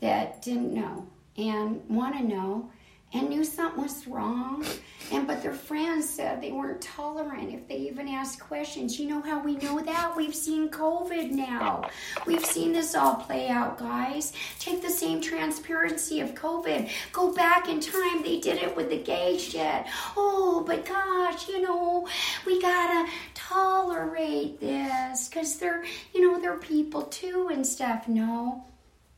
that 0.00 0.40
didn't 0.42 0.72
know 0.72 1.06
and 1.36 1.82
want 1.88 2.16
to 2.16 2.22
know 2.22 2.70
and 3.12 3.30
knew 3.30 3.44
something 3.44 3.82
was 3.82 4.06
wrong. 4.06 4.64
And 5.10 5.26
but 5.26 5.42
their 5.42 5.54
friends 5.54 6.08
said 6.08 6.42
they 6.42 6.52
weren't 6.52 6.82
tolerant 6.82 7.52
if 7.52 7.66
they 7.66 7.76
even 7.76 8.08
asked 8.08 8.40
questions. 8.40 9.00
You 9.00 9.08
know 9.08 9.22
how 9.22 9.42
we 9.42 9.56
know 9.56 9.80
that? 9.80 10.14
We've 10.14 10.34
seen 10.34 10.68
COVID 10.68 11.30
now. 11.30 11.88
We've 12.26 12.44
seen 12.44 12.72
this 12.72 12.94
all 12.94 13.14
play 13.14 13.48
out, 13.48 13.78
guys. 13.78 14.34
Take 14.58 14.82
the 14.82 14.90
same 14.90 15.22
transparency 15.22 16.20
of 16.20 16.34
COVID. 16.34 16.90
Go 17.12 17.32
back 17.32 17.68
in 17.68 17.80
time. 17.80 18.22
They 18.22 18.38
did 18.38 18.62
it 18.62 18.76
with 18.76 18.90
the 18.90 18.98
gay 18.98 19.38
shit. 19.38 19.86
Oh, 20.14 20.62
but 20.66 20.84
gosh, 20.84 21.48
you 21.48 21.62
know, 21.62 22.06
we 22.44 22.60
gotta 22.60 23.10
tolerate 23.34 24.60
this 24.60 25.28
because 25.28 25.56
they're, 25.56 25.84
you 26.12 26.20
know, 26.20 26.38
they're 26.38 26.58
people 26.58 27.02
too 27.02 27.48
and 27.50 27.66
stuff. 27.66 28.08
No, 28.08 28.64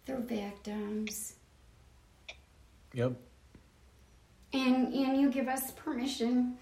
they're 0.06 0.20
victims. 0.20 1.34
Yep 2.92 3.29
and 4.52 4.92
and 4.92 5.20
you 5.20 5.30
give 5.30 5.48
us 5.48 5.70
permission 5.72 6.56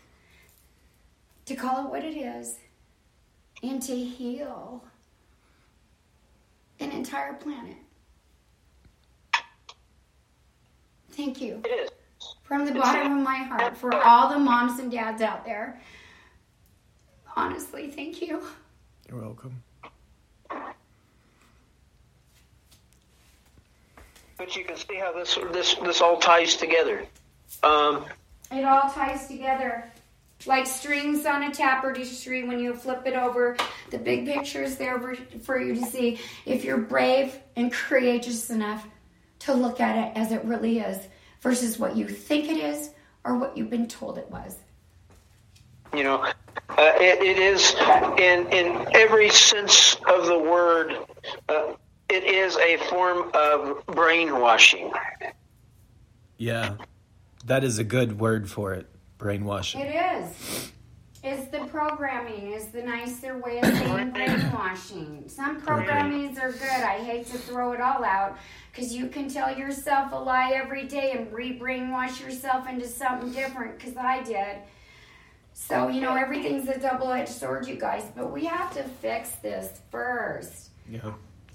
to 1.46 1.54
call 1.54 1.86
it 1.86 1.90
what 1.90 2.04
it 2.04 2.16
is 2.16 2.58
and 3.62 3.82
to 3.82 3.96
heal 3.96 4.84
an 6.80 6.90
entire 6.92 7.34
planet. 7.34 7.76
Thank 11.10 11.40
you. 11.40 11.62
From 12.42 12.64
the 12.64 12.72
bottom 12.72 13.18
of 13.18 13.24
my 13.24 13.38
heart 13.38 13.76
for 13.76 13.94
all 13.94 14.28
the 14.28 14.38
moms 14.38 14.78
and 14.78 14.90
dads 14.90 15.20
out 15.20 15.44
there. 15.44 15.80
Honestly, 17.36 17.90
thank 17.90 18.22
you. 18.22 18.42
You're 19.08 19.20
welcome. 19.20 19.62
But 24.36 24.54
you 24.54 24.64
can 24.64 24.76
see 24.76 24.94
how 24.96 25.12
this 25.12 25.36
this 25.52 25.74
this 25.74 26.00
all 26.00 26.18
ties 26.18 26.56
together. 26.56 27.04
Um, 27.62 28.04
it 28.50 28.64
all 28.64 28.90
ties 28.90 29.28
together 29.28 29.90
like 30.46 30.66
strings 30.66 31.26
on 31.26 31.42
a 31.42 31.52
tapestry 31.52 32.46
when 32.46 32.60
you 32.60 32.74
flip 32.74 33.02
it 33.06 33.14
over. 33.14 33.56
The 33.90 33.98
big 33.98 34.26
picture 34.26 34.62
is 34.62 34.76
there 34.76 34.98
for, 35.00 35.16
for 35.40 35.60
you 35.60 35.74
to 35.74 35.84
see 35.84 36.20
if 36.46 36.64
you're 36.64 36.78
brave 36.78 37.36
and 37.56 37.72
courageous 37.72 38.50
enough 38.50 38.86
to 39.40 39.54
look 39.54 39.80
at 39.80 39.96
it 39.96 40.16
as 40.16 40.32
it 40.32 40.44
really 40.44 40.78
is 40.78 40.98
versus 41.40 41.78
what 41.78 41.96
you 41.96 42.06
think 42.06 42.48
it 42.48 42.58
is 42.58 42.90
or 43.24 43.36
what 43.36 43.56
you've 43.56 43.70
been 43.70 43.88
told 43.88 44.18
it 44.18 44.30
was. 44.30 44.56
You 45.94 46.04
know, 46.04 46.22
uh, 46.22 46.32
it, 46.76 47.22
it 47.22 47.38
is 47.38 47.74
in 48.18 48.46
in 48.52 48.86
every 48.94 49.30
sense 49.30 49.94
of 50.06 50.26
the 50.26 50.38
word. 50.38 50.98
Uh, 51.48 51.72
it 52.10 52.24
is 52.24 52.56
a 52.58 52.76
form 52.88 53.30
of 53.34 53.84
brainwashing. 53.86 54.92
Yeah, 56.36 56.76
that 57.46 57.64
is 57.64 57.78
a 57.78 57.84
good 57.84 58.18
word 58.18 58.50
for 58.50 58.72
it. 58.74 58.86
Brainwashing. 59.18 59.80
It 59.80 59.94
It's 59.94 60.72
Is 61.24 61.48
the 61.48 61.66
programming 61.66 62.52
is 62.52 62.68
the 62.68 62.82
nicer 62.82 63.38
way 63.38 63.58
of 63.58 63.66
saying 63.66 64.10
brainwashing. 64.12 65.24
Some 65.28 65.60
programmings 65.60 66.40
are 66.40 66.52
good. 66.52 66.62
I 66.62 66.98
hate 66.98 67.26
to 67.26 67.38
throw 67.38 67.72
it 67.72 67.80
all 67.80 68.04
out 68.04 68.38
because 68.70 68.94
you 68.94 69.08
can 69.08 69.28
tell 69.28 69.56
yourself 69.56 70.12
a 70.12 70.16
lie 70.16 70.52
every 70.54 70.86
day 70.86 71.12
and 71.12 71.32
re-brainwash 71.32 72.20
yourself 72.20 72.68
into 72.68 72.86
something 72.86 73.32
different. 73.32 73.78
Because 73.78 73.96
I 73.96 74.22
did. 74.22 74.58
So 75.52 75.88
you 75.88 76.00
know 76.00 76.14
everything's 76.14 76.68
a 76.68 76.78
double-edged 76.78 77.28
sword, 77.28 77.66
you 77.66 77.74
guys. 77.74 78.04
But 78.14 78.30
we 78.32 78.44
have 78.44 78.72
to 78.74 78.84
fix 78.84 79.30
this 79.42 79.80
first. 79.90 80.70
Yeah. 80.88 81.14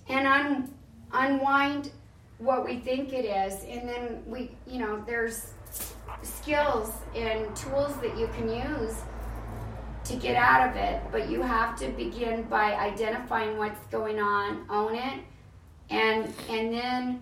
And 0.10 0.28
un- 0.28 0.74
unwind 1.14 1.92
what 2.40 2.66
we 2.66 2.80
think 2.80 3.14
it 3.14 3.24
is, 3.24 3.64
and 3.64 3.88
then 3.88 4.22
we, 4.28 4.52
you 4.68 4.80
know, 4.80 5.02
there's 5.08 5.53
skills 6.22 6.92
and 7.16 7.56
tools 7.56 7.96
that 7.98 8.18
you 8.18 8.28
can 8.36 8.50
use 8.50 8.96
to 10.06 10.16
get 10.16 10.36
out 10.36 10.70
of 10.70 10.76
it, 10.76 11.02
but 11.12 11.30
you 11.30 11.42
have 11.42 11.78
to 11.80 11.88
begin 11.90 12.44
by 12.44 12.74
identifying 12.76 13.58
what's 13.58 13.80
going 13.88 14.20
on, 14.20 14.66
own 14.70 14.96
it, 14.96 15.20
and 15.90 16.34
and 16.50 16.74
then 16.74 17.22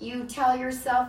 you 0.00 0.24
tell 0.24 0.56
yourself 0.56 1.08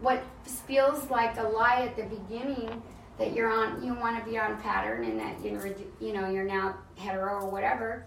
what 0.00 0.22
feels 0.66 1.08
like 1.10 1.38
a 1.38 1.42
lie 1.42 1.82
at 1.82 1.96
the 1.96 2.02
beginning 2.04 2.82
that 3.18 3.32
you're 3.34 3.50
on 3.50 3.82
you 3.84 3.94
want 3.94 4.18
to 4.18 4.28
be 4.28 4.38
on 4.38 4.60
pattern 4.60 5.04
and 5.04 5.20
that 5.20 5.40
you're 5.44 5.68
you 6.00 6.12
know 6.12 6.28
you're 6.28 6.44
now 6.44 6.74
hetero 6.96 7.34
or 7.34 7.48
whatever 7.48 8.06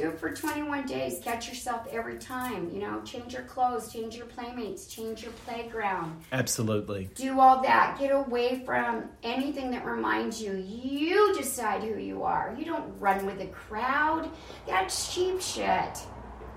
do 0.00 0.08
it 0.08 0.18
for 0.18 0.30
21 0.30 0.86
days. 0.86 1.20
Catch 1.22 1.48
yourself 1.48 1.86
every 1.90 2.18
time. 2.18 2.70
You 2.72 2.80
know, 2.80 3.00
change 3.02 3.32
your 3.32 3.42
clothes, 3.42 3.92
change 3.92 4.16
your 4.16 4.26
playmates, 4.26 4.86
change 4.86 5.22
your 5.22 5.32
playground. 5.46 6.22
Absolutely. 6.32 7.10
Do 7.14 7.38
all 7.40 7.62
that. 7.62 7.98
Get 7.98 8.10
away 8.10 8.62
from 8.64 9.10
anything 9.22 9.70
that 9.72 9.84
reminds 9.84 10.42
you. 10.42 10.54
You 10.54 11.34
decide 11.36 11.82
who 11.82 11.98
you 11.98 12.22
are. 12.22 12.54
You 12.58 12.64
don't 12.64 12.98
run 12.98 13.26
with 13.26 13.38
the 13.38 13.46
crowd. 13.46 14.30
That's 14.66 15.14
cheap 15.14 15.40
shit. 15.40 15.98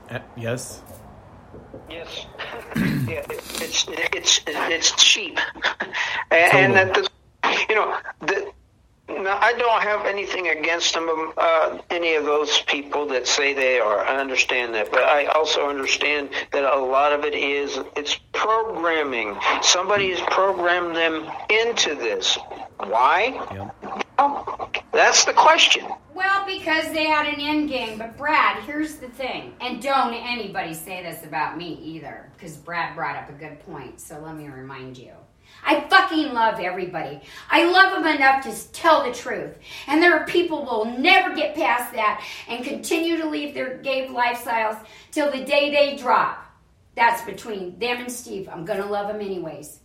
Uh, 0.10 0.20
yes. 0.38 0.82
Yes. 1.90 2.26
yeah, 2.76 3.26
it's 3.30 3.88
it's 3.88 4.42
it's 4.48 4.92
cheap, 5.04 5.40
and, 6.32 6.52
totally. 6.52 6.74
that 6.74 6.94
the, 6.94 7.66
you 7.70 7.76
know 7.76 7.98
the 8.22 8.53
no, 9.22 9.38
I 9.40 9.54
don't 9.54 9.82
have 9.82 10.06
anything 10.06 10.50
against 10.50 10.94
them, 10.94 11.34
uh, 11.38 11.80
any 11.90 12.16
of 12.16 12.26
those 12.26 12.62
people 12.62 13.06
that 13.08 13.28
say 13.28 13.54
they 13.54 13.80
are. 13.80 14.00
I 14.00 14.18
understand 14.18 14.74
that, 14.76 14.92
but 14.92 15.04
I 15.04 15.26
also 15.26 15.68
understand 15.68 16.30
that 16.52 16.64
a 16.64 16.80
lot 16.80 17.14
of 17.14 17.24
it 17.24 17.34
is 17.34 17.80
it's 17.96 18.20
programming. 18.34 19.38
Somebody 19.62 20.12
has 20.12 20.22
programmed 20.32 20.96
them 20.96 21.30
into 21.50 21.96
this. 21.96 22.38
Why? 22.78 23.40
Yep. 23.54 24.06
Well, 24.18 24.72
that's 24.92 25.26
the 25.26 25.34
question. 25.34 25.86
Well, 26.14 26.46
because 26.46 26.92
they 26.94 27.06
had 27.06 27.34
an 27.34 27.40
end 27.40 27.70
game. 27.70 27.98
But 27.98 28.18
Brad, 28.18 28.64
here's 28.64 28.96
the 28.98 29.10
thing, 29.10 29.54
and 29.62 29.82
don't 29.82 30.14
anybody 30.14 30.74
say 30.74 31.02
this 31.02 31.24
about 31.24 31.58
me 31.58 31.80
either, 31.84 32.30
because 32.34 32.56
Brad 32.56 32.96
brought 32.96 33.16
up 33.16 33.30
a 33.30 33.34
good 33.34 33.60
point. 33.62 34.00
So 34.00 34.20
let 34.20 34.36
me 34.36 34.48
remind 34.48 34.98
you. 34.98 35.14
I 35.66 35.82
fucking 35.90 36.34
love 36.34 36.60
everybody. 36.60 37.22
I 37.50 37.70
love 37.70 37.94
them 37.94 38.16
enough 38.16 38.44
to 38.44 38.72
tell 38.74 39.04
the 39.04 39.14
truth. 39.14 39.56
And 39.88 40.02
there 40.02 40.18
are 40.18 40.26
people 40.26 40.66
who 40.66 40.78
will 40.78 41.00
never 41.00 41.36
get 41.36 41.56
past 41.56 41.94
that 41.94 42.24
and 42.48 42.66
continue 42.66 43.18
to 43.18 43.30
leave 43.30 43.54
their 43.54 43.78
gay 43.78 44.08
lifestyles 44.08 44.78
till 45.12 45.32
the 45.32 45.44
day 45.44 45.72
they 45.72 45.96
drop. 45.96 46.46
That's 46.96 47.24
between 47.24 47.80
them 47.80 48.02
and 48.02 48.12
Steve. 48.12 48.50
I'm 48.52 48.66
going 48.66 48.82
to 48.82 48.86
love 48.86 49.08
them 49.08 49.22
anyways. 49.22 49.80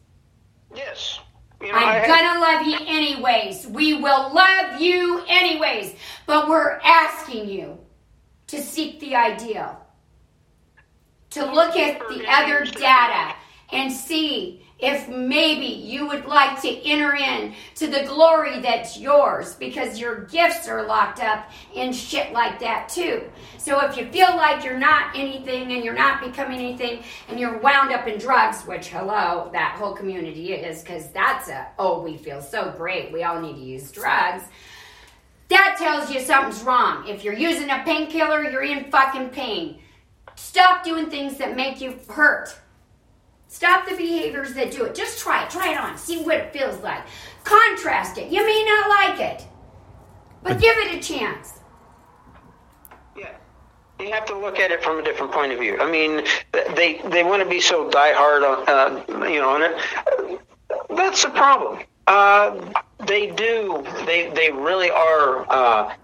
Yes. 0.74 1.20
You 1.60 1.72
know, 1.72 1.78
I'm 1.78 2.06
gonna 2.06 2.40
love 2.40 2.66
you 2.66 2.78
anyways. 2.86 3.66
We 3.66 3.94
will 3.94 4.32
love 4.32 4.80
you 4.80 5.24
anyways. 5.26 5.96
But 6.26 6.48
we're 6.48 6.78
asking 6.84 7.48
you 7.48 7.78
to 8.46 8.62
seek 8.62 9.00
the 9.00 9.16
ideal, 9.16 9.76
to 11.30 11.52
look 11.52 11.74
at 11.74 11.98
the 12.08 12.24
other 12.28 12.64
data 12.64 13.34
and 13.72 13.92
see 13.92 14.64
if 14.78 15.08
maybe 15.08 15.66
you 15.66 16.06
would 16.06 16.24
like 16.26 16.60
to 16.62 16.68
enter 16.68 17.16
in 17.16 17.52
to 17.74 17.88
the 17.88 18.04
glory 18.04 18.60
that's 18.60 18.96
yours 18.96 19.54
because 19.56 19.98
your 19.98 20.24
gifts 20.26 20.68
are 20.68 20.86
locked 20.86 21.20
up 21.20 21.50
in 21.74 21.92
shit 21.92 22.32
like 22.32 22.60
that 22.60 22.88
too. 22.88 23.24
So 23.58 23.84
if 23.84 23.96
you 23.96 24.06
feel 24.10 24.36
like 24.36 24.64
you're 24.64 24.78
not 24.78 25.16
anything 25.16 25.72
and 25.72 25.84
you're 25.84 25.94
not 25.94 26.22
becoming 26.22 26.60
anything 26.60 27.02
and 27.28 27.40
you're 27.40 27.58
wound 27.58 27.92
up 27.92 28.06
in 28.06 28.18
drugs, 28.18 28.62
which 28.62 28.88
hello, 28.88 29.50
that 29.52 29.76
whole 29.76 29.94
community 29.94 30.52
is 30.52 30.82
because 30.82 31.10
that's 31.10 31.48
a 31.48 31.66
oh 31.78 32.00
we 32.00 32.16
feel 32.16 32.40
so 32.40 32.72
great, 32.76 33.12
we 33.12 33.24
all 33.24 33.40
need 33.40 33.54
to 33.54 33.60
use 33.60 33.90
drugs. 33.90 34.44
That 35.48 35.76
tells 35.78 36.10
you 36.12 36.20
something's 36.20 36.62
wrong. 36.62 37.08
If 37.08 37.24
you're 37.24 37.34
using 37.34 37.70
a 37.70 37.82
painkiller, 37.84 38.44
you're 38.44 38.62
in 38.62 38.90
fucking 38.90 39.30
pain. 39.30 39.80
Stop 40.36 40.84
doing 40.84 41.10
things 41.10 41.36
that 41.38 41.56
make 41.56 41.80
you 41.80 41.98
hurt. 42.08 42.54
Stop 43.48 43.88
the 43.88 43.96
behaviors 43.96 44.52
that 44.54 44.70
do 44.70 44.84
it. 44.84 44.94
Just 44.94 45.18
try 45.18 45.44
it. 45.44 45.50
Try 45.50 45.72
it 45.72 45.78
on. 45.78 45.96
See 45.96 46.22
what 46.22 46.36
it 46.36 46.52
feels 46.52 46.80
like. 46.82 47.02
Contrast 47.44 48.18
it. 48.18 48.30
You 48.30 48.44
may 48.44 48.64
not 48.64 48.88
like 48.90 49.20
it, 49.20 49.46
but 50.42 50.60
give 50.60 50.76
it 50.76 50.94
a 50.94 51.00
chance. 51.00 51.54
Yeah. 53.16 53.34
You 53.98 54.12
have 54.12 54.26
to 54.26 54.38
look 54.38 54.58
at 54.58 54.70
it 54.70 54.82
from 54.82 54.98
a 54.98 55.02
different 55.02 55.32
point 55.32 55.52
of 55.52 55.58
view. 55.58 55.78
I 55.80 55.90
mean, 55.90 56.24
they 56.52 57.00
they 57.06 57.24
want 57.24 57.42
to 57.42 57.48
be 57.48 57.60
so 57.60 57.88
diehard 57.88 58.42
on, 58.42 58.64
uh, 58.68 59.28
you 59.28 59.40
know, 59.40 59.48
on 59.48 59.62
it. 59.62 60.40
That's 60.94 61.22
the 61.22 61.30
problem. 61.30 61.82
Uh, 62.06 62.60
they 63.06 63.28
do. 63.28 63.82
They 64.04 64.28
they 64.28 64.52
really 64.52 64.90
are. 64.90 65.46
Uh, 65.50 65.94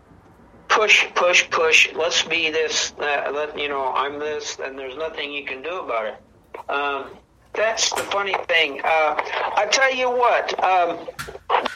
push, 0.68 1.06
push, 1.14 1.48
push. 1.50 1.92
Let's 1.94 2.22
be 2.22 2.50
this. 2.50 2.94
Uh, 2.98 3.30
let 3.34 3.58
you 3.58 3.68
know 3.68 3.92
I'm 3.94 4.18
this, 4.18 4.58
and 4.58 4.78
there's 4.78 4.96
nothing 4.96 5.30
you 5.30 5.44
can 5.44 5.62
do 5.62 5.80
about 5.80 6.06
it. 6.06 6.70
Um, 6.70 7.18
that's 7.54 7.90
the 7.90 8.02
funny 8.04 8.34
thing. 8.48 8.80
Uh, 8.82 9.14
I 9.56 9.66
tell 9.70 9.94
you 9.94 10.10
what. 10.10 10.62
Um, 10.62 10.98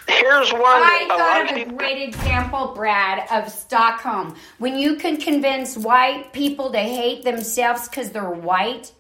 here's 0.09 0.53
one. 0.53 0.62
I 0.64 1.07
that 1.09 1.09
a 1.09 1.09
lot 1.09 1.18
thought 1.18 1.43
of 1.45 1.51
of 1.51 1.57
a 1.57 1.64
people- 1.64 1.76
great 1.79 2.03
example, 2.09 2.72
Brad, 2.74 3.26
of 3.31 3.51
Stockholm. 3.53 4.35
When 4.59 4.76
you 4.76 4.97
can 4.97 5.16
convince 5.18 5.76
white 5.76 6.33
people 6.33 6.70
to 6.72 6.79
hate 6.79 7.24
themselves 7.24 7.89
because 7.89 8.11
they're 8.11 8.31
white, 8.31 8.93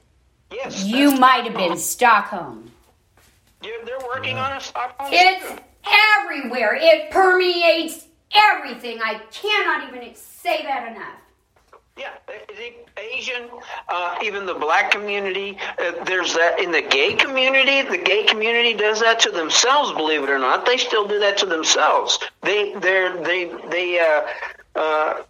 Yes, 0.52 0.84
you 0.84 1.12
might 1.18 1.44
have 1.44 1.54
been 1.54 1.76
Stockholm. 1.76 2.70
They're, 3.60 3.84
they're 3.84 3.98
working 4.06 4.38
on 4.38 4.52
a 4.56 4.60
Stockholm 4.60 5.10
It's 5.12 5.42
syndrome. 5.46 5.64
everywhere. 6.24 6.78
It 6.80 7.10
permeates 7.10 8.06
everything. 8.32 8.98
I 9.02 9.20
cannot 9.32 9.92
even 9.92 10.14
say 10.14 10.62
that 10.62 10.92
enough. 10.92 11.18
Yeah, 11.98 12.10
the- 12.26 12.72
Asian, 12.98 13.48
uh, 13.88 14.18
even 14.22 14.46
the 14.46 14.54
black 14.54 14.90
community. 14.90 15.58
Uh, 15.78 16.04
there's 16.04 16.34
that 16.34 16.60
in 16.60 16.70
the 16.72 16.82
gay 16.82 17.14
community. 17.14 17.82
The 17.82 17.98
gay 17.98 18.24
community 18.24 18.74
does 18.74 19.00
that 19.00 19.20
to 19.20 19.30
themselves. 19.30 19.92
Believe 19.92 20.22
it 20.22 20.30
or 20.30 20.38
not, 20.38 20.66
they 20.66 20.76
still 20.76 21.06
do 21.06 21.18
that 21.20 21.38
to 21.38 21.46
themselves. 21.46 22.18
They, 22.42 22.74
they're, 22.74 23.16
they, 23.22 23.50
they, 23.70 23.98
uh, 24.00 24.78
uh, 24.78 25.22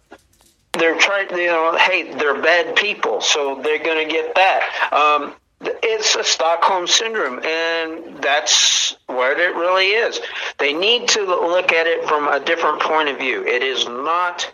they're 0.73 0.97
trying. 0.97 1.29
You 1.31 1.47
know, 1.47 1.77
hey, 1.77 2.13
they're 2.13 2.41
bad 2.41 2.75
people, 2.75 3.21
so 3.21 3.59
they're 3.63 3.83
going 3.83 4.07
to 4.07 4.11
get 4.11 4.35
that. 4.35 4.91
Um, 4.91 5.33
it's 5.61 6.15
a 6.15 6.23
Stockholm 6.23 6.87
syndrome, 6.87 7.39
and 7.43 8.17
that's 8.21 8.95
what 9.07 9.39
it 9.39 9.55
really 9.55 9.87
is. 9.87 10.21
They 10.57 10.73
need 10.73 11.09
to 11.09 11.23
look 11.23 11.73
at 11.73 11.85
it 11.85 12.07
from 12.07 12.27
a 12.27 12.39
different 12.39 12.81
point 12.81 13.09
of 13.09 13.17
view. 13.17 13.45
It 13.45 13.61
is 13.61 13.85
not 13.87 14.51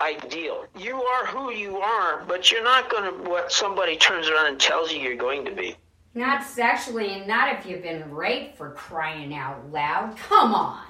ideal. 0.00 0.66
You 0.78 1.02
are 1.02 1.26
who 1.26 1.52
you 1.52 1.78
are, 1.78 2.24
but 2.26 2.50
you're 2.50 2.64
not 2.64 2.90
going 2.90 3.04
to 3.04 3.28
what 3.30 3.52
somebody 3.52 3.96
turns 3.96 4.28
around 4.28 4.46
and 4.48 4.60
tells 4.60 4.92
you 4.92 5.00
you're 5.00 5.16
going 5.16 5.44
to 5.44 5.52
be. 5.52 5.76
Not 6.14 6.42
sexually, 6.44 7.12
and 7.12 7.26
not 7.26 7.58
if 7.58 7.66
you've 7.66 7.82
been 7.82 8.10
raped 8.10 8.56
for 8.56 8.70
crying 8.70 9.34
out 9.34 9.70
loud. 9.70 10.16
Come 10.16 10.54
on. 10.54 10.82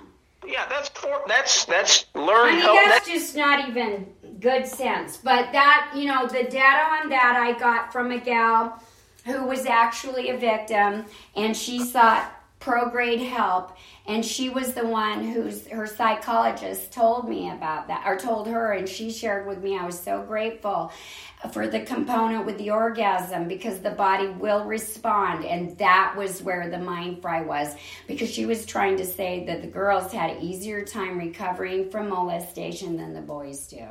Yeah, 0.46 0.66
that's 0.68 0.88
for 0.90 1.22
that's 1.26 1.64
that's 1.64 2.06
I 2.14 2.18
learn 2.20 2.52
mean, 2.52 2.60
help. 2.60 2.78
that's 2.84 3.06
That, 3.06 3.12
just 3.12 3.34
not 3.36 3.68
even 3.68 4.06
good 4.38 4.66
sense. 4.66 5.16
But 5.16 5.50
that, 5.50 5.92
you 5.96 6.04
know, 6.04 6.26
the 6.26 6.44
data 6.44 7.02
on 7.02 7.08
that 7.08 7.36
I 7.36 7.58
got 7.58 7.92
from 7.92 8.12
a 8.12 8.20
gal 8.20 8.80
who 9.24 9.44
was 9.44 9.66
actually 9.66 10.30
a 10.30 10.38
victim, 10.38 11.06
and 11.34 11.56
she 11.56 11.84
sought 11.84 12.32
pro-grade 12.66 13.20
help, 13.20 13.76
and 14.06 14.26
she 14.26 14.48
was 14.50 14.74
the 14.74 14.84
one 14.84 15.22
who's 15.22 15.68
her 15.68 15.86
psychologist 15.86 16.92
told 16.92 17.28
me 17.28 17.48
about 17.48 17.86
that, 17.86 18.02
or 18.04 18.16
told 18.16 18.48
her, 18.48 18.72
and 18.72 18.88
she 18.88 19.08
shared 19.08 19.46
with 19.46 19.62
me. 19.62 19.78
I 19.78 19.86
was 19.86 19.96
so 19.96 20.24
grateful 20.24 20.90
for 21.52 21.68
the 21.68 21.78
component 21.78 22.44
with 22.44 22.58
the 22.58 22.70
orgasm 22.70 23.46
because 23.46 23.78
the 23.78 23.90
body 23.90 24.26
will 24.26 24.64
respond, 24.64 25.44
and 25.44 25.78
that 25.78 26.14
was 26.18 26.42
where 26.42 26.68
the 26.68 26.78
mind 26.78 27.22
fry 27.22 27.40
was 27.40 27.76
because 28.08 28.30
she 28.30 28.46
was 28.46 28.66
trying 28.66 28.96
to 28.96 29.06
say 29.06 29.46
that 29.46 29.62
the 29.62 29.68
girls 29.68 30.10
had 30.10 30.42
easier 30.42 30.84
time 30.84 31.18
recovering 31.18 31.88
from 31.88 32.08
molestation 32.08 32.96
than 32.96 33.14
the 33.14 33.20
boys 33.20 33.68
do. 33.68 33.86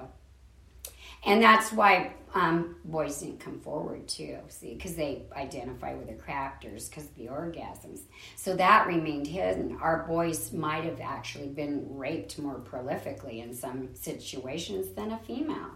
And 1.25 1.41
that's 1.41 1.71
why 1.71 2.13
um, 2.35 2.75
boys 2.83 3.19
didn't 3.19 3.39
come 3.39 3.59
forward 3.61 4.07
too, 4.07 4.37
see, 4.49 4.73
because 4.75 4.95
they 4.95 5.23
identify 5.35 5.93
with 5.93 6.07
the 6.07 6.13
crafters 6.13 6.89
because 6.89 7.05
of 7.05 7.15
the 7.15 7.27
orgasms. 7.27 8.01
So 8.35 8.55
that 8.57 8.87
remained 8.87 9.25
hidden. 9.25 9.77
Our 9.81 10.05
boys 10.05 10.51
might 10.51 10.83
have 10.83 10.99
actually 11.01 11.47
been 11.47 11.85
raped 11.97 12.37
more 12.37 12.59
prolifically 12.59 13.41
in 13.41 13.53
some 13.53 13.95
situations 13.95 14.93
than 14.95 15.11
a 15.11 15.17
female. 15.19 15.71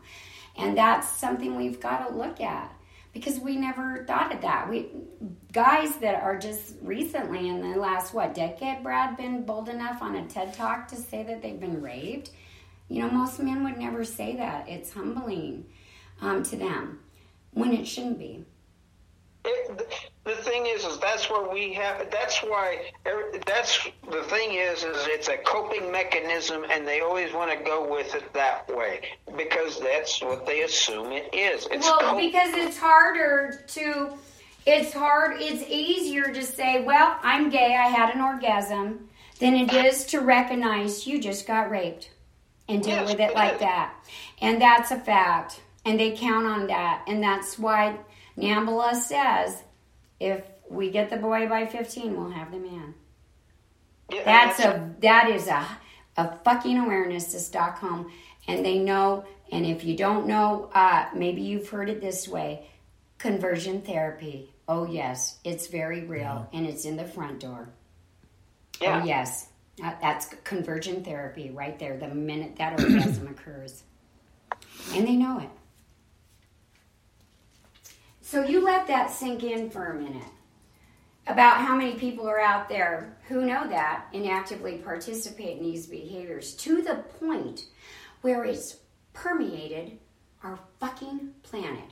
And 0.57 0.77
that's 0.77 1.09
something 1.09 1.55
we've 1.55 1.79
got 1.79 2.09
to 2.09 2.15
look 2.15 2.41
at 2.41 2.73
because 3.13 3.39
we 3.39 3.55
never 3.55 4.03
thought 4.05 4.33
of 4.33 4.41
that. 4.41 4.69
We 4.69 4.89
guys 5.51 5.95
that 5.97 6.21
are 6.21 6.37
just 6.37 6.75
recently 6.81 7.47
in 7.47 7.61
the 7.61 7.77
last 7.79 8.13
what 8.13 8.35
decade, 8.35 8.83
Brad, 8.83 9.17
been 9.17 9.45
bold 9.45 9.69
enough 9.69 10.01
on 10.01 10.15
a 10.15 10.27
TED 10.27 10.53
talk 10.53 10.87
to 10.89 10.95
say 10.95 11.23
that 11.23 11.41
they've 11.41 11.59
been 11.59 11.81
raped. 11.81 12.31
You 12.89 13.03
know, 13.03 13.11
most 13.11 13.39
men 13.39 13.63
would 13.63 13.77
never 13.77 14.03
say 14.03 14.35
that. 14.35 14.67
It's 14.67 14.91
humbling 14.91 15.65
um, 16.21 16.43
to 16.43 16.55
them 16.55 16.99
when 17.51 17.71
it 17.71 17.87
shouldn't 17.87 18.17
be. 18.17 18.43
it, 19.45 19.91
the 20.25 20.35
thing 20.35 20.65
is, 20.65 20.83
is 20.83 20.97
that's 20.97 21.29
where 21.29 21.47
we 21.47 21.73
have. 21.75 22.09
That's 22.11 22.39
why. 22.39 22.91
That's 23.45 23.87
the 24.11 24.23
thing 24.23 24.55
is, 24.55 24.83
is 24.83 24.97
it's 25.07 25.27
a 25.27 25.37
coping 25.37 25.91
mechanism, 25.91 26.65
and 26.69 26.87
they 26.87 27.01
always 27.01 27.31
want 27.31 27.51
to 27.57 27.63
go 27.63 27.89
with 27.89 28.15
it 28.15 28.33
that 28.33 28.67
way 28.75 29.01
because 29.37 29.79
that's 29.79 30.21
what 30.21 30.47
they 30.47 30.63
assume 30.63 31.11
it 31.11 31.33
is. 31.33 31.67
It's 31.71 31.85
well, 31.85 32.17
because 32.17 32.53
it's 32.55 32.77
harder 32.77 33.63
to. 33.67 34.13
It's 34.65 34.93
hard. 34.93 35.37
It's 35.39 35.63
easier 35.69 36.33
to 36.33 36.43
say, 36.43 36.83
"Well, 36.83 37.17
I'm 37.21 37.51
gay. 37.51 37.75
I 37.75 37.87
had 37.87 38.15
an 38.15 38.21
orgasm," 38.21 39.09
than 39.39 39.53
it 39.53 39.73
is 39.73 40.05
to 40.07 40.21
recognize 40.21 41.05
you 41.05 41.21
just 41.21 41.45
got 41.45 41.69
raped 41.69 42.09
and 42.69 42.83
deal 42.83 43.03
Yes, 43.03 43.07
with 43.07 43.19
it 43.19 43.33
it 43.33 43.35
like 43.35 43.59
that. 43.59 43.95
And 44.41 44.61
that's 44.61 44.91
a 44.91 44.99
fact. 44.99 45.61
And 45.85 45.99
they 45.99 46.11
count 46.17 46.47
on 46.47 46.67
that. 46.67 47.03
And 47.07 47.23
that's 47.23 47.59
why 47.59 47.99
NAMBLA 48.37 48.95
says, 48.95 49.63
if 50.19 50.43
we 50.69 50.91
get 50.91 51.09
the 51.09 51.17
boy 51.17 51.49
by 51.49 51.67
15, 51.67 52.15
we'll 52.17 52.31
have 52.31 52.51
the 52.51 52.59
man. 52.59 52.95
Yeah, 54.11 54.23
That's 54.25 54.59
a 54.61 54.95
that 55.01 55.29
is 55.29 55.47
a 55.47 55.65
a 56.17 56.37
fucking 56.43 56.77
awareness 56.79 57.31
to 57.33 57.39
Stockholm, 57.39 58.11
and 58.47 58.65
they 58.65 58.79
know. 58.79 59.25
And 59.51 59.65
if 59.65 59.83
you 59.83 59.97
don't 59.97 60.27
know, 60.27 60.69
uh, 60.73 61.07
maybe 61.15 61.41
you've 61.41 61.69
heard 61.69 61.89
it 61.89 62.01
this 62.01 62.27
way: 62.27 62.67
conversion 63.19 63.81
therapy. 63.81 64.55
Oh 64.67 64.85
yes, 64.85 65.39
it's 65.43 65.67
very 65.67 66.05
real, 66.05 66.49
and 66.53 66.65
it's 66.67 66.85
in 66.85 66.97
the 66.97 67.05
front 67.05 67.39
door. 67.41 67.69
yeah. 68.81 69.01
Oh 69.01 69.05
yes, 69.05 69.48
Uh, 69.83 69.93
that's 70.01 70.33
conversion 70.43 71.03
therapy 71.03 71.51
right 71.51 71.79
there. 71.79 71.97
The 71.97 72.09
minute 72.09 72.55
that 72.57 72.79
orgasm 72.79 73.27
occurs, 73.31 73.83
and 74.93 75.07
they 75.07 75.15
know 75.15 75.39
it. 75.39 75.49
So 78.21 78.43
you 78.43 78.63
let 78.63 78.87
that 78.87 79.09
sink 79.09 79.43
in 79.43 79.69
for 79.69 79.87
a 79.87 79.95
minute 79.95 80.27
about 81.27 81.57
how 81.57 81.75
many 81.75 81.93
people 81.93 82.27
are 82.27 82.39
out 82.39 82.67
there 82.69 83.17
who 83.27 83.45
know 83.45 83.67
that 83.67 84.05
and 84.13 84.27
actively 84.27 84.77
participate 84.77 85.57
in 85.57 85.63
these 85.63 85.87
behaviors 85.87 86.53
to 86.55 86.81
the 86.81 86.95
point 87.19 87.65
where 88.21 88.43
it's 88.43 88.77
permeated 89.13 89.97
our 90.43 90.59
fucking 90.79 91.33
planet. 91.43 91.91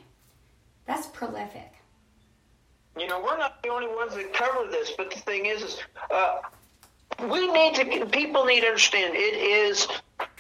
That's 0.86 1.08
prolific. 1.08 1.74
You 2.98 3.08
know, 3.08 3.22
we're 3.22 3.38
not 3.38 3.62
the 3.62 3.70
only 3.70 3.88
ones 3.88 4.16
that 4.16 4.34
cover 4.34 4.70
this, 4.72 4.92
but 4.98 5.12
the 5.12 5.20
thing 5.20 5.46
is, 5.46 5.62
is 5.62 5.80
uh, 6.10 6.40
we 7.30 7.52
need 7.52 7.76
to. 7.76 8.06
People 8.08 8.46
need 8.46 8.62
to 8.62 8.68
understand 8.68 9.14
it 9.16 9.36
is 9.36 9.88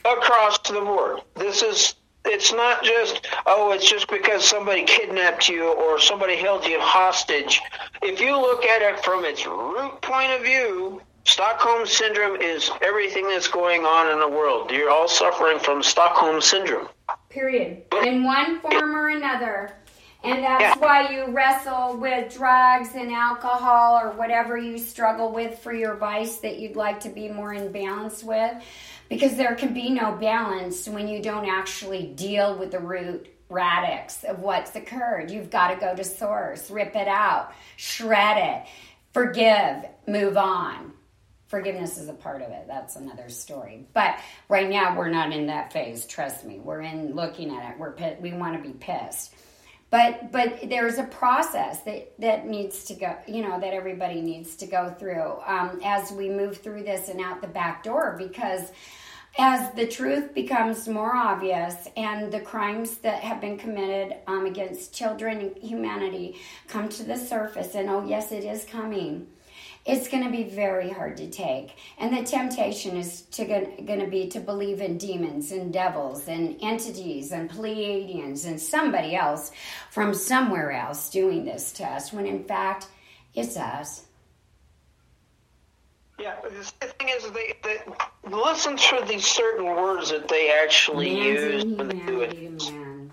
across 0.06 0.58
the 0.60 0.82
board. 0.82 1.22
This 1.36 1.62
is. 1.62 1.96
It's 2.30 2.52
not 2.52 2.84
just 2.84 3.26
oh, 3.46 3.72
it's 3.72 3.90
just 3.90 4.10
because 4.10 4.44
somebody 4.44 4.84
kidnapped 4.84 5.48
you 5.48 5.72
or 5.72 5.98
somebody 5.98 6.36
held 6.36 6.66
you 6.66 6.78
hostage. 6.80 7.62
If 8.02 8.20
you 8.20 8.36
look 8.36 8.66
at 8.66 8.82
it 8.82 9.04
from 9.04 9.24
its 9.24 9.46
root 9.46 10.02
point 10.02 10.34
of 10.34 10.42
view, 10.42 11.02
Stockholm 11.24 11.86
syndrome 11.86 12.42
is 12.42 12.70
everything 12.82 13.28
that's 13.28 13.48
going 13.48 13.84
on 13.84 14.12
in 14.12 14.20
the 14.20 14.28
world. 14.28 14.72
You're 14.72 14.90
all 14.90 15.08
suffering 15.08 15.60
from 15.60 15.84
Stockholm 15.84 16.42
syndrome. 16.42 16.90
Period. 17.30 17.84
In 18.04 18.24
one 18.24 18.60
form 18.62 18.96
or 18.96 19.10
another. 19.10 19.74
And 20.28 20.44
that's 20.44 20.62
Yeah. 20.62 20.76
why 20.78 21.10
you 21.10 21.26
wrestle 21.32 21.98
with 21.98 22.34
drugs 22.34 22.96
and 22.96 23.12
alcohol 23.12 24.00
or 24.00 24.12
whatever 24.12 24.58
you 24.58 24.78
struggle 24.78 25.32
with 25.32 25.60
for 25.60 25.74
your 25.74 25.96
vice 25.96 26.38
that 26.38 26.58
you'd 26.58 26.76
like 26.76 27.00
to 27.02 27.10
be 27.10 27.30
more 27.30 27.54
in 27.54 27.72
balance 27.72 28.24
with. 28.24 28.54
Because 29.10 29.36
there 29.38 29.56
can 29.56 29.74
be 29.74 29.90
no 29.90 30.12
balance 30.14 30.88
when 30.88 31.08
you 31.08 31.22
don't 31.22 31.48
actually 31.48 32.08
deal 32.08 32.58
with 32.58 32.72
the 32.72 32.80
root 32.80 33.28
radix 33.50 34.26
of 34.26 34.40
what's 34.40 34.76
occurred. 34.76 35.32
You've 35.32 35.50
got 35.50 35.70
to 35.70 35.76
go 35.78 35.96
to 35.96 36.04
source, 36.04 36.70
rip 36.70 36.96
it 36.96 37.08
out, 37.08 37.54
shred 37.78 38.38
it, 38.38 38.70
forgive, 39.14 39.86
move 40.06 40.36
on. 40.36 40.92
Forgiveness 41.48 41.98
is 41.98 42.10
a 42.10 42.14
part 42.14 42.42
of 42.42 42.50
it. 42.50 42.66
That's 42.68 42.98
another 42.98 43.30
story. 43.30 43.88
But 43.94 44.20
right 44.50 44.70
now, 44.70 44.98
we're 44.98 45.08
not 45.10 45.32
in 45.32 45.48
that 45.48 45.72
phase. 45.72 46.06
Trust 46.06 46.44
me. 46.44 46.60
We're 46.60 46.82
in 46.82 47.16
looking 47.16 47.56
at 47.56 47.72
it. 47.72 47.80
We're 47.80 47.96
we 48.20 48.34
want 48.34 48.62
to 48.62 48.70
be 48.70 48.76
pissed. 48.76 49.34
But 49.90 50.32
but 50.32 50.70
there's 50.70 50.98
a 50.98 51.06
process 51.06 51.82
that 51.82 52.20
that 52.20 52.46
needs 52.46 52.84
to 52.86 52.94
go. 52.94 53.16
You 53.28 53.42
know 53.42 53.60
that 53.60 53.74
everybody 53.74 54.22
needs 54.22 54.56
to 54.58 54.66
go 54.68 54.94
through 55.00 55.38
um, 55.46 55.80
as 55.84 56.12
we 56.12 56.30
move 56.30 56.58
through 56.58 56.84
this 56.84 57.10
and 57.10 57.22
out 57.22 57.42
the 57.42 57.48
back 57.48 57.84
door 57.84 58.16
because 58.18 58.72
as 59.38 59.72
the 59.74 59.86
truth 59.86 60.34
becomes 60.34 60.88
more 60.88 61.16
obvious 61.16 61.88
and 61.96 62.32
the 62.32 62.40
crimes 62.40 62.98
that 62.98 63.22
have 63.22 63.40
been 63.40 63.58
committed 63.58 64.18
um, 64.26 64.46
against 64.46 64.94
children 64.94 65.40
and 65.40 65.58
humanity 65.58 66.38
come 66.68 66.90
to 66.90 67.04
the 67.04 67.16
surface, 67.16 67.76
and 67.76 67.90
oh, 67.90 68.04
yes, 68.06 68.32
it 68.32 68.44
is 68.44 68.66
coming, 68.66 69.28
it's 69.88 70.10
going 70.10 70.24
to 70.26 70.30
be 70.30 70.44
very 70.44 70.90
hard 70.90 71.16
to 71.18 71.30
take. 71.30 71.78
And 71.98 72.16
the 72.16 72.22
temptation 72.22 72.98
is 72.98 73.22
to 73.32 73.46
going 73.46 74.00
to 74.02 74.08
be 74.08 74.28
to 74.28 74.40
believe 74.42 74.82
in 74.82 74.98
demons 74.98 75.54
and 75.54 75.72
devils 75.72 76.28
and 76.28 76.58
entities 76.62 77.32
and 77.32 77.50
Pleiadians 77.50 78.46
and 78.46 78.60
somebody 78.60 79.16
else 79.16 79.52
from 79.90 80.14
somewhere 80.14 80.72
else 80.74 81.10
doing 81.10 81.46
this 81.46 81.72
to 81.74 81.86
us, 81.86 82.12
when 82.12 82.26
in 82.26 82.44
fact, 82.44 82.88
it's 83.34 83.56
us. 83.56 84.04
Yeah, 86.20 86.36
the 86.42 86.88
thing 86.88 87.10
is, 87.10 87.30
they, 87.32 87.56
they 87.64 87.78
listen 88.30 88.76
to 88.76 89.06
these 89.08 89.26
certain 89.26 89.66
words 89.66 90.10
that 90.10 90.28
they 90.28 90.52
actually 90.52 91.16
use 91.16 91.64
Man's 91.64 91.78
when 91.78 91.88
they 91.88 92.06
do 92.06 92.22
it. 92.22 92.72
man. 92.74 93.12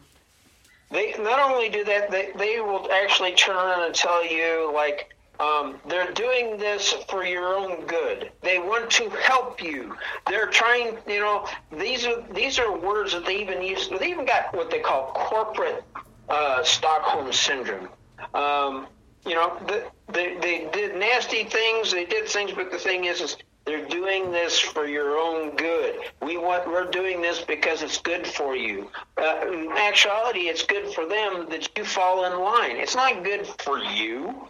They 0.91 1.15
not 1.19 1.39
only 1.39 1.69
do 1.69 1.85
that, 1.85 2.11
they 2.11 2.31
they 2.37 2.61
will 2.61 2.91
actually 2.91 3.35
turn 3.35 3.57
around 3.57 3.83
and 3.85 3.95
tell 3.95 4.25
you 4.25 4.73
like 4.75 5.14
um, 5.41 5.81
they're 5.89 6.13
doing 6.13 6.57
this 6.59 6.93
for 7.09 7.25
your 7.25 7.55
own 7.57 7.87
good. 7.87 8.31
They 8.43 8.59
want 8.59 8.91
to 8.93 9.09
help 9.11 9.63
you. 9.63 9.97
They're 10.29 10.47
trying. 10.47 10.99
You 11.07 11.21
know, 11.21 11.49
these 11.77 12.07
are 12.07 12.23
these 12.33 12.59
are 12.59 12.77
words 12.77 13.13
that 13.13 13.27
they 13.27 13.41
even 13.41 13.63
use. 13.63 13.89
They 13.89 14.11
even 14.11 14.27
got 14.27 14.55
what 14.55 14.71
they 14.71 14.81
call 14.81 15.13
corporate 15.13 15.83
uh, 16.29 16.63
Stockholm 16.63 17.33
syndrome. 17.33 17.89
Um, 18.33 18.87
you 19.27 19.35
know, 19.35 19.57
the, 19.67 19.85
they 20.13 20.37
they 20.39 20.69
did 20.73 20.97
nasty 20.97 21.45
things. 21.45 21.91
They 21.91 22.05
did 22.05 22.29
things, 22.29 22.53
but 22.53 22.71
the 22.71 22.79
thing 22.79 23.07
is, 23.07 23.21
is 23.21 23.37
they're 23.65 23.87
doing 23.89 24.31
this 24.31 24.59
for 24.59 24.87
your 24.87 25.17
own 25.17 25.57
good. 25.57 25.97
We 26.23 26.37
want 26.37 26.69
we're 26.69 26.91
doing 26.91 27.23
this 27.23 27.41
because 27.41 27.83
it's 27.83 27.99
good 27.99 28.27
for 28.27 28.55
you. 28.55 28.91
Uh, 29.17 29.47
in 29.51 29.73
actuality, 29.73 30.49
it's 30.49 30.63
good 30.63 30.95
for 30.95 31.07
them 31.07 31.49
that 31.51 31.71
you 31.77 31.85
fall 31.85 32.25
in 32.25 32.39
line. 32.39 32.77
It's 32.77 32.95
not 32.95 33.25
good 33.25 33.47
for 33.63 33.79
you. 33.79 34.49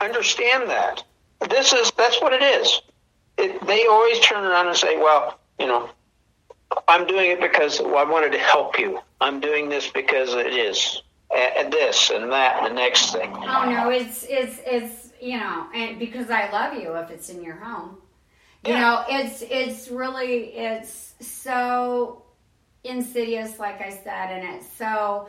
Understand 0.00 0.68
that. 0.70 1.02
This 1.48 1.72
is 1.72 1.90
that's 1.96 2.20
what 2.20 2.32
it 2.32 2.42
is. 2.42 2.80
It, 3.38 3.66
they 3.66 3.86
always 3.86 4.18
turn 4.20 4.44
around 4.44 4.68
and 4.68 4.76
say, 4.76 4.96
"Well, 4.96 5.38
you 5.58 5.66
know, 5.66 5.90
I'm 6.88 7.06
doing 7.06 7.30
it 7.30 7.40
because 7.40 7.80
I 7.80 8.04
wanted 8.04 8.32
to 8.32 8.38
help 8.38 8.78
you. 8.78 9.00
I'm 9.20 9.40
doing 9.40 9.68
this 9.68 9.88
because 9.90 10.34
it 10.34 10.48
is 10.54 11.02
and 11.34 11.72
this 11.72 12.10
and 12.10 12.30
that 12.32 12.58
and 12.62 12.66
the 12.66 12.74
next 12.74 13.12
thing." 13.12 13.32
Oh 13.34 13.70
no, 13.70 13.90
it's 13.90 14.24
it's 14.28 14.60
it's 14.66 15.12
you 15.20 15.38
know, 15.38 15.66
and 15.74 15.98
because 15.98 16.30
I 16.30 16.50
love 16.50 16.74
you 16.74 16.94
if 16.96 17.10
it's 17.10 17.28
in 17.30 17.42
your 17.42 17.56
home. 17.56 17.98
You 18.64 18.72
Yeah. 18.72 18.80
know, 18.80 19.04
it's 19.08 19.42
it's 19.42 19.88
really 19.88 20.54
it's 20.56 21.14
so 21.20 22.22
insidious 22.84 23.58
like 23.58 23.80
I 23.80 23.90
said 23.90 24.30
and 24.30 24.54
it's 24.56 24.70
so 24.72 25.28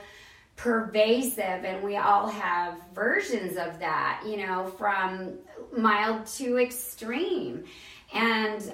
pervasive 0.58 1.64
and 1.64 1.84
we 1.84 1.96
all 1.96 2.28
have 2.28 2.76
versions 2.94 3.58
of 3.58 3.80
that, 3.80 4.24
you 4.26 4.38
know, 4.38 4.74
from 4.78 5.38
mild 5.76 6.26
to 6.26 6.58
extreme. 6.58 7.64
And 8.14 8.74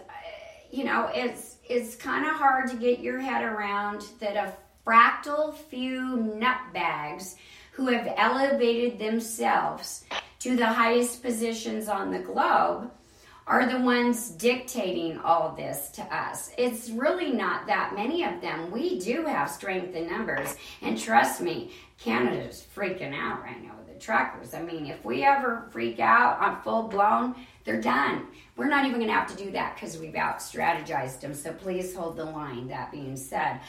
you 0.71 0.86
know, 0.86 1.11
it's 1.13 1.57
it's 1.69 1.95
kind 1.95 2.25
of 2.25 2.34
hard 2.34 2.69
to 2.71 2.75
get 2.77 2.99
your 2.99 3.19
head 3.19 3.43
around 3.43 4.05
that 4.19 4.36
a 4.36 4.53
fractal 4.86 5.53
few 5.53 6.17
nutbags 6.17 7.36
who 7.73 7.88
have 7.88 8.11
elevated 8.17 8.97
themselves 8.97 10.03
to 10.39 10.55
the 10.55 10.65
highest 10.65 11.21
positions 11.21 11.88
on 11.88 12.11
the 12.11 12.19
globe 12.19 12.91
are 13.45 13.65
the 13.65 13.79
ones 13.79 14.29
dictating 14.29 15.19
all 15.19 15.53
this 15.55 15.89
to 15.89 16.01
us. 16.03 16.51
It's 16.57 16.89
really 16.89 17.31
not 17.31 17.67
that 17.67 17.93
many 17.93 18.23
of 18.23 18.39
them. 18.41 18.71
We 18.71 18.99
do 18.99 19.25
have 19.25 19.49
strength 19.49 19.95
in 19.95 20.07
numbers. 20.09 20.55
And 20.81 20.97
trust 20.97 21.41
me, 21.41 21.71
Canada's 21.99 22.65
freaking 22.75 23.13
out 23.13 23.41
right 23.41 23.61
now 23.61 23.71
with 23.77 23.93
the 23.93 23.99
truckers. 23.99 24.53
I 24.53 24.61
mean, 24.61 24.85
if 24.85 25.03
we 25.03 25.23
ever 25.23 25.67
freak 25.71 25.99
out 25.99 26.39
on 26.39 26.61
full 26.61 26.83
blown, 26.83 27.35
they're 27.65 27.81
done. 27.81 28.27
We're 28.55 28.69
not 28.69 28.85
even 28.85 28.97
going 28.97 29.07
to 29.07 29.13
have 29.13 29.35
to 29.35 29.43
do 29.43 29.51
that 29.51 29.75
because 29.75 29.97
we've 29.97 30.15
out 30.15 30.39
strategized 30.39 31.19
them. 31.19 31.33
So 31.33 31.51
please 31.51 31.93
hold 31.95 32.15
the 32.15 32.25
line, 32.25 32.67
that 32.69 32.91
being 32.91 33.17
said. 33.17 33.59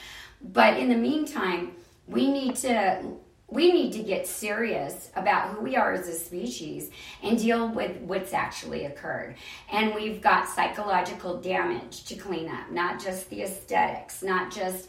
But 0.41 0.79
in 0.79 0.89
the 0.89 0.97
meantime, 0.97 1.72
we 2.07 2.31
need 2.31 2.57
to 2.57 3.03
we 3.49 3.73
need 3.73 3.93
to 3.93 4.03
get 4.03 4.27
serious 4.27 5.11
about 5.17 5.51
who 5.51 5.61
we 5.61 5.77
are 5.77 5.93
as 5.93 6.09
a 6.09 6.15
species 6.15 6.91
and 7.23 7.39
deal 7.39 7.69
with 7.69 7.97
what's 8.01 8.33
actually 8.33 8.87
occurred. 8.87 9.37
And 9.71 9.95
we've 9.95 10.21
got 10.21 10.49
psychological 10.49 11.41
damage 11.41 12.05
to 12.07 12.15
clean 12.15 12.49
up, 12.49 12.71
not 12.71 13.03
just 13.03 13.29
the 13.31 13.43
aesthetics, 13.43 14.23
not 14.23 14.51
just 14.51 14.89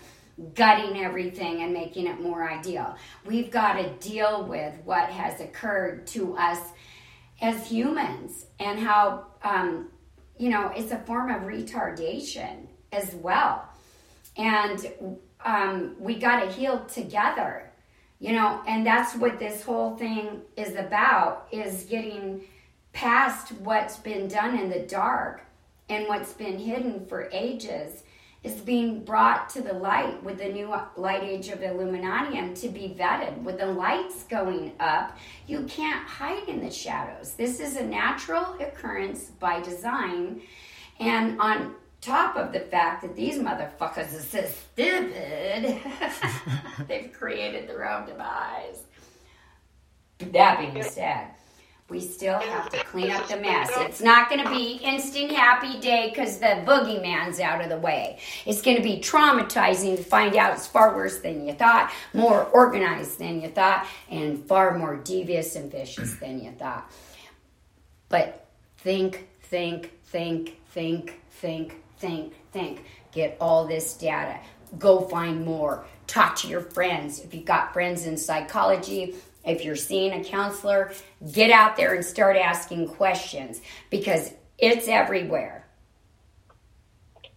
gutting 0.54 1.02
everything 1.02 1.64
and 1.64 1.74
making 1.74 2.08
it 2.08 2.20
more 2.22 2.50
ideal. 2.50 2.96
We've 3.26 3.52
got 3.52 3.74
to 3.74 3.90
deal 4.08 4.46
with 4.46 4.74
what 4.84 5.10
has 5.10 5.40
occurred 5.42 6.08
to 6.08 6.36
us 6.38 6.60
as 7.42 7.68
humans 7.68 8.46
and 8.60 8.80
how, 8.80 9.28
um, 9.44 9.90
you 10.38 10.50
know, 10.50 10.72
it's 10.76 10.92
a 10.92 11.00
form 11.00 11.30
of 11.30 11.44
retardation 11.44 12.68
as 12.92 13.14
well. 13.16 13.68
And 14.38 14.86
um, 15.44 15.96
we 16.00 16.16
got 16.16 16.42
to 16.42 16.52
heal 16.52 16.86
together 16.86 17.72
you 18.20 18.34
know 18.34 18.62
and 18.68 18.86
that's 18.86 19.16
what 19.16 19.40
this 19.40 19.64
whole 19.64 19.96
thing 19.98 20.42
is 20.56 20.76
about 20.76 21.48
is 21.52 21.84
getting 21.84 22.42
past 22.96 23.52
what's 23.60 23.98
been 23.98 24.28
done 24.28 24.58
in 24.58 24.70
the 24.70 24.80
dark 24.80 25.42
and 25.90 26.08
what's 26.08 26.34
been 26.34 26.58
hidden 26.58 27.06
for 27.06 27.30
ages. 27.32 28.04
Is 28.44 28.62
being 28.62 29.04
brought 29.04 29.50
to 29.50 29.62
the 29.62 29.74
light 29.74 30.22
with 30.24 30.38
the 30.38 30.50
new 30.50 30.72
light 30.98 31.24
age 31.24 31.48
of 31.48 31.64
illuminatium 31.64 32.54
to 32.54 32.70
be 32.70 32.96
vetted. 32.96 33.42
With 33.42 33.58
the 33.58 33.66
lights 33.66 34.22
going 34.26 34.74
up 34.80 35.18
you 35.48 35.64
can't 35.64 36.08
hide 36.08 36.48
in 36.48 36.64
the 36.64 36.70
shadows. 36.70 37.34
This 37.34 37.60
is 37.60 37.76
a 37.76 37.84
natural 37.84 38.56
occurrence 38.60 39.32
by 39.40 39.62
design. 39.62 40.42
And 41.00 41.42
on 41.42 41.74
top 42.06 42.36
of 42.36 42.54
the 42.54 42.60
fact 42.60 43.02
that 43.02 43.16
these 43.16 43.40
motherfuckers 43.40 44.18
are 44.18 44.22
so 44.22 44.46
stupid, 44.46 45.82
they've 46.88 47.12
created 47.12 47.68
their 47.68 47.90
own 47.90 48.06
demise. 48.06 48.84
That 50.20 50.60
being 50.60 50.84
said, 50.84 51.28
we 51.90 52.00
still 52.00 52.40
have 52.40 52.70
to 52.72 52.84
clean 52.86 53.12
up 53.12 53.28
the 53.28 53.38
mess. 53.38 53.70
It's 53.78 54.02
not 54.02 54.30
going 54.30 54.44
to 54.44 54.50
be 54.50 54.80
instant 54.84 55.32
happy 55.32 55.80
day 55.80 56.10
because 56.10 56.40
the 56.40 56.64
boogeyman's 56.66 57.40
out 57.40 57.62
of 57.62 57.70
the 57.70 57.78
way. 57.78 58.20
It's 58.46 58.62
going 58.62 58.78
to 58.78 58.84
be 58.84 59.00
traumatizing 59.00 59.98
to 59.98 60.04
find 60.04 60.36
out 60.36 60.54
it's 60.54 60.66
far 60.66 60.96
worse 60.96 61.20
than 61.20 61.46
you 61.46 61.54
thought, 61.54 61.92
more 62.14 62.46
organized 62.46 63.20
than 63.20 63.42
you 63.42 63.50
thought, 63.50 63.86
and 64.10 64.44
far 64.46 64.78
more 64.78 64.96
devious 64.96 65.56
and 65.56 65.72
vicious 65.72 66.16
than 66.16 66.44
you 66.44 66.52
thought. 66.52 66.90
But 68.10 68.48
think, 68.78 69.28
think, 69.42 69.92
think, 70.06 70.56
think, 70.70 71.22
think, 71.30 71.82
think, 71.98 72.34
think. 72.52 72.86
Get 73.12 73.38
all 73.40 73.66
this 73.66 73.94
data. 73.94 74.40
Go 74.78 75.02
find 75.02 75.46
more. 75.46 75.86
Talk 76.08 76.36
to 76.38 76.48
your 76.48 76.62
friends. 76.62 77.20
If 77.20 77.34
you've 77.34 77.46
got 77.46 77.74
friends 77.74 78.06
in 78.06 78.18
psychology, 78.18 79.16
if 79.46 79.64
you're 79.64 79.76
seeing 79.76 80.12
a 80.14 80.24
counselor, 80.24 80.92
get 81.32 81.52
out 81.52 81.78
there 81.78 81.94
and 81.94 82.04
start 82.04 82.36
asking 82.36 82.90
questions 82.90 83.62
because 83.90 84.34
it's 84.58 84.88
everywhere. 84.88 85.68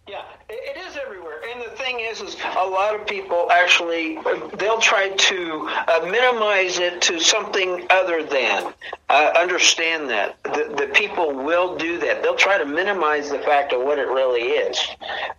Yeah, 0.07 0.23
it, 0.49 0.77
is 0.77 0.97
everywhere. 0.97 1.19
everywhere. 1.39 1.39
And 1.51 1.61
the 1.61 1.75
thing 1.75 1.99
is, 1.99 2.21
is 2.21 2.35
a 2.57 2.67
lot 2.67 2.95
of 2.95 3.05
people 3.07 3.51
actually 3.51 4.19
they'll 4.57 4.79
try 4.79 5.09
to 5.09 5.69
uh, 5.87 6.07
minimize 6.09 6.79
it 6.79 7.01
to 7.03 7.19
something 7.19 7.85
other 7.89 8.23
than. 8.23 8.73
Uh, 9.09 9.33
understand 9.39 10.07
that 10.07 10.41
the, 10.43 10.71
the 10.77 10.87
people 10.93 11.33
will 11.33 11.75
do 11.75 11.97
that. 11.97 12.21
They'll 12.21 12.35
try 12.35 12.59
to 12.59 12.65
minimize 12.65 13.29
the 13.29 13.39
fact 13.39 13.73
of 13.73 13.81
what 13.81 13.97
it 13.97 14.07
really 14.07 14.41
is, 14.41 14.79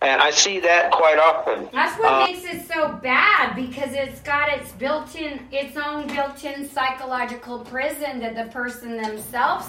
and 0.01 0.21
I 0.21 0.31
see 0.31 0.59
that 0.59 0.91
quite 0.91 1.17
often. 1.17 1.69
That's 1.71 1.97
what 1.97 2.11
uh, 2.11 2.25
makes 2.25 2.43
it 2.43 2.67
so 2.67 2.99
bad 3.01 3.55
because 3.55 3.93
it's 3.93 4.19
got 4.21 4.49
its 4.49 4.73
built-in, 4.73 5.47
its 5.51 5.77
own 5.77 6.07
built-in 6.07 6.67
psychological 6.67 7.59
prison 7.59 8.19
that 8.19 8.35
the 8.35 8.51
person 8.51 9.01
themselves 9.01 9.67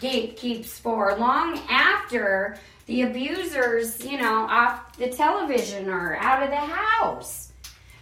gatekeeps 0.00 0.66
for 0.66 1.16
long 1.18 1.58
after 1.68 2.56
the 2.90 3.02
abusers, 3.02 4.04
you 4.04 4.18
know, 4.18 4.48
off 4.50 4.96
the 4.96 5.08
television 5.08 5.88
or 5.88 6.16
out 6.16 6.42
of 6.42 6.50
the 6.50 6.56
house. 6.56 7.52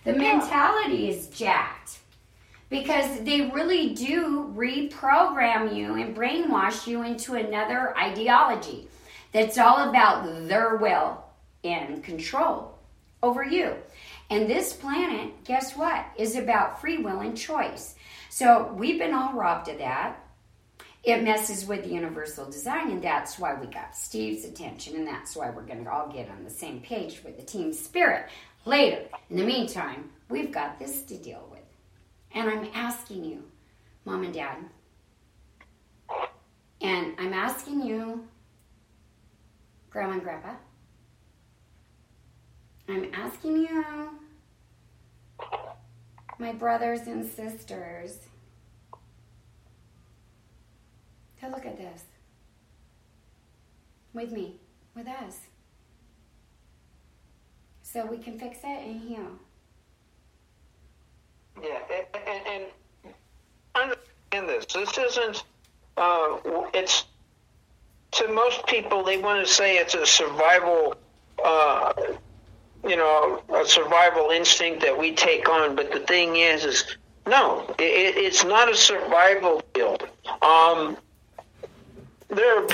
The 0.05 0.15
mentality 0.15 1.11
is 1.11 1.27
jacked 1.27 1.99
because 2.71 3.21
they 3.21 3.51
really 3.51 3.95
do 3.95 4.51
reprogram 4.57 5.77
you 5.77 5.97
and 5.97 6.17
brainwash 6.17 6.87
you 6.87 7.03
into 7.03 7.35
another 7.35 7.95
ideology 7.99 8.89
that's 9.31 9.59
all 9.59 9.91
about 9.91 10.49
their 10.49 10.77
will 10.77 11.23
and 11.65 12.03
control 12.03 12.79
over 13.23 13.45
you. 13.45 13.75
And 14.31 14.49
this 14.49 14.73
planet, 14.73 15.45
guess 15.45 15.77
what, 15.77 16.07
is 16.17 16.35
about 16.35 16.81
free 16.81 16.97
will 16.97 17.21
and 17.21 17.37
choice. 17.37 17.95
So 18.31 18.73
we've 18.75 18.99
been 18.99 19.13
all 19.13 19.35
robbed 19.35 19.69
of 19.69 19.77
that 19.81 20.19
it 21.05 21.23
messes 21.23 21.67
with 21.67 21.85
the 21.85 21.91
universal 21.91 22.45
design, 22.47 22.91
and 22.91 23.03
that's 23.03 23.39
why 23.39 23.55
we 23.55 23.67
got 23.67 23.97
Steve's 23.97 24.45
attention, 24.45 24.97
and 24.97 25.07
that's 25.07 25.37
why 25.37 25.51
we're 25.51 25.63
going 25.63 25.85
to 25.85 25.91
all 25.91 26.09
get 26.09 26.29
on 26.29 26.45
the 26.45 26.51
same 26.51 26.81
page 26.81 27.23
with 27.25 27.37
the 27.37 27.43
team 27.43 27.73
spirit 27.73 28.29
later. 28.65 29.03
In 29.31 29.37
the 29.37 29.45
meantime, 29.45 30.11
we've 30.29 30.53
got 30.53 30.79
this 30.79 31.03
to 31.03 31.17
deal 31.17 31.47
with. 31.51 31.61
And 32.35 32.51
I'm 32.51 32.69
asking 32.75 33.25
you, 33.25 33.45
mom 34.05 34.25
and 34.25 34.35
dad, 34.35 34.59
and 36.81 37.15
I'm 37.19 37.33
asking 37.33 37.83
you, 37.83 38.27
grandma 39.91 40.15
and 40.15 40.23
grandpa, 40.23 40.55
I'm 42.89 43.11
asking 43.15 43.57
you, 43.63 44.11
my 46.39 46.53
brothers 46.53 47.01
and 47.07 47.25
sisters, 47.25 48.19
to 51.41 51.49
look 51.49 51.67
at 51.67 51.77
this 51.77 52.03
with 54.13 54.33
me, 54.33 54.57
with 54.95 55.07
us. 55.07 55.39
So 57.83 58.05
we 58.05 58.19
can 58.19 58.39
fix 58.39 58.59
it 58.59 58.87
and 58.87 59.01
heal. 59.01 59.29
Yeah, 61.63 61.79
and, 62.27 62.47
and, 62.47 63.15
understand 63.75 64.49
this. 64.49 64.67
This 64.67 64.99
isn't, 64.99 65.45
uh, 65.97 66.39
it's, 66.75 67.05
to 68.13 68.29
most 68.29 68.67
people, 68.67 69.05
they 69.05 69.19
want 69.19 69.47
to 69.47 69.53
say 69.53 69.79
it's 69.79 69.95
a 69.95 70.07
survival, 70.07 70.97
uh, 71.45 71.93
you 72.85 72.97
know, 72.97 73.43
a 73.55 73.65
survival 73.67 74.31
instinct 74.31 74.83
that 74.83 74.97
we 74.97 75.15
take 75.15 75.49
on. 75.49 75.75
But 75.75 75.91
the 75.91 76.01
thing 76.01 76.37
is, 76.37 76.65
is 76.65 76.97
no, 77.27 77.75
it, 77.79 78.17
it's 78.17 78.45
not 78.45 78.71
a 78.71 78.75
survival 78.75 79.63
field. 79.75 80.09
Um, 80.43 80.97
there 82.29 82.67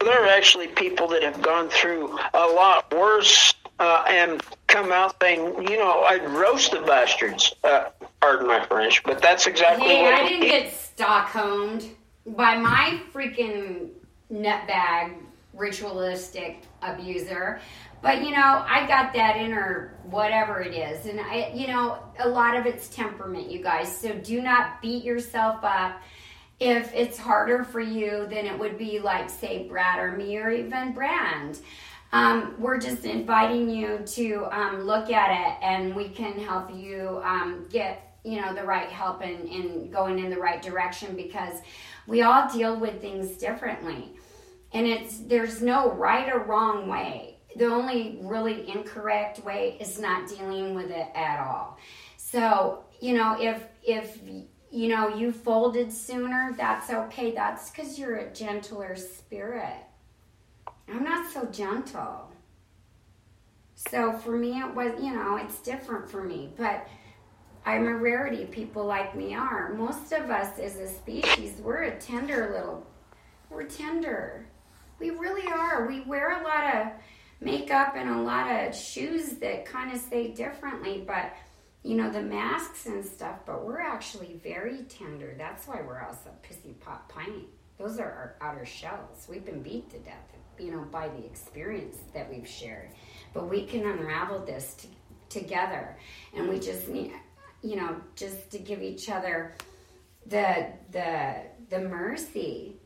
there 0.00 0.24
are 0.24 0.28
actually 0.28 0.68
people 0.68 1.08
that 1.08 1.22
have 1.22 1.42
gone 1.42 1.68
through 1.68 2.18
a 2.34 2.46
lot 2.46 2.92
worse 2.94 3.54
uh, 3.78 4.04
and 4.08 4.42
come 4.66 4.92
out 4.92 5.16
saying, 5.20 5.40
you 5.68 5.76
know, 5.78 6.02
I'd 6.02 6.28
roast 6.30 6.72
the 6.72 6.82
bastards. 6.82 7.54
Uh, 7.64 7.86
pardon 8.20 8.46
my 8.46 8.64
French, 8.66 9.02
but 9.02 9.20
that's 9.22 9.46
exactly 9.46 9.88
hey, 9.88 10.02
what 10.02 10.14
I 10.14 10.28
didn't 10.28 10.48
get 10.48 10.72
Stockholmed 10.72 11.84
by 12.26 12.56
my 12.56 13.00
freaking 13.12 13.88
nutbag 14.32 15.14
ritualistic 15.54 16.62
abuser. 16.82 17.60
But 18.02 18.22
you 18.22 18.30
know, 18.30 18.64
I 18.66 18.86
got 18.86 19.12
that 19.14 19.36
inner 19.36 19.94
whatever 20.04 20.60
it 20.60 20.74
is, 20.74 21.06
and 21.06 21.20
I, 21.20 21.52
you 21.54 21.66
know, 21.66 21.98
a 22.18 22.28
lot 22.28 22.56
of 22.56 22.66
it's 22.66 22.88
temperament, 22.88 23.50
you 23.50 23.62
guys. 23.62 23.94
So 23.94 24.12
do 24.14 24.40
not 24.40 24.80
beat 24.80 25.04
yourself 25.04 25.58
up 25.62 26.00
if 26.60 26.94
it's 26.94 27.18
harder 27.18 27.64
for 27.64 27.80
you 27.80 28.26
than 28.28 28.46
it 28.46 28.56
would 28.58 28.76
be 28.76 29.00
like 29.00 29.30
say 29.30 29.66
Brad 29.66 29.98
or 29.98 30.12
me 30.12 30.36
or 30.36 30.50
even 30.50 30.92
Brand. 30.92 31.60
Um, 32.12 32.54
we're 32.58 32.78
just 32.78 33.04
inviting 33.04 33.70
you 33.70 34.00
to 34.04 34.46
um, 34.50 34.82
look 34.82 35.10
at 35.10 35.30
it 35.30 35.64
and 35.64 35.94
we 35.94 36.08
can 36.08 36.38
help 36.38 36.74
you 36.74 37.20
um, 37.24 37.66
get 37.70 38.18
you 38.24 38.40
know 38.40 38.52
the 38.52 38.62
right 38.62 38.90
help 38.90 39.22
and, 39.22 39.48
and 39.48 39.90
going 39.90 40.18
in 40.18 40.28
the 40.28 40.36
right 40.36 40.60
direction 40.60 41.16
because 41.16 41.60
we 42.06 42.22
all 42.22 42.48
deal 42.52 42.78
with 42.78 43.00
things 43.00 43.36
differently. 43.38 44.12
And 44.72 44.86
it's 44.86 45.20
there's 45.20 45.62
no 45.62 45.92
right 45.92 46.30
or 46.32 46.40
wrong 46.40 46.88
way. 46.88 47.38
The 47.56 47.66
only 47.66 48.18
really 48.22 48.68
incorrect 48.68 49.42
way 49.44 49.76
is 49.80 49.98
not 49.98 50.28
dealing 50.28 50.74
with 50.74 50.90
it 50.90 51.08
at 51.14 51.40
all. 51.40 51.78
So 52.16 52.84
you 53.00 53.14
know 53.14 53.40
if 53.40 53.64
if 53.82 54.18
you 54.70 54.88
know, 54.88 55.08
you 55.08 55.32
folded 55.32 55.92
sooner, 55.92 56.54
that's 56.56 56.90
okay. 56.90 57.32
That's 57.32 57.70
because 57.70 57.98
you're 57.98 58.16
a 58.16 58.32
gentler 58.32 58.96
spirit. 58.96 59.76
I'm 60.88 61.02
not 61.02 61.30
so 61.32 61.46
gentle. 61.46 62.30
So 63.74 64.12
for 64.12 64.36
me, 64.36 64.60
it 64.60 64.74
was, 64.74 64.92
you 65.02 65.14
know, 65.14 65.36
it's 65.36 65.60
different 65.60 66.10
for 66.10 66.22
me. 66.22 66.50
But 66.56 66.86
I'm 67.64 67.86
a 67.86 67.94
rarity. 67.94 68.44
People 68.44 68.84
like 68.84 69.16
me 69.16 69.34
are. 69.34 69.72
Most 69.74 70.12
of 70.12 70.30
us 70.30 70.58
as 70.58 70.76
a 70.76 70.88
species, 70.88 71.60
we're 71.60 71.84
a 71.84 71.98
tender 71.98 72.50
little, 72.54 72.86
we're 73.48 73.64
tender. 73.64 74.46
We 74.98 75.10
really 75.10 75.50
are. 75.50 75.86
We 75.86 76.02
wear 76.02 76.40
a 76.40 76.44
lot 76.44 76.76
of 76.76 76.92
makeup 77.40 77.94
and 77.96 78.10
a 78.10 78.22
lot 78.22 78.50
of 78.50 78.74
shoes 78.74 79.30
that 79.38 79.64
kind 79.64 79.94
of 79.94 80.00
say 80.00 80.28
differently, 80.28 81.02
but 81.06 81.32
you 81.82 81.96
know, 81.96 82.10
the 82.10 82.22
masks 82.22 82.86
and 82.86 83.04
stuff, 83.04 83.38
but 83.46 83.64
we're 83.64 83.80
actually 83.80 84.38
very 84.42 84.82
tender. 84.88 85.34
That's 85.38 85.66
why 85.66 85.80
we're 85.86 86.00
also 86.00 86.30
pissy 86.42 86.78
pot 86.80 87.08
piney. 87.08 87.46
Those 87.78 87.98
are 87.98 88.04
our 88.04 88.36
outer 88.42 88.66
shells. 88.66 89.26
We've 89.28 89.44
been 89.44 89.62
beat 89.62 89.88
to 89.90 89.98
death, 89.98 90.36
you 90.58 90.72
know, 90.72 90.82
by 90.90 91.08
the 91.08 91.24
experience 91.24 91.96
that 92.12 92.28
we've 92.30 92.46
shared. 92.46 92.90
But 93.32 93.48
we 93.48 93.64
can 93.64 93.86
unravel 93.86 94.44
this 94.44 94.74
t- 94.74 94.88
together, 95.30 95.96
and 96.36 96.48
we 96.48 96.58
just 96.58 96.88
need, 96.88 97.12
you 97.62 97.76
know, 97.76 97.96
just 98.14 98.50
to 98.50 98.58
give 98.58 98.82
each 98.82 99.08
other 99.08 99.54
the 100.26 100.66
the 100.90 101.36
the 101.70 101.80
mercy 101.80 102.76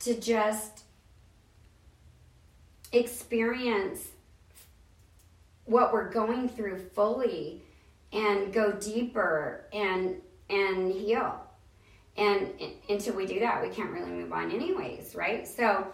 to 0.00 0.18
just 0.18 0.82
experience 2.92 4.08
what 5.66 5.92
we're 5.92 6.10
going 6.10 6.48
through 6.48 6.78
fully 6.78 7.62
and 8.12 8.52
go 8.52 8.72
deeper 8.72 9.66
and 9.72 10.16
and 10.48 10.92
heal. 10.92 11.40
And 12.16 12.50
until 12.88 13.14
we 13.14 13.26
do 13.26 13.40
that, 13.40 13.62
we 13.62 13.68
can't 13.68 13.90
really 13.90 14.10
move 14.10 14.32
on 14.32 14.50
anyways, 14.50 15.14
right? 15.14 15.46
So, 15.46 15.86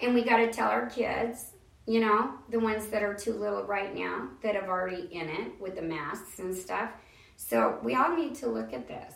and 0.00 0.14
we 0.14 0.22
got 0.22 0.36
to 0.36 0.52
tell 0.52 0.68
our 0.68 0.86
kids, 0.86 1.52
you 1.86 2.00
know, 2.00 2.34
the 2.50 2.60
ones 2.60 2.86
that 2.88 3.02
are 3.02 3.14
too 3.14 3.32
little 3.32 3.64
right 3.64 3.94
now 3.94 4.28
that 4.42 4.54
have 4.54 4.68
already 4.68 5.08
in 5.10 5.28
it 5.28 5.60
with 5.60 5.74
the 5.74 5.82
masks 5.82 6.38
and 6.38 6.56
stuff. 6.56 6.90
So, 7.36 7.78
we 7.82 7.96
all 7.96 8.14
need 8.16 8.36
to 8.36 8.46
look 8.46 8.72
at 8.72 8.86
this. 8.86 9.14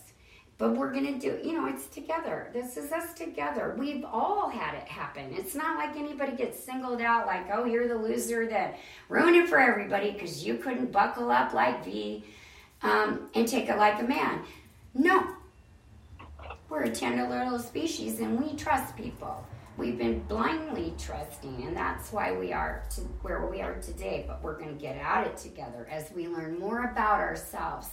But 0.57 0.77
we're 0.77 0.93
going 0.93 1.07
to 1.07 1.21
do, 1.21 1.39
you 1.47 1.53
know, 1.53 1.69
it's 1.69 1.87
together. 1.87 2.51
This 2.53 2.77
is 2.77 2.91
us 2.91 3.15
together. 3.15 3.77
We've 3.79 4.05
all 4.05 4.49
had 4.49 4.75
it 4.75 4.89
happen. 4.89 5.33
It's 5.33 5.55
not 5.55 5.79
like 5.79 5.95
anybody 5.97 6.33
gets 6.33 6.59
singled 6.59 7.01
out 7.01 7.29
like, 7.29 7.47
oh, 7.53 7.65
you're 7.65 7.87
the 7.87 7.95
loser 7.95 8.49
that 8.49 8.77
ruined 9.09 9.37
it 9.37 9.49
for 9.49 9.61
everybody 9.61 10.11
because 10.11 10.45
you 10.45 10.57
couldn't 10.57 10.91
buckle 10.91 11.31
up 11.31 11.55
like 11.55 11.85
V 11.85 12.25
um, 12.83 13.29
and 13.35 13.47
take 13.47 13.69
it 13.69 13.77
like 13.77 14.01
a 14.01 14.05
man. 14.05 14.43
No. 14.95 15.35
We're 16.69 16.83
a 16.83 16.91
tender 16.91 17.27
little 17.27 17.59
species 17.59 18.21
and 18.21 18.39
we 18.39 18.55
trust 18.55 18.97
people. 18.97 19.47
We've 19.79 19.97
been 19.97 20.19
blindly 20.25 20.93
trusting, 20.99 21.63
and 21.63 21.77
that's 21.77 22.13
why 22.13 22.33
we 22.33 22.53
are 22.53 22.83
to 22.97 23.03
where 23.23 23.47
we 23.47 23.61
are 23.61 23.77
today. 23.77 24.25
But 24.27 24.43
we're 24.43 24.59
going 24.59 24.75
to 24.77 24.81
get 24.81 24.97
at 24.97 25.29
it 25.29 25.37
together 25.37 25.87
as 25.89 26.11
we 26.11 26.27
learn 26.27 26.59
more 26.59 26.91
about 26.91 27.21
ourselves 27.21 27.87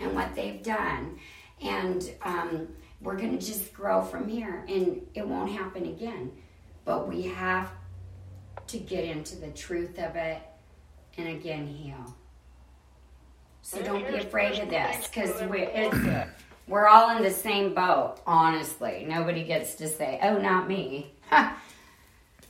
and 0.00 0.16
what 0.16 0.34
they've 0.34 0.60
done. 0.60 1.16
And 1.62 2.10
um, 2.22 2.68
we're 3.00 3.16
going 3.16 3.38
to 3.38 3.44
just 3.44 3.72
grow 3.72 4.02
from 4.02 4.28
here, 4.28 4.64
and 4.68 5.00
it 5.14 5.24
won't 5.24 5.52
happen 5.52 5.86
again. 5.86 6.32
But 6.84 7.06
we 7.06 7.22
have 7.22 7.70
to 8.66 8.78
get 8.78 9.04
into 9.04 9.36
the 9.36 9.50
truth 9.50 9.96
of 10.00 10.16
it 10.16 10.42
and 11.16 11.28
again 11.28 11.68
heal. 11.68 12.16
So 13.68 13.82
don't 13.82 14.08
be 14.08 14.16
afraid 14.16 14.58
of 14.60 14.70
this 14.70 15.08
because 15.08 15.42
we're, 15.42 16.32
we're 16.68 16.88
all 16.88 17.14
in 17.14 17.22
the 17.22 17.30
same 17.30 17.74
boat, 17.74 18.16
honestly. 18.26 19.04
Nobody 19.06 19.44
gets 19.44 19.74
to 19.74 19.88
say, 19.88 20.18
oh, 20.22 20.38
not 20.38 20.66
me. 20.66 21.12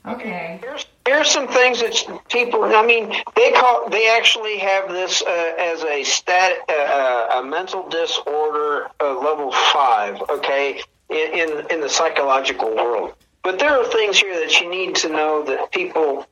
Okay. 0.06 0.58
Here's, 0.62 0.86
here's 1.06 1.28
some 1.28 1.48
things 1.48 1.80
that 1.80 2.22
people. 2.30 2.64
I 2.64 2.86
mean, 2.86 3.12
they 3.36 3.50
call. 3.50 3.90
They 3.90 4.08
actually 4.16 4.56
have 4.56 4.88
this 4.88 5.20
uh, 5.20 5.52
as 5.58 5.82
a 5.82 6.02
stat, 6.04 6.52
uh, 6.68 6.72
uh, 6.72 7.40
a 7.40 7.44
mental 7.44 7.86
disorder 7.88 8.88
uh, 9.00 9.18
level 9.18 9.52
five. 9.72 10.22
Okay, 10.30 10.80
in, 11.10 11.16
in 11.34 11.66
in 11.70 11.80
the 11.80 11.90
psychological 11.90 12.74
world. 12.74 13.16
But 13.42 13.58
there 13.58 13.76
are 13.76 13.84
things 13.84 14.18
here 14.18 14.38
that 14.40 14.60
you 14.60 14.70
need 14.70 14.94
to 14.96 15.10
know 15.10 15.44
that 15.44 15.72
people 15.72 16.26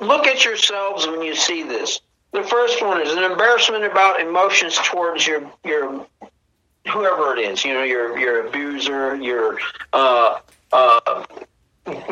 look 0.00 0.26
at 0.26 0.44
yourselves 0.44 1.06
when 1.06 1.20
you 1.20 1.34
see 1.34 1.62
this. 1.62 2.00
The 2.36 2.42
first 2.42 2.82
one 2.82 3.00
is 3.00 3.14
an 3.14 3.22
embarrassment 3.22 3.82
about 3.84 4.20
emotions 4.20 4.78
towards 4.84 5.26
your 5.26 5.50
your 5.64 6.06
whoever 6.86 7.34
it 7.34 7.38
is. 7.38 7.64
You 7.64 7.72
know, 7.72 7.82
your 7.82 8.18
your 8.18 8.46
abuser, 8.46 9.16
your 9.16 9.58
uh, 9.94 10.40
uh, 10.70 11.24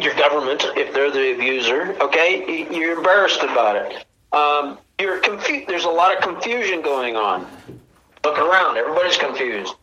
your 0.01 0.15
government, 0.15 0.65
if 0.79 0.95
they're 0.95 1.11
the 1.11 1.35
abuser. 1.35 1.95
Okay, 2.01 2.67
you're 2.75 2.97
embarrassed 2.97 3.43
about 3.43 3.77
it. 3.77 4.07
Um, 4.33 4.79
you're 4.99 5.21
confused. 5.21 5.69
There's 5.69 5.85
a 5.85 5.91
lot 5.91 6.17
of 6.17 6.23
confusion 6.23 6.81
going 6.81 7.17
on. 7.17 7.47
Look 8.25 8.39
around. 8.39 8.79
Everybody's 8.79 9.19
confused. 9.19 9.75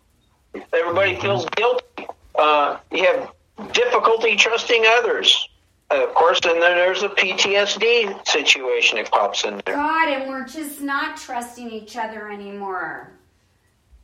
Everybody 0.74 1.18
feels 1.18 1.46
guilty. 1.52 2.08
Uh, 2.34 2.80
you 2.92 3.06
have 3.06 3.32
difficulty 3.74 4.36
trusting 4.38 4.86
others. 4.88 5.48
Of 5.92 6.14
course, 6.14 6.40
and 6.46 6.62
then 6.62 6.76
there's 6.78 7.04
a 7.04 7.10
PTSD 7.10 8.26
situation 8.28 8.98
that 8.98 9.12
pops 9.12 9.44
in 9.44 9.62
there. 9.66 9.76
God, 9.76 10.08
and 10.08 10.30
we're 10.30 10.46
just 10.46 10.82
not 10.82 11.18
trusting 11.18 11.70
each 11.70 11.98
other 11.98 12.32
anymore. 12.32 13.12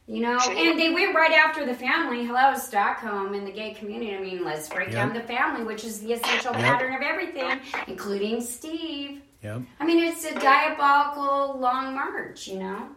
You 0.06 0.22
know, 0.22 0.40
See? 0.40 0.70
and 0.70 0.80
they 0.80 0.90
went 0.90 1.16
right 1.16 1.34
after 1.34 1.66
the 1.66 1.74
family. 1.74 2.26
Hello, 2.26 2.56
Stockholm 2.56 3.34
and 3.34 3.46
the 3.46 3.52
gay 3.52 3.74
community. 3.74 4.16
I 4.16 4.22
mean, 4.22 4.46
let's 4.46 4.70
break 4.70 4.92
down 4.92 5.14
the 5.14 5.22
family, 5.22 5.66
which 5.66 5.84
is 5.84 6.00
the 6.00 6.14
essential 6.14 6.54
pattern 6.54 6.94
of 6.94 7.02
everything, 7.02 7.60
including 7.88 8.40
Steve. 8.42 9.22
Yep. 9.44 9.62
I 9.80 9.86
mean, 9.86 10.04
it's 10.04 10.24
a 10.26 10.34
diabolical 10.40 11.60
long 11.60 11.94
march, 11.94 12.48
you 12.48 12.60
know? 12.60 12.88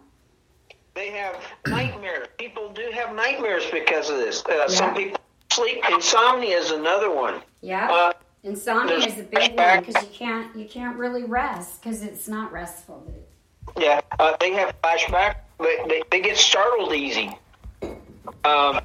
They 0.95 1.11
have 1.11 1.37
nightmares. 1.67 2.29
People 2.39 2.71
do 2.73 2.91
have 2.93 3.15
nightmares 3.15 3.65
because 3.73 4.09
of 4.11 4.17
this. 4.17 4.45
Uh, 4.45 4.69
Some 4.69 4.95
people 4.95 5.21
sleep. 5.53 5.79
Insomnia 5.91 6.57
is 6.57 6.71
another 6.71 7.11
one. 7.13 7.43
Yeah. 7.61 7.91
Uh, 7.91 8.13
Insomnia 8.43 8.97
is 8.97 9.19
a 9.19 9.23
big 9.25 9.57
one 9.57 9.81
because 9.81 10.03
you 10.03 10.09
can't 10.13 10.57
you 10.57 10.65
can't 10.65 10.97
really 10.97 11.25
rest 11.25 11.83
because 11.83 12.03
it's 12.03 12.27
not 12.27 12.53
restful. 12.53 13.13
Yeah, 13.79 14.01
uh, 14.19 14.37
they 14.41 14.53
have 14.53 14.75
flashback. 14.83 15.37
They, 15.59 15.77
they, 15.87 16.03
they 16.11 16.21
get 16.21 16.37
startled 16.39 16.95
easy. 16.95 17.31
Um, 18.45 18.81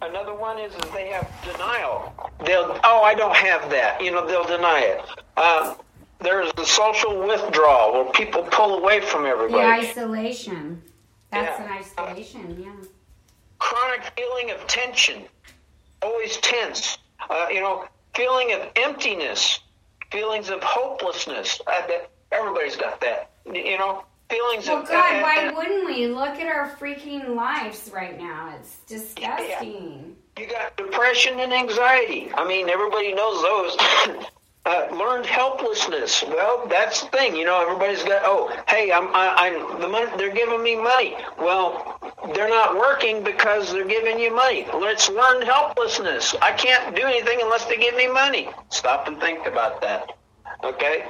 another 0.00 0.34
one 0.34 0.58
is, 0.58 0.72
is 0.74 0.90
they 0.92 1.08
have 1.08 1.30
denial. 1.44 2.12
They'll, 2.44 2.80
oh, 2.82 3.02
I 3.02 3.14
don't 3.14 3.36
have 3.36 3.70
that. 3.70 4.02
You 4.02 4.10
know, 4.12 4.26
they'll 4.26 4.46
deny 4.46 4.80
it. 4.80 5.04
Uh, 5.36 5.74
there's 6.20 6.50
the 6.54 6.64
social 6.64 7.26
withdrawal 7.26 7.92
where 7.92 8.12
people 8.12 8.42
pull 8.44 8.78
away 8.78 9.00
from 9.00 9.26
everybody. 9.26 9.62
The 9.82 9.88
isolation. 9.88 10.82
That's 11.30 11.58
Yeah. 11.58 11.64
an 11.66 11.78
isolation, 11.78 12.62
yeah. 12.62 12.88
Chronic 13.58 14.02
feeling 14.16 14.50
of 14.50 14.66
tension, 14.66 15.22
always 16.02 16.36
tense. 16.38 16.98
Uh, 17.30 17.46
you 17.50 17.60
know, 17.60 17.86
feeling 18.14 18.52
of 18.52 18.68
emptiness, 18.76 19.60
feelings 20.10 20.50
of 20.50 20.62
hopelessness. 20.62 21.60
Uh, 21.66 21.86
that, 21.86 22.10
everybody's 22.30 22.76
got 22.76 23.00
that. 23.00 23.30
You 23.46 23.78
know, 23.78 24.04
feelings 24.28 24.68
Well, 24.68 24.78
of. 24.78 24.88
God, 24.88 25.16
uh, 25.16 25.20
why 25.20 25.46
uh, 25.46 25.54
wouldn't 25.54 25.86
we? 25.86 26.06
Look 26.08 26.38
at 26.38 26.46
our 26.46 26.76
freaking 26.76 27.34
lives 27.34 27.90
right 27.92 28.18
now. 28.18 28.54
It's 28.58 28.76
disgusting. 28.86 30.16
You 30.38 30.46
got 30.48 30.76
depression 30.76 31.40
and 31.40 31.52
anxiety. 31.52 32.30
I 32.34 32.46
mean, 32.46 32.68
everybody 32.70 33.12
knows 33.12 33.42
those. 33.42 34.26
uh, 34.64 34.86
learned 34.92 35.26
helplessness. 35.26 36.22
Well, 36.22 36.66
that's 36.68 37.02
the 37.02 37.08
thing. 37.08 37.34
You 37.34 37.44
know, 37.44 37.60
everybody's 37.62 38.02
got. 38.04 38.22
Oh, 38.24 38.54
hey, 38.68 38.92
I'm. 38.92 39.08
I, 39.08 39.34
I'm. 39.36 39.80
The 39.80 39.88
money. 39.88 40.10
They're 40.16 40.34
giving 40.34 40.62
me 40.62 40.76
money. 40.76 41.16
Well, 41.38 41.98
they're 42.34 42.48
not 42.48 42.76
working 42.76 43.24
because 43.24 43.72
they're 43.72 43.88
giving 43.88 44.20
you 44.20 44.34
money. 44.34 44.66
Let's 44.72 45.08
learn 45.08 45.42
helplessness. 45.42 46.36
I 46.40 46.52
can't 46.52 46.94
do 46.94 47.02
anything 47.02 47.40
unless 47.42 47.64
they 47.64 47.76
give 47.76 47.96
me 47.96 48.06
money. 48.08 48.50
Stop 48.70 49.08
and 49.08 49.18
think 49.18 49.46
about 49.46 49.80
that. 49.80 50.10
Okay. 50.62 51.08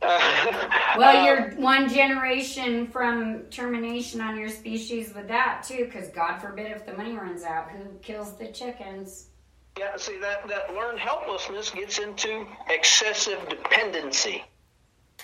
Uh, 0.00 0.70
Well, 0.96 1.16
uh, 1.16 1.24
you're 1.24 1.50
one 1.60 1.88
generation 1.88 2.86
from 2.86 3.42
termination 3.50 4.20
on 4.20 4.38
your 4.38 4.48
species 4.48 5.12
with 5.12 5.26
that 5.26 5.64
too, 5.66 5.86
because 5.86 6.08
God 6.10 6.38
forbid 6.38 6.70
if 6.70 6.86
the 6.86 6.92
money 6.92 7.16
runs 7.16 7.42
out, 7.42 7.68
who 7.70 7.98
kills 8.00 8.36
the 8.36 8.46
chickens? 8.46 9.30
Yeah, 9.78 9.96
see 9.96 10.18
that 10.18 10.46
that 10.48 10.72
learned 10.74 11.00
helplessness 11.00 11.70
gets 11.70 11.98
into 11.98 12.46
excessive 12.68 13.48
dependency. 13.48 14.44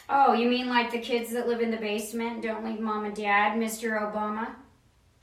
Oh, 0.09 0.33
you 0.33 0.49
mean 0.49 0.69
like 0.69 0.91
the 0.91 0.99
kids 0.99 1.33
that 1.33 1.47
live 1.47 1.61
in 1.61 1.71
the 1.71 1.77
basement 1.77 2.43
don't 2.43 2.65
leave 2.65 2.81
mom 2.81 3.05
and 3.05 3.15
dad, 3.15 3.57
Mr. 3.57 4.01
Obama? 4.01 4.57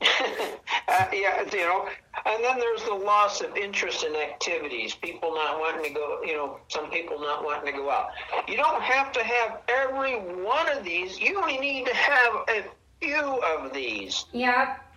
uh, 0.00 1.06
yeah, 1.12 1.42
you 1.52 1.58
know, 1.58 1.88
and 2.24 2.42
then 2.42 2.58
there's 2.58 2.84
the 2.84 2.94
loss 2.94 3.42
of 3.42 3.54
interest 3.56 4.04
in 4.04 4.14
activities. 4.16 4.94
People 4.94 5.34
not 5.34 5.58
wanting 5.58 5.84
to 5.84 5.90
go, 5.90 6.22
you 6.22 6.34
know, 6.34 6.58
some 6.68 6.88
people 6.90 7.20
not 7.20 7.44
wanting 7.44 7.72
to 7.72 7.78
go 7.78 7.90
out. 7.90 8.10
You 8.46 8.56
don't 8.56 8.80
have 8.80 9.12
to 9.12 9.22
have 9.22 9.60
every 9.68 10.14
one 10.14 10.70
of 10.70 10.84
these. 10.84 11.18
You 11.18 11.38
only 11.40 11.58
need 11.58 11.86
to 11.86 11.94
have 11.94 12.32
a 12.48 12.64
few 13.00 13.42
of 13.42 13.72
these. 13.74 14.24
Yep. 14.32 14.87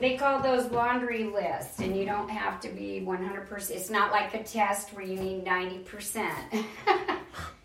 They 0.00 0.16
call 0.16 0.40
those 0.40 0.70
laundry 0.70 1.24
lists, 1.24 1.80
and 1.80 1.96
you 1.96 2.04
don't 2.04 2.28
have 2.28 2.60
to 2.60 2.68
be 2.68 3.02
100%. 3.04 3.70
It's 3.70 3.90
not 3.90 4.12
like 4.12 4.32
a 4.34 4.42
test 4.42 4.92
where 4.92 5.04
you 5.04 5.16
need 5.16 5.44
90%. 5.44 6.30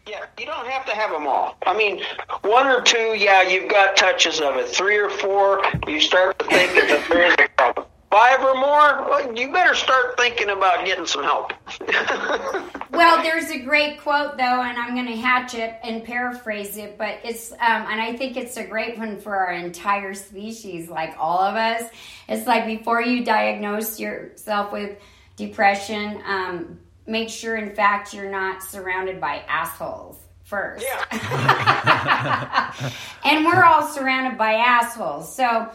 Yeah, 0.05 0.25
you 0.37 0.45
don't 0.45 0.67
have 0.67 0.85
to 0.87 0.91
have 0.91 1.11
them 1.11 1.27
all. 1.27 1.55
I 1.65 1.75
mean, 1.75 2.01
one 2.41 2.67
or 2.67 2.81
two, 2.81 3.15
yeah, 3.17 3.41
you've 3.41 3.69
got 3.69 3.95
touches 3.95 4.41
of 4.41 4.57
it. 4.57 4.67
Three 4.67 4.97
or 4.97 5.09
four, 5.09 5.63
you 5.87 6.01
start 6.01 6.37
to 6.39 6.45
think 6.45 6.73
that 6.73 7.05
there 7.09 7.25
is 7.27 7.33
a 7.39 7.47
problem. 7.55 7.87
Five 8.13 8.41
or 8.41 8.53
more, 8.53 9.33
you 9.35 9.51
better 9.51 9.73
start 9.73 10.17
thinking 10.17 10.51
about 10.51 10.85
getting 10.85 11.07
some 11.07 11.23
help. 11.23 11.51
Well, 12.93 13.23
there's 13.23 13.49
a 13.49 13.57
great 13.57 14.01
quote 14.01 14.37
though, 14.37 14.61
and 14.61 14.77
I'm 14.77 14.93
going 14.93 15.07
to 15.07 15.15
hatch 15.15 15.55
it 15.55 15.79
and 15.83 16.03
paraphrase 16.03 16.77
it, 16.77 16.95
but 16.95 17.17
it's, 17.23 17.51
um, 17.53 17.57
and 17.59 17.99
I 17.99 18.15
think 18.15 18.37
it's 18.37 18.55
a 18.55 18.63
great 18.63 18.99
one 18.99 19.19
for 19.19 19.35
our 19.35 19.51
entire 19.51 20.13
species, 20.13 20.89
like 20.89 21.15
all 21.17 21.39
of 21.39 21.55
us. 21.55 21.89
It's 22.29 22.45
like 22.45 22.67
before 22.67 23.01
you 23.01 23.25
diagnose 23.25 23.99
yourself 23.99 24.71
with 24.71 24.99
depression, 25.37 26.21
um, 26.27 26.79
make 27.07 27.29
sure, 27.29 27.55
in 27.55 27.73
fact, 27.73 28.13
you're 28.13 28.29
not 28.29 28.61
surrounded 28.61 29.19
by 29.19 29.37
assholes 29.47 30.19
first. 30.43 30.85
yeah. 30.85 32.73
and 33.25 33.43
we're 33.43 33.63
all 33.63 33.87
surrounded 33.87 34.37
by 34.37 34.53
assholes. 34.53 35.35
So, 35.35 35.67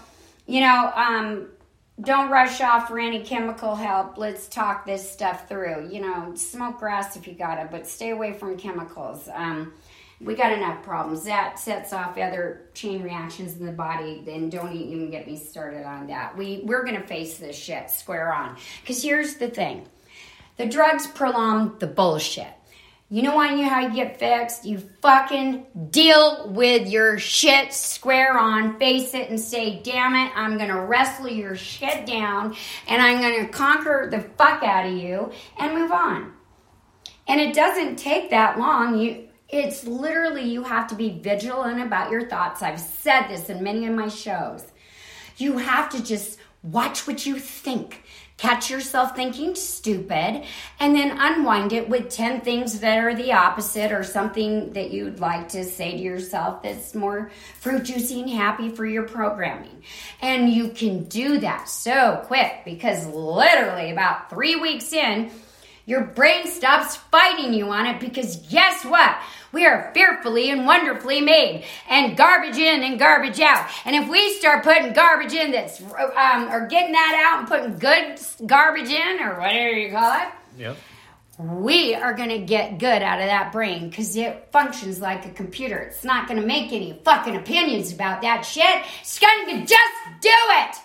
you 0.46 0.60
know, 0.60 0.92
um, 0.94 1.48
don't 2.00 2.30
rush 2.30 2.60
off 2.60 2.88
for 2.88 2.98
any 2.98 3.24
chemical 3.24 3.74
help. 3.74 4.18
Let's 4.18 4.46
talk 4.48 4.86
this 4.86 5.10
stuff 5.10 5.48
through. 5.48 5.88
You 5.90 6.00
know, 6.00 6.34
smoke 6.34 6.78
grass 6.78 7.16
if 7.16 7.26
you 7.26 7.34
got 7.34 7.58
it, 7.58 7.68
but 7.70 7.86
stay 7.86 8.10
away 8.10 8.32
from 8.34 8.56
chemicals. 8.56 9.28
Um, 9.32 9.72
we 10.20 10.34
got 10.34 10.52
enough 10.52 10.82
problems. 10.82 11.24
That 11.24 11.58
sets 11.58 11.92
off 11.92 12.18
other 12.18 12.68
chain 12.74 13.02
reactions 13.02 13.56
in 13.56 13.66
the 13.66 13.72
body, 13.72 14.22
Then 14.24 14.48
don't 14.48 14.72
even 14.72 15.10
get 15.10 15.26
me 15.26 15.36
started 15.36 15.84
on 15.84 16.08
that. 16.08 16.36
We 16.36 16.62
we're 16.64 16.84
gonna 16.84 17.06
face 17.06 17.38
this 17.38 17.56
shit 17.56 17.90
square 17.90 18.32
on. 18.32 18.56
Cause 18.84 19.02
here's 19.02 19.36
the 19.36 19.48
thing: 19.48 19.86
the 20.56 20.66
drugs 20.66 21.06
prolong 21.06 21.78
the 21.78 21.86
bullshit. 21.86 22.52
You 23.10 23.22
know 23.22 23.34
why 23.34 23.54
you 23.54 23.66
how 23.66 23.80
you 23.80 23.94
get 23.94 24.18
fixed? 24.18 24.66
You 24.66 24.78
fucking 25.00 25.88
deal 25.90 26.50
with 26.50 26.88
your 26.88 27.18
shit 27.18 27.72
square 27.72 28.38
on, 28.38 28.78
face 28.78 29.14
it, 29.14 29.30
and 29.30 29.40
say, 29.40 29.80
damn 29.82 30.14
it, 30.14 30.30
I'm 30.36 30.58
gonna 30.58 30.84
wrestle 30.84 31.28
your 31.28 31.56
shit 31.56 32.04
down 32.04 32.54
and 32.86 33.00
I'm 33.00 33.22
gonna 33.22 33.48
conquer 33.48 34.08
the 34.10 34.20
fuck 34.20 34.62
out 34.62 34.84
of 34.84 34.92
you 34.92 35.32
and 35.58 35.74
move 35.74 35.90
on. 35.90 36.34
And 37.26 37.40
it 37.40 37.54
doesn't 37.54 37.96
take 37.96 38.28
that 38.28 38.58
long. 38.58 38.98
You 38.98 39.28
it's 39.48 39.86
literally 39.86 40.42
you 40.42 40.62
have 40.64 40.86
to 40.88 40.94
be 40.94 41.18
vigilant 41.18 41.80
about 41.80 42.10
your 42.10 42.28
thoughts. 42.28 42.60
I've 42.60 42.78
said 42.78 43.28
this 43.28 43.48
in 43.48 43.62
many 43.62 43.86
of 43.86 43.94
my 43.94 44.08
shows. 44.08 44.66
You 45.38 45.56
have 45.56 45.88
to 45.90 46.04
just 46.04 46.38
watch 46.62 47.06
what 47.06 47.24
you 47.24 47.38
think. 47.38 48.04
Catch 48.38 48.70
yourself 48.70 49.16
thinking 49.16 49.56
stupid 49.56 50.44
and 50.78 50.94
then 50.94 51.18
unwind 51.18 51.72
it 51.72 51.88
with 51.88 52.08
10 52.08 52.42
things 52.42 52.78
that 52.78 52.98
are 52.98 53.12
the 53.12 53.32
opposite 53.32 53.90
or 53.90 54.04
something 54.04 54.72
that 54.74 54.92
you'd 54.92 55.18
like 55.18 55.48
to 55.48 55.64
say 55.64 55.90
to 55.90 55.98
yourself 55.98 56.62
that's 56.62 56.94
more 56.94 57.32
fruit 57.58 57.82
juicy 57.82 58.20
and 58.20 58.30
happy 58.30 58.68
for 58.68 58.86
your 58.86 59.02
programming. 59.02 59.82
And 60.22 60.48
you 60.52 60.68
can 60.68 61.04
do 61.04 61.38
that 61.40 61.68
so 61.68 62.22
quick 62.26 62.62
because 62.64 63.08
literally 63.08 63.90
about 63.90 64.30
three 64.30 64.54
weeks 64.54 64.92
in, 64.92 65.32
your 65.88 66.02
brain 66.02 66.46
stops 66.46 66.96
fighting 66.96 67.54
you 67.54 67.70
on 67.70 67.86
it 67.86 67.98
because 67.98 68.36
guess 68.50 68.84
what? 68.84 69.16
We 69.52 69.64
are 69.64 69.90
fearfully 69.94 70.50
and 70.50 70.66
wonderfully 70.66 71.22
made, 71.22 71.64
and 71.88 72.14
garbage 72.14 72.58
in 72.58 72.82
and 72.82 72.98
garbage 72.98 73.40
out. 73.40 73.66
And 73.86 73.96
if 73.96 74.06
we 74.10 74.34
start 74.34 74.62
putting 74.64 74.92
garbage 74.92 75.32
in 75.32 75.50
that's, 75.50 75.80
um, 75.80 76.50
or 76.52 76.66
getting 76.66 76.92
that 76.92 77.32
out 77.32 77.38
and 77.40 77.48
putting 77.48 77.78
good 77.78 78.20
garbage 78.46 78.90
in, 78.90 79.20
or 79.20 79.40
whatever 79.40 79.70
you 79.78 79.90
call 79.90 80.12
it, 80.20 80.28
Yep. 80.58 80.76
we 81.38 81.94
are 81.94 82.12
going 82.12 82.28
to 82.28 82.40
get 82.40 82.78
good 82.78 83.00
out 83.00 83.20
of 83.20 83.26
that 83.26 83.50
brain 83.50 83.88
because 83.88 84.14
it 84.16 84.48
functions 84.52 85.00
like 85.00 85.24
a 85.24 85.30
computer. 85.30 85.78
It's 85.78 86.04
not 86.04 86.28
going 86.28 86.38
to 86.38 86.46
make 86.46 86.70
any 86.70 87.00
fucking 87.02 87.34
opinions 87.34 87.90
about 87.94 88.20
that 88.20 88.42
shit. 88.42 88.84
It's 89.00 89.18
going 89.18 89.46
to 89.46 89.60
just 89.60 90.20
do 90.20 90.28
it. 90.30 90.76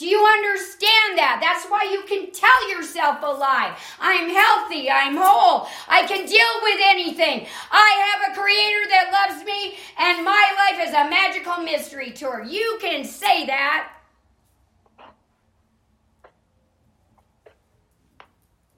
Do 0.00 0.06
you 0.06 0.24
understand 0.24 1.18
that? 1.18 1.40
That's 1.42 1.66
why 1.66 1.82
you 1.92 2.00
can 2.08 2.32
tell 2.32 2.70
yourself 2.70 3.18
a 3.22 3.26
lie. 3.26 3.76
I'm 4.00 4.30
healthy. 4.30 4.90
I'm 4.90 5.14
whole. 5.14 5.68
I 5.88 6.06
can 6.06 6.24
deal 6.24 6.54
with 6.62 6.80
anything. 6.86 7.46
I 7.70 8.08
have 8.08 8.32
a 8.32 8.40
creator 8.40 8.88
that 8.88 9.12
loves 9.12 9.44
me, 9.44 9.76
and 9.98 10.24
my 10.24 10.52
life 10.56 10.88
is 10.88 10.94
a 10.94 11.10
magical 11.10 11.58
mystery 11.62 12.12
tour. 12.12 12.42
You 12.42 12.78
can 12.80 13.04
say 13.04 13.44
that. 13.44 13.92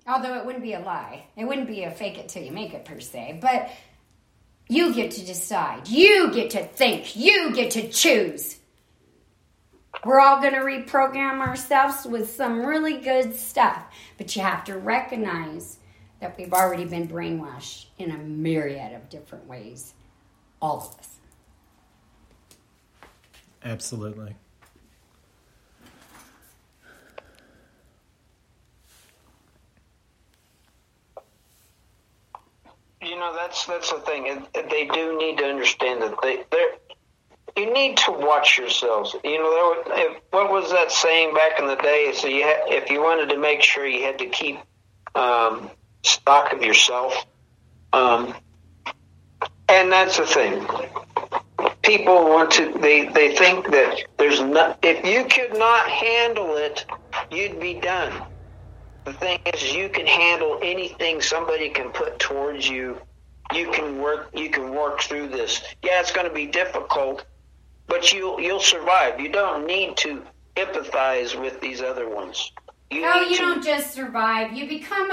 Although 0.09 0.35
it 0.39 0.44
wouldn't 0.44 0.65
be 0.65 0.73
a 0.73 0.81
lie, 0.81 1.27
it 1.36 1.44
wouldn't 1.44 1.69
be 1.69 1.85
a 1.85 1.93
fake 1.93 2.19
it 2.19 2.31
till 2.31 2.43
you 2.43 2.51
make 2.51 2.74
it 2.74 2.85
per 2.85 2.99
se, 2.99 3.39
but 3.40 3.70
you 4.69 4.93
get 4.93 5.12
to 5.12 5.24
decide. 5.24 5.86
You 5.86 6.32
get 6.32 6.51
to 6.51 6.65
think. 6.65 7.15
You 7.15 7.53
get 7.55 7.70
to 7.73 7.89
choose. 7.89 8.57
We're 10.05 10.19
all 10.19 10.41
going 10.41 10.55
to 10.55 10.61
reprogram 10.61 11.41
ourselves 11.41 12.07
with 12.07 12.29
some 12.29 12.66
really 12.66 12.99
good 12.99 13.37
stuff, 13.37 13.85
but 14.19 14.35
you 14.35 14.43
have 14.43 14.65
to 14.65 14.77
recognize 14.77 15.79
that 16.20 16.37
we've 16.37 16.53
already 16.53 16.85
been 16.85 17.07
brainwashed 17.07 17.87
in 17.99 18.11
a 18.11 18.19
myriad 18.19 18.95
of 18.95 19.09
different 19.09 19.47
ways. 19.47 19.95
All 20.61 20.79
of 20.79 20.99
us. 20.99 21.09
Absolutely. 23.65 24.35
You 33.01 33.16
know, 33.16 33.35
that's 33.35 33.66
that's 33.66 33.91
the 33.91 33.99
thing. 33.99 34.47
They 34.55 34.87
do 34.87 35.19
need 35.19 35.39
to 35.39 35.45
understand 35.45 36.03
that 36.03 36.15
they 36.23 36.45
they 36.53 36.66
you 37.57 37.73
need 37.73 37.97
to 37.99 38.12
watch 38.12 38.59
yourselves. 38.59 39.15
You 39.24 39.39
know, 39.39 39.85
there 39.87 40.07
was, 40.07 40.16
what 40.31 40.51
was 40.51 40.70
that 40.73 40.91
saying 40.91 41.35
back 41.35 41.59
in 41.59 41.66
the 41.66 41.77
day? 41.77 42.12
So 42.15 42.29
you 42.29 42.43
had, 42.43 42.61
if 42.66 42.91
you 42.91 43.03
wanted 43.03 43.31
to 43.31 43.39
make 43.39 43.62
sure 43.62 43.87
you 43.87 44.05
had 44.05 44.19
to 44.19 44.27
keep 44.27 44.59
um, 45.15 45.70
stock 46.03 46.53
of 46.53 46.62
yourself, 46.62 47.27
um, 47.93 48.35
and 49.69 49.93
that's 49.93 50.19
the 50.19 50.27
thing. 50.27 50.66
People 51.83 52.29
want 52.29 52.53
to. 52.53 52.73
They 52.81 53.07
they 53.07 53.35
think 53.35 53.70
that 53.70 53.97
there's 54.19 54.41
not. 54.41 54.79
If 54.83 55.05
you 55.05 55.24
could 55.24 55.59
not 55.59 55.89
handle 55.89 56.57
it, 56.57 56.85
you'd 57.31 57.61
be 57.61 57.74
done. 57.74 58.23
The 59.05 59.12
thing 59.15 59.39
is, 59.53 59.73
you 59.74 59.89
can 59.89 60.07
handle 60.07 60.59
anything 60.62 61.20
somebody 61.20 61.70
can 61.70 61.91
put 61.91 62.19
towards 62.20 62.69
you. 62.69 63.01
You 63.53 63.70
can 63.73 64.01
work. 64.01 64.31
You 64.35 64.49
can 64.51 64.70
work 64.74 65.01
through 65.01 65.29
this. 65.29 65.62
Yeah, 65.83 66.01
it's 66.01 66.12
going 66.12 66.29
to 66.29 66.35
be 66.35 66.47
difficult, 66.47 67.27
but 67.86 68.12
you 68.12 68.40
you'll 68.40 68.60
survive. 68.60 69.20
You 69.20 69.30
don't 69.30 69.66
need 69.66 69.96
to 69.98 70.22
empathize 70.56 71.38
with 71.38 71.60
these 71.60 71.80
other 71.80 72.09
ones. 72.09 72.52
You 72.90 73.02
no, 73.02 73.20
you 73.22 73.36
to, 73.36 73.42
don't 73.42 73.64
just 73.64 73.94
survive. 73.94 74.52
You 74.52 74.68
become 74.68 75.10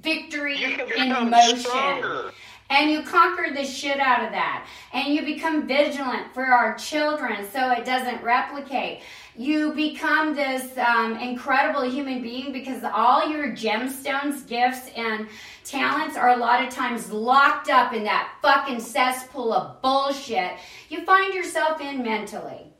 victory 0.00 0.56
you 0.58 0.84
in 0.96 1.30
motion. 1.30 1.58
Stronger. 1.58 2.32
And 2.68 2.90
you 2.90 3.02
conquer 3.02 3.54
the 3.54 3.64
shit 3.64 4.00
out 4.00 4.24
of 4.24 4.32
that. 4.32 4.66
And 4.92 5.14
you 5.14 5.24
become 5.24 5.68
vigilant 5.68 6.34
for 6.34 6.44
our 6.44 6.74
children 6.74 7.46
so 7.52 7.70
it 7.70 7.84
doesn't 7.84 8.22
replicate. 8.24 9.02
You 9.38 9.72
become 9.74 10.34
this 10.34 10.76
um, 10.78 11.18
incredible 11.18 11.82
human 11.82 12.22
being 12.22 12.52
because 12.52 12.82
all 12.84 13.28
your 13.28 13.48
gemstones, 13.52 14.46
gifts, 14.46 14.90
and 14.96 15.28
talents 15.64 16.16
are 16.16 16.30
a 16.30 16.36
lot 16.36 16.64
of 16.64 16.70
times 16.70 17.10
locked 17.10 17.68
up 17.68 17.92
in 17.92 18.04
that 18.04 18.32
fucking 18.40 18.80
cesspool 18.80 19.52
of 19.52 19.82
bullshit 19.82 20.52
you 20.88 21.04
find 21.04 21.34
yourself 21.34 21.80
in 21.80 22.02
mentally. 22.02 22.72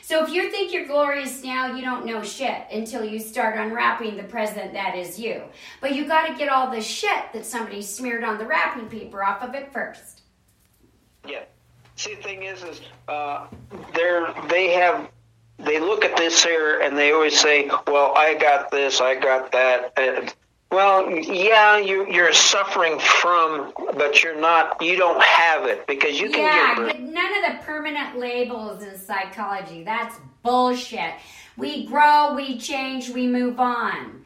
So 0.00 0.24
if 0.24 0.32
you 0.32 0.50
think 0.50 0.72
you're 0.72 0.86
glorious 0.86 1.44
now, 1.44 1.74
you 1.74 1.82
don't 1.82 2.04
know 2.04 2.22
shit 2.22 2.64
until 2.72 3.04
you 3.04 3.20
start 3.20 3.56
unwrapping 3.56 4.16
the 4.16 4.24
present 4.24 4.72
that 4.72 4.96
is 4.96 5.18
you. 5.18 5.42
But 5.80 5.94
you 5.94 6.06
got 6.06 6.26
to 6.26 6.34
get 6.34 6.48
all 6.48 6.70
the 6.70 6.80
shit 6.80 7.32
that 7.32 7.46
somebody 7.46 7.82
smeared 7.82 8.24
on 8.24 8.38
the 8.38 8.46
wrapping 8.46 8.88
paper 8.88 9.22
off 9.22 9.42
of 9.42 9.54
it 9.54 9.72
first. 9.72 10.22
Yeah. 11.28 11.44
See, 11.96 12.14
the 12.14 12.22
thing 12.22 12.42
is, 12.42 12.64
is 12.64 12.80
uh, 13.06 13.46
they're 13.94 14.34
they 14.48 14.70
have 14.70 15.08
they 15.64 15.80
look 15.80 16.04
at 16.04 16.16
this 16.16 16.42
here 16.42 16.80
and 16.80 16.96
they 16.96 17.12
always 17.12 17.38
say, 17.38 17.70
"Well, 17.86 18.14
I 18.16 18.34
got 18.34 18.70
this, 18.70 19.00
I 19.00 19.14
got 19.14 19.52
that." 19.52 19.92
And 19.96 20.34
well, 20.70 21.10
yeah, 21.10 21.76
you, 21.76 22.10
you're 22.10 22.32
suffering 22.32 22.98
from, 22.98 23.74
but 23.94 24.22
you're 24.22 24.40
not. 24.40 24.80
You 24.80 24.96
don't 24.96 25.22
have 25.22 25.66
it 25.66 25.86
because 25.86 26.18
you 26.18 26.30
can 26.30 26.44
yeah, 26.44 26.74
get. 26.74 26.98
Yeah, 26.98 27.10
none 27.10 27.44
of 27.44 27.58
the 27.58 27.64
permanent 27.64 28.18
labels 28.18 28.82
in 28.82 28.96
psychology. 28.98 29.84
That's 29.84 30.16
bullshit. 30.42 31.14
We 31.56 31.84
grow, 31.86 32.34
we 32.34 32.58
change, 32.58 33.10
we 33.10 33.26
move 33.26 33.60
on. 33.60 34.21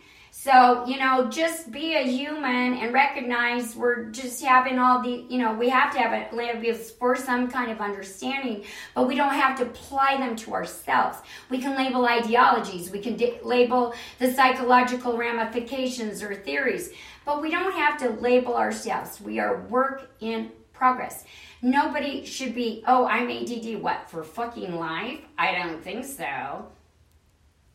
So, 0.47 0.87
you 0.87 1.01
know, 1.01 1.29
just 1.29 1.73
be 1.73 1.95
a 1.95 2.05
human 2.05 2.75
and 2.75 2.95
recognize 2.95 3.75
we're 3.75 4.05
just 4.11 4.41
having 4.45 4.79
all 4.79 5.03
the, 5.03 5.27
you 5.29 5.39
know, 5.39 5.53
we 5.53 5.69
have 5.71 5.93
to 5.95 5.99
have 5.99 6.33
labels 6.33 6.93
for 6.93 7.17
some 7.17 7.51
kind 7.51 7.73
of 7.73 7.81
understanding, 7.81 8.63
but 8.95 9.09
we 9.09 9.17
don't 9.17 9.35
have 9.35 9.59
to 9.59 9.65
apply 9.65 10.19
them 10.19 10.37
to 10.37 10.55
ourselves. 10.55 11.19
We 11.51 11.59
can 11.59 11.77
label 11.77 12.07
ideologies, 12.07 12.93
we 12.93 13.01
can 13.01 13.17
di- 13.17 13.41
label 13.43 13.93
the 14.21 14.33
psychological 14.33 15.17
ramifications 15.17 16.23
or 16.23 16.37
theories, 16.37 16.93
but 17.25 17.43
we 17.43 17.51
don't 17.51 17.75
have 17.75 17.99
to 17.99 18.11
label 18.11 18.55
ourselves. 18.55 19.21
We 19.21 19.41
are 19.41 19.63
work 19.63 20.09
in 20.21 20.53
progress. 20.73 21.25
Nobody 21.61 22.25
should 22.25 22.55
be, 22.55 22.85
oh, 22.87 23.05
I'm 23.07 23.29
ADD, 23.29 23.83
what, 23.83 24.09
for 24.09 24.23
fucking 24.23 24.77
life? 24.77 25.23
I 25.37 25.59
don't 25.59 25.83
think 25.83 26.05
so. 26.05 26.67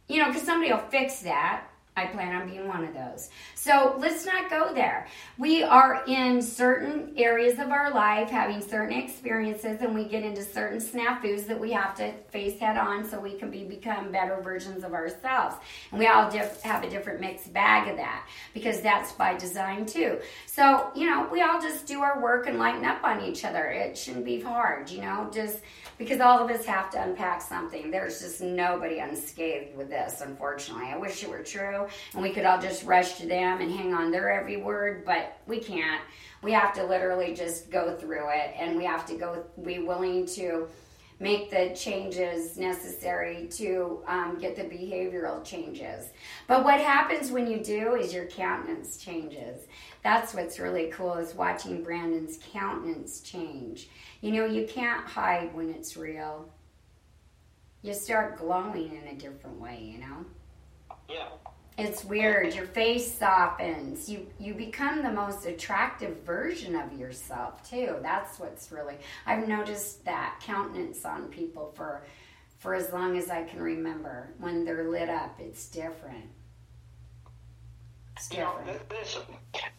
You 0.07 0.19
know, 0.19 0.27
because 0.27 0.43
somebody 0.43 0.71
will 0.71 0.79
fix 0.79 1.19
that 1.23 1.65
I 1.95 2.05
plan 2.07 2.33
on 2.41 2.47
being 2.49 2.67
one 2.67 2.83
of 2.83 2.93
those. 2.93 3.29
So 3.63 3.95
let's 3.99 4.25
not 4.25 4.49
go 4.49 4.73
there. 4.73 5.05
We 5.37 5.61
are 5.61 6.03
in 6.07 6.41
certain 6.41 7.13
areas 7.15 7.59
of 7.59 7.69
our 7.69 7.93
life 7.93 8.27
having 8.31 8.59
certain 8.59 8.97
experiences, 8.97 9.81
and 9.81 9.93
we 9.93 10.05
get 10.05 10.23
into 10.23 10.41
certain 10.41 10.79
snafus 10.79 11.45
that 11.45 11.59
we 11.59 11.71
have 11.73 11.93
to 11.97 12.11
face 12.31 12.59
head 12.59 12.75
on 12.75 13.07
so 13.07 13.19
we 13.19 13.35
can 13.35 13.51
be 13.51 13.63
become 13.63 14.11
better 14.11 14.41
versions 14.41 14.83
of 14.83 14.93
ourselves. 14.93 15.57
And 15.91 15.99
we 15.99 16.07
all 16.07 16.27
diff- 16.31 16.63
have 16.63 16.83
a 16.83 16.89
different 16.89 17.21
mixed 17.21 17.53
bag 17.53 17.87
of 17.87 17.97
that 17.97 18.27
because 18.55 18.81
that's 18.81 19.11
by 19.11 19.37
design 19.37 19.85
too. 19.85 20.17
So, 20.47 20.89
you 20.95 21.07
know, 21.07 21.29
we 21.31 21.43
all 21.43 21.61
just 21.61 21.85
do 21.85 22.01
our 22.01 22.19
work 22.19 22.47
and 22.47 22.57
lighten 22.57 22.83
up 22.83 23.03
on 23.03 23.21
each 23.21 23.45
other. 23.45 23.65
It 23.65 23.95
shouldn't 23.95 24.25
be 24.25 24.41
hard, 24.41 24.89
you 24.89 25.01
know, 25.01 25.29
just 25.31 25.59
because 25.99 26.19
all 26.19 26.43
of 26.43 26.49
us 26.49 26.65
have 26.65 26.89
to 26.89 27.03
unpack 27.03 27.43
something. 27.43 27.91
There's 27.91 28.21
just 28.21 28.41
nobody 28.41 28.97
unscathed 28.97 29.77
with 29.77 29.89
this, 29.89 30.21
unfortunately. 30.21 30.87
I 30.87 30.97
wish 30.97 31.21
it 31.21 31.29
were 31.29 31.43
true 31.43 31.85
and 32.13 32.23
we 32.23 32.31
could 32.31 32.45
all 32.45 32.59
just 32.59 32.83
rush 32.85 33.19
to 33.19 33.27
them 33.27 33.50
and 33.59 33.71
hang 33.71 33.93
on 33.93 34.11
their 34.11 34.29
every 34.29 34.57
word, 34.57 35.03
but 35.03 35.39
we 35.47 35.59
can't. 35.59 36.01
We 36.41 36.51
have 36.53 36.73
to 36.75 36.85
literally 36.85 37.35
just 37.35 37.69
go 37.69 37.95
through 37.95 38.29
it 38.29 38.55
and 38.57 38.77
we 38.77 38.85
have 38.85 39.05
to 39.07 39.15
go 39.15 39.43
be 39.63 39.79
willing 39.79 40.25
to 40.27 40.67
make 41.21 41.51
the 41.51 41.71
changes 41.75 42.57
necessary 42.57 43.47
to 43.51 44.01
um, 44.07 44.39
get 44.39 44.55
the 44.55 44.63
behavioral 44.63 45.43
changes. 45.45 46.09
But 46.47 46.63
what 46.63 46.79
happens 46.79 47.31
when 47.31 47.45
you 47.45 47.63
do 47.63 47.93
is 47.93 48.11
your 48.11 48.25
countenance 48.25 48.97
changes. 48.97 49.67
That's 50.03 50.33
what's 50.33 50.57
really 50.57 50.87
cool 50.87 51.13
is 51.13 51.35
watching 51.35 51.83
Brandon's 51.83 52.39
countenance 52.51 53.21
change. 53.21 53.89
You 54.21 54.31
know, 54.31 54.45
you 54.45 54.65
can't 54.65 55.05
hide 55.05 55.53
when 55.53 55.69
it's 55.69 55.95
real. 55.95 56.49
You 57.83 57.93
start 57.93 58.39
glowing 58.39 58.97
in 58.97 59.15
a 59.15 59.15
different 59.15 59.59
way, 59.59 59.79
you 59.93 59.99
know? 59.99 60.25
Yeah. 61.07 61.27
It's 61.81 62.05
weird. 62.05 62.53
Your 62.53 62.67
face 62.67 63.11
softens. 63.11 64.07
You 64.07 64.27
you 64.39 64.53
become 64.53 65.01
the 65.01 65.11
most 65.11 65.47
attractive 65.47 66.17
version 66.23 66.75
of 66.75 66.93
yourself 66.93 67.67
too. 67.67 67.95
That's 68.03 68.39
what's 68.39 68.71
really 68.71 68.97
I've 69.25 69.47
noticed 69.47 70.05
that 70.05 70.39
countenance 70.45 71.03
on 71.05 71.29
people 71.29 71.73
for 71.75 72.03
for 72.59 72.75
as 72.75 72.93
long 72.93 73.17
as 73.17 73.31
I 73.31 73.43
can 73.45 73.59
remember. 73.59 74.29
When 74.37 74.63
they're 74.63 74.91
lit 74.91 75.09
up, 75.09 75.39
it's 75.39 75.69
different. 75.69 76.29
You 78.29 78.37
know, 78.37 78.59
this, 78.87 79.17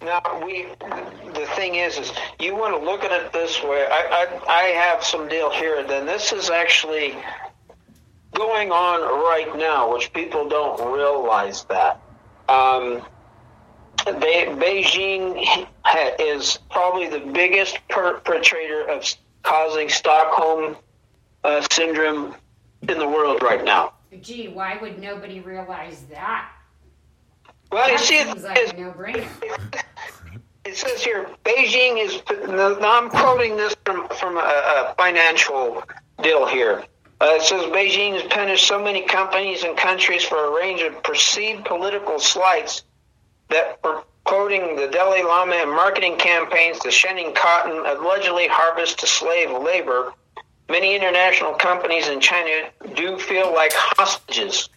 now 0.03 0.21
we. 0.45 0.67
The 1.35 1.47
thing 1.55 1.77
is, 1.77 1.99
is 1.99 2.13
you 2.41 2.57
want 2.57 2.77
to 2.77 2.85
look 2.85 3.05
at 3.05 3.13
it 3.13 3.33
this 3.33 3.63
way. 3.63 3.87
I, 3.89 4.27
I, 4.27 4.53
I 4.53 4.63
have 4.71 5.05
some 5.05 5.29
deal 5.29 5.51
here. 5.51 5.85
Then 5.87 6.07
this 6.07 6.33
is 6.33 6.51
actually 6.51 7.15
going 8.33 8.71
on 8.71 9.01
right 9.01 9.57
now, 9.57 9.93
which 9.93 10.13
people 10.13 10.49
don't 10.49 10.93
realize 10.93 11.65
that. 11.65 12.01
Um, 12.49 13.03
they, 14.05 14.47
Beijing 14.47 15.67
is 16.19 16.59
probably 16.71 17.09
the 17.09 17.21
biggest 17.21 17.79
perpetrator 17.89 18.89
of 18.89 19.05
causing 19.43 19.89
Stockholm 19.89 20.77
uh, 21.45 21.65
syndrome 21.71 22.35
in 22.89 22.99
the 22.99 23.09
world 23.09 23.43
right 23.43 23.65
now. 23.65 23.95
Gee, 24.21 24.49
why 24.49 24.79
would 24.81 24.99
nobody 24.99 25.41
realize 25.41 26.03
that? 26.11 26.51
Well, 27.71 27.91
you 27.91 27.99
see, 27.99 28.19
seems 28.19 28.45
it, 28.45 28.49
like 28.49 28.79
no-brainer. 28.79 29.27
it 30.65 30.77
says 30.77 31.03
here 31.03 31.31
Beijing 31.45 32.05
is. 32.05 32.21
Now 32.49 32.99
I'm 32.99 33.09
quoting 33.09 33.57
this 33.57 33.75
from 33.87 34.09
from 34.09 34.37
a, 34.37 34.41
a 34.41 34.95
financial 34.99 35.83
deal 36.23 36.47
here. 36.47 36.85
Uh, 37.23 37.37
it 37.37 37.43
says 37.43 37.63
Beijing 37.67 38.15
has 38.15 38.25
punished 38.25 38.67
so 38.67 38.83
many 38.83 39.03
companies 39.03 39.63
and 39.63 39.77
countries 39.77 40.25
for 40.25 40.45
a 40.45 40.61
range 40.61 40.83
of 40.83 41.01
perceived 41.05 41.65
political 41.65 42.19
slights 42.19 42.83
that 43.49 43.79
were 43.85 44.03
quoting 44.25 44.75
the 44.75 44.89
Dalai 44.89 45.23
Lama 45.23 45.55
in 45.55 45.69
marketing 45.69 46.17
campaigns 46.17 46.81
to 46.81 46.91
sending 46.91 47.33
cotton, 47.33 47.87
allegedly 47.87 48.49
harvest 48.49 48.99
to 48.99 49.07
slave 49.07 49.53
labor. 49.53 50.13
Many 50.69 50.97
international 50.97 51.53
companies 51.53 52.09
in 52.09 52.19
China 52.19 52.71
do 52.97 53.17
feel 53.19 53.55
like 53.55 53.73
hostages, 53.73 54.69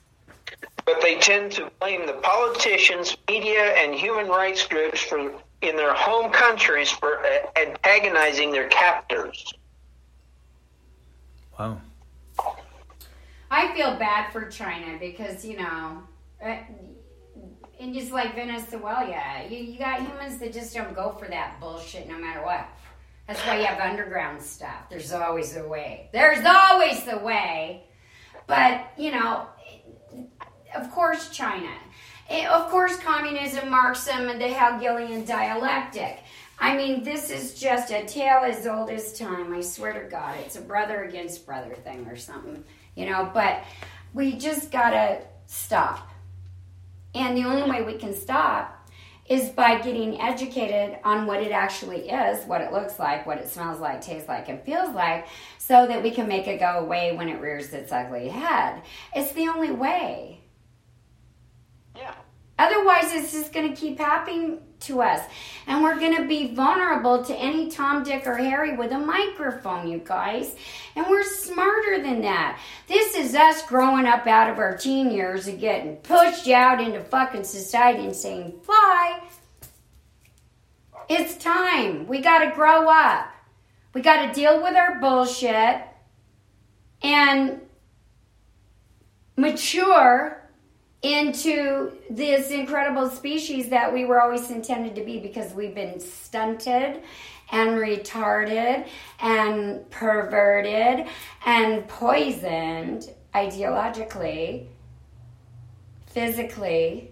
but 0.86 1.02
they 1.02 1.16
tend 1.16 1.52
to 1.54 1.72
blame 1.80 2.06
the 2.06 2.14
politicians, 2.14 3.18
media, 3.28 3.74
and 3.74 3.96
human 3.96 4.28
rights 4.28 4.68
groups 4.68 5.02
for 5.02 5.32
in 5.64 5.76
their 5.76 5.96
home 5.96 6.32
countries 6.32 6.92
for 6.92 7.26
antagonizing 7.56 8.52
their 8.52 8.68
captors. 8.68 9.52
Wow. 11.58 11.82
I 13.52 13.74
feel 13.76 13.96
bad 13.96 14.32
for 14.32 14.46
China 14.50 14.98
because 15.00 15.46
you 15.46 15.58
know, 15.58 16.04
uh, 16.44 16.58
and 17.80 17.94
just 17.94 18.12
like 18.12 18.36
Venezuela, 18.36 19.44
you, 19.50 19.58
you 19.58 19.80
got 19.80 20.00
humans 20.02 20.38
that 20.40 20.54
just 20.54 20.74
don't 20.74 20.96
go 20.96 21.12
for 21.20 21.28
that 21.28 21.60
bullshit 21.60 22.08
no 22.08 22.18
matter 22.18 22.42
what. 22.44 22.68
That's 23.28 23.40
why 23.42 23.60
you 23.60 23.66
have 23.66 23.80
underground 23.80 24.42
stuff. 24.42 24.90
There's 24.90 25.12
always 25.12 25.56
a 25.58 25.68
way. 25.68 26.10
There's 26.14 26.46
always 26.46 27.08
a 27.08 27.18
way. 27.18 27.84
But 28.48 28.92
you 28.98 29.12
know, 29.12 29.48
of 30.76 30.92
course, 30.92 31.30
China. 31.30 31.72
Eh, 32.30 32.48
Of 32.48 32.72
course, 32.72 32.98
communism, 32.98 33.70
Marxism, 33.70 34.30
and 34.30 34.42
the 34.42 34.48
Hegelian 34.48 35.26
dialectic. 35.26 36.20
I 36.60 36.78
mean, 36.78 37.04
this 37.04 37.30
is 37.30 37.60
just 37.60 37.92
a 37.92 38.06
tale 38.06 38.42
as 38.44 38.66
old 38.66 38.90
as 38.90 39.18
time. 39.18 39.54
I 39.54 39.62
swear 39.62 39.94
to 39.94 40.10
God, 40.10 40.38
it's 40.40 40.56
a 40.56 40.62
brother 40.62 41.04
against 41.04 41.46
brother 41.46 41.76
thing 41.76 42.08
or 42.08 42.16
something, 42.16 42.64
you 42.96 43.10
know. 43.10 43.30
But 43.34 43.64
we 44.14 44.34
just 44.34 44.72
gotta 44.72 45.22
stop. 45.48 46.10
And 47.14 47.38
the 47.38 47.44
only 47.44 47.70
way 47.70 47.84
we 47.84 47.98
can 47.98 48.14
stop 48.14 48.72
is 49.28 49.50
by 49.50 49.82
getting 49.82 50.22
educated 50.22 51.00
on 51.04 51.26
what 51.26 51.42
it 51.42 51.52
actually 51.52 52.10
is, 52.10 52.46
what 52.46 52.62
it 52.62 52.72
looks 52.72 53.00
like, 53.00 53.26
what 53.26 53.40
it 53.40 53.50
smells 53.50 53.80
like, 53.80 54.00
tastes 54.02 54.30
like, 54.30 54.50
and 54.50 54.62
feels 54.64 54.94
like, 54.94 55.28
so 55.58 55.88
that 55.88 56.04
we 56.04 56.12
can 56.12 56.28
make 56.28 56.48
it 56.48 56.60
go 56.60 56.80
away 56.80 57.16
when 57.16 57.28
it 57.28 57.42
rears 57.42 57.74
its 57.74 57.92
ugly 57.92 58.28
head. 58.28 58.84
It's 59.16 59.32
the 59.32 59.48
only 59.48 59.72
way. 59.72 60.42
Yeah. 61.96 62.14
Otherwise, 62.60 63.14
it's 63.14 63.32
just 63.32 63.52
going 63.52 63.74
to 63.74 63.76
keep 63.76 63.98
happening 63.98 64.60
to 64.86 65.02
us. 65.02 65.22
And 65.68 65.84
we're 65.84 66.00
going 66.00 66.16
to 66.18 66.28
be 66.28 66.54
vulnerable 66.54 67.24
to 67.24 67.36
any 67.36 67.70
Tom, 67.70 68.04
Dick, 68.04 68.26
or 68.26 68.38
Harry 68.38 68.76
with 68.76 68.92
a 68.92 68.98
microphone, 68.98 69.88
you 69.88 70.00
guys. 70.00 70.56
And 70.96 71.06
we're 71.08 71.24
smarter 71.24 72.02
than 72.02 72.22
that. 72.22 72.60
This 72.88 73.16
is 73.16 73.36
us 73.36 73.66
growing 73.68 74.06
up 74.06 74.28
out 74.28 74.50
of 74.50 74.58
our 74.58 74.78
teen 74.78 75.12
years 75.12 75.48
and 75.48 75.60
getting 75.60 75.98
pushed 75.98 76.48
out 76.48 76.82
into 76.82 77.04
fucking 77.04 77.44
society 77.44 78.06
and 78.06 78.16
saying, 78.16 78.54
fly. 78.64 79.22
It's 81.10 81.36
time. 81.38 82.08
We 82.08 82.22
got 82.22 82.46
to 82.46 82.52
grow 82.52 82.90
up. 82.90 83.28
We 83.94 84.02
got 84.02 84.28
to 84.28 84.34
deal 84.34 84.62
with 84.62 84.76
our 84.76 85.00
bullshit 85.00 85.82
and 87.02 87.62
mature 89.38 90.45
into 91.06 91.92
this 92.10 92.50
incredible 92.50 93.10
species 93.10 93.70
that 93.70 93.94
we 93.94 94.06
were 94.06 94.20
always 94.20 94.50
intended 94.50 94.96
to 94.96 95.04
be 95.04 95.20
because 95.20 95.54
we've 95.54 95.76
been 95.76 96.00
stunted 96.00 97.04
and 97.52 97.72
retarded 97.78 98.88
and 99.20 99.88
perverted 99.92 101.06
and 101.46 101.88
poisoned 101.88 103.08
ideologically, 103.36 104.66
physically, 106.08 107.12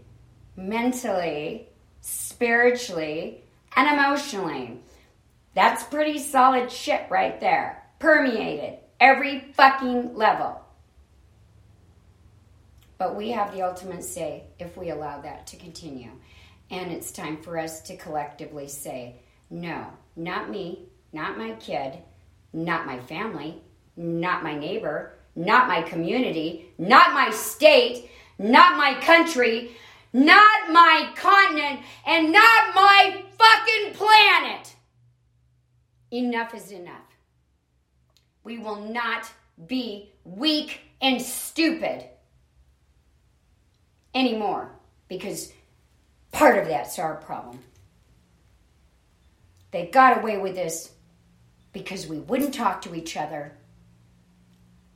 mentally, 0.55 1.67
spiritually, 2.01 3.43
and 3.75 3.87
emotionally. 3.87 4.79
That's 5.53 5.83
pretty 5.83 6.17
solid 6.17 6.71
shit 6.71 7.05
right 7.11 7.39
there. 7.39 7.83
Permeated 7.99 8.79
every 8.99 9.51
fucking 9.53 10.15
level. 10.15 10.62
But 13.03 13.17
we 13.17 13.31
have 13.31 13.51
the 13.51 13.63
ultimate 13.63 14.01
say 14.01 14.45
if 14.59 14.77
we 14.77 14.89
allow 14.89 15.19
that 15.19 15.45
to 15.47 15.57
continue. 15.57 16.11
And 16.71 16.89
it's 16.89 17.11
time 17.11 17.35
for 17.35 17.59
us 17.59 17.81
to 17.81 17.97
collectively 17.97 18.69
say, 18.69 19.17
no, 19.49 19.87
not 20.15 20.49
me, 20.49 20.85
not 21.11 21.37
my 21.37 21.51
kid, 21.55 21.97
not 22.53 22.85
my 22.85 22.97
family, 23.01 23.61
not 23.97 24.41
my 24.41 24.57
neighbor, 24.57 25.15
not 25.35 25.67
my 25.67 25.81
community, 25.81 26.71
not 26.77 27.13
my 27.13 27.29
state, 27.31 28.09
not 28.39 28.77
my 28.77 28.93
country, 29.01 29.71
not 30.13 30.71
my 30.71 31.11
continent, 31.17 31.81
and 32.07 32.31
not 32.31 32.73
my 32.73 33.21
fucking 33.37 33.95
planet. 33.95 34.73
Enough 36.09 36.55
is 36.55 36.71
enough. 36.71 37.17
We 38.45 38.59
will 38.59 38.79
not 38.79 39.29
be 39.67 40.13
weak 40.23 40.79
and 41.01 41.21
stupid 41.21 42.05
anymore 44.13 44.71
because 45.07 45.51
part 46.31 46.57
of 46.57 46.67
that's 46.67 46.99
our 46.99 47.15
problem. 47.15 47.59
They 49.71 49.87
got 49.87 50.19
away 50.19 50.37
with 50.37 50.55
this 50.55 50.91
because 51.71 52.07
we 52.07 52.19
wouldn't 52.19 52.53
talk 52.53 52.81
to 52.83 52.95
each 52.95 53.17
other. 53.17 53.57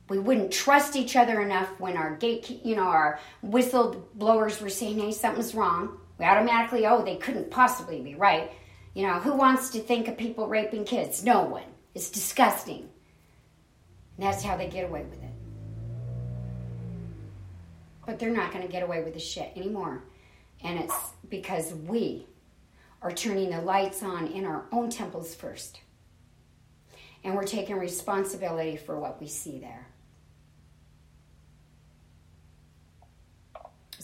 We 0.08 0.18
wouldn't 0.18 0.52
trust 0.52 0.96
each 0.96 1.16
other 1.16 1.40
enough 1.42 1.68
when 1.78 1.96
our 1.96 2.16
gate, 2.16 2.60
you 2.64 2.76
know, 2.76 2.84
our 2.84 3.20
whistleblowers 3.44 4.60
were 4.60 4.70
saying, 4.70 4.98
"Hey, 5.00 5.12
something's 5.12 5.54
wrong." 5.54 6.00
We 6.18 6.24
automatically, 6.24 6.86
"Oh, 6.86 7.02
they 7.02 7.16
couldn't 7.16 7.50
possibly 7.50 8.00
be 8.00 8.14
right." 8.14 8.50
You 8.94 9.06
know, 9.06 9.20
who 9.20 9.34
wants 9.34 9.70
to 9.70 9.80
think 9.80 10.08
of 10.08 10.16
people 10.16 10.46
raping 10.46 10.84
kids? 10.84 11.22
No 11.22 11.42
one. 11.42 11.64
It's 11.94 12.10
disgusting. 12.10 12.88
And 14.16 14.26
that's 14.26 14.42
how 14.42 14.56
they 14.56 14.68
get 14.68 14.88
away 14.88 15.04
with 15.04 15.22
it. 15.22 15.37
But 18.08 18.18
they're 18.18 18.30
not 18.30 18.52
going 18.52 18.64
to 18.66 18.72
get 18.72 18.82
away 18.82 19.02
with 19.02 19.12
the 19.12 19.20
shit 19.20 19.52
anymore. 19.54 20.02
And 20.64 20.78
it's 20.78 20.94
because 21.28 21.74
we 21.74 22.26
are 23.02 23.12
turning 23.12 23.50
the 23.50 23.60
lights 23.60 24.02
on 24.02 24.28
in 24.28 24.46
our 24.46 24.64
own 24.72 24.88
temples 24.88 25.34
first. 25.34 25.80
And 27.22 27.34
we're 27.34 27.44
taking 27.44 27.76
responsibility 27.76 28.78
for 28.78 28.98
what 28.98 29.20
we 29.20 29.28
see 29.28 29.58
there. 29.58 29.88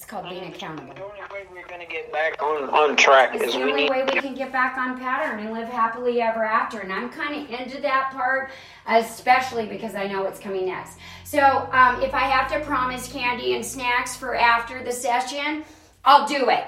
It's 0.05 0.11
called 0.11 0.29
being 0.29 0.53
accountable. 0.53 0.93
The 0.93 1.03
only 1.03 1.21
way 1.33 1.47
we're 1.51 1.67
going 1.67 1.81
to 1.81 1.87
get 1.87 2.13
back 2.13 2.43
on, 2.43 2.69
on 2.69 2.95
track 2.95 3.35
It's 3.35 3.45
is 3.45 3.53
the 3.55 3.61
we 3.61 3.71
only 3.71 3.83
need 3.85 3.91
way 3.91 4.05
we 4.05 4.21
can 4.21 4.35
get 4.35 4.53
back 4.53 4.77
on 4.77 4.99
pattern 4.99 5.39
and 5.41 5.55
live 5.55 5.67
happily 5.67 6.21
ever 6.21 6.45
after. 6.45 6.81
And 6.81 6.93
I'm 6.93 7.09
kind 7.09 7.43
of 7.43 7.59
into 7.59 7.81
that 7.81 8.11
part, 8.13 8.51
especially 8.87 9.65
because 9.65 9.95
I 9.95 10.07
know 10.07 10.23
what's 10.23 10.39
coming 10.39 10.67
next. 10.67 10.99
So 11.25 11.41
um, 11.41 12.03
if 12.03 12.13
I 12.13 12.19
have 12.19 12.53
to 12.53 12.61
promise 12.67 13.11
candy 13.11 13.55
and 13.55 13.65
snacks 13.65 14.15
for 14.15 14.35
after 14.35 14.85
the 14.85 14.93
session, 14.93 15.65
I'll 16.05 16.29
do 16.29 16.51
it. 16.51 16.65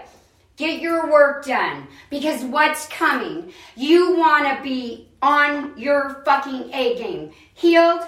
Get 0.57 0.81
your 0.81 1.13
work 1.13 1.45
done 1.45 1.89
because 2.09 2.43
what's 2.43 2.89
coming? 2.89 3.53
You 3.75 4.17
want 4.17 4.49
to 4.49 4.63
be 4.63 5.11
on 5.21 5.77
your 5.77 6.23
fucking 6.25 6.73
A 6.73 6.97
game, 6.97 7.33
healed, 7.53 8.01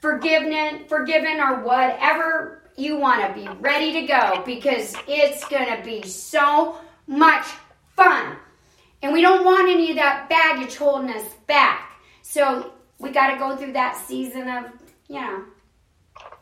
forgiven, 0.00 0.84
forgiven, 0.86 1.40
or 1.40 1.56
whatever 1.64 2.59
you 2.76 2.96
want 2.96 3.26
to 3.26 3.40
be 3.40 3.48
ready 3.60 3.92
to 4.00 4.06
go 4.06 4.42
because 4.44 4.94
it's 5.06 5.44
gonna 5.48 5.82
be 5.84 6.02
so 6.02 6.78
much 7.06 7.46
fun. 7.96 8.36
And 9.02 9.12
we 9.12 9.22
don't 9.22 9.44
want 9.44 9.68
any 9.68 9.90
of 9.90 9.96
that 9.96 10.28
baggage 10.28 10.76
holding 10.76 11.10
us 11.10 11.26
back. 11.46 11.90
So 12.22 12.72
we 12.98 13.10
got 13.10 13.32
to 13.32 13.38
go 13.38 13.56
through 13.56 13.72
that 13.72 13.96
season 13.96 14.48
of, 14.48 14.64
you 15.08 15.20
know, 15.20 15.44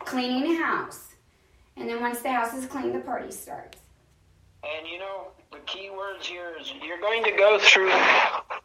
cleaning 0.01 0.53
the 0.53 0.63
house. 0.63 1.15
And 1.77 1.89
then 1.89 2.01
once 2.01 2.21
the 2.21 2.33
house 2.33 2.53
is 2.55 2.67
clean, 2.67 2.93
the 2.93 3.01
party 3.01 3.31
starts. 3.31 3.79
And 4.65 4.89
you 4.89 4.99
know, 4.99 5.29
the 5.53 5.59
key 5.59 5.91
words 5.91 6.27
here 6.27 6.57
is 6.61 6.73
you're 6.85 7.01
going 7.01 7.23
to 7.25 7.33
go 7.33 7.59
through 7.61 7.93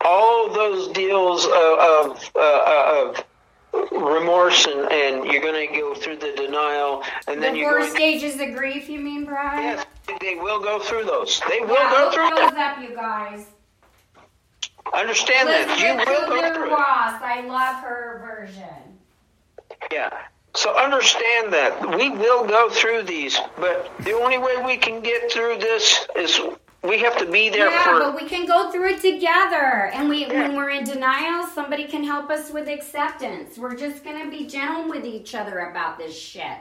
all 0.02 0.52
those 0.52 0.88
deals 0.90 1.45
of, 1.45 1.52
of, 1.53 2.31
uh, 2.35 3.11
of 3.11 3.23
remorse 3.91 4.66
and, 4.66 4.91
and 4.91 5.26
you're 5.26 5.41
going 5.41 5.68
to 5.68 5.74
go 5.80 5.94
through 5.95 6.18
the 6.18 6.32
denial 6.36 7.04
and 7.28 7.41
then 7.41 7.56
you're 7.56 7.80
four 7.82 7.90
stages 7.90 8.40
of 8.40 8.54
grief, 8.56 8.90
you 8.90 9.00
mean, 9.00 9.26
Brian? 9.26 9.64
yes, 9.64 9.86
they 10.22 10.36
will 10.36 10.62
go 10.62 10.80
through 10.80 11.06
those. 11.06 11.41
They 11.50 11.60
will 11.60 11.74
Yeah, 11.74 11.91
go 11.91 12.12
through 12.12 12.30
those 12.30 12.54
up, 12.54 12.80
you 12.82 12.95
guys. 12.95 13.45
Understand 14.94 15.48
that. 15.50 15.80
You 15.80 15.95
will 15.98 16.28
go 16.30 16.54
through. 16.54 16.70
Ross, 16.72 17.22
I 17.24 17.41
love 17.48 17.84
her 17.84 18.20
version. 18.22 19.00
Yeah. 19.91 20.10
So 20.56 20.76
understand 20.78 21.52
that 21.52 21.98
we 21.98 22.12
will 22.12 22.45
go 22.45 22.70
through 22.70 23.04
these, 23.04 23.40
but 23.58 23.91
the 24.02 24.12
only 24.14 24.38
way 24.38 24.62
we 24.64 24.78
can 24.78 25.02
get 25.02 25.32
through 25.32 25.58
this 25.58 26.06
is 26.16 26.40
we 26.84 27.00
have 27.00 27.18
to 27.18 27.26
be 27.26 27.50
there 27.50 27.70
yeah, 27.70 27.84
for. 27.86 28.00
but 28.00 28.22
we 28.22 28.28
can 28.28 28.46
go 28.46 28.72
through 28.72 28.90
it 28.90 29.02
together. 29.02 29.90
And 29.94 30.10
we, 30.10 30.26
when 30.26 30.56
we're 30.56 30.72
in 30.72 30.84
denial, 30.84 31.48
somebody 31.48 31.86
can 31.86 32.04
help 32.04 32.30
us 32.30 32.52
with 32.52 32.68
acceptance. 32.68 33.58
We're 33.58 33.76
just 33.76 34.04
gonna 34.04 34.30
be 34.30 34.46
gentle 34.46 34.90
with 34.90 35.06
each 35.06 35.34
other 35.34 35.60
about 35.60 35.98
this 35.98 36.18
shit. 36.18 36.58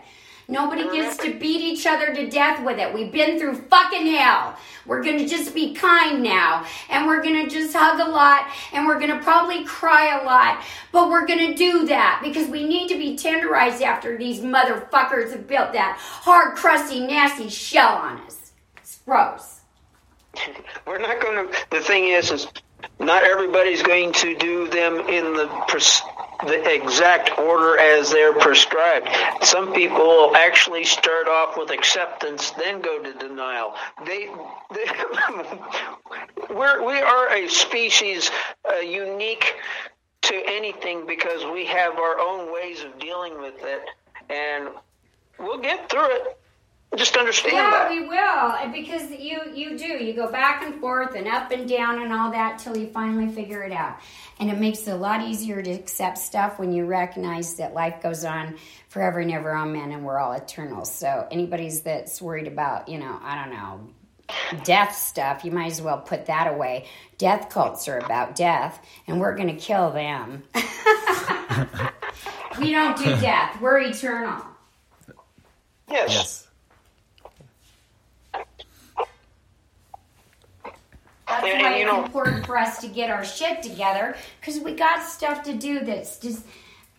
Nobody 0.49 0.83
mm-hmm. 0.83 0.95
gets 0.95 1.17
to 1.19 1.39
beat 1.39 1.61
each 1.61 1.87
other 1.87 2.15
to 2.15 2.29
death 2.29 2.65
with 2.65 2.79
it. 2.79 2.93
We've 2.93 3.11
been 3.11 3.39
through 3.39 3.55
fucking 3.55 4.07
hell. 4.07 4.57
We're 4.87 5.03
gonna 5.03 5.27
just 5.27 5.55
be 5.55 5.75
kind 5.75 6.23
now. 6.23 6.67
And 6.89 7.07
we're 7.07 7.23
gonna 7.23 7.49
just 7.49 7.75
hug 7.75 8.01
a 8.01 8.11
lot. 8.11 8.47
And 8.73 8.87
we're 8.87 9.01
gonna 9.01 9.23
probably 9.23 9.65
cry 9.65 10.21
a 10.21 10.25
lot. 10.25 10.63
But 10.93 11.11
we're 11.11 11.27
gonna 11.27 11.55
do 11.55 11.87
that 11.87 12.21
because 12.23 12.49
we 12.49 12.67
need 12.67 12.89
to 12.89 12.99
be 12.99 13.17
tenderized 13.17 13.83
after 13.83 14.17
these 14.17 14.41
motherfuckers 14.41 15.31
have 15.33 15.47
built 15.47 15.73
that 15.73 15.99
hard, 15.99 16.57
crusty, 16.57 17.01
nasty 17.07 17.49
shell 17.49 17.97
on 17.97 18.21
us. 18.21 18.53
It's 18.77 18.99
gross. 19.05 19.52
We're 20.87 20.99
not 20.99 21.21
going 21.21 21.49
to. 21.49 21.55
The 21.71 21.81
thing 21.81 22.09
is, 22.09 22.31
is 22.31 22.49
not 22.99 23.25
everybody's 23.25 23.83
going 23.83 24.13
to 24.15 24.37
do 24.37 24.69
them 24.69 25.01
in 25.01 25.35
the 25.35 25.47
pres- 25.69 26.03
the 26.45 26.75
exact 26.75 27.39
order 27.39 27.79
as 27.79 28.11
they're 28.11 28.33
prescribed. 28.33 29.09
Some 29.43 29.73
people 29.73 29.99
will 29.99 30.37
actually 30.37 30.85
start 30.85 31.29
off 31.29 31.57
with 31.57 31.71
acceptance, 31.71 32.51
then 32.53 32.81
go 32.81 33.03
to 33.03 33.13
denial. 33.15 33.75
They, 34.05 34.29
they 34.75 34.87
we're 36.55 36.85
we 36.85 37.01
are 37.01 37.33
a 37.33 37.49
species 37.49 38.31
uh, 38.69 38.77
unique 38.77 39.55
to 40.23 40.43
anything 40.47 41.07
because 41.07 41.45
we 41.45 41.67
have 41.67 41.99
our 41.99 42.19
own 42.19 42.53
ways 42.53 42.83
of 42.83 42.99
dealing 42.99 43.41
with 43.41 43.63
it, 43.63 43.83
and 44.31 44.69
we'll 45.39 45.61
get 45.61 45.89
through 45.91 46.11
it. 46.11 46.39
Just 46.97 47.17
understand 47.17 47.55
Yeah, 47.57 47.71
that. 47.71 47.91
we 47.91 48.07
will 48.07 48.73
because 48.73 49.11
you 49.11 49.41
you 49.55 49.79
do 49.79 49.87
you 50.05 50.13
go 50.13 50.31
back 50.31 50.63
and 50.63 50.79
forth 50.79 51.15
and 51.15 51.27
up 51.27 51.51
and 51.51 51.67
down 51.69 52.03
and 52.03 52.13
all 52.13 52.31
that 52.33 52.59
till 52.59 52.77
you 52.77 52.87
finally 52.89 53.33
figure 53.33 53.63
it 53.63 53.73
out, 53.73 53.97
and 54.39 54.51
it 54.51 54.59
makes 54.59 54.87
it 54.87 54.91
a 54.91 54.97
lot 54.97 55.23
easier 55.23 55.63
to 55.63 55.71
accept 55.71 56.19
stuff 56.19 56.59
when 56.59 56.71
you 56.71 56.85
recognize 56.85 57.55
that 57.55 57.73
life 57.73 58.03
goes 58.03 58.25
on 58.27 58.57
forever 58.89 59.21
and 59.21 59.31
ever, 59.33 59.55
amen, 59.57 59.91
and 59.93 60.05
we're 60.05 60.19
all 60.19 60.33
eternal. 60.33 60.85
So 60.85 61.27
anybody's 61.31 61.81
that's 61.81 62.21
worried 62.21 62.47
about 62.47 62.89
you 62.89 62.99
know 62.99 63.19
I 63.23 63.43
don't 63.43 63.55
know 63.55 63.89
death 64.65 64.95
stuff, 64.95 65.45
you 65.47 65.51
might 65.51 65.71
as 65.73 65.81
well 65.81 65.99
put 65.99 66.27
that 66.27 66.47
away. 66.47 66.87
Death 67.17 67.49
cults 67.49 67.89
are 67.89 67.99
about 67.99 68.35
death, 68.35 68.85
and 69.07 69.19
we're 69.19 69.35
going 69.35 69.49
to 69.49 69.61
kill 69.61 69.91
them. 69.93 70.43
we 72.59 72.71
don't 72.71 72.97
do 72.99 73.05
death; 73.21 73.59
we're 73.63 73.79
eternal. 73.81 74.43
yes. 75.89 76.11
Yes. 76.11 76.49
That's 81.41 81.47
And- 81.55 81.63
why 81.63 81.71
and, 81.73 81.83
it's 81.83 81.93
know- 81.93 82.05
important 82.05 82.47
for 82.47 82.57
us 82.59 82.79
to 82.81 82.89
get 82.89 83.11
our 83.11 83.25
shit 83.25 83.63
together 83.63 84.17
because 84.41 84.61
we 84.61 84.75
got 84.75 85.03
stuff 85.03 85.43
to 85.45 85.55
do 85.55 85.81
that's 85.81 86.19
just 86.19 86.45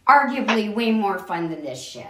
arguably 0.07 0.73
way 0.73 0.91
more 0.91 1.19
fun 1.19 1.49
than 1.49 1.63
this 1.63 1.81
shit. 1.81 2.07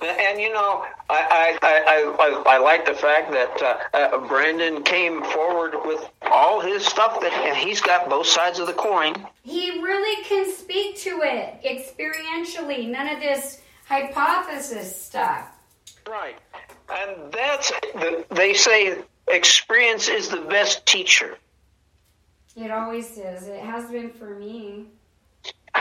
And 0.00 0.40
you 0.40 0.52
know, 0.52 0.84
I 1.08 1.58
I, 1.62 1.68
I, 1.68 2.16
I, 2.18 2.54
I 2.54 2.58
like 2.58 2.86
the 2.86 2.94
fact 2.94 3.30
that 3.30 3.62
uh, 3.62 3.96
uh, 3.96 4.26
Brandon 4.26 4.82
came 4.82 5.22
forward 5.22 5.74
with 5.84 6.08
all 6.22 6.60
his 6.60 6.84
stuff 6.84 7.20
that 7.20 7.32
and 7.32 7.56
he's 7.56 7.80
got 7.80 8.08
both 8.08 8.26
sides 8.26 8.58
of 8.58 8.66
the 8.66 8.72
coin. 8.72 9.14
He 9.44 9.70
really 9.80 10.24
can 10.24 10.50
speak 10.50 10.96
to 11.00 11.20
it 11.22 11.60
experientially. 11.62 12.88
None 12.88 13.06
of 13.14 13.20
this 13.20 13.60
hypothesis 13.86 15.00
stuff. 15.00 15.46
Right. 16.08 16.36
And 16.90 17.30
that's 17.32 17.70
the, 17.94 18.24
they 18.30 18.54
say 18.54 18.98
experience 19.28 20.08
is 20.08 20.28
the 20.28 20.40
best 20.40 20.86
teacher. 20.86 21.36
It 22.56 22.70
always 22.70 23.16
is. 23.16 23.48
It 23.48 23.60
has 23.60 23.90
been 23.90 24.10
for 24.10 24.34
me. 24.34 24.86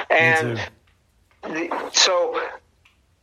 And 0.10 0.56
Me 0.56 0.62
the, 1.44 1.90
so 1.94 2.42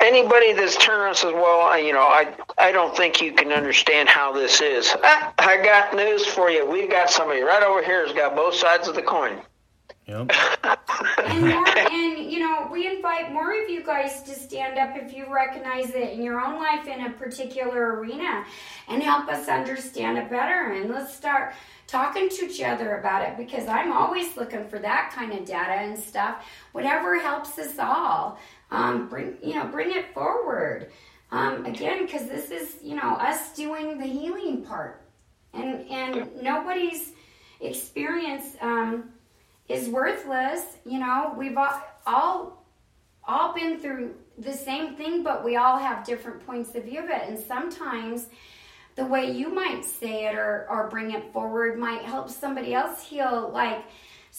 anybody 0.01 0.53
that's 0.53 0.77
turned 0.77 1.01
around 1.01 1.09
and 1.11 1.17
says, 1.17 1.33
"Well, 1.33 1.61
I, 1.61 1.79
you 1.79 1.93
know, 1.93 2.01
I 2.01 2.35
I 2.59 2.73
don't 2.73 2.97
think 2.97 3.21
you 3.21 3.33
can 3.33 3.53
understand 3.53 4.09
how 4.09 4.33
this 4.33 4.61
is." 4.61 4.95
Ah, 5.03 5.33
I 5.39 5.57
got 5.59 5.95
news 5.95 6.27
for 6.27 6.51
you. 6.51 6.67
We've 6.67 6.91
got 6.91 7.11
somebody 7.11 7.43
right 7.43 7.63
over 7.63 7.83
here 7.83 8.07
who's 8.07 8.15
got 8.15 8.35
both 8.35 8.55
sides 8.55 8.89
of 8.89 8.95
the 8.95 9.03
coin. 9.03 9.41
Yep. 10.09 10.33
And 11.25 11.47
more, 11.47 11.69
and 11.69 12.33
you 12.33 12.41
know, 12.41 12.69
we 12.73 12.89
invite 12.89 13.33
more 13.33 13.53
of 13.63 13.69
you 13.69 13.85
guys 13.85 14.23
to 14.23 14.35
stand 14.35 14.79
up 14.79 14.97
if 14.97 15.15
you 15.15 15.33
recognize 15.33 15.91
it 15.91 16.13
in 16.13 16.23
your 16.23 16.41
own 16.41 16.59
life 16.59 16.89
in 16.89 17.07
a 17.07 17.11
particular 17.11 17.97
arena, 17.97 18.45
and 18.89 19.03
help 19.03 19.29
us 19.29 19.47
understand 19.47 20.19
it 20.19 20.29
better. 20.29 20.73
And 20.73 20.91
let's 20.91 21.15
start 21.15 21.55
talking 21.87 22.29
to 22.31 22.47
each 22.47 22.61
other 22.63 22.97
about 22.97 23.23
it 23.23 23.37
because 23.37 23.69
I'm 23.69 23.93
always 23.93 24.37
looking 24.37 24.67
for 24.69 24.79
that 24.81 25.13
kind 25.15 25.33
of 25.33 25.45
data 25.45 25.73
and 25.73 25.97
stuff. 25.97 26.45
Whatever 26.73 27.21
helps 27.21 27.59
us 27.59 27.79
all, 27.79 28.39
um, 28.73 29.09
bring 29.09 29.37
you 29.43 29.55
know, 29.55 29.67
bring 29.67 29.93
it 29.93 30.13
forward. 30.15 30.91
Um, 31.31 31.65
again, 31.67 32.07
because 32.07 32.27
this 32.27 32.51
is 32.51 32.77
you 32.83 32.97
know 32.97 33.13
us 33.15 33.55
doing 33.55 33.99
the 33.99 34.07
healing 34.07 34.65
part, 34.65 35.03
and 35.53 35.89
and 35.89 36.43
nobody's 36.43 37.13
experience. 37.61 38.57
Um, 38.61 39.11
is 39.69 39.89
worthless. 39.89 40.63
You 40.85 40.99
know, 41.01 41.35
we've 41.37 41.57
all, 41.57 41.83
all 42.07 42.59
all 43.29 43.53
been 43.53 43.79
through 43.79 44.15
the 44.39 44.53
same 44.53 44.95
thing, 44.95 45.23
but 45.23 45.45
we 45.45 45.57
all 45.57 45.79
have 45.79 46.05
different 46.05 46.45
points 46.47 46.75
of 46.75 46.85
view 46.85 47.01
of 47.01 47.11
it. 47.11 47.29
And 47.29 47.39
sometimes 47.39 48.29
the 48.97 49.05
way 49.05 49.31
you 49.31 49.55
might 49.55 49.85
say 49.85 50.27
it 50.27 50.35
or, 50.35 50.67
or 50.71 50.89
bring 50.89 51.13
it 51.13 51.31
forward 51.33 51.79
might 51.79 52.03
help 52.03 52.31
somebody 52.31 52.75
else 52.75 53.03
heal 53.03 53.51
like 53.53 53.85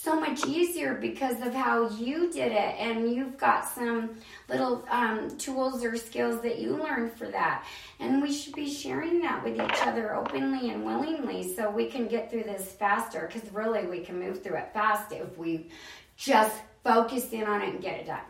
so 0.01 0.17
much 0.17 0.45
easier 0.45 0.93
because 0.95 1.41
of 1.45 1.53
how 1.53 1.89
you 1.89 2.31
did 2.31 2.53
it 2.53 2.75
and 2.79 3.13
you've 3.13 3.37
got 3.37 3.67
some 3.67 4.11
little 4.47 4.85
um, 4.89 5.29
tools 5.37 5.83
or 5.83 5.97
skills 5.97 6.41
that 6.41 6.57
you 6.57 6.77
learned 6.77 7.11
for 7.11 7.27
that 7.27 7.65
and 7.99 8.21
we 8.21 8.31
should 8.31 8.55
be 8.55 8.69
sharing 8.69 9.19
that 9.19 9.43
with 9.43 9.55
each 9.55 9.81
other 9.81 10.15
openly 10.15 10.69
and 10.69 10.85
willingly 10.85 11.53
so 11.53 11.69
we 11.69 11.85
can 11.85 12.07
get 12.07 12.31
through 12.31 12.43
this 12.43 12.71
faster 12.71 13.29
because 13.31 13.51
really 13.51 13.87
we 13.87 13.99
can 13.99 14.17
move 14.17 14.41
through 14.41 14.55
it 14.55 14.69
fast 14.73 15.11
if 15.11 15.37
we 15.37 15.67
just 16.15 16.55
focus 16.81 17.33
in 17.33 17.43
on 17.43 17.61
it 17.61 17.69
and 17.69 17.81
get 17.81 17.99
it 17.99 18.05
done 18.05 18.21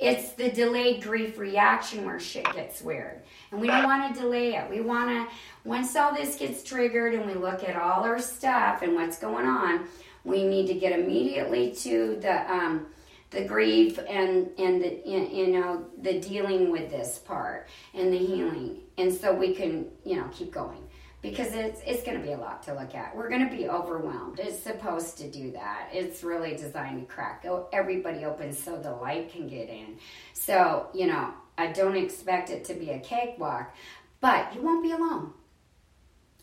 it's 0.00 0.32
the 0.32 0.50
delayed 0.50 1.02
grief 1.02 1.38
reaction 1.38 2.06
where 2.06 2.18
shit 2.18 2.50
gets 2.54 2.80
weird. 2.80 3.20
And 3.52 3.60
we 3.60 3.66
don't 3.66 3.84
want 3.84 4.14
to 4.14 4.18
delay 4.18 4.54
it. 4.54 4.70
We 4.70 4.80
want 4.80 5.10
to, 5.10 5.34
once 5.68 5.94
all 5.94 6.14
this 6.14 6.36
gets 6.36 6.64
triggered 6.64 7.12
and 7.12 7.26
we 7.26 7.34
look 7.34 7.62
at 7.62 7.76
all 7.76 8.02
our 8.02 8.18
stuff 8.18 8.80
and 8.80 8.94
what's 8.94 9.18
going 9.18 9.44
on, 9.44 9.86
we 10.24 10.44
need 10.44 10.66
to 10.68 10.74
get 10.74 10.98
immediately 10.98 11.72
to 11.76 12.18
the, 12.20 12.52
um, 12.52 12.86
the 13.30 13.44
grief 13.44 13.98
and, 14.08 14.50
and 14.58 14.82
the, 14.82 15.02
you 15.04 15.48
know, 15.48 15.86
the 16.02 16.20
dealing 16.20 16.70
with 16.70 16.90
this 16.90 17.18
part 17.18 17.68
and 17.94 18.12
the 18.12 18.18
healing. 18.18 18.80
And 18.98 19.12
so 19.12 19.32
we 19.32 19.54
can, 19.54 19.86
you 20.04 20.16
know, 20.16 20.28
keep 20.32 20.52
going 20.52 20.82
because 21.22 21.52
it's 21.52 21.80
it's 21.86 22.02
going 22.02 22.18
to 22.18 22.22
be 22.24 22.32
a 22.32 22.38
lot 22.38 22.62
to 22.64 22.74
look 22.74 22.94
at. 22.94 23.14
We're 23.14 23.28
going 23.28 23.48
to 23.48 23.54
be 23.54 23.68
overwhelmed. 23.68 24.38
It's 24.38 24.58
supposed 24.58 25.18
to 25.18 25.30
do 25.30 25.52
that. 25.52 25.88
It's 25.92 26.22
really 26.22 26.56
designed 26.56 27.00
to 27.00 27.06
crack 27.12 27.44
everybody 27.72 28.24
open 28.24 28.52
so 28.52 28.78
the 28.78 28.92
light 28.92 29.30
can 29.30 29.46
get 29.46 29.68
in. 29.68 29.98
So 30.32 30.88
you 30.94 31.06
know, 31.06 31.32
I 31.58 31.68
don't 31.68 31.96
expect 31.96 32.50
it 32.50 32.64
to 32.66 32.74
be 32.74 32.90
a 32.90 33.00
cakewalk, 33.00 33.74
but 34.20 34.54
you 34.54 34.62
won't 34.62 34.82
be 34.82 34.92
alone. 34.92 35.32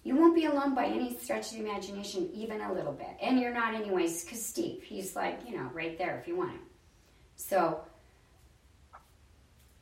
You 0.08 0.16
won't 0.16 0.36
be 0.36 0.46
alone 0.46 0.74
by 0.74 0.86
any 0.86 1.18
stretch 1.18 1.52
of 1.52 1.58
the 1.58 1.66
imagination, 1.66 2.30
even 2.34 2.62
a 2.62 2.72
little 2.72 2.94
bit. 2.94 3.10
And 3.22 3.38
you're 3.42 3.54
not, 3.54 3.76
anyways, 3.76 4.24
because 4.24 4.44
Steve, 4.44 4.82
he's 4.82 5.18
like, 5.18 5.42
you 5.46 5.58
know, 5.58 5.70
right 5.74 5.98
there 5.98 6.18
if 6.18 6.30
you 6.30 6.38
want 6.38 6.52
him. 6.52 6.62
So 7.36 7.82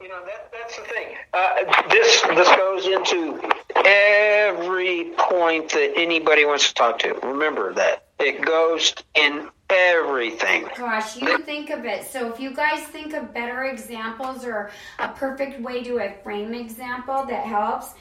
You 0.02 0.10
know 0.10 0.26
that 0.26 0.52
that's 0.52 0.76
the 0.78 0.84
thing. 0.84 1.10
Uh, 1.32 1.90
this 1.90 2.22
this 2.22 2.50
goes 2.56 2.88
into 2.88 3.40
every 3.86 5.14
point 5.18 5.70
that 5.70 5.94
anybody 5.96 6.44
wants 6.44 6.70
to 6.70 6.74
talk 6.74 6.98
to. 7.00 7.14
Remember 7.24 7.72
that 7.76 8.06
it 8.20 8.42
goes 8.42 8.96
in 9.14 9.50
everything. 9.70 10.68
Gosh, 10.76 11.18
you 11.18 11.38
think 11.40 11.70
of 11.70 11.86
it. 11.86 12.08
So 12.08 12.32
if 12.34 12.40
you 12.40 12.54
guys 12.54 12.82
think 12.82 13.14
of 13.14 13.34
better 13.34 13.66
examples 13.66 14.44
or 14.44 14.72
a 15.00 15.08
perfect 15.10 15.62
way 15.62 15.84
to 15.84 16.00
a 16.00 16.16
frame 16.24 16.54
example 16.54 17.26
that 17.26 17.46
helps, 17.46 17.94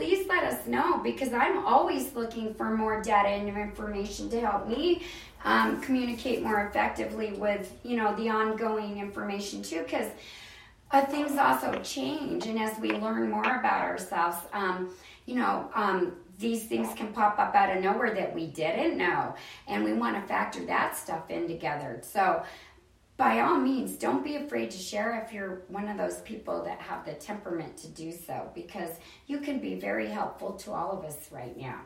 please 0.00 0.26
let 0.28 0.44
us 0.44 0.66
know 0.66 0.96
because 0.96 1.34
I'm 1.34 1.62
always 1.66 2.14
looking 2.14 2.54
for 2.54 2.74
more 2.74 3.02
data 3.02 3.28
and 3.28 3.46
information 3.54 4.30
to 4.30 4.40
help 4.40 4.66
me 4.66 5.02
um, 5.44 5.78
communicate 5.82 6.42
more 6.42 6.64
effectively 6.64 7.34
with 7.34 7.70
you 7.84 7.98
know 7.98 8.16
the 8.16 8.30
ongoing 8.30 8.98
information 8.98 9.62
too. 9.62 9.82
Because 9.82 10.10
uh, 10.90 11.04
things 11.04 11.36
also 11.36 11.78
change, 11.82 12.46
and 12.46 12.58
as 12.58 12.78
we 12.78 12.92
learn 12.92 13.30
more 13.30 13.42
about 13.42 13.82
ourselves, 13.82 14.38
um, 14.54 14.88
you 15.26 15.34
know, 15.34 15.70
um, 15.74 16.16
these 16.38 16.64
things 16.64 16.88
can 16.94 17.12
pop 17.12 17.38
up 17.38 17.54
out 17.54 17.76
of 17.76 17.82
nowhere 17.82 18.14
that 18.14 18.34
we 18.34 18.46
didn't 18.46 18.96
know, 18.96 19.34
and 19.68 19.84
we 19.84 19.92
want 19.92 20.16
to 20.16 20.22
factor 20.22 20.64
that 20.64 20.96
stuff 20.96 21.28
in 21.28 21.46
together. 21.46 22.00
So, 22.02 22.42
by 23.20 23.40
all 23.40 23.58
means, 23.58 23.96
don't 23.96 24.24
be 24.24 24.36
afraid 24.36 24.70
to 24.70 24.78
share 24.78 25.22
if 25.22 25.30
you're 25.30 25.60
one 25.68 25.86
of 25.88 25.98
those 25.98 26.20
people 26.22 26.64
that 26.64 26.80
have 26.80 27.04
the 27.04 27.12
temperament 27.12 27.76
to 27.76 27.86
do 27.88 28.10
so, 28.10 28.50
because 28.54 28.88
you 29.26 29.38
can 29.40 29.60
be 29.60 29.74
very 29.74 30.08
helpful 30.08 30.54
to 30.54 30.72
all 30.72 30.90
of 30.90 31.04
us 31.04 31.28
right 31.30 31.54
now. 31.54 31.82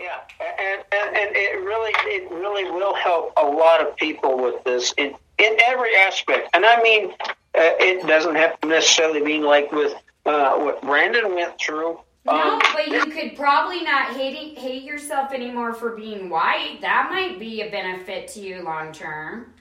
Yeah, 0.00 0.20
and, 0.40 0.82
and, 0.90 1.16
and 1.16 1.36
it 1.36 1.62
really 1.62 1.92
it 2.06 2.30
really 2.30 2.64
will 2.64 2.94
help 2.94 3.34
a 3.36 3.44
lot 3.44 3.86
of 3.86 3.94
people 3.96 4.38
with 4.42 4.64
this 4.64 4.94
in 4.96 5.14
in 5.36 5.56
every 5.66 5.94
aspect. 5.94 6.48
And 6.54 6.64
I 6.64 6.82
mean, 6.82 7.10
uh, 7.20 7.76
it 7.78 8.06
doesn't 8.06 8.36
have 8.36 8.58
to 8.62 8.68
necessarily 8.68 9.20
mean 9.22 9.42
like 9.42 9.70
with 9.70 9.94
uh, 10.24 10.56
what 10.56 10.80
Brandon 10.80 11.34
went 11.34 11.58
through. 11.58 12.00
No, 12.24 12.32
Um, 12.32 12.60
but 12.74 12.88
you 12.88 13.04
could 13.06 13.36
probably 13.36 13.82
not 13.82 14.16
hate 14.16 14.56
hate 14.58 14.82
yourself 14.82 15.32
anymore 15.32 15.74
for 15.74 15.94
being 15.94 16.30
white. 16.30 16.78
That 16.80 17.08
might 17.10 17.38
be 17.38 17.60
a 17.60 17.70
benefit 17.70 18.28
to 18.28 18.40
you 18.40 18.62
long 18.62 18.92
term. 18.92 19.52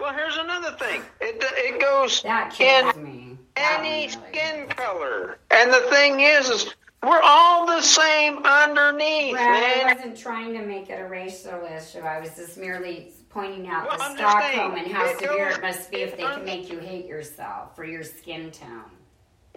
Well, 0.00 0.12
here's 0.14 0.36
another 0.36 0.72
thing. 0.72 1.02
It 1.20 1.36
it 1.40 1.80
goes 1.80 2.24
in 2.60 3.02
me. 3.04 3.38
Any 3.56 4.08
skin 4.08 4.68
color, 4.68 5.38
and 5.50 5.72
the 5.72 5.80
thing 5.90 6.20
is, 6.20 6.48
is 6.50 6.74
we're 7.02 7.20
all 7.22 7.66
the 7.66 7.80
same 7.80 8.38
underneath, 8.44 9.32
Brad, 9.32 9.86
I 9.86 9.94
wasn't 9.94 10.18
trying 10.18 10.52
to 10.54 10.62
make 10.66 10.90
it 10.90 11.00
a 11.00 11.06
racial 11.08 11.64
issue. 11.64 12.00
I 12.00 12.20
was 12.20 12.30
just 12.36 12.58
merely 12.58 13.12
pointing 13.30 13.68
out 13.68 13.88
Well, 13.88 13.96
the 13.98 14.16
Stockholm 14.16 14.74
and 14.76 14.86
how 14.90 15.06
it 15.06 15.18
severe 15.18 15.48
goes- 15.48 15.56
it 15.58 15.62
must 15.62 15.90
be 15.90 15.98
if 16.02 16.16
they 16.16 16.22
can 16.24 16.44
make 16.44 16.70
you 16.70 16.78
hate 16.80 17.06
yourself 17.06 17.74
for 17.76 17.84
your 17.84 18.02
skin 18.02 18.50
tone. 18.50 18.90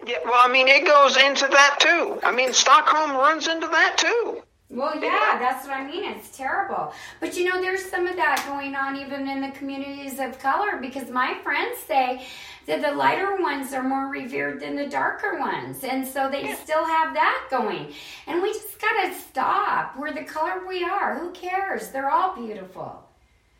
Yeah, 0.06 0.18
well, 0.24 0.34
I 0.36 0.48
mean, 0.48 0.66
it 0.68 0.86
goes 0.86 1.16
into 1.18 1.46
that 1.48 1.76
too. 1.80 2.18
I 2.22 2.32
mean, 2.32 2.52
Stockholm 2.54 3.12
runs 3.16 3.48
into 3.48 3.66
that 3.66 3.98
too. 3.98 4.42
Well, 4.70 4.94
yeah, 5.02 5.36
that's 5.40 5.66
what 5.66 5.76
I 5.76 5.84
mean. 5.84 6.04
It's 6.04 6.36
terrible. 6.36 6.94
But 7.18 7.36
you 7.36 7.44
know, 7.48 7.60
there's 7.60 7.84
some 7.84 8.06
of 8.06 8.14
that 8.16 8.44
going 8.48 8.76
on 8.76 8.96
even 8.96 9.28
in 9.28 9.40
the 9.40 9.50
communities 9.50 10.20
of 10.20 10.38
color 10.38 10.78
because 10.80 11.10
my 11.10 11.36
friends 11.42 11.78
say 11.88 12.24
that 12.66 12.80
the 12.80 12.92
lighter 12.92 13.36
ones 13.42 13.72
are 13.72 13.82
more 13.82 14.06
revered 14.06 14.60
than 14.60 14.76
the 14.76 14.86
darker 14.86 15.40
ones. 15.40 15.82
And 15.82 16.06
so 16.06 16.30
they 16.30 16.54
still 16.54 16.84
have 16.84 17.14
that 17.14 17.48
going. 17.50 17.92
And 18.28 18.40
we 18.40 18.52
just 18.52 18.80
got 18.80 19.08
to 19.08 19.14
stop. 19.14 19.98
We're 19.98 20.12
the 20.12 20.22
color 20.22 20.64
we 20.68 20.84
are. 20.84 21.18
Who 21.18 21.32
cares? 21.32 21.88
They're 21.88 22.10
all 22.10 22.36
beautiful. 22.36 23.02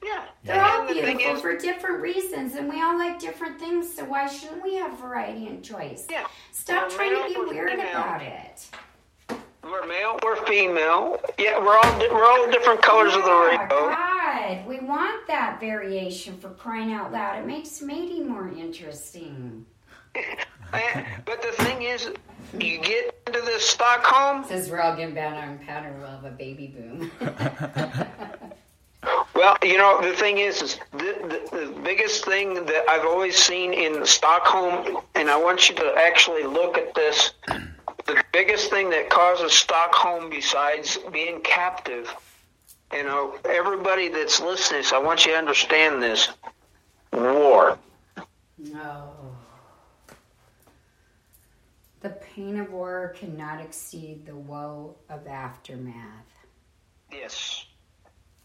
Yeah, 0.03 0.25
They're 0.45 0.63
all 0.65 0.81
and 0.81 0.89
the 0.89 0.95
beautiful 0.95 1.37
for 1.37 1.59
different 1.59 2.01
reasons, 2.01 2.55
and 2.55 2.71
we 2.71 2.81
all 2.81 2.97
like 2.97 3.19
different 3.19 3.61
things. 3.61 3.93
So 3.95 4.05
why 4.05 4.29
shouldn't 4.29 4.63
we 4.63 4.77
have 4.77 4.99
variety 4.99 5.47
and 5.47 5.63
choice? 5.63 6.07
Yeah. 6.09 6.27
Stop 6.53 6.89
Well, 6.89 6.97
trying 6.97 7.35
to 7.35 7.35
be 7.35 7.51
weird 7.51 7.75
about 7.75 8.23
it. 8.23 8.67
We're 9.71 9.87
male, 9.87 10.19
we're 10.23 10.45
female. 10.47 11.21
Yeah, 11.39 11.59
we're 11.59 11.77
all 11.77 11.99
we're 11.99 12.25
all 12.25 12.51
different 12.51 12.83
colors 12.83 13.15
of 13.15 13.25
the 13.25 13.33
rainbow. 13.33 13.91
God, 13.91 14.67
we 14.67 14.81
want 14.81 15.27
that 15.29 15.61
variation 15.61 16.37
for 16.39 16.51
crying 16.51 16.93
out 16.93 17.13
loud. 17.13 17.39
It 17.39 17.47
makes 17.47 17.81
mating 17.81 18.29
more 18.29 18.49
interesting. 18.49 19.67
But 21.25 21.43
the 21.43 21.65
thing 21.65 21.83
is, 21.83 22.11
you 22.57 22.79
get 22.79 23.21
into 23.27 23.41
this 23.41 23.69
Stockholm. 23.69 24.45
Says 24.45 24.71
we're 24.71 24.81
all 24.81 24.95
getting 24.95 25.15
better 25.17 25.35
and 25.35 25.67
better 25.67 25.93
of 26.05 26.25
a 26.25 26.31
baby 26.31 26.69
boom. 26.69 27.11
Well, 29.35 29.57
you 29.63 29.79
know, 29.79 30.03
the 30.03 30.13
thing 30.13 30.37
is, 30.37 30.61
is 30.61 30.79
the, 30.93 30.99
the, 31.51 31.57
the 31.57 31.81
biggest 31.81 32.27
thing 32.27 32.67
that 32.67 32.85
I've 32.91 33.07
always 33.07 33.39
seen 33.39 33.73
in 33.73 34.05
Stockholm, 34.05 34.99
and 35.15 35.31
I 35.31 35.37
want 35.39 35.71
you 35.71 35.75
to 35.77 35.95
actually 35.97 36.43
look 36.43 36.77
at 36.77 36.95
this. 36.95 37.33
The 38.11 38.25
biggest 38.33 38.71
thing 38.71 38.91
that 38.91 39.09
causes 39.09 39.53
Stockholm, 39.53 40.31
besides 40.31 40.99
being 41.13 41.41
captive, 41.43 42.13
you 42.93 43.05
know, 43.05 43.39
everybody 43.49 44.09
that's 44.09 44.41
listening, 44.41 44.83
so 44.83 45.01
I 45.01 45.05
want 45.05 45.25
you 45.25 45.31
to 45.31 45.39
understand 45.39 46.03
this: 46.03 46.29
war. 47.13 47.79
no. 48.59 49.13
The 52.01 52.09
pain 52.35 52.59
of 52.59 52.73
war 52.73 53.15
cannot 53.17 53.61
exceed 53.61 54.27
the 54.27 54.35
woe 54.35 54.97
of 55.09 55.29
aftermath. 55.29 56.27
Yes. 57.13 57.65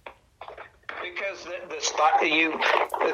Because 0.06 1.44
the, 1.44 1.74
the 1.74 1.82
stock 1.82 2.22
you 2.22 2.60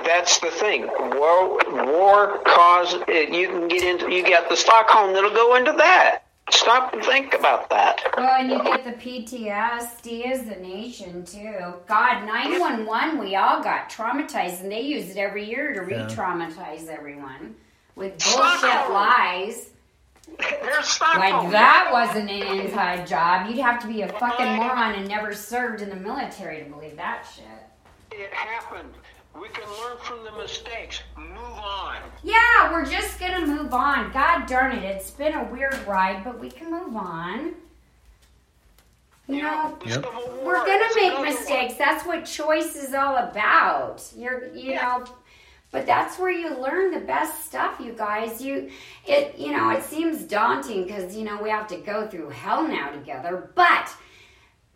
that's 0.03 0.39
the 0.39 0.51
thing. 0.51 0.87
War 0.87 1.57
war 1.87 2.41
cause 2.45 2.93
you 3.07 3.47
can 3.47 3.69
get 3.69 3.83
into 3.83 4.11
you 4.11 4.21
got 4.21 4.49
the 4.49 4.57
Stockholm 4.57 5.13
that'll 5.13 5.33
go 5.33 5.55
into 5.55 5.71
that. 5.77 6.23
Stop 6.51 6.93
and 6.93 7.03
think 7.03 7.33
about 7.33 7.69
that. 7.69 8.01
Well, 8.17 8.29
and 8.39 8.51
you 8.51 8.61
get 8.63 8.83
the 8.83 8.91
PTSD 8.91 10.31
as 10.31 10.41
a 10.47 10.59
nation 10.59 11.25
too. 11.25 11.73
God, 11.87 12.25
nine 12.25 12.59
one 12.59 12.85
one, 12.85 13.17
we 13.17 13.35
all 13.35 13.63
got 13.63 13.89
traumatized, 13.89 14.61
and 14.61 14.71
they 14.71 14.81
use 14.81 15.09
it 15.09 15.17
every 15.17 15.45
year 15.49 15.73
to 15.73 15.89
Yeah. 15.91 16.05
re-traumatize 16.05 16.87
everyone 16.87 17.55
with 17.95 18.11
bullshit 18.13 18.59
Stockholm. 18.59 18.93
lies. 18.93 19.69
There's 20.39 20.87
Stockholm. 20.87 21.19
Like 21.45 21.51
that 21.51 21.89
wasn't 21.91 22.29
an 22.29 22.59
inside 22.59 23.07
job. 23.07 23.47
You'd 23.49 23.59
have 23.59 23.81
to 23.81 23.87
be 23.87 24.01
a 24.03 24.07
fucking 24.07 24.45
moron 24.55 24.93
and 24.95 25.07
never 25.07 25.33
served 25.33 25.81
in 25.81 25.89
the 25.89 25.95
military 25.95 26.63
to 26.63 26.69
believe 26.69 26.95
that 26.97 27.25
shit. 27.35 27.45
It 28.17 28.31
happened. 28.33 28.93
We 29.39 29.47
can 29.49 29.63
learn 29.81 29.97
from 30.01 30.23
the 30.23 30.31
mistakes. 30.33 31.01
Move 31.17 31.37
on. 31.37 31.97
Yeah, 32.23 32.71
we're 32.71 32.85
just 32.85 33.19
gonna 33.19 33.45
move 33.45 33.73
on. 33.73 34.11
God 34.11 34.45
darn 34.45 34.73
it, 34.73 34.83
it's 34.83 35.11
been 35.11 35.33
a 35.33 35.43
weird 35.45 35.75
ride, 35.87 36.23
but 36.23 36.39
we 36.39 36.49
can 36.49 36.69
move 36.71 36.95
on. 36.95 37.53
You 39.27 39.43
know, 39.43 39.77
Yep. 39.85 40.05
We're 40.43 40.65
gonna 40.65 40.83
is 40.83 40.95
make 40.95 41.03
another 41.13 41.15
one. 41.25 41.33
mistakes. 41.33 41.75
That's 41.75 42.05
what 42.05 42.25
choice 42.25 42.75
is 42.75 42.93
all 42.93 43.15
about. 43.17 44.03
You're, 44.15 44.47
you 44.53 44.71
Yeah. 44.73 44.81
know, 44.99 45.05
but 45.71 45.85
that's 45.85 46.19
where 46.19 46.31
you 46.31 46.49
learn 46.55 46.91
the 46.91 46.99
best 46.99 47.45
stuff, 47.45 47.79
you 47.79 47.93
guys. 47.93 48.41
You, 48.41 48.69
it, 49.07 49.37
you 49.37 49.55
know, 49.55 49.69
it 49.69 49.83
seems 49.83 50.23
daunting 50.23 50.83
because 50.83 51.15
you 51.15 51.23
know 51.23 51.41
we 51.41 51.49
have 51.49 51.67
to 51.67 51.77
go 51.77 52.07
through 52.07 52.29
hell 52.29 52.67
now 52.67 52.89
together, 52.91 53.51
but 53.55 53.89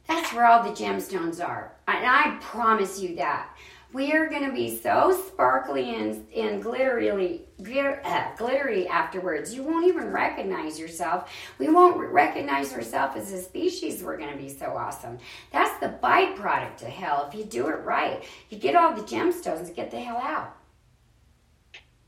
that's 0.07 0.31
where 0.31 0.45
all 0.45 0.63
the 0.63 0.69
gemstones 0.69 1.45
are, 1.45 1.73
and 1.87 2.05
I 2.05 2.37
promise 2.39 2.99
you 3.01 3.15
that. 3.17 3.49
We 3.95 4.11
are 4.11 4.27
going 4.27 4.43
to 4.45 4.51
be 4.51 4.77
so 4.77 5.17
sparkly 5.25 5.95
and, 5.95 6.27
and 6.35 6.61
glittery, 6.61 7.43
glir- 7.61 8.01
uh, 8.03 8.35
glittery 8.35 8.89
afterwards. 8.89 9.53
You 9.53 9.63
won't 9.63 9.87
even 9.87 10.11
recognize 10.11 10.77
yourself. 10.77 11.31
We 11.59 11.69
won't 11.69 11.95
recognize 12.11 12.73
ourselves 12.73 13.15
as 13.15 13.31
a 13.31 13.41
species. 13.41 14.03
We're 14.03 14.17
going 14.17 14.33
to 14.33 14.37
be 14.37 14.49
so 14.49 14.65
awesome. 14.75 15.17
That's 15.53 15.79
the 15.79 15.97
byproduct 16.03 16.81
of 16.81 16.89
hell. 16.89 17.25
If 17.29 17.39
you 17.39 17.45
do 17.45 17.69
it 17.69 17.85
right, 17.85 18.21
you 18.49 18.57
get 18.57 18.75
all 18.75 18.93
the 18.93 19.01
gemstones, 19.03 19.73
get 19.73 19.91
the 19.91 20.01
hell 20.01 20.17
out. 20.17 20.57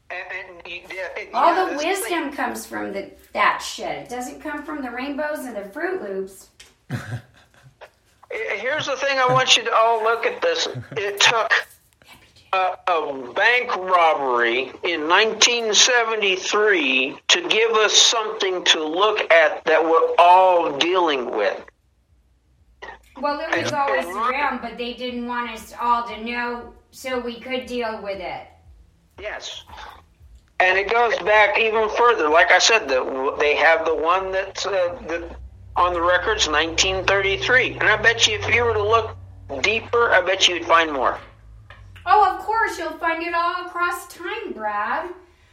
And, 0.09 0.49
and 0.57 0.67
you, 0.67 0.81
yeah, 0.93 1.07
it- 1.15 1.29
All 1.33 1.55
yeah, 1.55 1.69
the 1.71 1.77
wisdom 1.77 2.23
thing. 2.23 2.31
comes 2.33 2.65
from 2.65 2.91
the, 2.91 3.11
that 3.31 3.59
shit. 3.59 3.95
It 3.97 4.09
doesn't 4.09 4.41
come 4.41 4.61
from 4.63 4.81
the 4.81 4.91
rainbows 4.91 5.45
and 5.45 5.55
the 5.55 5.63
Fruit 5.69 6.01
Loops. 6.01 6.49
Here's 8.29 8.87
the 8.87 8.97
thing. 8.97 9.19
I 9.19 9.25
want 9.31 9.55
you 9.55 9.63
to 9.63 9.73
all 9.73 10.03
look 10.03 10.25
at 10.25 10.41
this. 10.41 10.67
It 10.97 11.21
took 11.21 11.49
a, 12.53 12.77
a 12.87 13.33
bank 13.33 13.75
robbery 13.75 14.71
in 14.83 15.07
1973 15.07 17.17
to 17.27 17.47
give 17.49 17.71
us 17.71 17.93
something 17.93 18.63
to 18.65 18.83
look 18.83 19.31
at 19.31 19.63
that 19.65 19.83
we're 19.83 20.15
all 20.17 20.77
dealing 20.77 21.35
with. 21.35 21.63
Well, 23.19 23.39
it 23.39 23.63
was 23.63 23.73
always 23.73 24.05
around, 24.05 24.61
but 24.61 24.77
they 24.77 24.93
didn't 24.93 25.27
want 25.27 25.51
us 25.51 25.73
all 25.81 26.07
to 26.07 26.23
know 26.23 26.73
so 26.91 27.19
we 27.19 27.39
could 27.39 27.65
deal 27.65 28.01
with 28.01 28.19
it. 28.19 28.47
Yes. 29.19 29.63
And 30.59 30.77
it 30.77 30.91
goes 30.91 31.17
back 31.19 31.57
even 31.57 31.89
further. 31.89 32.29
Like 32.29 32.51
I 32.51 32.59
said, 32.59 32.87
the, 32.87 33.35
they 33.39 33.55
have 33.55 33.85
the 33.85 33.95
one 33.95 34.31
that's 34.31 34.65
uh, 34.65 34.97
that 35.07 35.35
on 35.75 35.93
the 35.93 36.01
records 36.01 36.47
1933. 36.47 37.73
And 37.73 37.83
I 37.83 37.97
bet 37.97 38.27
you 38.27 38.37
if 38.37 38.53
you 38.53 38.63
were 38.63 38.73
to 38.73 38.83
look 38.83 39.15
deeper, 39.61 40.11
I 40.11 40.21
bet 40.21 40.47
you'd 40.47 40.65
find 40.65 40.91
more. 40.91 41.19
Oh, 42.09 42.33
of 42.33 42.39
course, 42.39 42.79
you'll 42.79 42.97
find 42.97 43.21
it 43.21 43.33
all 43.33 43.65
across 43.65 44.07
time, 44.07 44.53
Brad. 44.53 45.09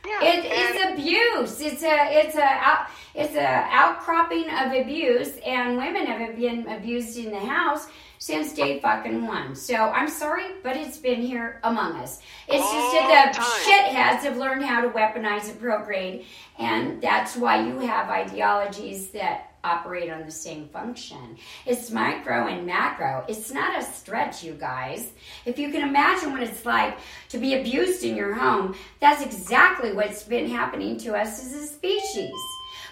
Yeah. 0.07 0.23
It 0.23 0.45
is 0.45 0.93
abuse. 0.93 1.61
It's 1.61 1.83
a 1.83 2.21
it's 2.21 2.37
a 2.37 2.45
out, 2.45 2.89
it's 3.15 3.35
a 3.35 3.67
outcropping 3.71 4.49
of 4.51 4.73
abuse, 4.73 5.39
and 5.45 5.77
women 5.79 6.07
have 6.07 6.37
been 6.37 6.69
abused 6.69 7.19
in 7.19 7.31
the 7.31 7.41
house 7.41 7.89
since 8.19 8.53
day 8.53 8.81
fucking 8.81 9.27
one. 9.27 9.55
So 9.55 9.75
I'm 9.75 10.09
sorry, 10.09 10.47
but 10.63 10.77
it's 10.77 10.99
been 10.99 11.23
here 11.23 11.59
among 11.65 11.95
us. 11.97 12.21
It's 12.49 12.71
just 12.71 12.93
that 12.93 13.33
the 13.33 13.39
the 13.39 13.45
time. 13.45 13.63
shitheads 13.65 14.25
have 14.25 14.37
learned 14.37 14.65
how 14.65 14.83
to 14.83 14.91
weaponize 14.91 15.49
and 15.49 15.59
procreate, 15.59 16.27
and 16.59 17.01
that's 17.01 17.35
why 17.35 17.67
you 17.67 17.79
have 17.81 18.11
ideologies 18.11 19.09
that 19.09 19.54
operate 19.65 20.11
on 20.11 20.25
the 20.25 20.31
same 20.31 20.69
function. 20.69 21.37
It's 21.67 21.91
micro 21.91 22.47
and 22.47 22.67
macro. 22.67 23.25
It's 23.27 23.53
not 23.53 23.79
a 23.79 23.83
stretch, 23.83 24.45
you 24.45 24.53
guys. 24.53 25.13
If 25.45 25.59
you 25.59 25.71
can 25.71 25.89
imagine 25.89 26.33
what 26.33 26.43
it's 26.43 26.65
like 26.65 26.99
to 27.31 27.39
be 27.39 27.55
abused 27.55 28.05
in 28.05 28.15
your 28.15 28.35
home, 28.35 28.77
that's 29.01 29.23
exactly 29.23 29.93
what's 29.93 30.23
been 30.23 30.49
happening 30.49 30.99
to 30.99 31.17
us 31.17 31.45
as 31.45 31.55
a 31.55 31.67
species. 31.67 32.33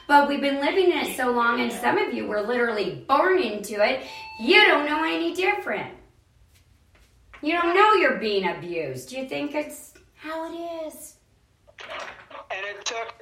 But 0.09 0.29
we've 0.29 0.41
been 0.41 0.61
living 0.61 0.91
in 0.91 0.99
it 0.99 1.17
so 1.17 1.31
long, 1.31 1.61
and 1.61 1.73
some 1.73 1.99
of 1.99 2.13
you 2.13 2.27
were 2.27 2.43
literally 2.43 3.05
born 3.07 3.41
into 3.41 3.85
it, 3.85 4.05
you 4.41 4.65
don't 4.67 4.87
know 4.87 5.05
any 5.05 5.35
different. 5.35 5.95
You 7.41 7.53
don't 7.53 7.75
know 7.75 7.93
you're 7.95 8.19
being 8.19 8.49
abused. 8.49 9.13
You 9.13 9.29
think 9.29 9.55
it's 9.55 9.95
how 10.15 10.53
it 10.53 10.87
is. 10.87 11.17
And 12.51 12.67
it 12.67 12.85
took 12.85 13.22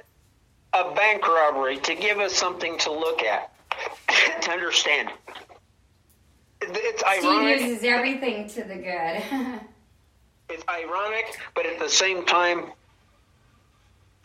a 0.73 0.93
bank 0.93 1.27
robbery 1.27 1.77
to 1.77 1.95
give 1.95 2.19
us 2.19 2.33
something 2.33 2.77
to 2.79 2.91
look 2.91 3.23
at, 3.23 3.51
to 4.41 4.51
understand. 4.51 5.09
It's 6.61 7.01
Steve 7.01 7.23
ironic. 7.25 7.61
uses 7.61 7.83
everything 7.83 8.47
to 8.49 8.63
the 8.63 8.75
good. 8.75 9.61
It's 10.49 10.65
ironic, 10.67 11.39
but 11.55 11.65
at 11.65 11.79
the 11.79 11.87
same 11.87 12.25
time, 12.25 12.73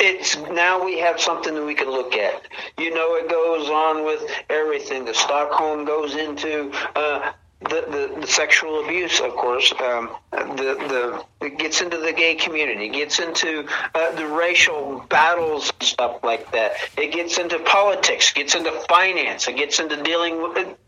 it's 0.01 0.37
now 0.37 0.85
we 0.85 0.99
have 0.99 1.21
something 1.21 1.55
that 1.55 1.65
we 1.65 1.73
can 1.75 1.89
look 1.89 2.15
at. 2.15 2.43
You 2.79 2.93
know, 2.93 3.15
it 3.15 3.31
goes 3.31 3.71
on 3.71 4.05
with 4.05 4.29
everything. 4.51 5.05
The 5.05 5.15
Stockholm 5.15 5.85
goes 5.85 6.17
into 6.17 6.73
uh, 6.97 7.33
the, 7.61 7.69
the 8.15 8.21
the 8.21 8.27
sexual 8.27 8.85
abuse, 8.85 9.19
of 9.21 9.33
course. 9.33 9.73
Um, 9.81 10.11
the 10.31 11.25
the 11.41 11.47
it 11.47 11.59
gets 11.59 11.81
into 11.81 11.97
the 11.97 12.13
gay 12.13 12.35
community. 12.35 12.89
Gets 12.89 13.19
into 13.19 13.67
uh, 13.95 14.11
the 14.13 14.27
racial 14.27 15.05
battles 15.09 15.73
and 15.81 15.89
stuff 15.89 16.23
like 16.23 16.51
that. 16.53 16.73
It 16.99 17.13
gets 17.13 17.39
into 17.39 17.59
politics. 17.61 18.33
Gets 18.33 18.55
into 18.55 18.73
finance. 18.89 19.49
It 19.49 19.57
gets 19.57 19.79
into 19.81 20.03
dealing 20.03 20.43
with. 20.43 20.57
It. 20.59 20.79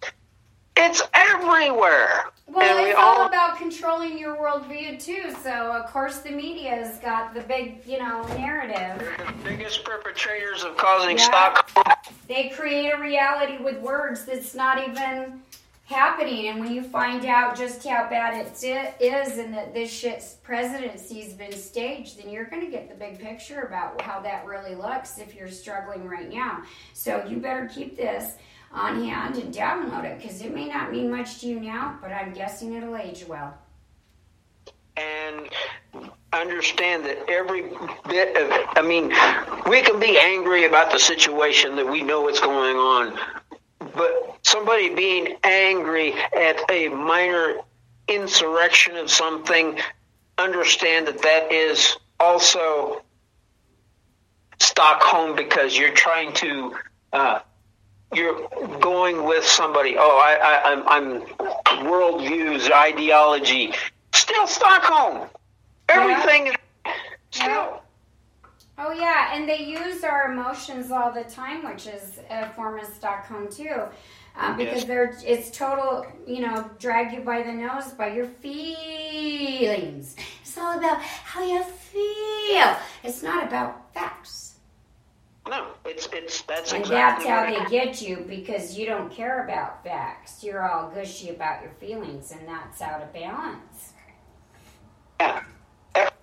It's 0.80 1.02
everywhere. 1.12 2.26
Well, 2.46 2.62
And 2.64 2.84
we 2.84 2.90
it's 2.90 2.98
all 2.98 3.22
all- 3.22 3.26
about 3.26 3.58
controlling 3.58 4.16
your 4.16 4.36
worldview 4.36 5.02
too. 5.02 5.34
So, 5.42 5.50
of 5.72 5.90
course, 5.90 6.18
the 6.20 6.30
media's 6.30 6.98
got 6.98 7.34
the 7.34 7.40
big, 7.40 7.80
you 7.84 7.98
know, 7.98 8.22
narrative. 8.36 9.02
the 9.18 9.32
biggest 9.42 9.84
perpetrators 9.84 10.62
of 10.62 10.76
causing 10.76 11.18
Yeah. 11.18 11.24
Stockholm 11.24 11.84
They 12.28 12.48
create 12.50 12.90
a 12.92 12.96
reality 12.98 13.62
with 13.62 13.78
words 13.80 14.24
that's 14.24 14.54
not 14.54 14.78
even 14.88 15.42
happening. 15.88 16.48
And 16.48 16.60
when 16.60 16.72
you 16.72 16.82
find 16.82 17.24
out 17.24 17.56
just 17.56 17.86
how 17.86 18.08
bad 18.10 18.46
it 18.46 18.62
is 19.00 19.38
and 19.38 19.54
that 19.54 19.72
this 19.72 19.90
shit's 19.90 20.34
presidency's 20.42 21.32
been 21.32 21.52
staged, 21.52 22.18
then 22.22 22.30
you're 22.30 22.44
going 22.44 22.62
to 22.64 22.70
get 22.70 22.90
the 22.90 22.94
big 22.94 23.18
picture 23.18 23.62
about 23.62 24.00
how 24.02 24.20
that 24.20 24.44
really 24.44 24.74
looks 24.74 25.16
if 25.18 25.34
you're 25.34 25.48
struggling 25.48 26.06
right 26.06 26.30
now. 26.30 26.62
So 26.92 27.24
you 27.26 27.38
better 27.38 27.66
keep 27.66 27.96
this 27.96 28.34
on 28.70 29.02
hand 29.02 29.36
and 29.38 29.52
download 29.52 30.04
it 30.04 30.18
because 30.20 30.42
it 30.42 30.54
may 30.54 30.68
not 30.68 30.92
mean 30.92 31.10
much 31.10 31.40
to 31.40 31.46
you 31.46 31.58
now, 31.58 31.98
but 32.02 32.12
I'm 32.12 32.34
guessing 32.34 32.74
it'll 32.74 32.96
age 32.96 33.24
well. 33.26 33.56
and 34.98 35.48
understand 36.32 37.04
that 37.06 37.18
every 37.28 37.62
bit 38.08 38.36
of 38.36 38.50
I 38.76 38.82
mean, 38.82 39.08
we 39.68 39.80
can 39.82 39.98
be 39.98 40.18
angry 40.18 40.64
about 40.64 40.92
the 40.92 40.98
situation 40.98 41.76
that 41.76 41.86
we 41.88 42.02
know 42.02 42.22
what's 42.22 42.40
going 42.40 42.76
on, 42.76 43.18
but 43.78 44.38
somebody 44.42 44.94
being 44.94 45.36
angry 45.44 46.14
at 46.36 46.58
a 46.70 46.88
minor 46.88 47.56
insurrection 48.08 48.96
of 48.96 49.10
something, 49.10 49.78
understand 50.36 51.06
that 51.06 51.22
that 51.22 51.52
is 51.52 51.96
also 52.18 53.02
Stockholm 54.60 55.36
because 55.36 55.76
you're 55.76 55.94
trying 55.94 56.32
to. 56.34 56.76
Uh, 57.12 57.40
you're 58.14 58.48
going 58.80 59.24
with 59.24 59.44
somebody. 59.44 59.96
Oh, 59.98 60.18
I, 60.18 60.38
I, 60.40 60.72
I'm, 60.72 60.88
I'm 60.88 61.84
worldviews, 61.84 62.70
ideology. 62.72 63.74
Still 64.14 64.46
Stockholm. 64.46 65.28
Everything 65.88 66.46
is 66.46 66.54
still. 67.30 67.82
Oh 68.80 68.92
yeah, 68.92 69.34
and 69.34 69.48
they 69.48 69.64
use 69.64 70.04
our 70.04 70.30
emotions 70.32 70.90
all 70.92 71.10
the 71.10 71.24
time, 71.24 71.64
which 71.64 71.86
is 71.88 72.20
a 72.30 72.48
form 72.50 72.78
of 72.78 72.86
Stockholm 72.86 73.48
too, 73.50 73.82
um, 74.36 74.56
because 74.56 74.78
Yes. 74.82 74.84
they're 74.84 75.18
it's 75.24 75.50
total, 75.50 76.06
you 76.26 76.40
know, 76.40 76.70
drag 76.78 77.12
you 77.12 77.20
by 77.20 77.42
the 77.42 77.52
nose 77.52 77.88
by 77.92 78.08
your 78.14 78.26
feelings. 78.26 80.14
It's 80.42 80.56
all 80.56 80.78
about 80.78 81.00
how 81.02 81.42
you 81.44 81.62
feel. 81.62 82.76
It's 83.02 83.22
not 83.22 83.44
about 83.48 83.92
facts, 83.94 84.54
No, 85.48 85.68
it's 85.84 86.06
it's 86.12 86.42
that's 86.42 86.72
and 86.72 86.80
exactly 86.82 87.24
that's 87.26 87.28
how 87.58 87.64
they 87.64 87.70
get 87.70 88.00
you 88.02 88.24
because 88.28 88.78
you 88.78 88.86
don't 88.86 89.10
care 89.10 89.44
about 89.44 89.82
facts. 89.82 90.44
You're 90.44 90.62
all 90.70 90.90
gushy 90.90 91.30
about 91.30 91.62
your 91.62 91.72
feelings, 91.80 92.30
and 92.32 92.46
that's 92.46 92.80
out 92.82 93.02
of 93.02 93.12
balance. 93.12 93.92
Yeah. 95.20 95.42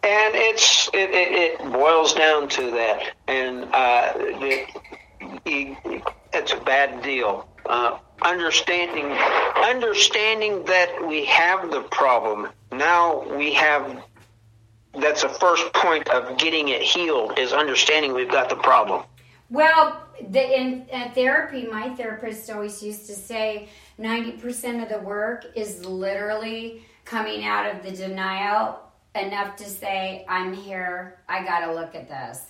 And 0.05 0.35
it's 0.35 0.87
it, 0.89 1.09
it, 1.09 1.31
it 1.31 1.71
boils 1.71 2.13
down 2.13 2.47
to 2.49 2.69
that, 2.69 3.15
and 3.27 3.63
uh, 3.73 4.13
it, 4.15 4.69
it, 5.45 6.03
it's 6.31 6.53
a 6.53 6.57
bad 6.57 7.01
deal. 7.01 7.49
Uh, 7.65 7.97
understanding 8.21 9.05
understanding 9.63 10.63
that 10.65 11.07
we 11.07 11.25
have 11.25 11.71
the 11.71 11.81
problem 11.81 12.49
now, 12.71 13.23
we 13.35 13.53
have. 13.55 14.03
That's 14.93 15.23
the 15.23 15.29
first 15.29 15.73
point 15.73 16.07
of 16.09 16.37
getting 16.37 16.69
it 16.69 16.83
healed 16.83 17.39
is 17.39 17.51
understanding 17.51 18.13
we've 18.13 18.29
got 18.29 18.47
the 18.47 18.55
problem. 18.55 19.03
Well, 19.49 20.01
the, 20.29 20.59
in 20.59 20.87
uh, 20.93 21.09
therapy, 21.13 21.67
my 21.67 21.89
therapist 21.95 22.49
always 22.49 22.81
used 22.81 23.07
to 23.07 23.13
say 23.13 23.67
90% 23.99 24.83
of 24.83 24.89
the 24.89 24.99
work 24.99 25.45
is 25.55 25.83
literally 25.83 26.85
coming 27.03 27.43
out 27.43 27.75
of 27.75 27.83
the 27.83 27.91
denial 27.91 28.84
enough 29.15 29.55
to 29.57 29.65
say, 29.65 30.25
I'm 30.27 30.53
here, 30.53 31.19
I 31.27 31.43
gotta 31.43 31.73
look 31.73 31.95
at 31.95 32.07
this. 32.07 32.41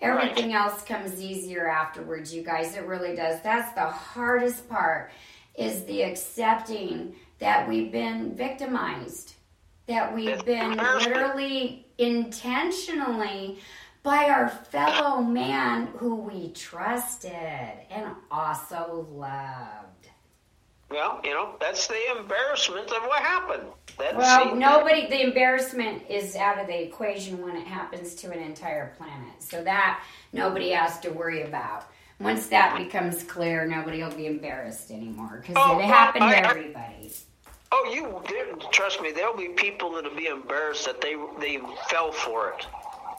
Everything 0.00 0.54
else 0.54 0.82
comes 0.82 1.20
easier 1.20 1.68
afterwards, 1.68 2.34
you 2.34 2.42
guys. 2.42 2.74
It 2.74 2.86
really 2.86 3.14
does. 3.14 3.42
That's 3.42 3.74
the 3.74 3.86
hardest 3.86 4.68
part 4.68 5.10
is 5.56 5.84
the 5.84 6.02
accepting 6.02 7.14
that 7.38 7.68
we've 7.68 7.92
been 7.92 8.34
victimized, 8.34 9.34
that 9.86 10.14
we've 10.14 10.42
been 10.44 10.76
literally 10.76 11.86
intentionally 11.98 13.58
by 14.02 14.30
our 14.30 14.48
fellow 14.48 15.20
man 15.20 15.88
who 15.98 16.14
we 16.14 16.50
trusted 16.52 17.30
and 17.90 18.14
also 18.30 19.06
loved. 19.10 19.89
Well, 20.90 21.20
you 21.22 21.32
know 21.32 21.54
that's 21.60 21.86
the 21.86 22.18
embarrassment 22.18 22.90
of 22.90 23.02
what 23.04 23.22
happened. 23.22 23.68
That's 23.98 24.16
Well, 24.16 24.54
nobody, 24.56 25.06
the 25.08 25.22
embarrassment 25.22 26.02
is 26.08 26.34
out 26.34 26.58
of 26.58 26.66
the 26.66 26.82
equation 26.82 27.40
when 27.42 27.56
it 27.56 27.66
happens 27.66 28.14
to 28.16 28.30
an 28.32 28.40
entire 28.40 28.94
planet. 28.98 29.34
So 29.40 29.62
that 29.64 30.02
nobody 30.32 30.70
has 30.70 30.98
to 31.00 31.10
worry 31.10 31.42
about. 31.42 31.84
Once 32.18 32.48
that 32.48 32.76
becomes 32.76 33.22
clear, 33.22 33.66
nobody 33.66 34.02
will 34.02 34.10
be 34.10 34.26
embarrassed 34.26 34.90
anymore 34.90 35.38
because 35.40 35.56
Oh, 35.58 35.78
it 35.78 35.84
happened 35.84 36.24
I- 36.24 36.40
to 36.40 36.48
everybody. 36.48 37.12
Oh, 37.72 37.88
you 37.94 38.20
didn't 38.26 38.70
trust 38.72 39.00
me. 39.00 39.12
There'll 39.12 39.36
be 39.36 39.50
people 39.50 39.92
that'll 39.92 40.14
be 40.16 40.26
embarrassed 40.26 40.86
that 40.86 41.00
they 41.00 41.14
they 41.38 41.60
fell 41.88 42.10
for 42.10 42.50
it. 42.50 42.66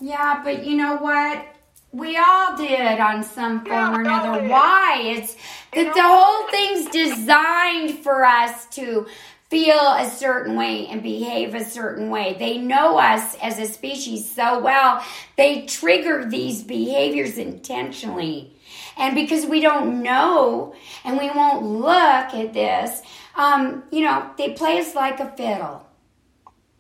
Yeah, 0.02 0.42
but 0.44 0.66
you 0.66 0.76
know 0.76 0.98
what? 0.98 1.46
We 1.94 2.18
all 2.18 2.56
did 2.56 3.00
on 3.00 3.24
some 3.24 3.66
form 3.66 3.96
or 3.96 4.02
another. 4.02 4.48
Why? 4.48 5.02
It's 5.04 5.36
that 5.74 5.94
the 5.94 6.02
whole 6.02 6.48
thing's 6.50 6.90
designed 6.90 8.00
for 8.00 8.24
us 8.24 8.66
to 8.72 9.08
feel 9.50 9.76
a 9.76 10.10
certain 10.10 10.56
way 10.56 10.88
and 10.88 11.04
behave 11.04 11.54
a 11.54 11.66
certain 11.66 12.10
way. 12.10 12.38
They 12.40 12.58
know 12.58 12.98
us 12.98 13.36
as 13.42 13.60
a 13.60 13.66
species 13.66 14.32
so 14.32 14.60
well, 14.60 15.04
they 15.36 15.66
trigger 15.66 16.26
these 16.26 16.64
behaviors 16.64 17.38
intentionally. 17.38 18.56
And 18.98 19.14
because 19.14 19.46
we 19.46 19.60
don't 19.60 20.02
know 20.02 20.74
and 21.04 21.18
we 21.18 21.30
won't 21.30 21.66
look 21.66 22.34
at 22.34 22.54
this, 22.54 23.02
um, 23.36 23.84
you 23.92 24.02
know, 24.02 24.32
they 24.38 24.54
play 24.54 24.80
us 24.80 24.96
like 24.96 25.20
a 25.20 25.30
fiddle. 25.36 25.86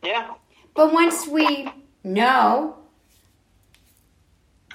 Yeah. 0.02 0.34
But 0.74 0.94
once 0.94 1.28
we 1.28 1.70
know, 2.06 2.78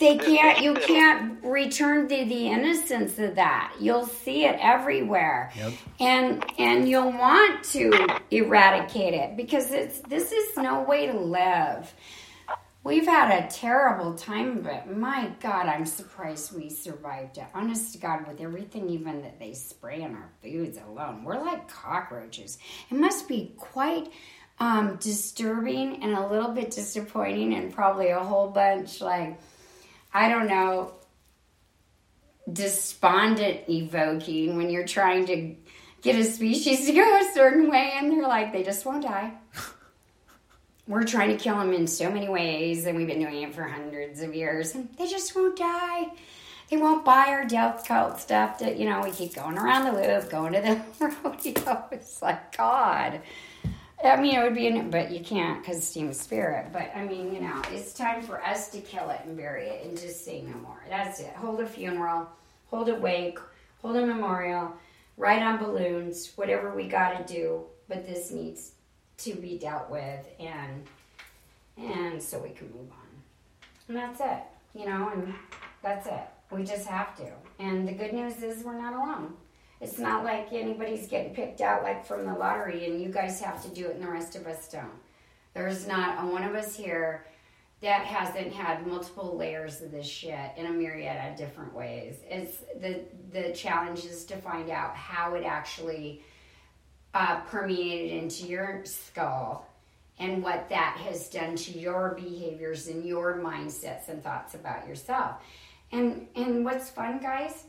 they 0.01 0.19
can't. 0.19 0.61
You 0.61 0.75
can't 0.75 1.43
return 1.43 2.09
to 2.09 2.25
the 2.25 2.49
innocence 2.49 3.19
of 3.19 3.35
that. 3.37 3.75
You'll 3.81 4.07
see 4.07 4.45
it 4.45 4.59
everywhere, 4.61 5.51
Yep. 5.57 5.73
and 6.01 6.45
and 6.59 6.89
you'll 6.89 7.13
want 7.13 7.65
to 7.73 8.07
eradicate 8.31 9.15
it 9.15 9.37
because 9.37 9.71
it's 9.71 10.01
this 10.01 10.33
is 10.33 10.57
no 10.57 10.83
way 10.83 11.07
to 11.07 11.19
live. 11.19 11.95
We've 12.85 13.07
had 13.07 13.43
a 13.45 13.49
terrible 13.51 14.15
time, 14.15 14.61
but 14.63 14.89
my 14.97 15.33
God, 15.41 15.67
I'm 15.67 15.87
surprised 15.87 16.55
we 16.57 16.71
survived 16.71 17.37
it. 17.37 17.45
Honest 17.53 17.93
to 17.95 17.99
God, 17.99 18.29
with 18.29 18.41
everything 18.41 18.89
even 18.91 19.23
that 19.23 19.41
they 19.41 19.55
spray 19.55 20.03
in 20.03 20.15
our 20.15 20.31
foods 20.41 20.79
alone, 20.87 21.25
we're 21.25 21.41
like 21.41 21.69
cockroaches. 21.69 22.59
It 22.89 22.97
must 22.97 23.27
be 23.27 23.55
quite 23.57 24.13
um, 24.61 24.97
disturbing 25.01 26.01
and 26.05 26.13
a 26.15 26.29
little 26.29 26.53
bit 26.53 26.71
disappointing, 26.71 27.55
and 27.55 27.73
probably 27.75 28.11
a 28.11 28.21
whole 28.21 28.51
bunch 28.51 29.01
like 29.01 29.37
I 30.17 30.29
don't 30.29 30.49
know, 30.49 30.95
despondent 32.51 33.69
evoking 33.69 34.57
when 34.57 34.71
you're 34.71 34.87
trying 34.87 35.27
to 35.27 35.55
get 36.01 36.17
a 36.17 36.25
species 36.25 36.87
to 36.87 36.93
go 36.93 37.03
a 37.03 37.35
certain 37.35 37.71
way, 37.71 37.93
and 37.95 38.11
they're 38.11 38.27
like, 38.27 38.53
they 38.53 38.63
just 38.63 38.87
won't 38.87 39.03
die 39.03 39.33
we're 40.89 41.05
trying 41.05 41.37
to 41.37 41.43
kill 41.43 41.59
them 41.59 41.73
in 41.73 41.87
so 41.87 42.11
many 42.11 42.29
ways, 42.29 42.87
and 42.87 42.97
we've 42.97 43.07
been 43.07 43.21
doing 43.21 43.43
it 43.43 43.55
for 43.55 43.65
hundreds 43.65 44.23
of 44.23 44.35
years, 44.35 44.75
and 44.75 44.89
they 44.99 45.09
just 45.09 45.35
won't 45.35 45.59
die. 45.59 46.13
They 46.71 46.77
won't 46.77 47.05
buy 47.05 47.27
our 47.29 47.45
death 47.45 47.85
cult 47.87 48.21
stuff. 48.21 48.61
That 48.61 48.79
you 48.79 48.89
know, 48.89 49.03
we 49.03 49.11
keep 49.11 49.35
going 49.35 49.59
around 49.59 49.85
the 49.85 49.93
loop, 50.01 50.31
going 50.31 50.53
to 50.53 50.61
the 50.61 51.15
rodeo. 51.25 51.85
It's 51.93 52.23
like 52.23 52.57
God. 52.57 53.21
I 54.05 54.21
mean, 54.21 54.39
it 54.39 54.43
would 54.43 54.55
be, 54.55 54.67
an, 54.69 54.91
but 54.91 55.11
you 55.11 55.21
can't 55.21 55.63
because 55.63 55.79
it's 55.79 55.93
team 55.93 56.13
spirit. 56.13 56.73
But 56.73 56.93
I 56.95 57.05
mean, 57.05 57.33
you 57.35 57.41
know, 57.41 57.63
it's 57.71 57.93
time 57.95 58.23
for 58.23 58.43
us 58.43 58.69
to 58.71 58.81
kill 58.81 59.11
it 59.11 59.21
and 59.25 59.37
bury 59.37 59.67
it 59.67 59.85
and 59.87 59.99
just 59.99 60.25
say 60.25 60.43
no 60.43 60.57
more. 60.59 60.83
That's 60.89 61.21
it. 61.21 61.33
Hold 61.37 61.61
a 61.61 61.67
funeral, 61.67 62.29
hold 62.69 62.89
a 62.89 62.95
wake, 62.95 63.39
hold 63.81 63.97
a 63.97 64.07
memorial, 64.07 64.73
write 65.17 65.43
on 65.43 65.59
balloons, 65.59 66.33
whatever 66.37 66.75
we 66.75 66.89
got 66.89 67.27
to 67.27 67.35
do. 67.35 67.65
But 67.89 68.07
this 68.07 68.31
needs 68.31 68.73
to 69.19 69.35
be 69.35 69.59
dealt 69.59 69.89
with, 69.89 70.27
and 70.39 70.85
and 71.79 72.23
so 72.23 72.39
we 72.39 72.51
can 72.51 72.67
move 72.69 72.91
on. 72.91 73.07
And 73.89 73.97
that's 73.97 74.21
it, 74.21 74.43
you 74.79 74.87
know, 74.87 75.11
and 75.15 75.35
that's 75.83 76.07
it. 76.07 76.23
We 76.51 76.65
just 76.65 76.87
have 76.87 77.17
to. 77.17 77.31
And 77.59 77.89
the 77.89 77.93
good 77.93 78.13
news 78.13 78.43
is 78.43 78.63
we're 78.65 78.79
not 78.79 78.93
alone. 78.93 79.35
It's 79.81 79.99
not 79.99 80.25
like 80.25 80.53
anybody's 80.53 81.07
getting 81.07 81.35
picked 81.35 81.61
out 81.61 81.83
like 81.83 82.07
from 82.07 82.25
the 82.25 82.33
lottery 82.33 82.87
and 82.87 83.01
you 83.01 83.11
guys 83.11 83.41
have 83.41 83.63
to 83.63 83.69
do 83.69 83.87
it 83.87 83.97
and 83.97 84.05
the 84.05 84.11
rest 84.11 84.35
of 84.35 84.47
us 84.47 84.69
don't. 84.69 84.91
There's 85.55 85.87
not 85.87 86.23
a 86.23 86.27
one 86.27 86.45
of 86.45 86.55
us 86.55 86.77
here 86.77 87.27
that 87.83 88.07
hasn't 88.07 88.53
had 88.53 88.87
multiple 88.87 89.37
layers 89.37 89.83
of 89.83 89.91
this 89.91 90.07
shit 90.07 90.51
in 90.57 90.67
a 90.67 90.71
myriad 90.71 91.31
of 91.31 91.37
different 91.37 91.75
ways. 91.75 92.17
It's 92.29 92.59
the 92.81 93.03
the 93.33 93.53
challenge 93.53 94.05
is 94.05 94.25
to 94.27 94.37
find 94.37 94.71
out 94.71 94.97
how 94.97 95.35
it 95.35 95.45
actually 95.45 96.23
uh, 97.13 97.41
permeated 97.41 98.23
into 98.23 98.47
your 98.47 98.83
skull 98.85 99.67
and 100.19 100.43
what 100.43 100.69
that 100.71 100.99
has 101.05 101.29
done 101.29 101.57
to 101.57 101.79
your 101.79 102.15
behaviors 102.19 102.89
and 102.89 103.05
your 103.05 103.39
mindsets 103.39 104.09
and 104.09 104.23
thoughts 104.23 104.55
about 104.55 104.89
yourself. 104.89 105.37
And 105.93 106.27
and 106.35 106.65
what's 106.65 106.89
fun, 106.89 107.19
guys, 107.19 107.65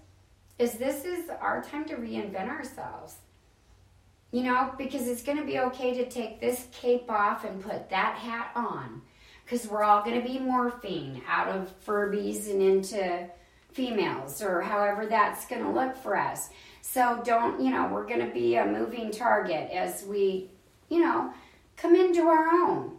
is 0.59 0.73
this 0.73 1.05
is 1.05 1.29
our 1.41 1.61
time 1.63 1.85
to 1.85 1.95
reinvent 1.95 2.49
ourselves. 2.49 3.15
You 4.31 4.43
know, 4.43 4.73
because 4.77 5.07
it's 5.07 5.23
going 5.23 5.37
to 5.37 5.45
be 5.45 5.59
okay 5.59 5.93
to 5.93 6.09
take 6.09 6.41
this 6.41 6.67
cape 6.71 7.09
off 7.09 7.45
and 7.45 7.63
put 7.63 7.89
that 7.89 8.15
hat 8.15 8.51
on. 8.55 9.01
Because 9.45 9.67
we're 9.67 9.83
all 9.83 10.03
going 10.03 10.21
to 10.21 10.27
be 10.27 10.39
morphing 10.39 11.21
out 11.27 11.47
of 11.47 11.73
Furbies 11.85 12.51
and 12.51 12.61
into 12.61 13.29
females 13.71 14.41
or 14.41 14.61
however 14.61 15.05
that's 15.05 15.45
going 15.45 15.63
to 15.63 15.69
look 15.69 15.95
for 15.95 16.17
us. 16.17 16.49
So 16.81 17.21
don't, 17.23 17.61
you 17.61 17.69
know, 17.69 17.87
we're 17.87 18.07
going 18.07 18.25
to 18.25 18.33
be 18.33 18.55
a 18.55 18.65
moving 18.65 19.11
target 19.11 19.69
as 19.71 20.03
we, 20.03 20.49
you 20.89 20.99
know, 20.99 21.31
come 21.77 21.95
into 21.95 22.23
our 22.23 22.47
own. 22.47 22.97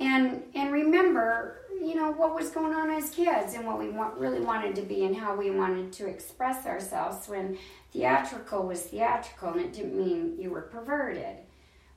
And 0.00 0.42
and 0.54 0.72
remember 0.72 1.66
you 1.80 1.94
know 1.94 2.10
what 2.10 2.34
was 2.34 2.50
going 2.50 2.74
on 2.74 2.90
as 2.90 3.10
kids 3.10 3.54
and 3.54 3.66
what 3.66 3.78
we 3.78 3.88
want, 3.88 4.16
really 4.16 4.40
wanted 4.40 4.74
to 4.76 4.82
be 4.82 5.04
and 5.04 5.16
how 5.16 5.34
we 5.36 5.50
wanted 5.50 5.92
to 5.94 6.06
express 6.06 6.66
ourselves 6.66 7.28
when 7.28 7.58
theatrical 7.92 8.66
was 8.66 8.82
theatrical 8.82 9.50
and 9.50 9.60
it 9.60 9.72
didn't 9.72 9.96
mean 9.96 10.36
you 10.38 10.50
were 10.50 10.62
perverted. 10.62 11.36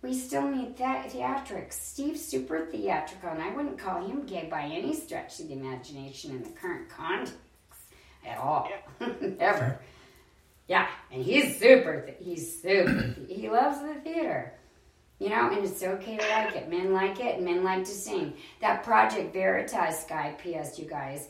We 0.01 0.13
still 0.13 0.47
need 0.47 0.77
that 0.77 1.11
theatrics 1.11 1.73
steve's 1.73 2.25
super 2.25 2.65
theatrical 2.65 3.29
and 3.29 3.41
i 3.41 3.53
wouldn't 3.53 3.77
call 3.77 4.03
him 4.03 4.25
gay 4.25 4.47
by 4.49 4.63
any 4.63 4.95
stretch 4.95 5.39
of 5.39 5.47
the 5.47 5.53
imagination 5.53 6.31
in 6.31 6.41
the 6.41 6.49
current 6.49 6.89
context 6.89 7.35
at 8.25 8.37
all. 8.37 8.67
Ever 9.39 9.79
yeah 10.71 10.87
and 11.11 11.23
he's 11.23 11.59
super 11.59 12.09
he's 12.19 12.61
super 12.61 13.15
he 13.27 13.49
loves 13.49 13.79
the 13.81 13.95
theater 13.95 14.53
you 15.21 15.29
know, 15.29 15.51
and 15.51 15.63
it's 15.63 15.83
okay 15.83 16.17
to 16.17 16.29
like 16.29 16.55
it. 16.55 16.67
Men 16.67 16.93
like 16.93 17.19
it, 17.19 17.35
and 17.35 17.45
men 17.45 17.63
like 17.63 17.83
to 17.85 17.91
sing. 17.91 18.33
That 18.59 18.83
Project 18.83 19.31
Veritas 19.31 20.03
guy, 20.09 20.33
P.S., 20.41 20.79
you 20.79 20.85
guys, 20.85 21.29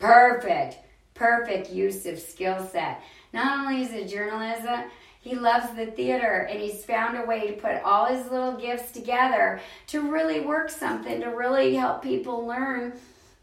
perfect, 0.00 0.78
perfect 1.14 1.70
use 1.70 2.04
of 2.06 2.18
skill 2.18 2.66
set. 2.66 3.00
Not 3.32 3.60
only 3.60 3.82
is 3.82 3.92
it 3.92 4.08
journalism, 4.08 4.90
he 5.20 5.36
loves 5.36 5.72
the 5.76 5.86
theater, 5.86 6.48
and 6.50 6.58
he's 6.58 6.84
found 6.84 7.16
a 7.16 7.24
way 7.26 7.46
to 7.46 7.52
put 7.52 7.80
all 7.84 8.06
his 8.06 8.28
little 8.28 8.56
gifts 8.56 8.90
together 8.90 9.60
to 9.86 10.10
really 10.10 10.40
work 10.40 10.68
something, 10.68 11.20
to 11.20 11.28
really 11.28 11.76
help 11.76 12.02
people 12.02 12.44
learn 12.44 12.92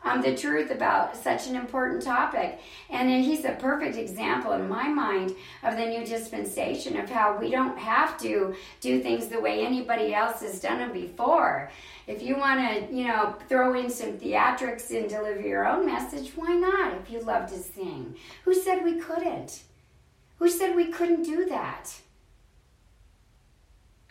um, 0.05 0.21
the 0.21 0.35
truth 0.35 0.71
about 0.71 1.17
such 1.17 1.47
an 1.47 1.55
important 1.55 2.03
topic. 2.03 2.59
And 2.89 3.09
he's 3.09 3.43
a 3.43 3.53
perfect 3.53 3.97
example 3.97 4.53
in 4.53 4.69
my 4.69 4.87
mind 4.87 5.35
of 5.63 5.75
the 5.75 5.85
new 5.85 6.05
dispensation 6.05 6.97
of 6.97 7.09
how 7.09 7.37
we 7.37 7.49
don't 7.49 7.77
have 7.77 8.17
to 8.19 8.55
do 8.79 9.01
things 9.01 9.27
the 9.27 9.41
way 9.41 9.65
anybody 9.65 10.13
else 10.13 10.41
has 10.41 10.61
done 10.61 10.77
them 10.77 10.93
before. 10.93 11.71
If 12.07 12.21
you 12.21 12.37
want 12.37 12.59
to, 12.59 12.95
you 12.95 13.07
know, 13.07 13.35
throw 13.49 13.73
in 13.73 13.89
some 13.89 14.13
theatrics 14.13 14.95
and 14.95 15.09
deliver 15.09 15.41
your 15.41 15.67
own 15.67 15.85
message, 15.85 16.31
why 16.35 16.53
not? 16.53 16.93
If 16.93 17.09
you 17.09 17.19
love 17.21 17.49
to 17.49 17.57
sing, 17.57 18.15
who 18.43 18.53
said 18.53 18.83
we 18.83 18.99
couldn't? 18.99 19.63
Who 20.37 20.49
said 20.49 20.75
we 20.75 20.91
couldn't 20.91 21.23
do 21.23 21.45
that? 21.45 21.95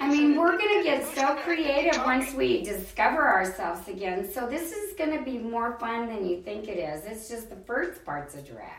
I 0.01 0.09
mean, 0.09 0.37
we're 0.37 0.59
going 0.59 0.79
to 0.79 0.85
get 0.85 1.07
so 1.15 1.37
creative 1.37 2.03
once 2.05 2.35
we 2.35 2.63
discover 2.63 3.27
ourselves 3.27 3.89
again. 3.89 4.31
So 4.31 4.47
this 4.47 4.73
is 4.73 4.95
going 4.95 5.17
to 5.17 5.25
be 5.25 5.39
more 5.39 5.79
fun 5.79 6.09
than 6.09 6.27
you 6.27 6.43
think 6.43 6.69
it 6.69 6.79
is. 6.79 7.05
It's 7.05 7.29
just 7.29 7.49
the 7.49 7.57
first 7.57 8.05
part's 8.05 8.35
a 8.35 8.43
drag. 8.43 8.71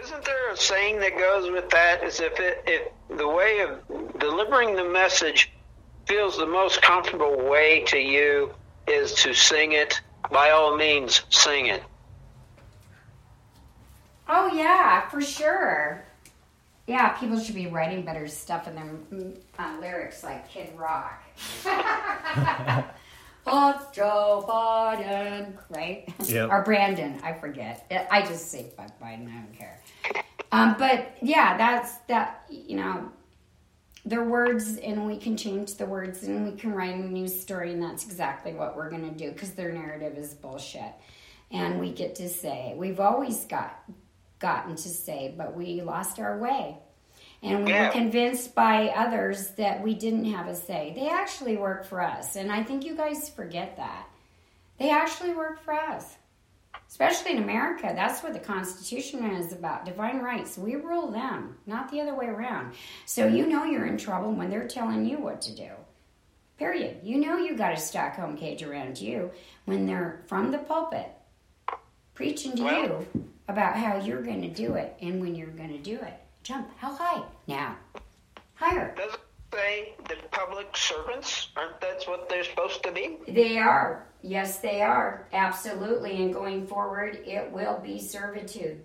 Isn't 0.00 0.24
there 0.24 0.50
a 0.50 0.56
saying 0.56 0.98
that 1.00 1.16
goes 1.16 1.50
with 1.50 1.70
that? 1.70 2.02
Is 2.02 2.20
if 2.20 2.38
it, 2.40 2.62
if 2.66 3.16
the 3.16 3.28
way 3.28 3.60
of 3.60 4.18
delivering 4.18 4.74
the 4.74 4.84
message 4.84 5.52
feels 6.06 6.36
the 6.36 6.46
most 6.46 6.82
comfortable 6.82 7.48
way 7.48 7.84
to 7.86 7.98
you 7.98 8.52
is 8.86 9.14
to 9.14 9.32
sing 9.32 9.72
it, 9.72 10.00
by 10.30 10.50
all 10.50 10.76
means, 10.76 11.22
sing 11.30 11.66
it. 11.66 11.82
Oh 14.28 14.52
yeah, 14.54 15.08
for 15.08 15.20
sure. 15.20 16.04
Yeah, 16.86 17.10
people 17.10 17.40
should 17.40 17.54
be 17.54 17.66
writing 17.66 18.04
better 18.04 18.28
stuff 18.28 18.68
in 18.68 18.74
their 18.74 18.84
mm, 18.84 19.36
uh, 19.58 19.76
lyrics 19.80 20.22
like 20.22 20.48
Kid 20.48 20.70
Rock. 20.76 21.22
Fuck 23.44 23.94
Joe 23.94 24.44
Biden, 24.48 25.54
right? 25.70 26.12
Yep. 26.26 26.50
or 26.50 26.62
Brandon, 26.62 27.20
I 27.22 27.34
forget. 27.34 27.86
I 28.10 28.22
just 28.22 28.50
say 28.50 28.70
fuck 28.74 28.98
Biden, 28.98 29.28
I 29.28 29.34
don't 29.34 29.52
care. 29.52 29.80
Um, 30.50 30.76
but 30.78 31.16
yeah, 31.20 31.56
that's 31.58 31.96
that, 32.08 32.46
you 32.48 32.76
know, 32.76 33.10
they're 34.06 34.24
words 34.24 34.76
and 34.78 35.06
we 35.06 35.18
can 35.18 35.36
change 35.36 35.74
the 35.74 35.84
words 35.84 36.22
and 36.22 36.50
we 36.50 36.58
can 36.58 36.72
write 36.72 36.94
a 36.94 36.98
new 36.98 37.28
story 37.28 37.72
and 37.72 37.82
that's 37.82 38.04
exactly 38.04 38.54
what 38.54 38.76
we're 38.76 38.88
going 38.90 39.08
to 39.10 39.14
do 39.14 39.30
because 39.30 39.52
their 39.52 39.72
narrative 39.72 40.16
is 40.16 40.32
bullshit. 40.34 40.92
And 41.50 41.78
we 41.78 41.92
get 41.92 42.14
to 42.16 42.28
say, 42.28 42.74
we've 42.76 42.98
always 42.98 43.44
got 43.44 43.78
gotten 44.44 44.76
to 44.76 44.88
say, 44.90 45.34
but 45.38 45.56
we 45.56 45.80
lost 45.80 46.18
our 46.20 46.36
way. 46.38 46.76
And 47.42 47.64
we 47.64 47.72
Yeah. 47.72 47.86
were 47.86 47.92
convinced 47.92 48.54
by 48.54 48.88
others 48.88 49.52
that 49.52 49.82
we 49.82 49.94
didn't 49.94 50.26
have 50.26 50.46
a 50.48 50.54
say. 50.54 50.92
They 50.94 51.08
actually 51.08 51.56
work 51.56 51.86
for 51.86 52.02
us. 52.02 52.36
And 52.36 52.52
I 52.52 52.62
think 52.62 52.84
you 52.84 52.94
guys 52.94 53.30
forget 53.30 53.78
that. 53.78 54.06
They 54.78 54.90
actually 54.90 55.32
work 55.32 55.60
for 55.62 55.72
us. 55.72 56.16
Especially 56.86 57.32
in 57.32 57.42
America. 57.42 57.90
That's 57.96 58.22
what 58.22 58.34
the 58.34 58.38
Constitution 58.38 59.24
is 59.30 59.52
about 59.52 59.86
divine 59.86 60.18
rights. 60.18 60.58
We 60.58 60.74
rule 60.76 61.10
them, 61.10 61.56
not 61.64 61.90
the 61.90 62.02
other 62.02 62.14
way 62.14 62.26
around. 62.26 62.74
So 63.06 63.26
you 63.26 63.46
know 63.46 63.64
you're 63.64 63.86
in 63.86 63.96
trouble 63.96 64.32
when 64.32 64.50
they're 64.50 64.68
telling 64.68 65.06
you 65.06 65.16
what 65.18 65.40
to 65.42 65.54
do. 65.56 65.70
Period. 66.58 66.98
You 67.02 67.16
know 67.18 67.38
you 67.38 67.56
got 67.56 67.72
a 67.72 67.78
Stockholm 67.78 68.36
cage 68.36 68.62
around 68.62 69.00
you 69.00 69.30
when 69.64 69.86
they're 69.86 70.22
from 70.26 70.50
the 70.50 70.58
pulpit 70.58 71.08
preaching 72.14 72.56
to 72.56 72.64
Well- 72.64 72.82
you 73.14 73.24
about 73.48 73.76
how 73.76 73.98
you're 73.98 74.22
going 74.22 74.42
to 74.42 74.48
do 74.48 74.74
it 74.74 74.96
and 75.00 75.20
when 75.20 75.34
you're 75.34 75.48
going 75.48 75.70
to 75.72 75.78
do 75.78 75.96
it. 75.96 76.14
Jump. 76.42 76.70
How 76.78 76.94
high? 76.94 77.22
Now. 77.46 77.76
Higher. 78.54 78.94
Does 78.96 79.14
it 79.14 79.20
say 79.52 79.94
that 80.08 80.30
public 80.30 80.76
servants 80.76 81.48
aren't 81.56 81.80
that's 81.80 82.06
what 82.06 82.28
they're 82.28 82.44
supposed 82.44 82.82
to 82.84 82.92
be? 82.92 83.18
They 83.28 83.58
are. 83.58 84.06
Yes, 84.22 84.58
they 84.58 84.80
are. 84.80 85.26
Absolutely. 85.32 86.22
And 86.22 86.32
going 86.32 86.66
forward, 86.66 87.20
it 87.26 87.50
will 87.50 87.78
be 87.82 87.98
servitude. 88.00 88.80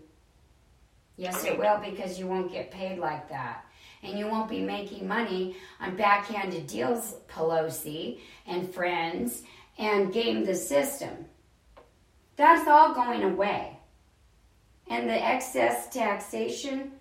Yes, 1.18 1.44
it 1.44 1.58
will 1.60 1.78
because 1.80 2.18
you 2.18 2.28
won't 2.28 2.52
get 2.52 2.72
paid 2.72 2.98
like 3.00 3.30
that. 3.30 3.66
And 4.04 4.18
you 4.18 4.28
won't 4.28 4.50
be 4.50 4.62
making 4.62 5.06
money 5.08 5.58
on 5.82 5.98
backhanded 5.98 6.68
deals, 6.68 7.16
Pelosi 7.30 8.20
and 8.48 8.74
friends, 8.74 9.44
and 9.78 10.14
game 10.14 10.46
the 10.46 10.56
system. 10.56 11.26
That's 12.40 12.70
all 12.70 12.94
going 12.94 13.22
away. 13.22 13.78
And 14.90 15.10
the 15.10 15.14
excess 15.14 15.90
taxation, 15.90 16.94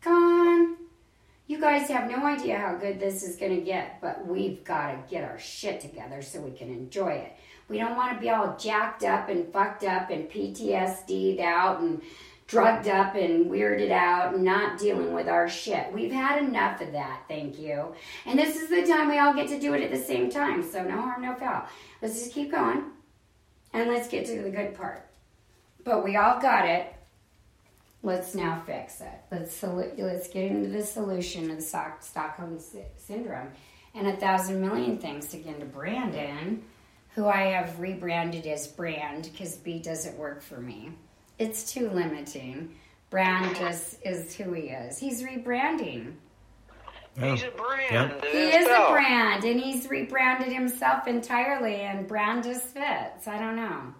gone. 0.00 0.76
You 1.48 1.60
guys 1.60 1.88
have 1.88 2.08
no 2.08 2.24
idea 2.24 2.58
how 2.58 2.76
good 2.76 3.00
this 3.00 3.24
is 3.24 3.34
going 3.34 3.56
to 3.56 3.60
get, 3.60 4.00
but 4.00 4.24
we've 4.24 4.62
got 4.62 4.92
to 4.92 5.10
get 5.10 5.28
our 5.28 5.36
shit 5.40 5.80
together 5.80 6.22
so 6.22 6.40
we 6.40 6.52
can 6.52 6.68
enjoy 6.68 7.10
it. 7.10 7.32
We 7.68 7.78
don't 7.78 7.96
want 7.96 8.14
to 8.14 8.20
be 8.20 8.30
all 8.30 8.56
jacked 8.56 9.02
up 9.02 9.28
and 9.28 9.52
fucked 9.52 9.82
up 9.82 10.10
and 10.10 10.30
PTSD'd 10.30 11.40
out 11.40 11.80
and 11.80 12.00
drugged 12.46 12.86
up 12.86 13.16
and 13.16 13.50
weirded 13.50 13.90
out 13.90 14.34
and 14.34 14.44
not 14.44 14.78
dealing 14.78 15.12
with 15.12 15.26
our 15.26 15.48
shit. 15.48 15.92
We've 15.92 16.12
had 16.12 16.40
enough 16.40 16.80
of 16.80 16.92
that, 16.92 17.24
thank 17.26 17.58
you. 17.58 17.92
And 18.26 18.38
this 18.38 18.54
is 18.54 18.68
the 18.68 18.86
time 18.86 19.08
we 19.08 19.18
all 19.18 19.34
get 19.34 19.48
to 19.48 19.58
do 19.58 19.74
it 19.74 19.82
at 19.82 19.90
the 19.90 20.04
same 20.04 20.30
time, 20.30 20.62
so 20.62 20.84
no 20.84 21.00
harm, 21.00 21.22
no 21.22 21.34
foul. 21.34 21.66
Let's 22.00 22.14
just 22.14 22.32
keep 22.32 22.52
going 22.52 22.93
and 23.74 23.90
let's 23.90 24.08
get 24.08 24.24
to 24.26 24.40
the 24.40 24.50
good 24.50 24.74
part. 24.74 25.04
But 25.82 26.02
we 26.02 26.16
all 26.16 26.40
got 26.40 26.66
it. 26.66 26.94
Let's 28.02 28.34
now 28.34 28.62
fix 28.64 29.00
it. 29.00 29.20
Let's 29.30 29.62
let's 29.62 30.28
get 30.28 30.50
into 30.50 30.70
the 30.70 30.82
solution 30.82 31.50
of 31.50 31.62
Stockholm 31.62 32.58
syndrome. 32.96 33.48
And 33.94 34.08
a 34.08 34.16
thousand 34.16 34.60
million 34.60 34.98
thanks 34.98 35.34
again 35.34 35.60
to 35.60 35.66
Brandon, 35.66 36.62
who 37.14 37.26
I 37.26 37.42
have 37.52 37.78
rebranded 37.78 38.46
as 38.46 38.66
Brand 38.66 39.28
because 39.30 39.56
B 39.56 39.78
doesn't 39.78 40.18
work 40.18 40.42
for 40.42 40.58
me. 40.58 40.92
It's 41.38 41.72
too 41.72 41.90
limiting. 41.90 42.74
Brand 43.10 43.56
just 43.56 44.04
is 44.04 44.34
who 44.34 44.52
he 44.52 44.62
is. 44.62 44.98
He's 44.98 45.22
rebranding. 45.22 46.14
He's 47.20 47.42
a 47.44 47.50
brand. 47.50 48.14
Yeah. 48.22 48.30
He 48.32 48.38
is 48.56 48.66
a 48.66 48.90
brand, 48.90 49.44
and 49.44 49.60
he's 49.60 49.88
rebranded 49.88 50.52
himself 50.52 51.06
entirely, 51.06 51.76
and 51.76 52.06
brand 52.08 52.44
just 52.44 52.64
fits. 52.66 53.26
I 53.28 53.38
don't 53.38 53.56
know. 53.56 53.94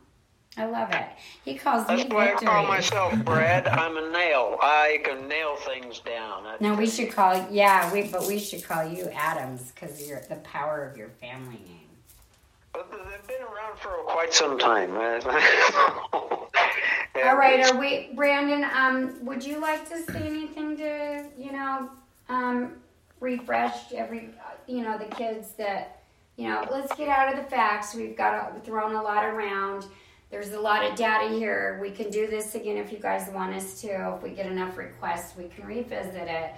I 0.57 0.67
love 0.67 0.93
it. 0.93 1.05
He 1.45 1.55
calls 1.57 1.85
That's 1.87 2.05
me 2.09 2.15
why 2.15 2.29
Victory. 2.29 2.47
I 2.49 2.51
call 2.53 2.67
myself 2.69 3.25
Brad. 3.25 3.67
I'm 3.67 3.97
a 3.97 4.11
nail. 4.13 4.57
I 4.63 5.01
can 5.05 5.27
nail 5.27 5.57
things 5.57 5.99
down. 6.01 6.47
I- 6.47 6.57
No, 6.61 6.75
we 6.75 6.87
should 6.89 7.11
call 7.13 7.45
yeah, 7.51 7.93
we 7.93 8.03
but 8.05 8.27
we 8.29 8.39
should 8.39 8.63
call 8.63 8.85
you 8.87 9.09
Adams 9.15 9.73
because 9.73 10.07
you're 10.09 10.21
the 10.29 10.37
power 10.37 10.85
of 10.85 10.97
your 10.97 11.09
family 11.21 11.57
name. 11.67 11.81
But 12.73 12.89
they've 12.91 13.27
been 13.27 13.43
around 13.43 13.79
for 13.79 13.91
quite 14.07 14.33
some 14.33 14.57
time. 14.59 14.93
All 16.13 17.37
right, 17.37 17.65
are 17.71 17.77
we, 17.79 18.11
Brandon? 18.15 18.65
Um, 18.75 19.25
would 19.25 19.45
you 19.45 19.61
like 19.61 19.89
to 19.89 20.03
say 20.13 20.23
anything 20.27 20.77
to 20.77 21.25
you 21.39 21.53
know, 21.53 21.89
um, 22.29 22.73
refresh 23.25 23.93
every, 23.93 24.29
uh, 24.39 24.51
you 24.67 24.83
know, 24.83 24.99
the 24.99 25.07
kids 25.07 25.53
that, 25.55 26.03
you 26.37 26.49
know, 26.49 26.67
let's 26.71 26.95
get 26.95 27.09
out 27.09 27.33
of 27.33 27.43
the 27.43 27.51
facts. 27.51 27.95
We've 27.95 28.17
got 28.17 28.57
a, 28.57 28.61
thrown 28.61 28.95
a 28.95 29.03
lot 29.03 29.25
around. 29.25 29.87
There's 30.31 30.53
a 30.53 30.61
lot 30.61 30.85
of 30.85 30.95
data 30.97 31.35
here. 31.35 31.79
We 31.81 31.91
can 31.91 32.11
do 32.11 32.27
this 32.27 32.55
again 32.55 32.77
if 32.77 32.93
you 32.93 32.99
guys 32.99 33.31
want 33.33 33.55
us 33.55 33.81
to. 33.81 34.15
If 34.17 34.23
we 34.23 34.31
get 34.31 34.47
enough 34.47 34.77
requests, 34.77 35.37
we 35.37 35.49
can 35.49 35.65
revisit 35.67 36.29
it. 36.29 36.55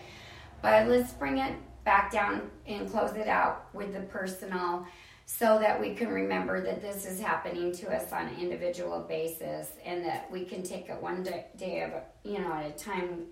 But 0.60 0.88
let's 0.88 1.12
bring 1.12 1.38
it 1.38 1.54
back 1.84 2.10
down 2.10 2.50
and 2.66 2.90
close 2.90 3.14
it 3.14 3.28
out 3.28 3.72
with 3.72 3.92
the 3.92 4.00
personal 4.00 4.86
so 5.26 5.58
that 5.58 5.80
we 5.80 5.94
can 5.94 6.08
remember 6.08 6.60
that 6.60 6.80
this 6.80 7.04
is 7.04 7.20
happening 7.20 7.72
to 7.72 7.94
us 7.94 8.12
on 8.12 8.26
an 8.26 8.40
individual 8.40 9.00
basis 9.00 9.72
and 9.84 10.04
that 10.04 10.30
we 10.30 10.44
can 10.44 10.62
take 10.62 10.88
it 10.88 11.00
one 11.02 11.22
day, 11.22 11.46
day 11.56 11.82
of 11.82 11.90
you 12.24 12.38
know 12.38 12.52
at 12.52 12.64
a 12.64 12.72
time 12.72 13.26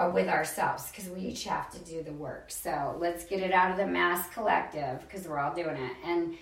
uh, 0.00 0.10
with 0.12 0.28
ourselves 0.28 0.90
because 0.90 1.08
we 1.10 1.20
each 1.20 1.44
have 1.44 1.70
to 1.70 1.78
do 1.80 2.02
the 2.02 2.12
work 2.12 2.50
so 2.50 2.96
let's 2.98 3.24
get 3.24 3.40
it 3.40 3.52
out 3.52 3.70
of 3.70 3.76
the 3.76 3.86
mass 3.86 4.28
collective 4.30 5.00
because 5.02 5.28
we're 5.28 5.38
all 5.38 5.54
doing 5.54 5.76
it 5.76 5.92
and 6.04 6.36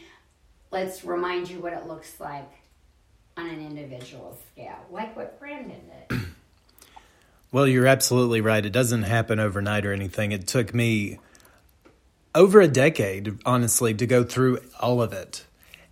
let's 0.70 1.04
remind 1.04 1.50
you 1.50 1.58
what 1.58 1.72
it 1.72 1.86
looks 1.86 2.20
like 2.20 2.50
on 3.36 3.48
an 3.48 3.60
individual 3.60 4.38
scale 4.52 4.78
like 4.90 5.14
what 5.16 5.38
brandon 5.38 5.80
did 6.08 6.20
Well, 7.50 7.66
you're 7.66 7.86
absolutely 7.86 8.42
right. 8.42 8.64
It 8.64 8.72
doesn't 8.72 9.04
happen 9.04 9.40
overnight 9.40 9.86
or 9.86 9.92
anything. 9.94 10.32
It 10.32 10.46
took 10.46 10.74
me 10.74 11.18
over 12.34 12.60
a 12.60 12.68
decade, 12.68 13.38
honestly, 13.46 13.94
to 13.94 14.06
go 14.06 14.22
through 14.22 14.58
all 14.78 15.00
of 15.00 15.14
it. 15.14 15.46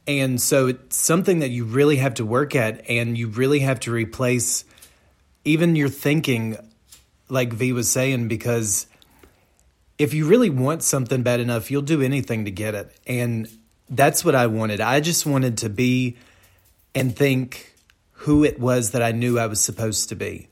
And 0.06 0.40
so 0.40 0.68
it's 0.68 0.96
something 0.96 1.38
that 1.38 1.48
you 1.48 1.64
really 1.64 1.96
have 1.96 2.14
to 2.14 2.26
work 2.26 2.54
at, 2.54 2.88
and 2.90 3.16
you 3.16 3.28
really 3.28 3.60
have 3.60 3.80
to 3.80 3.90
replace 3.90 4.64
even 5.44 5.76
your 5.76 5.88
thinking, 5.88 6.58
like 7.28 7.52
V 7.52 7.72
was 7.72 7.90
saying, 7.90 8.28
because 8.28 8.86
if 9.98 10.14
you 10.14 10.26
really 10.26 10.50
want 10.50 10.82
something 10.82 11.22
bad 11.22 11.40
enough, 11.40 11.70
you'll 11.70 11.82
do 11.82 12.02
anything 12.02 12.44
to 12.44 12.50
get 12.50 12.74
it. 12.74 12.94
And 13.06 13.48
that's 13.88 14.24
what 14.24 14.34
I 14.34 14.46
wanted. 14.46 14.80
I 14.80 15.00
just 15.00 15.26
wanted 15.26 15.58
to 15.58 15.68
be 15.68 16.16
and 16.94 17.14
think 17.14 17.74
who 18.12 18.44
it 18.44 18.58
was 18.58 18.92
that 18.92 19.02
I 19.02 19.12
knew 19.12 19.38
I 19.38 19.46
was 19.46 19.62
supposed 19.62 20.08
to 20.08 20.16
be. 20.16 20.48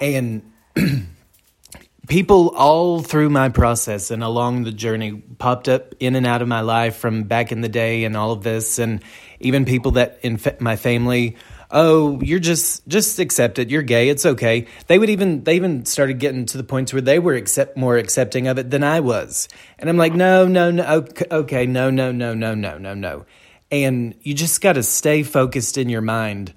And 0.00 0.52
people 2.08 2.50
all 2.56 3.02
through 3.02 3.30
my 3.30 3.48
process 3.48 4.10
and 4.10 4.22
along 4.22 4.64
the 4.64 4.72
journey 4.72 5.22
popped 5.38 5.68
up 5.68 5.94
in 6.00 6.14
and 6.14 6.26
out 6.26 6.42
of 6.42 6.48
my 6.48 6.60
life 6.60 6.96
from 6.96 7.24
back 7.24 7.52
in 7.52 7.60
the 7.60 7.68
day 7.68 8.04
and 8.04 8.16
all 8.16 8.32
of 8.32 8.42
this 8.42 8.78
and 8.78 9.02
even 9.40 9.64
people 9.64 9.92
that 9.92 10.18
in 10.22 10.38
my 10.60 10.76
family 10.76 11.36
oh 11.76 12.18
you're 12.22 12.40
just 12.40 12.88
just 12.88 13.18
accept 13.18 13.58
it. 13.58 13.70
You're 13.70 13.82
gay. 13.82 14.08
It's 14.08 14.24
okay. 14.24 14.66
They 14.86 14.98
would 14.98 15.10
even 15.10 15.44
they 15.44 15.56
even 15.56 15.84
started 15.84 16.18
getting 16.18 16.46
to 16.46 16.56
the 16.56 16.64
points 16.64 16.92
where 16.92 17.02
they 17.02 17.18
were 17.18 17.34
accept 17.34 17.76
more 17.76 17.98
accepting 17.98 18.48
of 18.48 18.58
it 18.58 18.70
than 18.70 18.82
i 18.82 18.98
was. 18.98 19.48
And 19.78 19.88
i'm 19.88 19.98
like 19.98 20.14
no 20.14 20.48
no 20.48 20.70
no 20.70 21.06
okay, 21.30 21.66
no 21.66 21.90
no 21.90 22.10
no 22.10 22.34
no 22.34 22.54
no 22.54 22.78
no 22.78 22.94
no. 22.94 23.26
And 23.70 24.14
you 24.22 24.32
just 24.32 24.60
got 24.60 24.74
to 24.74 24.82
stay 24.82 25.22
focused 25.22 25.76
in 25.76 25.88
your 25.88 26.00
mind 26.00 26.54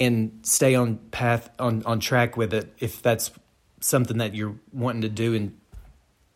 and 0.00 0.40
stay 0.42 0.74
on 0.74 0.96
path 1.12 1.48
on 1.58 1.84
on 1.84 2.00
track 2.00 2.36
with 2.36 2.52
it 2.52 2.74
if 2.78 3.00
that's 3.00 3.30
something 3.80 4.18
that 4.18 4.34
you're 4.34 4.56
wanting 4.72 5.02
to 5.02 5.08
do 5.08 5.34
and 5.34 5.56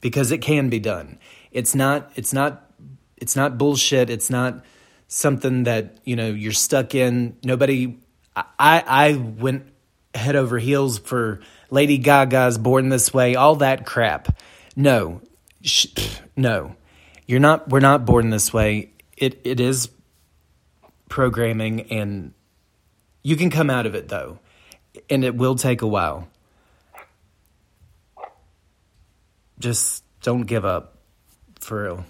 because 0.01 0.31
it 0.31 0.39
can 0.39 0.69
be 0.69 0.79
done. 0.79 1.19
It's 1.51 1.75
not 1.75 2.13
it's 2.15 2.33
not 2.33 2.71
it's 3.17 3.35
not 3.35 3.59
bullshit. 3.59 4.11
It's 4.11 4.31
not 4.31 4.65
something 5.09 5.65
that 5.65 5.97
you 6.05 6.15
know 6.15 6.29
you're 6.29 6.53
stuck 6.53 6.95
in. 6.95 7.37
Nobody 7.43 7.99
i 8.37 8.47
i 8.59 9.15
went 9.15 9.73
head 10.15 10.37
over 10.37 10.59
heels 10.59 10.99
for 10.99 11.41
lady 11.71 11.99
gaga's 11.99 12.59
born 12.59 12.89
this 12.89 13.13
way 13.13 13.35
all 13.35 13.57
that 13.57 13.87
crap. 13.87 14.39
No. 14.77 15.21
Sh- 15.63 15.87
no. 16.37 16.77
You're 17.27 17.41
not 17.41 17.69
we're 17.69 17.81
not 17.81 18.05
born 18.05 18.31
this 18.31 18.53
way. 18.53 18.93
It 19.17 19.41
it 19.45 19.61
is 19.61 19.89
programming 21.09 21.93
and 21.93 22.33
you 23.23 23.37
can 23.37 23.51
come 23.51 23.71
out 23.71 23.87
of 23.87 23.95
it 23.95 24.09
though. 24.09 24.39
And 25.09 25.25
it 25.25 25.35
will 25.35 25.55
take 25.55 25.83
a 25.83 25.87
while. 25.87 26.29
Just 29.59 30.05
don't 30.23 30.43
give 30.43 30.65
up. 30.65 30.99
For 31.61 31.85
real 31.85 32.05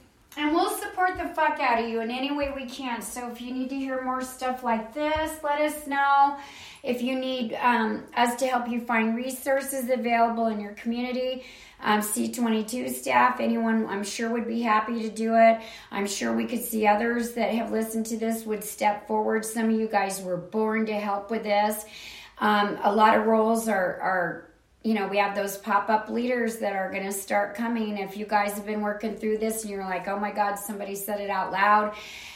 the 1.22 1.34
fuck 1.34 1.60
out 1.60 1.82
of 1.82 1.88
you 1.88 2.00
in 2.00 2.10
any 2.10 2.32
way 2.32 2.52
we 2.54 2.66
can. 2.66 3.02
So 3.02 3.30
if 3.30 3.40
you 3.40 3.52
need 3.52 3.68
to 3.70 3.76
hear 3.76 4.02
more 4.02 4.22
stuff 4.22 4.62
like 4.62 4.92
this, 4.92 5.42
let 5.42 5.60
us 5.60 5.86
know. 5.86 6.36
If 6.82 7.02
you 7.02 7.18
need 7.18 7.54
um, 7.54 8.04
us 8.16 8.34
to 8.36 8.46
help 8.46 8.68
you 8.68 8.80
find 8.80 9.14
resources 9.14 9.88
available 9.88 10.46
in 10.48 10.60
your 10.60 10.72
community, 10.72 11.44
um, 11.80 12.00
C22 12.00 12.90
staff, 12.90 13.40
anyone 13.40 13.86
I'm 13.86 14.04
sure 14.04 14.30
would 14.30 14.46
be 14.46 14.62
happy 14.62 15.02
to 15.02 15.10
do 15.10 15.34
it. 15.36 15.60
I'm 15.90 16.06
sure 16.06 16.34
we 16.34 16.46
could 16.46 16.62
see 16.62 16.86
others 16.86 17.32
that 17.32 17.52
have 17.54 17.70
listened 17.70 18.06
to 18.06 18.16
this 18.16 18.44
would 18.44 18.64
step 18.64 19.06
forward. 19.06 19.44
Some 19.44 19.66
of 19.66 19.78
you 19.78 19.88
guys 19.88 20.20
were 20.22 20.36
born 20.36 20.86
to 20.86 20.94
help 20.94 21.30
with 21.30 21.44
this. 21.44 21.84
Um, 22.38 22.78
a 22.82 22.92
lot 22.92 23.16
of 23.16 23.26
roles 23.26 23.68
are, 23.68 24.00
are 24.00 24.51
you 24.84 24.94
know, 24.94 25.06
we 25.06 25.18
have 25.18 25.34
those 25.36 25.56
pop 25.56 25.88
up 25.88 26.08
leaders 26.08 26.58
that 26.58 26.74
are 26.74 26.90
going 26.90 27.04
to 27.04 27.12
start 27.12 27.54
coming. 27.54 27.98
If 27.98 28.16
you 28.16 28.26
guys 28.26 28.54
have 28.54 28.66
been 28.66 28.80
working 28.80 29.16
through 29.16 29.38
this 29.38 29.62
and 29.62 29.70
you're 29.70 29.84
like, 29.84 30.08
oh 30.08 30.18
my 30.18 30.32
God, 30.32 30.56
somebody 30.56 30.94
said 30.94 31.20
it 31.20 31.30
out 31.30 31.52
loud, 31.52 31.94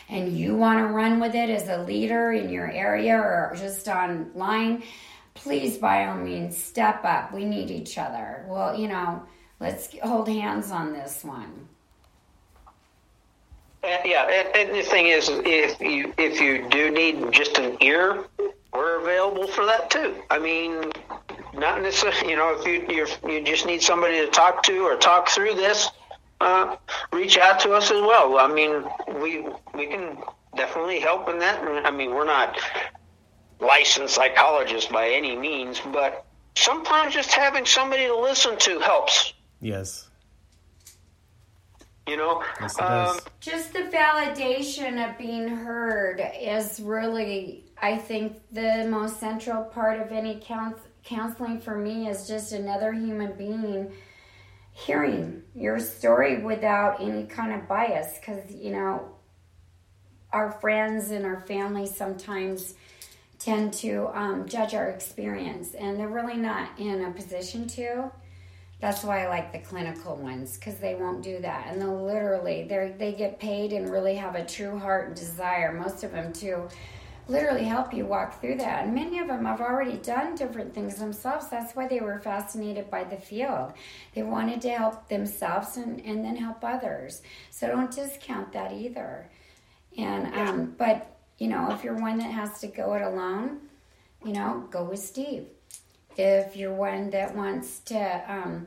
and 0.09 0.37
you 0.37 0.55
want 0.55 0.79
to 0.79 0.87
run 0.87 1.19
with 1.19 1.35
it 1.35 1.51
as 1.51 1.69
a 1.69 1.83
leader 1.83 2.33
in 2.33 2.49
your 2.51 2.71
area 2.71 3.17
or 3.17 3.53
just 3.57 3.89
online, 3.89 4.85
please, 5.35 5.77
by 5.77 6.07
all 6.07 6.17
means, 6.17 6.57
step 6.57 7.05
up. 7.05 7.33
We 7.33 7.45
need 7.45 7.71
each 7.71 7.99
other. 7.99 8.45
Well, 8.49 8.79
you 8.79 8.89
know, 8.89 9.23
let's 9.59 9.89
hold 9.99 10.29
hands 10.29 10.71
on 10.71 10.93
this 10.93 11.25
one. 11.25 11.69
Yeah, 14.05 14.25
and 14.57 14.75
the 14.75 14.83
thing 14.83 15.07
is, 15.07 15.29
if 15.31 15.81
you 15.81 16.13
if 16.19 16.41
you 16.41 16.69
do 16.71 16.91
need 16.91 17.33
just 17.33 17.57
an 17.59 17.77
ear, 17.81 18.25
we're 18.73 19.01
available 19.01 19.47
for 19.47 19.65
that 19.65 19.91
too. 19.91 20.17
I 20.29 20.41
mean, 20.41 20.91
not 21.59 21.83
necessarily. 21.83 22.31
You 22.31 22.37
know, 22.37 22.57
if 22.59 22.67
you 22.67 22.87
you're, 22.95 23.31
you 23.31 23.45
just 23.45 23.67
need 23.67 23.83
somebody 23.83 24.19
to 24.19 24.29
talk 24.29 24.63
to 24.65 24.79
or 24.81 24.97
talk 24.97 25.29
through 25.29 25.55
this, 25.55 25.91
uh, 26.41 26.77
reach 27.13 27.39
out 27.39 27.61
to 27.61 27.73
us 27.73 27.91
as 27.91 28.01
well. 28.01 28.39
I 28.39 28.49
mean, 28.49 28.85
we 29.21 29.47
we 29.75 29.87
can 29.87 30.19
definitely 30.57 31.01
help 31.01 31.29
in 31.29 31.39
that. 31.39 31.63
I 31.87 31.91
mean, 31.91 32.11
we're 32.11 32.25
not 32.25 32.59
licensed 33.61 34.15
psychologists 34.15 34.91
by 34.91 35.09
any 35.09 35.37
means, 35.37 35.81
but 35.93 36.25
sometimes 36.55 37.15
just 37.15 37.33
having 37.33 37.65
somebody 37.65 38.07
to 38.07 38.17
listen 38.17 38.57
to 38.59 38.79
helps. 38.81 39.33
yes 39.61 40.09
You 42.07 42.17
know, 42.17 42.43
yes 42.61 42.79
Um, 42.81 43.19
Just 43.41 43.73
the 43.73 43.85
validation 44.03 44.93
of 45.05 45.19
being 45.19 45.49
heard 45.49 46.21
is 46.41 46.81
really, 46.81 47.65
I 47.81 47.97
think, 47.97 48.41
the 48.53 48.87
most 48.89 49.19
central 49.19 49.65
part 49.65 50.01
of 50.01 50.13
any 50.13 50.41
couns- 50.41 50.86
counseling 51.07 51.61
for 51.61 51.77
me 51.77 52.09
is 52.09 52.29
just 52.29 52.53
another 52.53 52.93
human 52.93 53.37
being 53.37 53.93
hearing 54.73 55.43
your 55.55 55.79
story 55.79 56.43
without 56.43 57.01
any 57.01 57.25
kind 57.25 57.53
of 57.53 57.67
bias. 57.67 58.19
Because, 58.19 58.53
you 58.53 58.73
know, 58.73 59.09
our 60.33 60.53
friends 60.53 61.11
and 61.11 61.25
our 61.25 61.41
family 61.41 61.87
sometimes 61.87 62.75
tend 63.39 63.73
to 63.73 64.09
um, 64.13 64.47
judge 64.47 64.75
our 64.75 64.89
experience, 64.91 65.75
and 65.75 65.99
they're 65.99 66.09
really 66.09 66.37
not 66.37 66.79
in 66.79 67.05
a 67.05 67.11
position 67.13 67.67
to. 67.69 68.11
That's 68.81 69.03
why 69.03 69.25
I 69.25 69.29
like 69.29 69.53
the 69.53 69.59
clinical 69.59 70.17
ones 70.17 70.59
because 70.59 70.77
they 70.77 70.95
won't 70.95 71.23
do 71.23 71.41
that, 71.41 71.69
and 71.69 71.81
they'll 71.81 72.05
literally 72.05 72.67
they 72.69 72.95
they 72.99 73.13
get 73.13 73.39
paid 73.39 73.73
and 73.73 73.89
really 73.89 74.17
have 74.17 74.35
a 74.35 74.45
true 74.45 74.79
heart 74.79 75.09
and 75.09 75.17
desire. 75.17 75.73
Most 75.73 76.05
of 76.05 76.13
them 76.13 76.33
to 76.35 76.69
literally 77.29 77.65
help 77.65 77.93
you 77.93 78.07
walk 78.07 78.41
through 78.41 78.57
that. 78.57 78.85
And 78.85 78.95
many 78.95 79.19
of 79.19 79.29
them 79.29 79.45
have 79.45 79.61
already 79.61 79.97
done 79.99 80.35
different 80.35 80.75
things 80.75 80.97
themselves. 80.97 81.49
That's 81.49 81.75
why 81.75 81.89
they 81.89 82.01
were 82.01 82.19
fascinated 82.19 82.91
by 82.91 83.05
the 83.05 83.17
field. 83.17 83.73
They 84.15 84.23
wanted 84.23 84.61
to 84.63 84.71
help 84.71 85.09
themselves 85.09 85.77
and, 85.77 86.01
and 86.05 86.25
then 86.25 86.37
help 86.37 86.63
others. 86.63 87.23
So 87.51 87.67
don't 87.67 87.91
discount 87.91 88.53
that 88.53 88.73
either. 88.73 89.29
And 89.99 90.35
um, 90.35 90.75
but 90.79 91.17
you 91.39 91.49
know, 91.49 91.71
if 91.73 91.83
you're 91.83 91.99
one 91.99 92.19
that 92.19 92.31
has 92.31 92.61
to 92.61 92.67
go 92.67 92.95
it 92.95 93.03
alone, 93.03 93.61
you 94.25 94.33
know, 94.33 94.67
go 94.71 94.85
with 94.85 95.01
Steve. 95.01 95.47
If 96.17 96.57
you're 96.57 96.75
one 96.75 97.11
that 97.11 97.35
wants 97.35 97.81
to 97.81 98.23
um, 98.33 98.67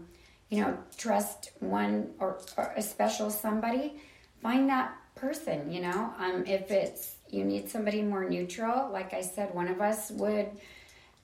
you 0.49 0.61
know, 0.61 0.77
trust 0.97 1.51
one 1.59 2.09
or, 2.19 2.39
or 2.57 2.73
a 2.75 2.81
special 2.81 3.29
somebody, 3.29 3.93
find 4.41 4.67
that 4.69 4.95
person, 5.15 5.71
you 5.71 5.81
know. 5.81 6.13
Um, 6.17 6.43
if 6.45 6.71
it's 6.71 7.15
you 7.29 7.43
need 7.43 7.69
somebody 7.69 8.01
more 8.01 8.27
neutral, 8.27 8.89
like 8.91 9.13
I 9.13 9.21
said, 9.21 9.53
one 9.53 9.67
of 9.67 9.81
us 9.81 10.11
would 10.11 10.49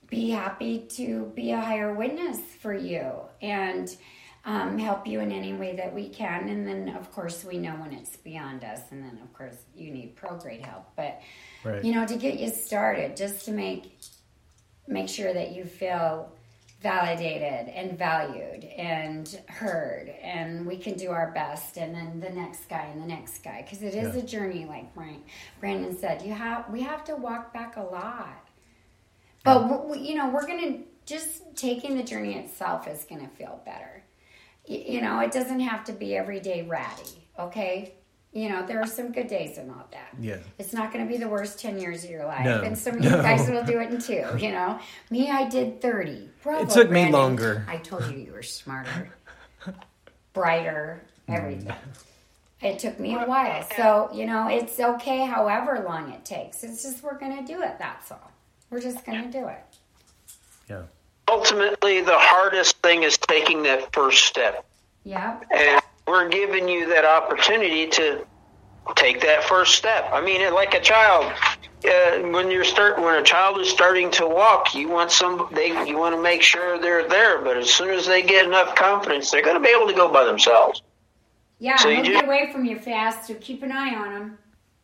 be 0.10 0.30
happy 0.30 0.80
to 0.90 1.32
be 1.36 1.52
a 1.52 1.60
higher 1.60 1.94
witness 1.94 2.40
for 2.60 2.74
you 2.74 3.12
and 3.42 3.96
um, 4.46 4.78
help 4.78 5.08
you 5.08 5.20
in 5.20 5.32
any 5.32 5.54
way 5.54 5.76
that 5.76 5.94
we 5.94 6.08
can. 6.08 6.50
And 6.50 6.68
then, 6.68 6.96
of 6.96 7.12
course, 7.12 7.44
we 7.44 7.58
know 7.58 7.72
when 7.72 7.94
it's 7.94 8.16
beyond 8.18 8.64
us. 8.64 8.82
And 8.92 9.04
then, 9.04 9.20
of 9.24 9.34
course, 9.34 9.56
you 9.76 9.90
need 9.92 10.16
prograde 10.16 10.64
help. 10.64 10.86
But 10.96 11.22
right. 11.64 11.84
you 11.84 11.94
know, 11.94 12.06
to 12.06 12.16
get 12.16 12.40
you 12.40 12.50
started, 12.50 13.18
just 13.18 13.46
to 13.46 13.52
make 13.52 13.98
make 14.88 15.10
sure 15.10 15.34
that 15.34 15.56
you 15.56 15.66
feel 15.66 16.32
validated 16.82 17.70
and 17.70 17.98
valued 17.98 18.64
and 18.64 19.42
heard 19.48 20.10
and 20.22 20.66
we 20.66 20.78
can 20.78 20.96
do 20.96 21.10
our 21.10 21.32
best 21.32 21.78
and 21.78 21.96
then 21.96 22.20
the 22.20 22.30
next 22.30 22.70
guy 22.70 22.90
and 22.92 23.02
the 23.02 23.08
next 23.08 23.44
guy 23.44 23.62
because 23.64 23.82
it 23.82 23.96
is 23.96 24.16
yeah. 24.16 24.22
a 24.22 24.26
journey 24.26 24.66
like 24.66 24.94
Brian, 24.94 25.24
brandon 25.60 25.98
said. 25.98 26.22
You 26.22 26.34
have 26.34 26.70
we 26.70 26.82
have 26.82 27.04
to 27.06 27.16
walk 27.16 27.54
back 27.54 27.78
a 27.78 27.82
lot. 27.82 28.48
But 29.44 29.90
we, 29.90 30.00
you 30.00 30.16
know 30.16 30.30
we're 30.30 30.46
gonna 30.46 30.80
just 31.06 31.56
taking 31.56 31.98
the 31.98 32.04
journey 32.04 32.36
itself 32.36 32.88
is 32.88 33.06
gonna 33.10 33.30
feel 33.30 33.62
better. 33.66 34.04
You 34.68 35.02
know 35.02 35.20
it 35.20 35.32
doesn't 35.32 35.62
have 35.62 35.86
to 35.86 35.94
be 35.94 36.16
every 36.16 36.40
day 36.40 36.64
ratty 36.64 37.26
okay 37.38 37.96
you 38.36 38.50
know, 38.50 38.66
there 38.68 38.82
are 38.82 38.86
some 38.86 39.14
good 39.14 39.28
days 39.28 39.58
and 39.58 39.72
all 39.72 39.88
that. 39.92 40.10
Yeah. 40.20 40.40
It's 40.60 40.74
not 40.74 40.92
going 40.92 41.08
to 41.08 41.12
be 41.12 41.18
the 41.18 41.30
worst 41.30 41.58
10 41.58 41.80
years 41.80 42.04
of 42.04 42.10
your 42.10 42.26
life. 42.26 42.44
No. 42.44 42.62
And 42.62 42.78
some 42.78 42.98
of 42.98 43.04
you 43.04 43.10
no. 43.10 43.22
guys 43.22 43.50
will 43.50 43.64
do 43.64 43.80
it 43.80 43.92
in 43.92 44.02
two, 44.02 44.26
you 44.38 44.52
know. 44.52 44.78
Me, 45.10 45.32
I 45.32 45.48
did 45.48 45.82
30. 45.82 46.30
Bravo, 46.44 46.64
it 46.64 46.70
took 46.70 46.90
Brandon. 46.90 47.14
me 47.14 47.18
longer. 47.18 47.66
I 47.70 47.78
told 47.78 48.06
you 48.12 48.18
you 48.18 48.34
were 48.34 48.44
smarter, 48.44 49.10
brighter, 50.34 51.02
everything. 51.30 51.68
Mm. 51.68 51.76
It 52.62 52.80
took 52.80 53.00
me 53.00 53.16
a 53.16 53.20
while. 53.20 53.66
So, 53.78 54.10
you 54.14 54.26
know, 54.26 54.50
it's 54.50 54.82
okay 54.82 55.26
however 55.26 55.86
long 55.88 56.12
it 56.12 56.26
takes. 56.26 56.62
It's 56.66 56.84
just 56.84 57.04
we're 57.04 57.18
going 57.18 57.38
to 57.38 57.54
do 57.54 57.62
it. 57.62 57.78
That's 57.80 58.12
all. 58.12 58.32
We're 58.70 58.82
just 58.82 59.06
going 59.06 59.24
to 59.24 59.32
do 59.32 59.48
it. 59.48 59.64
Yeah. 60.70 60.82
Ultimately, 61.30 62.02
the 62.02 62.18
hardest 62.18 62.82
thing 62.82 63.04
is 63.04 63.18
taking 63.18 63.64
that 63.64 63.94
first 63.94 64.26
step. 64.26 64.66
Yeah. 65.06 65.40
And 65.56 65.82
we're 66.08 66.30
giving 66.30 66.68
you 66.70 66.88
that 66.90 67.06
opportunity 67.06 67.88
to 67.88 68.26
take 68.96 69.22
that 69.22 69.44
first 69.44 69.76
step. 69.76 70.10
I 70.14 70.22
mean, 70.22 70.54
like 70.54 70.74
a 70.74 70.80
child, 70.80 71.34
uh, 71.86 72.20
when 72.30 72.52
you're 72.52 72.64
start 72.64 73.00
when 73.00 73.16
a 73.16 73.24
child 73.24 73.60
is 73.60 73.70
starting 73.70 74.12
to 74.12 74.28
walk, 74.28 74.76
you 74.76 74.88
want 74.88 75.12
some 75.12 75.48
they 75.52 75.68
you 75.88 75.98
want 75.98 76.16
to 76.16 76.22
make 76.22 76.42
sure 76.42 76.80
they're 76.80 77.08
there. 77.08 77.42
But 77.42 77.58
as 77.58 77.72
soon 77.72 77.90
as 77.90 78.06
they 78.06 78.22
get 78.22 78.46
enough 78.46 78.76
confidence, 78.76 79.32
they're 79.32 79.44
going 79.44 79.58
to 79.58 79.64
be 79.64 79.74
able 79.76 79.88
to 79.88 79.94
go 79.94 80.12
by 80.12 80.24
themselves. 80.24 80.82
Yeah, 81.60 81.78
so 81.78 81.94
just, 81.96 82.06
get 82.06 82.26
away 82.26 82.52
from 82.52 82.66
you 82.66 82.78
fast. 82.78 83.28
So 83.28 83.36
keep 83.36 83.64
an 83.64 83.72
eye 83.72 83.96
on 83.96 84.14
them. 84.14 84.38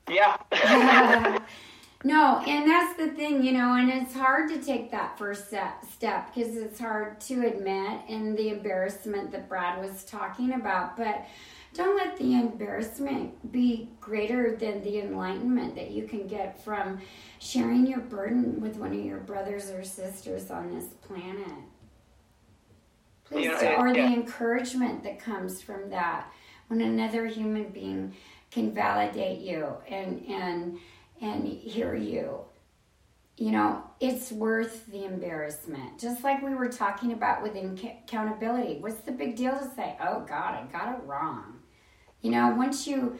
Yeah. 0.09 1.37
No, 2.03 2.39
and 2.47 2.67
that's 2.67 2.97
the 2.97 3.09
thing, 3.09 3.43
you 3.43 3.51
know, 3.51 3.75
and 3.75 3.89
it's 3.89 4.13
hard 4.13 4.49
to 4.49 4.59
take 4.59 4.89
that 4.91 5.17
first 5.19 5.47
step 5.47 6.33
because 6.33 6.57
it's 6.57 6.79
hard 6.79 7.19
to 7.21 7.45
admit 7.45 8.01
and 8.09 8.35
the 8.35 8.49
embarrassment 8.49 9.31
that 9.31 9.47
Brad 9.47 9.79
was 9.79 10.03
talking 10.03 10.53
about. 10.53 10.97
But 10.97 11.25
don't 11.73 11.95
let 11.95 12.17
the 12.17 12.33
embarrassment 12.33 13.51
be 13.51 13.89
greater 14.01 14.55
than 14.55 14.81
the 14.81 14.99
enlightenment 14.99 15.75
that 15.75 15.91
you 15.91 16.07
can 16.07 16.27
get 16.27 16.63
from 16.63 16.99
sharing 17.39 17.85
your 17.85 17.99
burden 17.99 18.59
with 18.59 18.77
one 18.77 18.91
of 18.91 19.05
your 19.05 19.19
brothers 19.19 19.69
or 19.69 19.83
sisters 19.83 20.49
on 20.49 20.73
this 20.73 20.87
planet. 21.07 21.53
Please, 23.25 23.45
yeah, 23.45 23.79
or 23.79 23.87
yeah. 23.89 24.07
the 24.07 24.13
encouragement 24.13 25.03
that 25.03 25.19
comes 25.19 25.61
from 25.61 25.89
that 25.91 26.29
when 26.67 26.81
another 26.81 27.27
human 27.27 27.69
being 27.69 28.13
can 28.49 28.73
validate 28.73 29.39
you 29.39 29.67
and 29.87 30.25
and 30.27 30.77
and 31.21 31.47
hear 31.47 31.95
you. 31.95 32.39
You 33.37 33.51
know, 33.51 33.83
it's 33.99 34.31
worth 34.31 34.85
the 34.87 35.05
embarrassment. 35.05 35.99
Just 35.99 36.23
like 36.23 36.43
we 36.43 36.53
were 36.53 36.69
talking 36.69 37.13
about 37.13 37.41
with 37.41 37.55
accountability. 37.55 38.77
What's 38.79 39.01
the 39.01 39.11
big 39.11 39.35
deal 39.35 39.57
to 39.57 39.69
say, 39.75 39.95
oh 40.01 40.21
God, 40.21 40.55
I 40.55 40.67
got 40.71 40.99
it 40.99 41.03
wrong? 41.05 41.59
You 42.21 42.31
know, 42.31 42.53
once 42.55 42.85
you 42.85 43.17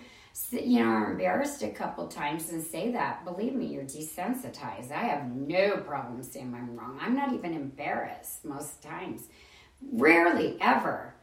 you 0.51 0.79
know, 0.79 0.89
are 0.89 1.11
embarrassed 1.11 1.61
a 1.61 1.69
couple 1.69 2.07
times 2.07 2.49
and 2.51 2.63
say 2.63 2.91
that, 2.91 3.25
believe 3.25 3.53
me, 3.53 3.65
you're 3.65 3.83
desensitized. 3.83 4.91
I 4.91 5.03
have 5.03 5.29
no 5.29 5.77
problem 5.77 6.23
saying 6.23 6.53
I'm 6.55 6.77
wrong. 6.77 6.97
I'm 7.01 7.15
not 7.15 7.33
even 7.33 7.53
embarrassed 7.53 8.45
most 8.45 8.81
times. 8.81 9.23
Rarely 9.91 10.57
ever. 10.61 11.15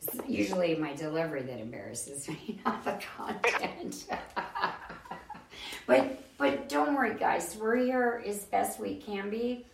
It's 0.00 0.28
usually 0.28 0.74
my 0.76 0.94
delivery 0.94 1.42
that 1.42 1.58
embarrasses 1.58 2.28
me, 2.28 2.60
not 2.66 2.84
the 2.84 3.00
content. 3.16 4.06
but 5.86 6.18
but 6.38 6.68
don't 6.68 6.94
worry, 6.94 7.14
guys. 7.14 7.56
We're 7.60 7.76
here 7.76 8.22
as 8.26 8.44
best 8.46 8.80
we 8.80 8.96
can 8.96 9.30
be, 9.30 9.64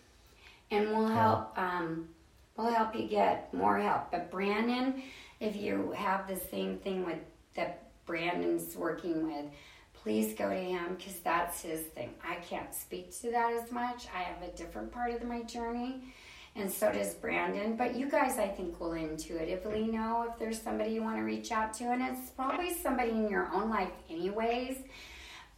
and 0.70 0.88
we'll 0.88 1.08
help. 1.08 1.58
Um, 1.58 2.08
we'll 2.56 2.72
help 2.72 2.94
you 2.94 3.08
get 3.08 3.52
more 3.54 3.78
help. 3.78 4.10
But 4.10 4.30
Brandon, 4.30 5.02
if 5.40 5.56
you 5.56 5.92
have 5.92 6.28
the 6.28 6.36
same 6.36 6.76
thing 6.78 7.06
with 7.06 7.20
that 7.54 7.90
Brandon's 8.04 8.76
working 8.76 9.26
with, 9.26 9.46
please 9.94 10.34
go 10.34 10.50
to 10.50 10.56
him 10.56 10.96
because 10.96 11.20
that's 11.20 11.62
his 11.62 11.80
thing. 11.80 12.10
I 12.22 12.34
can't 12.36 12.74
speak 12.74 13.18
to 13.20 13.30
that 13.30 13.52
as 13.52 13.72
much. 13.72 14.06
I 14.14 14.22
have 14.24 14.42
a 14.42 14.54
different 14.54 14.92
part 14.92 15.12
of 15.12 15.24
my 15.24 15.42
journey, 15.44 16.02
and 16.54 16.70
so 16.70 16.92
does 16.92 17.14
Brandon. 17.14 17.76
But 17.76 17.96
you 17.96 18.10
guys, 18.10 18.38
I 18.38 18.48
think, 18.48 18.78
will 18.78 18.92
intuitively 18.92 19.86
know 19.86 20.26
if 20.28 20.38
there's 20.38 20.60
somebody 20.60 20.90
you 20.90 21.02
want 21.02 21.16
to 21.16 21.22
reach 21.22 21.50
out 21.50 21.72
to, 21.74 21.84
and 21.84 22.02
it's 22.02 22.30
probably 22.30 22.74
somebody 22.74 23.12
in 23.12 23.30
your 23.30 23.50
own 23.54 23.70
life, 23.70 23.92
anyways 24.10 24.78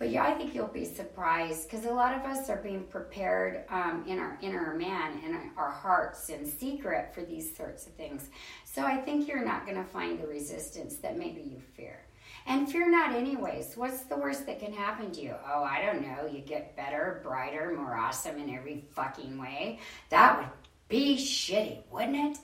but 0.00 0.08
yeah, 0.08 0.24
I 0.24 0.32
think 0.32 0.54
you'll 0.54 0.66
be 0.66 0.86
surprised 0.86 1.70
because 1.70 1.84
a 1.84 1.92
lot 1.92 2.14
of 2.14 2.22
us 2.22 2.48
are 2.48 2.56
being 2.56 2.84
prepared 2.84 3.64
um, 3.68 4.02
in 4.08 4.18
our 4.18 4.38
inner 4.40 4.74
man 4.74 5.20
and 5.22 5.36
our 5.58 5.70
hearts 5.70 6.30
in 6.30 6.46
secret 6.46 7.14
for 7.14 7.20
these 7.20 7.54
sorts 7.54 7.86
of 7.86 7.92
things. 7.92 8.30
So 8.64 8.82
I 8.82 8.96
think 8.96 9.28
you're 9.28 9.44
not 9.44 9.66
going 9.66 9.76
to 9.76 9.84
find 9.84 10.18
the 10.18 10.26
resistance 10.26 10.96
that 10.96 11.18
maybe 11.18 11.42
you 11.42 11.60
fear. 11.76 12.00
And 12.46 12.66
fear 12.66 12.90
not, 12.90 13.12
anyways. 13.14 13.74
What's 13.76 14.04
the 14.04 14.16
worst 14.16 14.46
that 14.46 14.58
can 14.58 14.72
happen 14.72 15.10
to 15.12 15.20
you? 15.20 15.34
Oh, 15.46 15.62
I 15.62 15.82
don't 15.84 16.00
know. 16.00 16.26
You 16.26 16.40
get 16.40 16.74
better, 16.76 17.20
brighter, 17.22 17.74
more 17.76 17.94
awesome 17.94 18.38
in 18.38 18.48
every 18.48 18.86
fucking 18.92 19.38
way. 19.38 19.80
That 20.08 20.38
would 20.38 20.48
be 20.88 21.18
shitty, 21.18 21.82
wouldn't 21.90 22.16
it? 22.16 22.38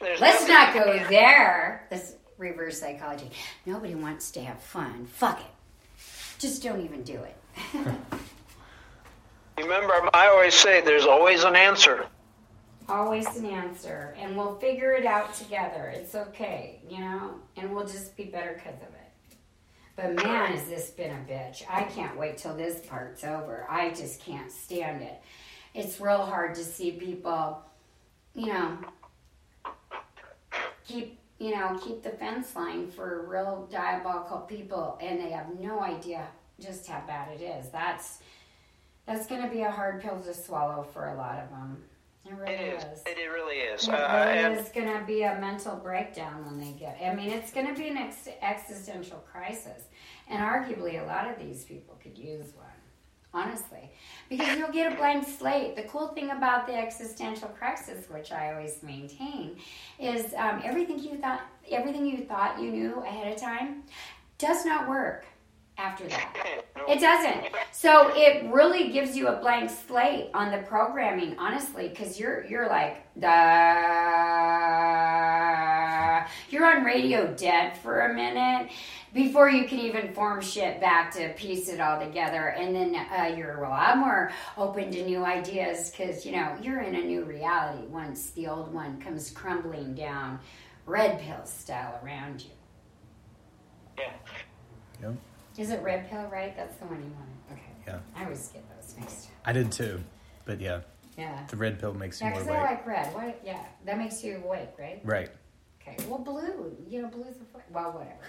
There's 0.00 0.20
Let's 0.20 0.46
not 0.46 0.74
go 0.74 1.04
there. 1.08 1.88
Let's 1.90 2.14
reverse 2.38 2.80
psychology. 2.80 3.30
Nobody 3.66 3.94
wants 3.94 4.30
to 4.32 4.40
have 4.40 4.60
fun. 4.60 5.06
Fuck 5.06 5.40
it. 5.40 5.46
Just 6.38 6.62
don't 6.62 6.80
even 6.80 7.02
do 7.02 7.20
it. 7.20 7.36
Remember, 9.58 10.08
I 10.14 10.28
always 10.28 10.54
say 10.54 10.80
there's 10.80 11.04
always 11.04 11.42
an 11.42 11.56
answer. 11.56 12.06
Always 12.88 13.26
an 13.36 13.46
answer. 13.46 14.14
And 14.18 14.36
we'll 14.36 14.54
figure 14.56 14.92
it 14.92 15.04
out 15.04 15.34
together. 15.34 15.92
It's 15.94 16.14
okay, 16.14 16.80
you 16.88 17.00
know? 17.00 17.34
And 17.56 17.74
we'll 17.74 17.86
just 17.86 18.16
be 18.16 18.24
better 18.24 18.54
because 18.54 18.80
of 18.80 18.88
it. 18.88 19.08
But 19.96 20.24
man, 20.24 20.52
has 20.52 20.68
this 20.68 20.90
been 20.90 21.10
a 21.10 21.28
bitch. 21.28 21.64
I 21.68 21.82
can't 21.82 22.16
wait 22.16 22.38
till 22.38 22.54
this 22.54 22.78
part's 22.86 23.24
over. 23.24 23.66
I 23.68 23.90
just 23.90 24.20
can't 24.20 24.50
stand 24.50 25.02
it. 25.02 25.20
It's 25.74 26.00
real 26.00 26.24
hard 26.24 26.54
to 26.54 26.64
see 26.64 26.92
people, 26.92 27.60
you 28.34 28.46
know, 28.46 28.78
keep 30.86 31.18
you 31.38 31.52
know, 31.52 31.78
keep 31.82 32.02
the 32.02 32.10
fence 32.10 32.54
line 32.56 32.90
for 32.90 33.26
real 33.28 33.68
diabolical 33.70 34.38
people, 34.40 34.98
and 35.00 35.20
they 35.20 35.30
have 35.30 35.58
no 35.60 35.80
idea 35.80 36.26
just 36.60 36.86
how 36.86 37.02
bad 37.06 37.40
it 37.40 37.42
is. 37.42 37.70
That's 37.70 38.18
that's 39.06 39.26
going 39.26 39.42
to 39.42 39.48
be 39.48 39.62
a 39.62 39.70
hard 39.70 40.02
pill 40.02 40.20
to 40.20 40.34
swallow 40.34 40.82
for 40.92 41.08
a 41.08 41.16
lot 41.16 41.38
of 41.38 41.48
them. 41.50 41.82
It 42.26 42.34
really 42.34 42.52
it 42.52 42.74
is. 42.74 42.82
is. 42.82 43.02
It, 43.06 43.18
it 43.18 43.30
really 43.30 43.56
is. 43.56 43.88
It 43.88 43.94
uh, 43.94 44.58
is 44.60 44.68
going 44.68 44.98
to 44.98 45.04
be 45.06 45.22
a 45.22 45.38
mental 45.40 45.76
breakdown 45.76 46.44
when 46.44 46.60
they 46.60 46.72
get. 46.72 46.98
I 47.02 47.14
mean, 47.14 47.30
it's 47.30 47.52
going 47.52 47.66
to 47.66 47.80
be 47.80 47.88
an 47.88 47.96
ex- 47.96 48.28
existential 48.42 49.18
crisis, 49.32 49.84
and 50.28 50.42
arguably, 50.42 51.02
a 51.02 51.06
lot 51.06 51.30
of 51.30 51.38
these 51.38 51.64
people 51.64 51.96
could 52.02 52.18
use 52.18 52.52
one 52.54 52.67
honestly, 53.34 53.90
because 54.28 54.58
you'll 54.58 54.72
get 54.72 54.92
a 54.92 54.96
blank 54.96 55.26
slate. 55.26 55.76
The 55.76 55.82
cool 55.84 56.08
thing 56.08 56.30
about 56.30 56.66
the 56.66 56.74
existential 56.74 57.48
crisis, 57.48 58.08
which 58.10 58.32
I 58.32 58.52
always 58.52 58.82
maintain, 58.82 59.56
is 59.98 60.34
um, 60.34 60.60
everything 60.64 60.98
you 60.98 61.16
thought 61.18 61.42
everything 61.70 62.06
you 62.06 62.24
thought 62.24 62.60
you 62.60 62.70
knew 62.70 63.02
ahead 63.04 63.32
of 63.32 63.40
time 63.40 63.82
does 64.38 64.64
not 64.64 64.88
work. 64.88 65.24
after 65.78 66.08
that. 66.08 66.34
It 66.88 67.00
doesn't. 67.00 67.44
So 67.70 68.10
it 68.14 68.50
really 68.50 68.90
gives 68.90 69.14
you 69.14 69.28
a 69.28 69.36
blank 69.40 69.68
slate 69.68 70.30
on 70.32 70.50
the 70.50 70.58
programming, 70.66 71.36
honestly, 71.38 71.88
because 71.88 72.18
you're 72.18 72.44
you're 72.46 72.66
like 72.68 73.04
the 73.14 73.28
you're 76.50 76.66
on 76.66 76.84
radio 76.84 77.32
dead 77.34 77.76
for 77.78 78.00
a 78.00 78.14
minute 78.14 78.70
before 79.14 79.48
you 79.50 79.66
can 79.66 79.78
even 79.78 80.12
form 80.12 80.40
shit 80.42 80.80
back 80.80 81.10
to 81.14 81.30
piece 81.34 81.68
it 81.68 81.80
all 81.80 81.98
together, 81.98 82.48
and 82.48 82.74
then 82.74 82.94
uh, 82.94 83.34
you're 83.36 83.64
a 83.64 83.68
lot 83.68 83.96
more 83.96 84.30
open 84.56 84.90
to 84.90 85.04
new 85.04 85.24
ideas 85.24 85.90
because 85.90 86.26
you 86.26 86.32
know 86.32 86.56
you're 86.62 86.80
in 86.82 86.94
a 86.94 87.02
new 87.04 87.24
reality 87.24 87.86
once 87.88 88.30
the 88.30 88.46
old 88.46 88.72
one 88.74 89.00
comes 89.00 89.30
crumbling 89.30 89.94
down, 89.94 90.38
red 90.86 91.20
pill 91.20 91.44
style 91.46 91.98
around 92.04 92.42
you. 92.42 92.50
Yeah. 93.98 94.10
Yep. 95.02 95.14
Is 95.56 95.70
it 95.70 95.82
red 95.82 96.08
pill, 96.10 96.26
right? 96.30 96.54
That's 96.56 96.76
the 96.76 96.84
one 96.86 96.96
you 96.98 97.10
wanted. 97.16 97.52
Okay. 97.52 97.62
Yeah. 97.86 97.98
I 98.14 98.24
always 98.24 98.46
get 98.48 98.62
those 98.76 98.94
mixed. 98.98 99.26
up. 99.26 99.32
I 99.46 99.52
did 99.52 99.72
too, 99.72 100.00
but 100.44 100.60
yeah, 100.60 100.80
Yeah. 101.16 101.44
the 101.48 101.56
red 101.56 101.80
pill 101.80 101.94
makes 101.94 102.20
you 102.20 102.26
Yeah, 102.26 102.34
more 102.34 102.42
because 102.42 102.54
I 102.54 102.58
awake. 102.60 102.70
like 102.70 102.86
red. 102.86 103.14
What? 103.14 103.40
Yeah, 103.44 103.64
that 103.86 103.98
makes 103.98 104.22
you 104.22 104.36
awake, 104.44 104.68
right? 104.78 105.00
Right. 105.02 105.30
Okay. 105.94 106.08
Well, 106.08 106.18
blue. 106.18 106.76
You 106.88 107.02
know, 107.02 107.08
blue's 107.08 107.36
the 107.36 107.44
fl- 107.44 107.58
well, 107.70 107.92
whatever. 107.92 108.20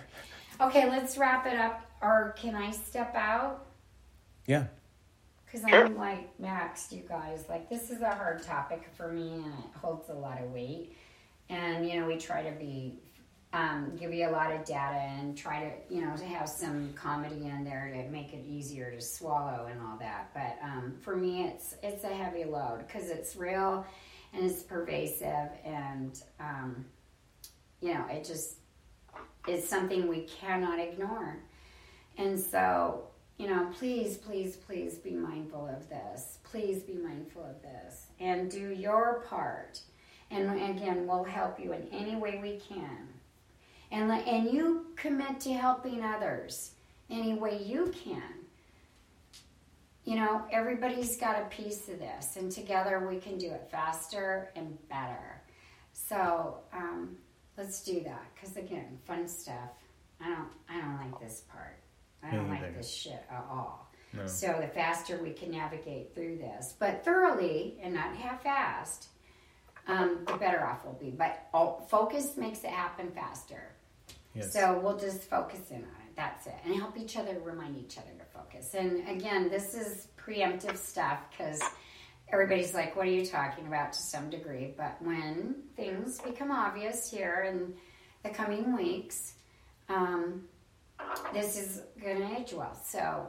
Okay, 0.61 0.89
let's 0.89 1.17
wrap 1.17 1.45
it 1.45 1.57
up. 1.57 1.85
Or 2.01 2.35
can 2.37 2.55
I 2.55 2.71
step 2.71 3.15
out? 3.15 3.65
Yeah. 4.45 4.65
Because 5.45 5.63
I'm 5.65 5.97
like 5.97 6.37
maxed, 6.39 6.91
you 6.91 7.03
guys. 7.07 7.45
Like 7.49 7.69
this 7.69 7.89
is 7.89 8.01
a 8.01 8.09
hard 8.09 8.43
topic 8.43 8.87
for 8.95 9.11
me, 9.11 9.33
and 9.33 9.45
it 9.45 9.79
holds 9.81 10.09
a 10.09 10.13
lot 10.13 10.41
of 10.41 10.51
weight. 10.51 10.95
And 11.49 11.89
you 11.89 11.99
know, 11.99 12.07
we 12.07 12.17
try 12.17 12.43
to 12.43 12.51
be, 12.51 12.99
um, 13.53 13.95
give 13.99 14.13
you 14.13 14.29
a 14.29 14.31
lot 14.31 14.51
of 14.51 14.63
data, 14.63 14.97
and 14.97 15.35
try 15.35 15.63
to, 15.63 15.93
you 15.93 16.05
know, 16.05 16.15
to 16.15 16.25
have 16.25 16.47
some 16.47 16.93
comedy 16.93 17.45
in 17.45 17.63
there 17.63 17.91
to 17.95 18.09
make 18.11 18.33
it 18.33 18.45
easier 18.47 18.91
to 18.91 19.01
swallow 19.01 19.67
and 19.71 19.81
all 19.81 19.97
that. 19.97 20.29
But 20.35 20.63
um, 20.63 20.93
for 21.01 21.15
me, 21.15 21.45
it's 21.45 21.75
it's 21.81 22.03
a 22.03 22.13
heavy 22.13 22.43
load 22.43 22.83
because 22.85 23.09
it's 23.09 23.35
real, 23.35 23.85
and 24.33 24.45
it's 24.45 24.61
pervasive, 24.61 25.49
and 25.65 26.21
um, 26.39 26.85
you 27.81 27.93
know, 27.93 28.05
it 28.09 28.25
just 28.25 28.55
is 29.47 29.67
something 29.67 30.07
we 30.07 30.21
cannot 30.21 30.79
ignore. 30.79 31.39
And 32.17 32.39
so, 32.39 33.07
you 33.37 33.47
know, 33.47 33.69
please, 33.77 34.17
please, 34.17 34.57
please 34.57 34.95
be 34.95 35.11
mindful 35.11 35.67
of 35.67 35.87
this. 35.87 36.39
Please 36.43 36.83
be 36.83 36.95
mindful 36.95 37.43
of 37.43 37.61
this 37.61 38.07
and 38.19 38.51
do 38.51 38.71
your 38.71 39.23
part. 39.29 39.79
And 40.31 40.51
again, 40.77 41.07
we'll 41.07 41.23
help 41.23 41.59
you 41.59 41.73
in 41.73 41.87
any 41.91 42.15
way 42.15 42.39
we 42.41 42.59
can. 42.59 43.07
And, 43.91 44.11
and 44.11 44.51
you 44.51 44.87
commit 44.95 45.39
to 45.41 45.53
helping 45.53 46.03
others 46.03 46.71
any 47.09 47.33
way 47.33 47.61
you 47.63 47.93
can. 48.03 48.21
You 50.05 50.15
know, 50.15 50.43
everybody's 50.51 51.17
got 51.17 51.41
a 51.41 51.45
piece 51.45 51.87
of 51.87 51.99
this, 51.99 52.35
and 52.35 52.51
together 52.51 53.07
we 53.07 53.19
can 53.19 53.37
do 53.37 53.51
it 53.51 53.67
faster 53.71 54.51
and 54.55 54.77
better. 54.89 55.41
So 55.93 56.57
um, 56.73 57.17
let's 57.59 57.83
do 57.83 58.01
that. 58.01 58.25
Because 58.33 58.55
again, 58.57 58.97
fun 59.05 59.27
stuff. 59.27 59.69
I 60.21 60.29
don't. 60.29 60.49
I 60.69 60.81
don't 60.81 60.97
like 60.97 61.21
this 61.21 61.43
part. 61.51 61.77
I 62.23 62.31
don't 62.31 62.49
like 62.49 62.75
this 62.75 62.91
shit 62.91 63.23
at 63.29 63.45
all. 63.49 63.91
No. 64.13 64.25
So 64.25 64.57
the 64.59 64.67
faster 64.67 65.21
we 65.21 65.31
can 65.31 65.51
navigate 65.51 66.15
through 66.15 66.37
this, 66.37 66.73
but 66.79 67.05
thoroughly 67.05 67.77
and 67.81 67.93
not 67.93 68.15
half-assed, 68.15 69.05
um, 69.87 70.25
the 70.25 70.33
better 70.33 70.65
off 70.65 70.83
we'll 70.83 70.95
be. 70.95 71.11
But 71.11 71.47
all, 71.53 71.85
focus 71.89 72.35
makes 72.35 72.63
it 72.63 72.71
happen 72.71 73.11
faster. 73.11 73.71
Yes. 74.33 74.51
So 74.51 74.79
we'll 74.83 74.97
just 74.97 75.23
focus 75.23 75.59
in 75.69 75.77
on 75.77 75.81
it. 75.83 76.15
That's 76.15 76.47
it. 76.47 76.55
And 76.65 76.75
help 76.75 76.97
each 76.97 77.17
other, 77.17 77.39
remind 77.39 77.77
each 77.77 77.97
other 77.97 78.11
to 78.17 78.25
focus. 78.25 78.73
And 78.73 79.07
again, 79.07 79.49
this 79.49 79.73
is 79.75 80.07
preemptive 80.17 80.77
stuff 80.77 81.19
because 81.29 81.61
everybody's 82.31 82.73
like, 82.73 82.95
what 82.95 83.07
are 83.07 83.11
you 83.11 83.25
talking 83.25 83.67
about 83.67 83.93
to 83.93 83.99
some 83.99 84.29
degree? 84.29 84.73
But 84.77 84.97
when 85.01 85.55
things 85.75 86.19
become 86.19 86.51
obvious 86.51 87.09
here 87.09 87.45
in 87.49 87.73
the 88.23 88.29
coming 88.29 88.75
weeks, 88.75 89.33
um, 89.87 90.43
this 91.33 91.57
is 91.57 91.81
going 92.01 92.17
to 92.17 92.39
age 92.39 92.53
well. 92.53 92.75
So 92.85 93.27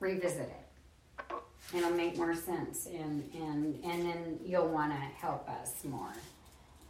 revisit 0.00 0.48
it. 0.48 1.34
It'll 1.74 1.90
make 1.90 2.16
more 2.16 2.34
sense. 2.34 2.86
And, 2.86 3.28
and, 3.34 3.84
and 3.84 4.02
then 4.02 4.38
you'll 4.44 4.68
want 4.68 4.92
to 4.92 4.98
help 4.98 5.48
us 5.48 5.84
more 5.84 6.12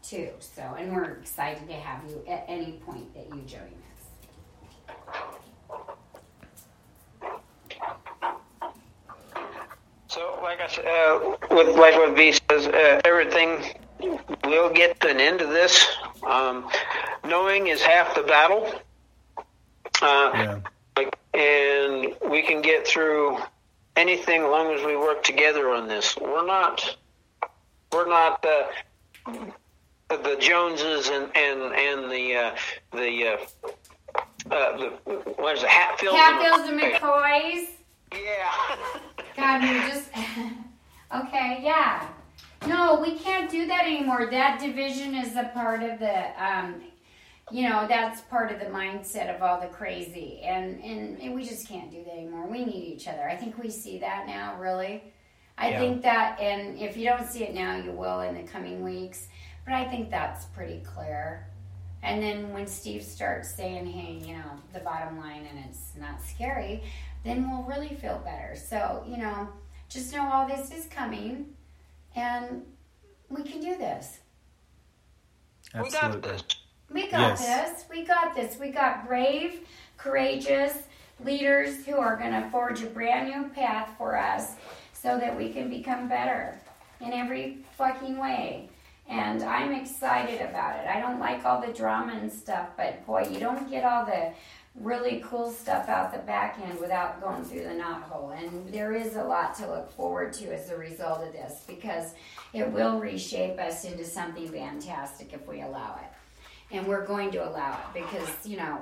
too. 0.02 0.30
So, 0.40 0.62
and 0.78 0.94
we're 0.94 1.12
excited 1.12 1.66
to 1.68 1.74
have 1.74 2.08
you 2.08 2.22
at 2.28 2.44
any 2.48 2.72
point 2.84 3.14
that 3.14 3.28
you 3.34 3.42
join 3.42 3.60
us. 3.60 5.14
So, 10.68 10.82
like 10.82 10.86
I 10.86 11.36
said, 11.46 11.50
uh, 11.50 11.54
with 11.54 11.76
like 11.76 11.94
what 11.94 12.16
V 12.16 12.32
says, 12.32 12.66
uh, 12.66 13.00
everything 13.04 13.74
will 14.44 14.70
get 14.70 15.00
to 15.00 15.08
an 15.08 15.20
end 15.20 15.38
to 15.40 15.46
this. 15.46 15.84
Um, 16.22 16.68
knowing 17.24 17.66
is 17.68 17.82
half 17.82 18.14
the 18.14 18.22
battle. 18.22 18.72
Uh, 20.02 20.30
Yeah. 20.34 20.60
like, 20.96 21.18
and 21.34 22.14
we 22.30 22.42
can 22.42 22.62
get 22.62 22.86
through 22.86 23.38
anything 23.96 24.42
as 24.42 24.48
long 24.48 24.72
as 24.72 24.84
we 24.84 24.96
work 24.96 25.22
together 25.22 25.70
on 25.70 25.88
this. 25.88 26.16
We're 26.16 26.46
not, 26.46 26.96
we're 27.92 28.08
not 28.08 28.44
uh, 28.44 28.66
the 30.08 30.36
Joneses 30.40 31.08
and 31.08 31.30
and 31.36 31.60
and 31.74 32.10
the 32.10 32.34
uh, 32.36 32.56
the 32.92 33.26
uh, 33.26 34.54
uh, 34.54 34.76
the 34.76 34.88
what 35.36 35.56
is 35.56 35.62
it 35.62 35.68
Hatfields? 35.68 36.18
Hatfields 36.18 36.68
and 36.70 36.80
McCoys. 36.80 37.66
Yeah. 38.12 38.52
God, 39.36 39.62
we 39.62 39.68
just. 39.90 40.08
okay, 41.14 41.60
yeah. 41.62 42.08
No, 42.66 43.00
we 43.00 43.18
can't 43.18 43.50
do 43.50 43.66
that 43.66 43.84
anymore. 43.84 44.28
That 44.30 44.60
division 44.60 45.14
is 45.14 45.36
a 45.36 45.50
part 45.54 45.82
of 45.82 45.98
the. 45.98 46.44
Um, 46.44 46.82
you 47.50 47.68
know, 47.68 47.86
that's 47.86 48.22
part 48.22 48.50
of 48.50 48.58
the 48.58 48.66
mindset 48.66 49.34
of 49.34 49.42
all 49.42 49.60
the 49.60 49.66
crazy, 49.66 50.40
and, 50.42 50.82
and 50.82 51.20
and 51.20 51.34
we 51.34 51.44
just 51.44 51.68
can't 51.68 51.90
do 51.90 52.02
that 52.04 52.14
anymore. 52.14 52.46
We 52.46 52.64
need 52.64 52.84
each 52.84 53.06
other. 53.06 53.28
I 53.28 53.36
think 53.36 53.62
we 53.62 53.68
see 53.68 53.98
that 53.98 54.26
now, 54.26 54.56
really. 54.58 55.02
I 55.58 55.70
Yeah. 55.70 55.78
think 55.78 56.02
that, 56.02 56.40
and 56.40 56.78
if 56.78 56.96
you 56.96 57.04
don't 57.04 57.26
see 57.28 57.44
it 57.44 57.54
now, 57.54 57.76
you 57.76 57.92
will 57.92 58.20
in 58.22 58.34
the 58.34 58.42
coming 58.44 58.82
weeks. 58.82 59.28
But 59.66 59.74
I 59.74 59.84
think 59.84 60.10
that's 60.10 60.46
pretty 60.46 60.80
clear. 60.80 61.46
And 62.02 62.22
then 62.22 62.52
when 62.52 62.66
Steve 62.66 63.02
starts 63.02 63.54
saying, 63.54 63.86
hey, 63.86 64.12
you 64.26 64.36
know, 64.36 64.50
the 64.72 64.80
bottom 64.80 65.18
line 65.18 65.46
and 65.48 65.58
it's 65.68 65.92
not 65.98 66.20
scary, 66.22 66.82
then 67.24 67.50
we'll 67.50 67.62
really 67.62 67.94
feel 67.94 68.20
better. 68.24 68.54
So, 68.56 69.04
you 69.08 69.16
know, 69.16 69.48
just 69.88 70.12
know 70.12 70.30
all 70.30 70.46
this 70.46 70.70
is 70.70 70.86
coming 70.86 71.46
and 72.14 72.62
we 73.28 73.42
can 73.42 73.60
do 73.60 73.76
this. 73.76 74.18
We 75.74 75.90
got 75.90 75.94
Absolutely. 76.04 76.30
this. 76.30 76.42
We 76.90 77.10
got 77.10 77.20
Yes. 77.40 77.40
this. 77.46 77.84
We 77.90 78.04
got 78.04 78.34
this. 78.34 78.58
We 78.58 78.70
got 78.70 79.06
brave, 79.06 79.66
courageous 79.96 80.74
leaders 81.24 81.84
who 81.86 81.96
are 81.96 82.16
going 82.16 82.32
to 82.32 82.48
forge 82.50 82.82
a 82.82 82.86
brand 82.86 83.28
new 83.28 83.48
path 83.50 83.90
for 83.98 84.16
us 84.16 84.54
so 84.92 85.18
that 85.18 85.36
we 85.36 85.52
can 85.52 85.68
become 85.68 86.08
better 86.08 86.58
in 87.00 87.12
every 87.12 87.58
fucking 87.76 88.18
way. 88.18 88.68
And 89.08 89.42
I'm 89.42 89.72
excited 89.72 90.40
about 90.40 90.78
it. 90.78 90.86
I 90.86 91.00
don't 91.00 91.18
like 91.20 91.44
all 91.44 91.60
the 91.60 91.72
drama 91.72 92.12
and 92.14 92.32
stuff, 92.32 92.68
but 92.76 93.04
boy, 93.06 93.28
you 93.30 93.38
don't 93.38 93.68
get 93.68 93.84
all 93.84 94.04
the 94.06 94.32
really 94.74 95.22
cool 95.24 95.50
stuff 95.50 95.88
out 95.88 96.12
the 96.12 96.18
back 96.18 96.58
end 96.60 96.80
without 96.80 97.20
going 97.22 97.44
through 97.44 97.62
the 97.62 97.74
knot 97.74 98.02
hole. 98.02 98.30
And 98.30 98.72
there 98.72 98.92
is 98.92 99.16
a 99.16 99.22
lot 99.22 99.54
to 99.56 99.68
look 99.68 99.92
forward 99.92 100.32
to 100.34 100.52
as 100.52 100.70
a 100.70 100.76
result 100.76 101.22
of 101.22 101.32
this 101.32 101.62
because 101.66 102.14
it 102.52 102.70
will 102.70 102.98
reshape 102.98 103.58
us 103.58 103.84
into 103.84 104.04
something 104.04 104.48
fantastic 104.48 105.32
if 105.32 105.46
we 105.46 105.62
allow 105.62 105.96
it 106.02 106.10
and 106.74 106.86
we're 106.86 107.06
going 107.06 107.30
to 107.30 107.48
allow 107.48 107.72
it 107.72 108.02
because 108.02 108.28
you 108.44 108.56
know 108.56 108.80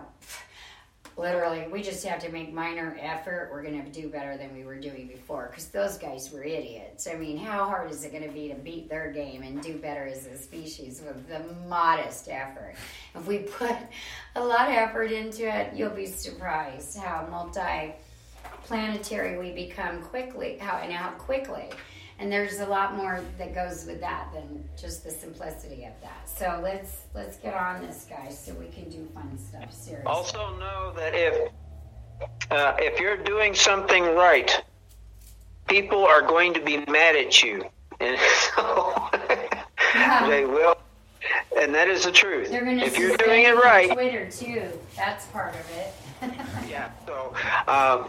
literally 1.17 1.67
we 1.71 1.83
just 1.83 2.05
have 2.05 2.21
to 2.21 2.31
make 2.31 2.53
minor 2.53 2.97
effort. 3.01 3.51
We're 3.53 3.63
going 3.63 3.83
to 3.83 3.91
do 3.91 4.09
better 4.09 4.37
than 4.37 4.55
we 4.57 4.65
were 4.65 4.79
doing 4.79 5.09
before 5.09 5.49
because 5.51 5.67
those 5.67 5.99
guys 5.99 6.31
were 6.33 6.43
idiots. 6.43 7.07
I 7.07 7.15
mean 7.15 7.37
how 7.37 7.65
hard 7.67 7.91
is 7.91 8.05
it 8.05 8.13
going 8.13 8.25
to 8.25 8.31
be 8.31 8.49
to 8.49 8.55
beat 8.55 8.89
their 8.89 9.11
game 9.11 9.43
and 9.43 9.63
do 9.63 9.77
better 9.79 10.07
as 10.07 10.27
a 10.27 10.37
species 10.37 11.03
with 11.05 11.29
the 11.29 11.41
modest 11.69 12.29
effort? 12.29 12.75
If 13.15 13.27
we 13.27 13.39
put 13.39 13.77
a 14.37 14.45
lot 14.45 14.69
of 14.69 14.75
effort 14.75 15.13
into 15.13 15.49
it 15.49 15.75
you'll 15.75 15.91
be 15.91 16.07
surprised 16.07 16.99
how 16.99 17.27
multi 17.31 17.95
planetary 18.65 19.39
we 19.39 19.53
become 19.53 20.01
quickly 20.03 20.57
how 20.59 20.79
and 20.79 20.93
how 20.93 21.11
quickly 21.11 21.69
and 22.23 22.31
there's 22.31 22.61
a 22.61 22.67
lot 22.67 22.97
more 22.97 23.21
that 23.37 23.53
goes 23.55 23.85
with 23.85 24.01
that 24.01 24.29
than 24.33 24.63
just 24.81 25.03
the 25.03 25.11
simplicity 25.11 25.85
of 25.85 25.93
that 26.03 26.29
so 26.29 26.61
let's 26.63 27.03
let's 27.15 27.37
get 27.39 27.53
on 27.55 27.83
this 27.83 28.07
guys 28.09 28.39
so 28.39 28.55
we 28.55 28.69
can 28.69 28.89
do 28.89 29.05
fun 29.13 29.37
stuff 29.37 29.73
seriously 29.73 30.07
Also 30.07 30.57
know 30.59 30.93
that 30.97 31.15
if 31.15 31.51
uh, 32.53 32.77
if 32.79 33.01
you're 33.01 33.17
doing 33.17 33.53
something 33.53 34.05
right, 34.15 34.63
people 35.67 36.05
are 36.05 36.23
going 36.23 36.55
to 36.55 36.61
be 36.61 36.77
mad 36.87 37.17
at 37.17 37.43
you, 37.43 37.65
and 37.99 38.17
so 38.55 39.09
Yeah. 39.95 40.29
they 40.29 40.45
will. 40.45 40.77
and 41.59 41.75
that 41.75 41.89
is 41.89 42.05
the 42.05 42.13
truth. 42.13 42.49
If 42.53 42.97
you're 42.97 43.17
doing 43.17 43.43
it 43.45 43.57
right, 43.57 43.91
Twitter 43.91 44.31
too. 44.31 44.69
That's 44.97 45.27
part 45.27 45.55
of 45.57 45.67
it. 45.77 45.93
yeah. 46.71 46.91
So, 47.07 47.35
um, 47.67 48.09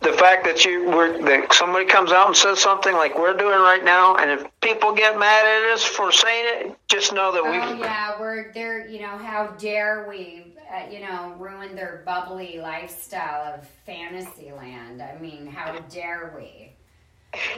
the 0.00 0.12
fact 0.12 0.44
that 0.44 0.64
you 0.64 0.84
were 0.90 1.20
that 1.22 1.52
somebody 1.52 1.84
comes 1.84 2.12
out 2.12 2.26
and 2.28 2.36
says 2.36 2.58
something 2.60 2.94
like 2.94 3.18
we're 3.18 3.36
doing 3.36 3.58
right 3.60 3.84
now, 3.84 4.16
and 4.16 4.30
if 4.30 4.46
people 4.60 4.94
get 4.94 5.18
mad 5.18 5.44
at 5.46 5.72
us 5.72 5.84
for 5.84 6.12
saying 6.12 6.44
it, 6.70 6.78
just 6.88 7.12
know 7.12 7.32
that 7.32 7.42
we. 7.44 7.50
Oh 7.50 7.78
yeah, 7.78 8.20
we're 8.20 8.52
there. 8.52 8.86
You 8.86 9.00
know, 9.00 9.16
how 9.18 9.48
dare 9.58 10.06
we? 10.08 10.54
Uh, 10.72 10.88
you 10.88 11.00
know, 11.00 11.34
ruin 11.38 11.74
their 11.74 12.02
bubbly 12.06 12.60
lifestyle 12.60 13.54
of 13.54 13.66
fantasy 13.84 14.52
land. 14.52 15.02
I 15.02 15.18
mean, 15.18 15.46
how 15.46 15.76
dare 15.90 16.32
we? 16.36 16.72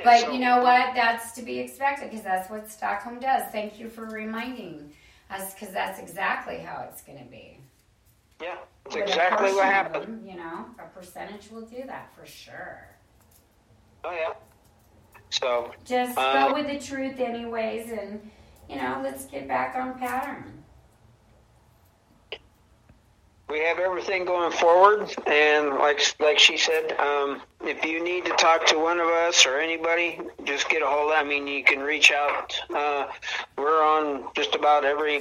But 0.02 0.20
So- 0.20 0.32
you 0.32 0.38
know 0.38 0.62
what? 0.62 0.94
That's 0.94 1.32
to 1.32 1.42
be 1.42 1.58
expected 1.58 2.10
because 2.10 2.24
that's 2.24 2.50
what 2.50 2.70
Stockholm 2.70 3.20
does. 3.20 3.42
Thank 3.52 3.78
you 3.78 3.88
for 3.90 4.04
reminding 4.06 4.92
us 5.30 5.54
because 5.54 5.70
that's 5.70 5.98
exactly 5.98 6.58
how 6.58 6.86
it's 6.88 7.02
going 7.02 7.18
to 7.18 7.24
be. 7.24 7.58
Yeah, 8.42 8.56
that's 8.84 8.96
With 8.96 9.04
exactly 9.08 9.52
what 9.52 9.64
happened. 9.66 10.26
you 10.28 10.36
know, 10.36 10.66
a 10.78 10.88
percentage 10.98 11.48
will 11.50 11.62
do 11.62 11.84
that 11.86 12.12
for 12.16 12.26
sure. 12.26 12.88
Oh 14.04 14.10
yeah. 14.12 14.32
So 15.30 15.72
Just 15.84 16.18
Uh, 16.18 16.48
go 16.48 16.54
with 16.54 16.66
the 16.66 16.84
truth, 16.84 17.20
anyways, 17.20 17.90
and 17.92 18.30
you 18.68 18.76
know, 18.76 19.00
let's 19.02 19.26
get 19.26 19.46
back 19.48 19.76
on 19.76 19.98
pattern. 19.98 20.58
we 23.48 23.58
have 23.60 23.78
everything 23.78 24.24
going 24.24 24.50
forward, 24.50 25.14
and 25.26 25.68
like 25.78 26.00
like 26.20 26.38
she 26.38 26.56
said, 26.56 26.92
um, 26.98 27.42
if 27.60 27.84
you 27.84 28.02
need 28.02 28.24
to 28.24 28.30
talk 28.32 28.64
to 28.66 28.78
one 28.78 28.98
of 28.98 29.06
us 29.08 29.44
or 29.44 29.58
anybody, 29.58 30.18
just 30.44 30.68
get 30.70 30.80
a 30.82 30.86
hold. 30.86 31.12
of 31.12 31.18
I 31.18 31.22
mean, 31.22 31.46
you 31.46 31.62
can 31.62 31.80
reach 31.80 32.10
out. 32.10 32.58
Uh, 32.74 33.06
we're 33.58 33.82
on 33.84 34.28
just 34.34 34.54
about 34.54 34.84
every. 34.84 35.20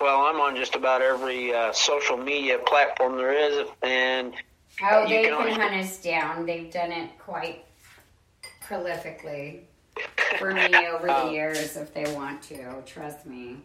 Well, 0.00 0.22
I'm 0.22 0.40
on 0.40 0.56
just 0.56 0.74
about 0.74 1.02
every 1.02 1.54
uh, 1.54 1.72
social 1.72 2.16
media 2.16 2.58
platform 2.66 3.16
there 3.16 3.32
is, 3.32 3.66
and 3.82 4.34
Oh, 4.82 5.08
they 5.08 5.24
can 5.24 5.36
can 5.38 5.60
hunt 5.60 5.74
us 5.74 5.98
down. 6.02 6.46
They've 6.46 6.70
done 6.72 6.90
it 6.90 7.10
quite 7.18 7.64
prolifically 8.66 9.60
for 10.38 10.52
me 10.52 10.66
over 10.92 11.06
the 11.06 11.30
years 11.32 11.76
if 11.76 11.94
they 11.94 12.12
want 12.14 12.42
to. 12.44 12.82
Trust 12.84 13.24
me. 13.24 13.58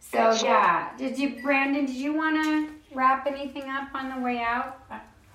So 0.00 0.18
Yeah, 0.18 0.34
so- 0.36 0.46
yeah, 0.46 0.96
did 0.96 1.18
you, 1.18 1.42
Brandon? 1.42 1.86
Did 1.86 1.96
you 1.96 2.12
want 2.14 2.36
to 2.44 2.68
wrap 2.94 3.26
anything 3.26 3.64
up 3.68 3.88
on 3.94 4.14
the 4.14 4.24
way 4.24 4.38
out, 4.38 4.80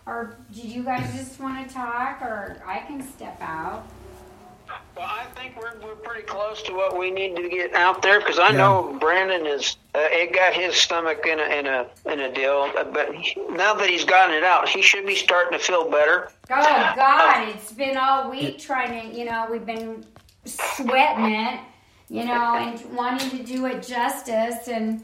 or 0.05 0.37
did 0.53 0.65
you 0.65 0.83
guys 0.83 1.11
just 1.13 1.39
want 1.39 1.67
to 1.67 1.73
talk, 1.73 2.21
or 2.21 2.61
I 2.65 2.79
can 2.79 3.01
step 3.01 3.37
out? 3.41 3.85
Well, 4.95 5.07
I 5.09 5.25
think 5.39 5.55
we're 5.57 5.79
we're 5.81 5.95
pretty 5.95 6.23
close 6.23 6.61
to 6.63 6.73
what 6.73 6.97
we 6.97 7.09
need 7.09 7.35
to 7.37 7.47
get 7.49 7.73
out 7.73 8.01
there 8.01 8.19
because 8.19 8.37
I 8.39 8.49
Yeah. 8.51 8.57
know 8.57 8.97
Brandon 8.99 9.45
is. 9.45 9.77
Uh, 9.95 9.99
it 10.11 10.33
got 10.33 10.53
his 10.53 10.75
stomach 10.75 11.25
in 11.25 11.39
a 11.39 11.43
in 11.43 11.65
a 11.67 11.87
in 12.05 12.19
a 12.19 12.31
deal, 12.33 12.69
uh, 12.77 12.83
but 12.83 13.13
he, 13.15 13.39
now 13.51 13.73
that 13.73 13.89
he's 13.89 14.05
gotten 14.05 14.35
it 14.35 14.43
out, 14.43 14.67
he 14.69 14.81
should 14.81 15.05
be 15.05 15.15
starting 15.15 15.57
to 15.57 15.63
feel 15.63 15.89
better. 15.89 16.31
Oh 16.51 16.91
God, 16.95 17.47
it's 17.49 17.71
been 17.71 17.97
all 17.97 18.29
week 18.29 18.59
trying 18.59 19.11
to, 19.11 19.17
you 19.17 19.25
know, 19.25 19.47
we've 19.49 19.65
been 19.65 20.05
sweating 20.45 21.33
it, 21.33 21.59
you 22.09 22.25
know, 22.25 22.55
and 22.55 22.95
wanting 22.95 23.29
to 23.31 23.43
do 23.43 23.65
it 23.67 23.81
justice 23.85 24.67
and 24.67 25.03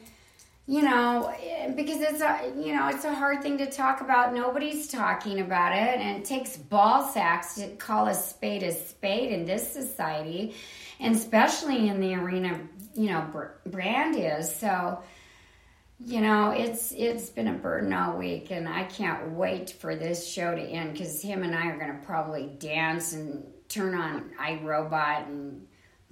you 0.67 0.81
know, 0.81 1.33
because 1.75 2.01
it's 2.01 2.21
a, 2.21 2.51
you 2.57 2.73
know, 2.75 2.87
it's 2.87 3.05
a 3.05 3.13
hard 3.13 3.43
thing 3.43 3.57
to 3.59 3.69
talk 3.69 4.01
about. 4.01 4.33
Nobody's 4.33 4.87
talking 4.87 5.39
about 5.39 5.73
it, 5.73 5.99
and 5.99 6.17
it 6.17 6.25
takes 6.25 6.57
ball 6.57 7.07
sacks 7.07 7.55
to 7.55 7.67
call 7.75 8.07
a 8.07 8.15
spade 8.15 8.63
a 8.63 8.71
spade 8.71 9.31
in 9.31 9.45
this 9.45 9.71
society, 9.71 10.55
and 10.99 11.15
especially 11.15 11.87
in 11.87 11.99
the 11.99 12.15
arena, 12.15 12.59
you 12.95 13.09
know, 13.09 13.51
brand 13.65 14.15
is 14.17 14.53
so 14.53 14.99
you 15.99 16.19
know 16.19 16.51
it's 16.51 16.91
it's 16.91 17.29
been 17.29 17.47
a 17.47 17.53
burden 17.53 17.93
all 17.93 18.17
week 18.17 18.51
and 18.51 18.67
i 18.67 18.83
can't 18.83 19.31
wait 19.31 19.69
for 19.69 19.95
this 19.95 20.27
show 20.27 20.53
to 20.53 20.61
end 20.61 20.91
because 20.91 21.21
him 21.21 21.43
and 21.43 21.55
i 21.55 21.67
are 21.67 21.77
going 21.77 21.91
to 21.91 22.05
probably 22.05 22.47
dance 22.59 23.13
and 23.13 23.45
turn 23.69 23.95
on 23.95 24.29
irobot 24.39 25.25
and 25.27 25.64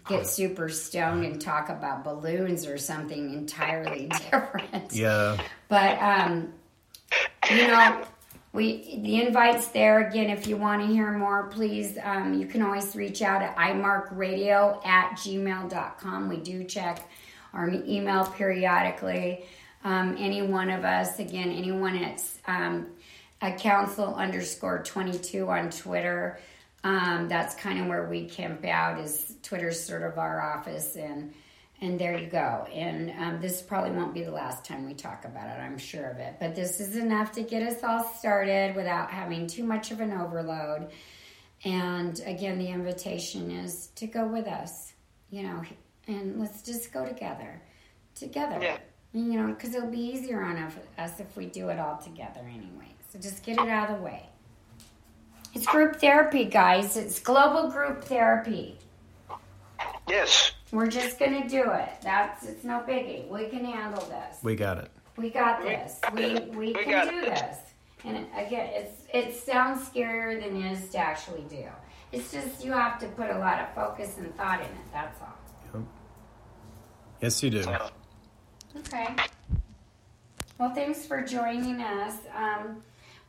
get 0.07 0.27
super 0.27 0.69
stoned 0.69 1.25
and 1.25 1.39
talk 1.41 1.69
about 1.69 2.03
balloons 2.03 2.65
or 2.67 2.77
something 2.77 3.33
entirely 3.33 4.07
different 4.31 4.91
Yeah. 4.93 5.37
but 5.69 5.97
um, 6.01 6.53
you 7.49 7.67
know, 7.67 8.03
we 8.53 8.99
the 9.03 9.21
invite's 9.21 9.67
there 9.69 10.07
again. 10.07 10.29
If 10.29 10.47
you 10.47 10.57
want 10.57 10.81
to 10.81 10.87
hear 10.87 11.11
more, 11.11 11.47
please, 11.47 11.97
um, 12.03 12.33
you 12.39 12.45
can 12.47 12.61
always 12.61 12.95
reach 12.95 13.21
out 13.21 13.41
at 13.41 13.55
imarkradio 13.55 14.85
at 14.85 15.11
gmail.com. 15.17 16.29
We 16.29 16.37
do 16.37 16.63
check 16.63 17.09
our 17.53 17.69
email 17.69 18.25
periodically. 18.25 19.45
Um, 19.83 20.15
any 20.17 20.41
one 20.41 20.69
of 20.69 20.83
us, 20.85 21.19
again, 21.19 21.51
anyone 21.51 21.97
at 21.97 22.21
um, 22.47 22.87
a 23.41 23.51
council 23.51 24.15
underscore 24.15 24.81
22 24.83 25.49
on 25.49 25.69
Twitter. 25.69 26.39
Um, 26.83 27.29
that's 27.29 27.55
kind 27.55 27.79
of 27.79 27.87
where 27.87 28.07
we 28.07 28.25
camp 28.25 28.65
out 28.65 28.99
is 28.99 29.35
Twitter's 29.41 29.81
sort 29.81 30.03
of 30.03 30.17
our 30.17 30.41
office 30.41 30.95
and 30.95 31.33
and 31.81 31.99
there 31.99 32.17
you 32.17 32.27
go. 32.27 32.65
And 32.71 33.11
um, 33.19 33.41
this 33.41 33.61
probably 33.61 33.91
won't 33.91 34.13
be 34.13 34.23
the 34.23 34.31
last 34.31 34.63
time 34.63 34.85
we 34.85 34.93
talk 34.93 35.25
about 35.25 35.47
it, 35.47 35.59
I'm 35.59 35.77
sure 35.77 36.11
of 36.11 36.17
it. 36.17 36.35
But 36.39 36.55
this 36.55 36.79
is 36.79 36.95
enough 36.95 37.33
to 37.33 37.43
get 37.43 37.61
us 37.61 37.83
all 37.83 38.03
started 38.03 38.73
without 38.73 39.11
having 39.11 39.47
too 39.47 39.65
much 39.65 39.91
of 39.91 39.99
an 39.99 40.13
overload. 40.13 40.91
And 41.65 42.21
again, 42.25 42.57
the 42.57 42.69
invitation 42.69 43.51
is 43.51 43.87
to 43.95 44.07
go 44.07 44.25
with 44.25 44.47
us, 44.47 44.93
you 45.29 45.43
know, 45.43 45.61
and 46.07 46.39
let's 46.39 46.61
just 46.61 46.93
go 46.93 47.05
together. 47.05 47.61
Together. 48.15 48.59
Yeah. 48.61 48.77
You 49.13 49.41
know, 49.41 49.47
because 49.47 49.75
it'll 49.75 49.91
be 49.91 49.99
easier 49.99 50.41
on 50.41 50.55
us- 50.57 50.73
us 50.97 51.19
if 51.19 51.35
we 51.35 51.47
do 51.47 51.67
it 51.67 51.79
all 51.79 51.97
together 51.97 52.41
anyway. 52.47 52.95
So 53.11 53.19
just 53.19 53.43
get 53.43 53.59
it 53.59 53.67
out 53.67 53.89
of 53.89 53.97
the 53.97 54.03
way. 54.03 54.29
It's 55.53 55.67
group 55.67 55.97
therapy, 55.97 56.45
guys. 56.45 56.97
It's 56.97 57.19
global 57.19 57.69
group 57.69 58.03
therapy. 58.03 58.77
Yes. 60.07 60.51
We're 60.71 60.87
just 60.87 61.19
gonna 61.19 61.47
do 61.47 61.63
it. 61.71 61.89
That's 62.01 62.45
it's 62.45 62.63
no 62.63 62.79
biggie. 62.87 63.27
We 63.29 63.45
can 63.47 63.63
handle 63.63 64.03
this. 64.05 64.37
We 64.41 64.55
got 64.55 64.79
it. 64.79 64.89
We 65.17 65.29
got 65.29 65.61
this. 65.61 65.99
We 66.13 66.39
we 66.55 66.73
We 66.73 66.73
can 66.73 67.07
do 67.07 67.21
this. 67.21 67.39
this. 67.39 67.57
And 68.03 68.17
again, 68.35 68.69
it's 68.73 69.03
it 69.13 69.35
sounds 69.35 69.87
scarier 69.87 70.41
than 70.41 70.61
it 70.61 70.71
is 70.71 70.89
to 70.89 70.97
actually 70.97 71.43
do. 71.49 71.65
It's 72.11 72.31
just 72.31 72.65
you 72.65 72.71
have 72.71 72.99
to 72.99 73.07
put 73.09 73.29
a 73.29 73.37
lot 73.37 73.59
of 73.59 73.73
focus 73.75 74.17
and 74.17 74.35
thought 74.35 74.59
in 74.59 74.65
it. 74.65 74.91
That's 74.91 75.21
all. 75.21 75.37
Yep. 75.75 75.83
Yes, 77.21 77.43
you 77.43 77.49
do. 77.51 77.63
Okay. 78.77 79.15
Well, 80.57 80.73
thanks 80.73 81.05
for 81.05 81.21
joining 81.21 81.81
us. 81.81 82.15
Um, 82.35 82.83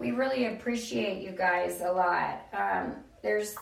we 0.04 0.10
really 0.10 0.46
appreciate 0.48 1.22
you 1.22 1.30
guys 1.30 1.80
a 1.80 1.90
lot. 1.90 2.46
Um, 2.52 2.96
there's 3.22 3.56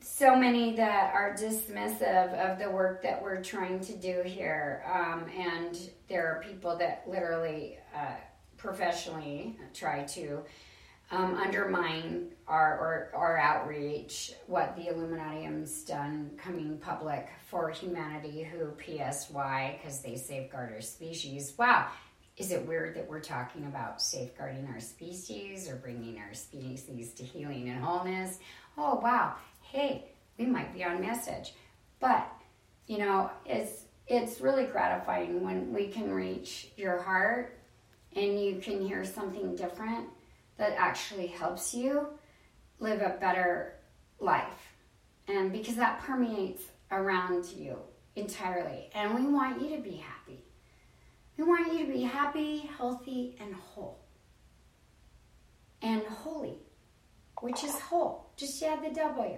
so 0.00 0.34
many 0.34 0.74
that 0.74 1.14
are 1.14 1.36
dismissive 1.38 2.34
of 2.34 2.58
the 2.58 2.68
work 2.68 3.00
that 3.04 3.22
we're 3.22 3.40
trying 3.40 3.78
to 3.78 3.96
do 3.96 4.22
here, 4.24 4.82
um, 4.92 5.26
and 5.38 5.78
there 6.08 6.26
are 6.26 6.42
people 6.42 6.76
that 6.78 7.04
literally 7.06 7.78
uh, 7.94 8.16
professionally 8.56 9.56
try 9.72 10.02
to 10.02 10.42
um, 11.12 11.34
undermine 11.36 12.30
our 12.48 12.76
or 12.80 13.10
our 13.14 13.38
outreach, 13.38 14.32
what 14.48 14.74
the 14.74 14.88
Illuminatium's 14.88 15.84
done 15.84 16.32
coming 16.36 16.76
public 16.78 17.28
for 17.46 17.70
humanity, 17.70 18.42
who 18.42 18.72
PSY 18.84 19.78
because 19.80 20.00
they 20.00 20.16
safeguard 20.16 20.72
our 20.72 20.80
species. 20.80 21.54
Wow, 21.56 21.86
is 22.36 22.50
it 22.50 22.66
weird 22.66 22.96
that 22.96 23.08
we're 23.08 23.20
talking 23.20 23.64
about 23.66 24.02
safeguarding 24.02 24.66
our 24.72 24.80
species 24.80 25.68
or 25.68 25.76
bringing 25.76 26.18
our 26.18 26.34
species 26.34 27.12
to 27.14 27.22
healing 27.22 27.68
and 27.68 27.82
wholeness? 27.82 28.38
Oh 28.76 28.96
wow, 28.96 29.34
hey, 29.60 30.10
we 30.38 30.46
might 30.46 30.74
be 30.74 30.84
on 30.84 31.00
message, 31.00 31.54
but 32.00 32.30
you 32.86 32.98
know 32.98 33.30
it's 33.46 33.84
it's 34.06 34.40
really 34.40 34.64
gratifying 34.64 35.42
when 35.42 35.72
we 35.72 35.88
can 35.88 36.12
reach 36.12 36.68
your 36.76 37.00
heart 37.00 37.58
and 38.14 38.38
you 38.38 38.60
can 38.60 38.80
hear 38.80 39.04
something 39.04 39.56
different 39.56 40.08
that 40.58 40.74
actually 40.76 41.26
helps 41.26 41.74
you 41.74 42.06
live 42.78 43.00
a 43.00 43.16
better 43.20 43.74
life. 44.20 44.72
And 45.26 45.50
because 45.50 45.76
that 45.76 46.00
permeates 46.00 46.62
around 46.90 47.46
you 47.46 47.78
entirely. 48.16 48.90
And 48.94 49.14
we 49.14 49.26
want 49.26 49.60
you 49.60 49.76
to 49.76 49.82
be 49.82 49.96
happy. 49.96 50.43
We 51.36 51.44
want 51.44 51.72
you 51.72 51.86
to 51.86 51.92
be 51.92 52.02
happy, 52.02 52.70
healthy, 52.78 53.36
and 53.40 53.54
whole. 53.54 53.98
And 55.82 56.02
holy, 56.02 56.58
which 57.40 57.64
is 57.64 57.78
whole. 57.80 58.30
Just 58.36 58.62
add 58.62 58.82
the 58.82 58.94
W. 58.94 59.36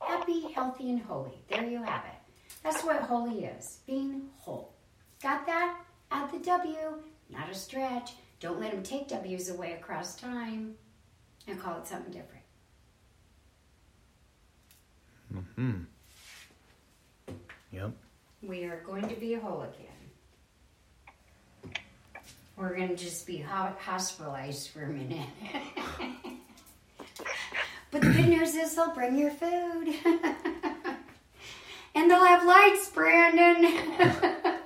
Happy, 0.00 0.52
healthy, 0.52 0.90
and 0.90 1.00
holy. 1.00 1.42
There 1.48 1.64
you 1.64 1.82
have 1.82 2.04
it. 2.04 2.54
That's 2.62 2.82
what 2.82 3.02
holy 3.02 3.44
is 3.44 3.80
being 3.86 4.28
whole. 4.38 4.74
Got 5.22 5.46
that? 5.46 5.80
Add 6.10 6.32
the 6.32 6.38
W, 6.38 7.02
not 7.30 7.50
a 7.50 7.54
stretch. 7.54 8.12
Don't 8.40 8.60
let 8.60 8.72
them 8.72 8.82
take 8.82 9.08
W's 9.08 9.50
away 9.50 9.72
across 9.72 10.16
time 10.16 10.74
and 11.46 11.60
call 11.60 11.78
it 11.78 11.86
something 11.86 12.12
different. 12.12 12.44
Mm 15.32 15.44
hmm. 15.54 17.34
Yep. 17.72 17.92
We 18.42 18.64
are 18.64 18.82
going 18.86 19.08
to 19.08 19.14
be 19.16 19.34
whole 19.34 19.62
again. 19.62 19.95
We're 22.56 22.74
going 22.74 22.88
to 22.88 22.96
just 22.96 23.26
be 23.26 23.36
ho- 23.38 23.74
hospitalized 23.78 24.70
for 24.70 24.84
a 24.84 24.88
minute. 24.88 25.28
but 27.90 28.00
the 28.00 28.10
good 28.10 28.28
news 28.28 28.54
is 28.54 28.74
they'll 28.74 28.94
bring 28.94 29.18
your 29.18 29.30
food. 29.30 29.94
and 31.94 32.10
they'll 32.10 32.24
have 32.24 32.46
lights, 32.46 32.88
Brandon. 32.90 33.94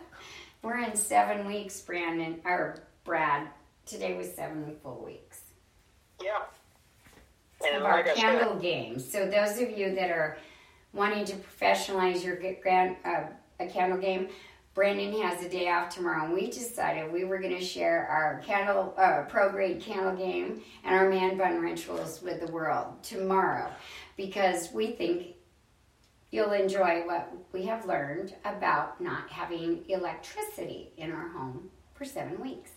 We're 0.63 0.79
in 0.79 0.95
seven 0.95 1.47
weeks, 1.47 1.81
Brandon, 1.81 2.41
or 2.45 2.79
Brad. 3.05 3.49
Today 3.87 4.17
was 4.17 4.33
seven 4.35 4.77
full 4.85 5.05
weeks 5.05 5.41
Yeah. 6.23 6.43
And 7.67 7.79
of 7.79 7.83
our 7.83 8.05
candle 8.05 8.57
game. 8.57 9.01
So 9.01 9.27
those 9.29 9.59
of 9.61 9.77
you 9.77 9.95
that 9.97 10.11
are 10.11 10.39
wanting 10.93 11.25
to 11.25 11.35
professionalize 11.37 12.23
your 12.25 12.39
grand 12.63 12.97
uh, 13.05 13.25
a 13.59 13.67
candle 13.67 13.99
game, 13.99 14.29
Brandon 14.73 15.21
has 15.21 15.45
a 15.45 15.49
day 15.49 15.69
off 15.69 15.89
tomorrow, 15.89 16.25
and 16.25 16.33
we 16.33 16.49
decided 16.49 17.13
we 17.13 17.25
were 17.25 17.39
going 17.39 17.57
to 17.57 17.65
share 17.65 18.07
our 18.07 18.41
candle 18.47 18.95
uh, 18.97 19.23
pro 19.29 19.51
grade 19.51 19.81
candle 19.81 20.15
game 20.15 20.63
and 20.85 20.95
our 20.95 21.11
man 21.11 21.37
bun 21.37 21.61
rituals 21.61 22.23
with 22.23 22.41
the 22.41 22.53
world 22.53 23.03
tomorrow, 23.03 23.69
because 24.17 24.73
we 24.73 24.93
think 24.93 25.35
you'll 26.31 26.53
enjoy 26.53 27.03
what 27.05 27.33
we 27.53 27.65
have 27.67 27.85
learned 27.85 28.35
about 28.45 29.01
not 29.01 29.29
having 29.29 29.85
electricity 29.89 30.93
in 30.97 31.11
our 31.11 31.29
home 31.31 31.69
for 31.95 32.05
seven 32.05 32.41
weeks. 32.41 32.71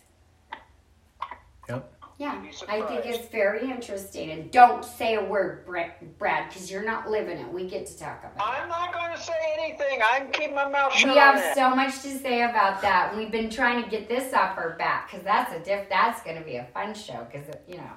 Yep. 1.69 2.02
Yeah, 2.23 2.41
I 2.69 2.81
think 2.83 3.05
it's 3.05 3.27
very 3.27 3.69
interesting. 3.69 4.31
And 4.31 4.49
don't 4.49 4.85
say 4.85 5.15
a 5.15 5.23
word, 5.25 5.65
Brad, 5.65 6.47
because 6.47 6.71
you're 6.71 6.85
not 6.85 7.09
living 7.09 7.37
it. 7.37 7.51
We 7.51 7.67
get 7.67 7.85
to 7.87 7.99
talk 7.99 8.19
about 8.23 8.37
it. 8.37 8.59
I'm 8.61 8.69
not 8.69 8.93
going 8.93 9.11
to 9.11 9.21
say 9.21 9.33
anything. 9.59 9.99
I'm 10.01 10.31
keeping 10.31 10.55
my 10.55 10.69
mouth 10.69 10.93
shut 10.93 11.09
We 11.11 11.19
have 11.19 11.35
that. 11.35 11.53
so 11.53 11.75
much 11.75 12.01
to 12.03 12.17
say 12.17 12.43
about 12.43 12.81
that. 12.81 13.13
We've 13.13 13.29
been 13.29 13.49
trying 13.49 13.83
to 13.83 13.89
get 13.89 14.07
this 14.07 14.33
off 14.33 14.57
our 14.57 14.77
back 14.77 15.11
because 15.11 15.25
that's 15.25 15.53
a 15.53 15.59
diff. 15.59 15.89
That's 15.89 16.23
going 16.23 16.37
to 16.37 16.45
be 16.45 16.55
a 16.55 16.65
fun 16.73 16.93
show 16.93 17.27
because 17.29 17.53
you 17.67 17.75
know 17.75 17.91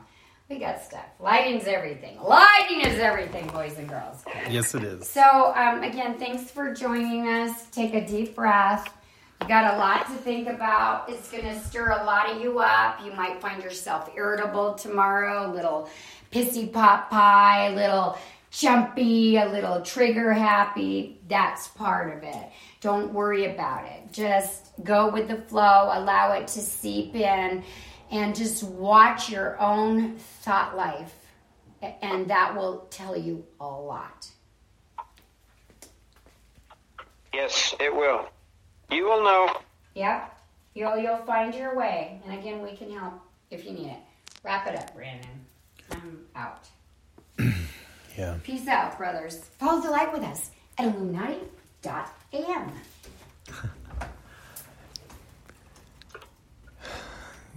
we 0.49 0.59
got 0.59 0.83
stuff. 0.83 1.07
Lighting's 1.21 1.69
everything. 1.69 2.21
Lighting 2.21 2.81
is 2.81 2.99
everything, 2.99 3.47
boys 3.47 3.79
and 3.79 3.89
girls. 3.89 4.25
Yes, 4.51 4.75
it 4.75 4.83
is. 4.83 5.09
So, 5.09 5.55
um, 5.55 5.85
again, 5.85 6.19
thanks 6.19 6.51
for 6.51 6.75
joining 6.75 7.29
us. 7.29 7.67
Take 7.71 7.95
a 7.95 8.05
deep 8.05 8.35
breath. 8.35 8.93
You 9.41 9.49
got 9.49 9.75
a 9.75 9.79
lot 9.79 10.07
to 10.07 10.13
think 10.13 10.49
about. 10.49 11.09
It's 11.09 11.31
going 11.31 11.45
to 11.45 11.59
stir 11.61 11.91
a 11.91 12.05
lot 12.05 12.31
of 12.31 12.41
you 12.41 12.59
up. 12.59 13.05
You 13.05 13.13
might 13.13 13.41
find 13.41 13.63
yourself 13.63 14.11
irritable 14.17 14.75
tomorrow, 14.75 15.51
a 15.51 15.53
little 15.53 15.89
pissy 16.33 16.73
pot 16.73 17.11
pie, 17.11 17.69
a 17.69 17.75
little 17.75 18.19
jumpy, 18.51 19.37
a 19.37 19.47
little 19.47 19.83
trigger 19.83 20.33
happy. 20.33 21.21
That's 21.29 21.69
part 21.69 22.17
of 22.17 22.23
it. 22.23 22.51
Don't 22.81 23.13
worry 23.13 23.53
about 23.53 23.85
it. 23.85 24.13
Just 24.13 24.73
go 24.83 25.11
with 25.11 25.29
the 25.29 25.37
flow, 25.37 25.91
allow 25.93 26.33
it 26.33 26.49
to 26.49 26.61
seep 26.61 27.15
in, 27.15 27.63
and 28.11 28.35
just 28.35 28.63
watch 28.63 29.31
your 29.31 29.61
own 29.61 30.17
thought 30.17 30.77
life. 30.77 31.15
And 32.03 32.29
that 32.31 32.57
will 32.57 32.87
tell 32.91 33.17
you 33.17 33.45
a 33.61 33.67
lot. 33.67 34.31
Yes, 37.35 37.75
it 37.79 37.95
will. 37.95 38.31
You 38.91 39.05
will 39.05 39.25
know. 39.25 39.51
Yep. 39.95 40.33
You'll 40.75 40.97
you'll 40.99 41.17
find 41.19 41.55
your 41.55 41.77
way. 41.77 42.21
And 42.25 42.39
again, 42.39 42.63
we 42.63 42.77
can 42.77 42.91
help 42.91 43.15
if 43.51 43.65
you 43.65 43.73
need 43.73 43.89
it. 43.89 43.99
Wrap 44.45 44.67
it 44.67 44.77
up, 44.77 44.95
Brandon. 44.95 45.29
I'm 45.91 46.21
out. 46.35 46.69
Yeah. 48.17 48.39
Peace 48.43 48.67
out, 48.67 48.97
brothers. 48.97 49.37
Follow 49.59 49.83
the 49.83 49.91
light 49.91 50.11
with 50.11 50.23
us 50.23 50.51
at 50.79 50.87
Illuminati.am. 50.87 52.73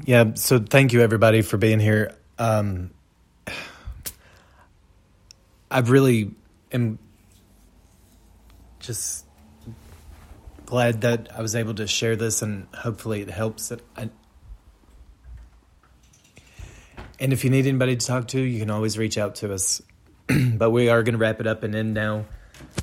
Yeah. 0.05 0.33
So 0.35 0.59
thank 0.59 0.93
you 0.93 1.01
everybody 1.01 1.41
for 1.41 1.57
being 1.57 1.79
here. 1.79 2.15
Um, 2.37 2.91
I 5.71 5.79
really 5.79 6.31
am 6.71 6.99
just 8.79 9.25
glad 10.69 11.01
that 11.01 11.29
I 11.35 11.41
was 11.41 11.55
able 11.55 11.73
to 11.75 11.87
share 11.87 12.15
this, 12.15 12.41
and 12.41 12.67
hopefully 12.73 13.21
it 13.21 13.29
helps. 13.29 13.71
I, 13.97 14.09
and 17.19 17.33
if 17.33 17.43
you 17.43 17.49
need 17.49 17.65
anybody 17.65 17.97
to 17.97 18.05
talk 18.05 18.27
to, 18.29 18.39
you 18.39 18.59
can 18.59 18.69
always 18.69 18.97
reach 18.97 19.17
out 19.17 19.35
to 19.35 19.53
us. 19.53 19.81
but 20.53 20.69
we 20.69 20.89
are 20.89 21.01
going 21.01 21.13
to 21.13 21.17
wrap 21.17 21.41
it 21.41 21.47
up 21.47 21.63
and 21.63 21.73
end 21.73 21.95
now. 21.95 22.25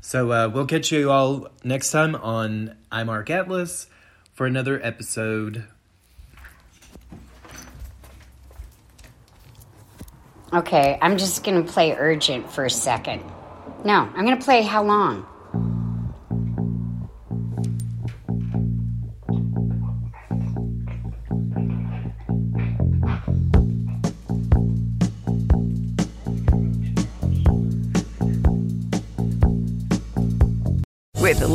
So 0.03 0.33
uh, 0.33 0.51
we'll 0.53 0.67
catch 0.67 0.91
you 0.91 1.11
all 1.11 1.49
next 1.63 1.93
time 1.93 2.17
on 2.17 2.77
I'm 2.91 3.07
Mark 3.07 3.31
Atlas 3.31 3.87
for 4.35 4.47
another 4.47 4.81
episode. 4.83 5.65
Okay, 10.53 10.99
I'm 11.01 11.19
just 11.19 11.45
going 11.45 11.65
to 11.65 11.73
play 11.73 11.93
Urgent 11.93 12.51
for 12.51 12.65
a 12.65 12.71
second. 12.71 13.23
No, 13.85 13.95
I'm 13.95 14.25
going 14.25 14.39
to 14.39 14.45
play 14.45 14.63
How 14.63 14.83
Long. 14.83 15.27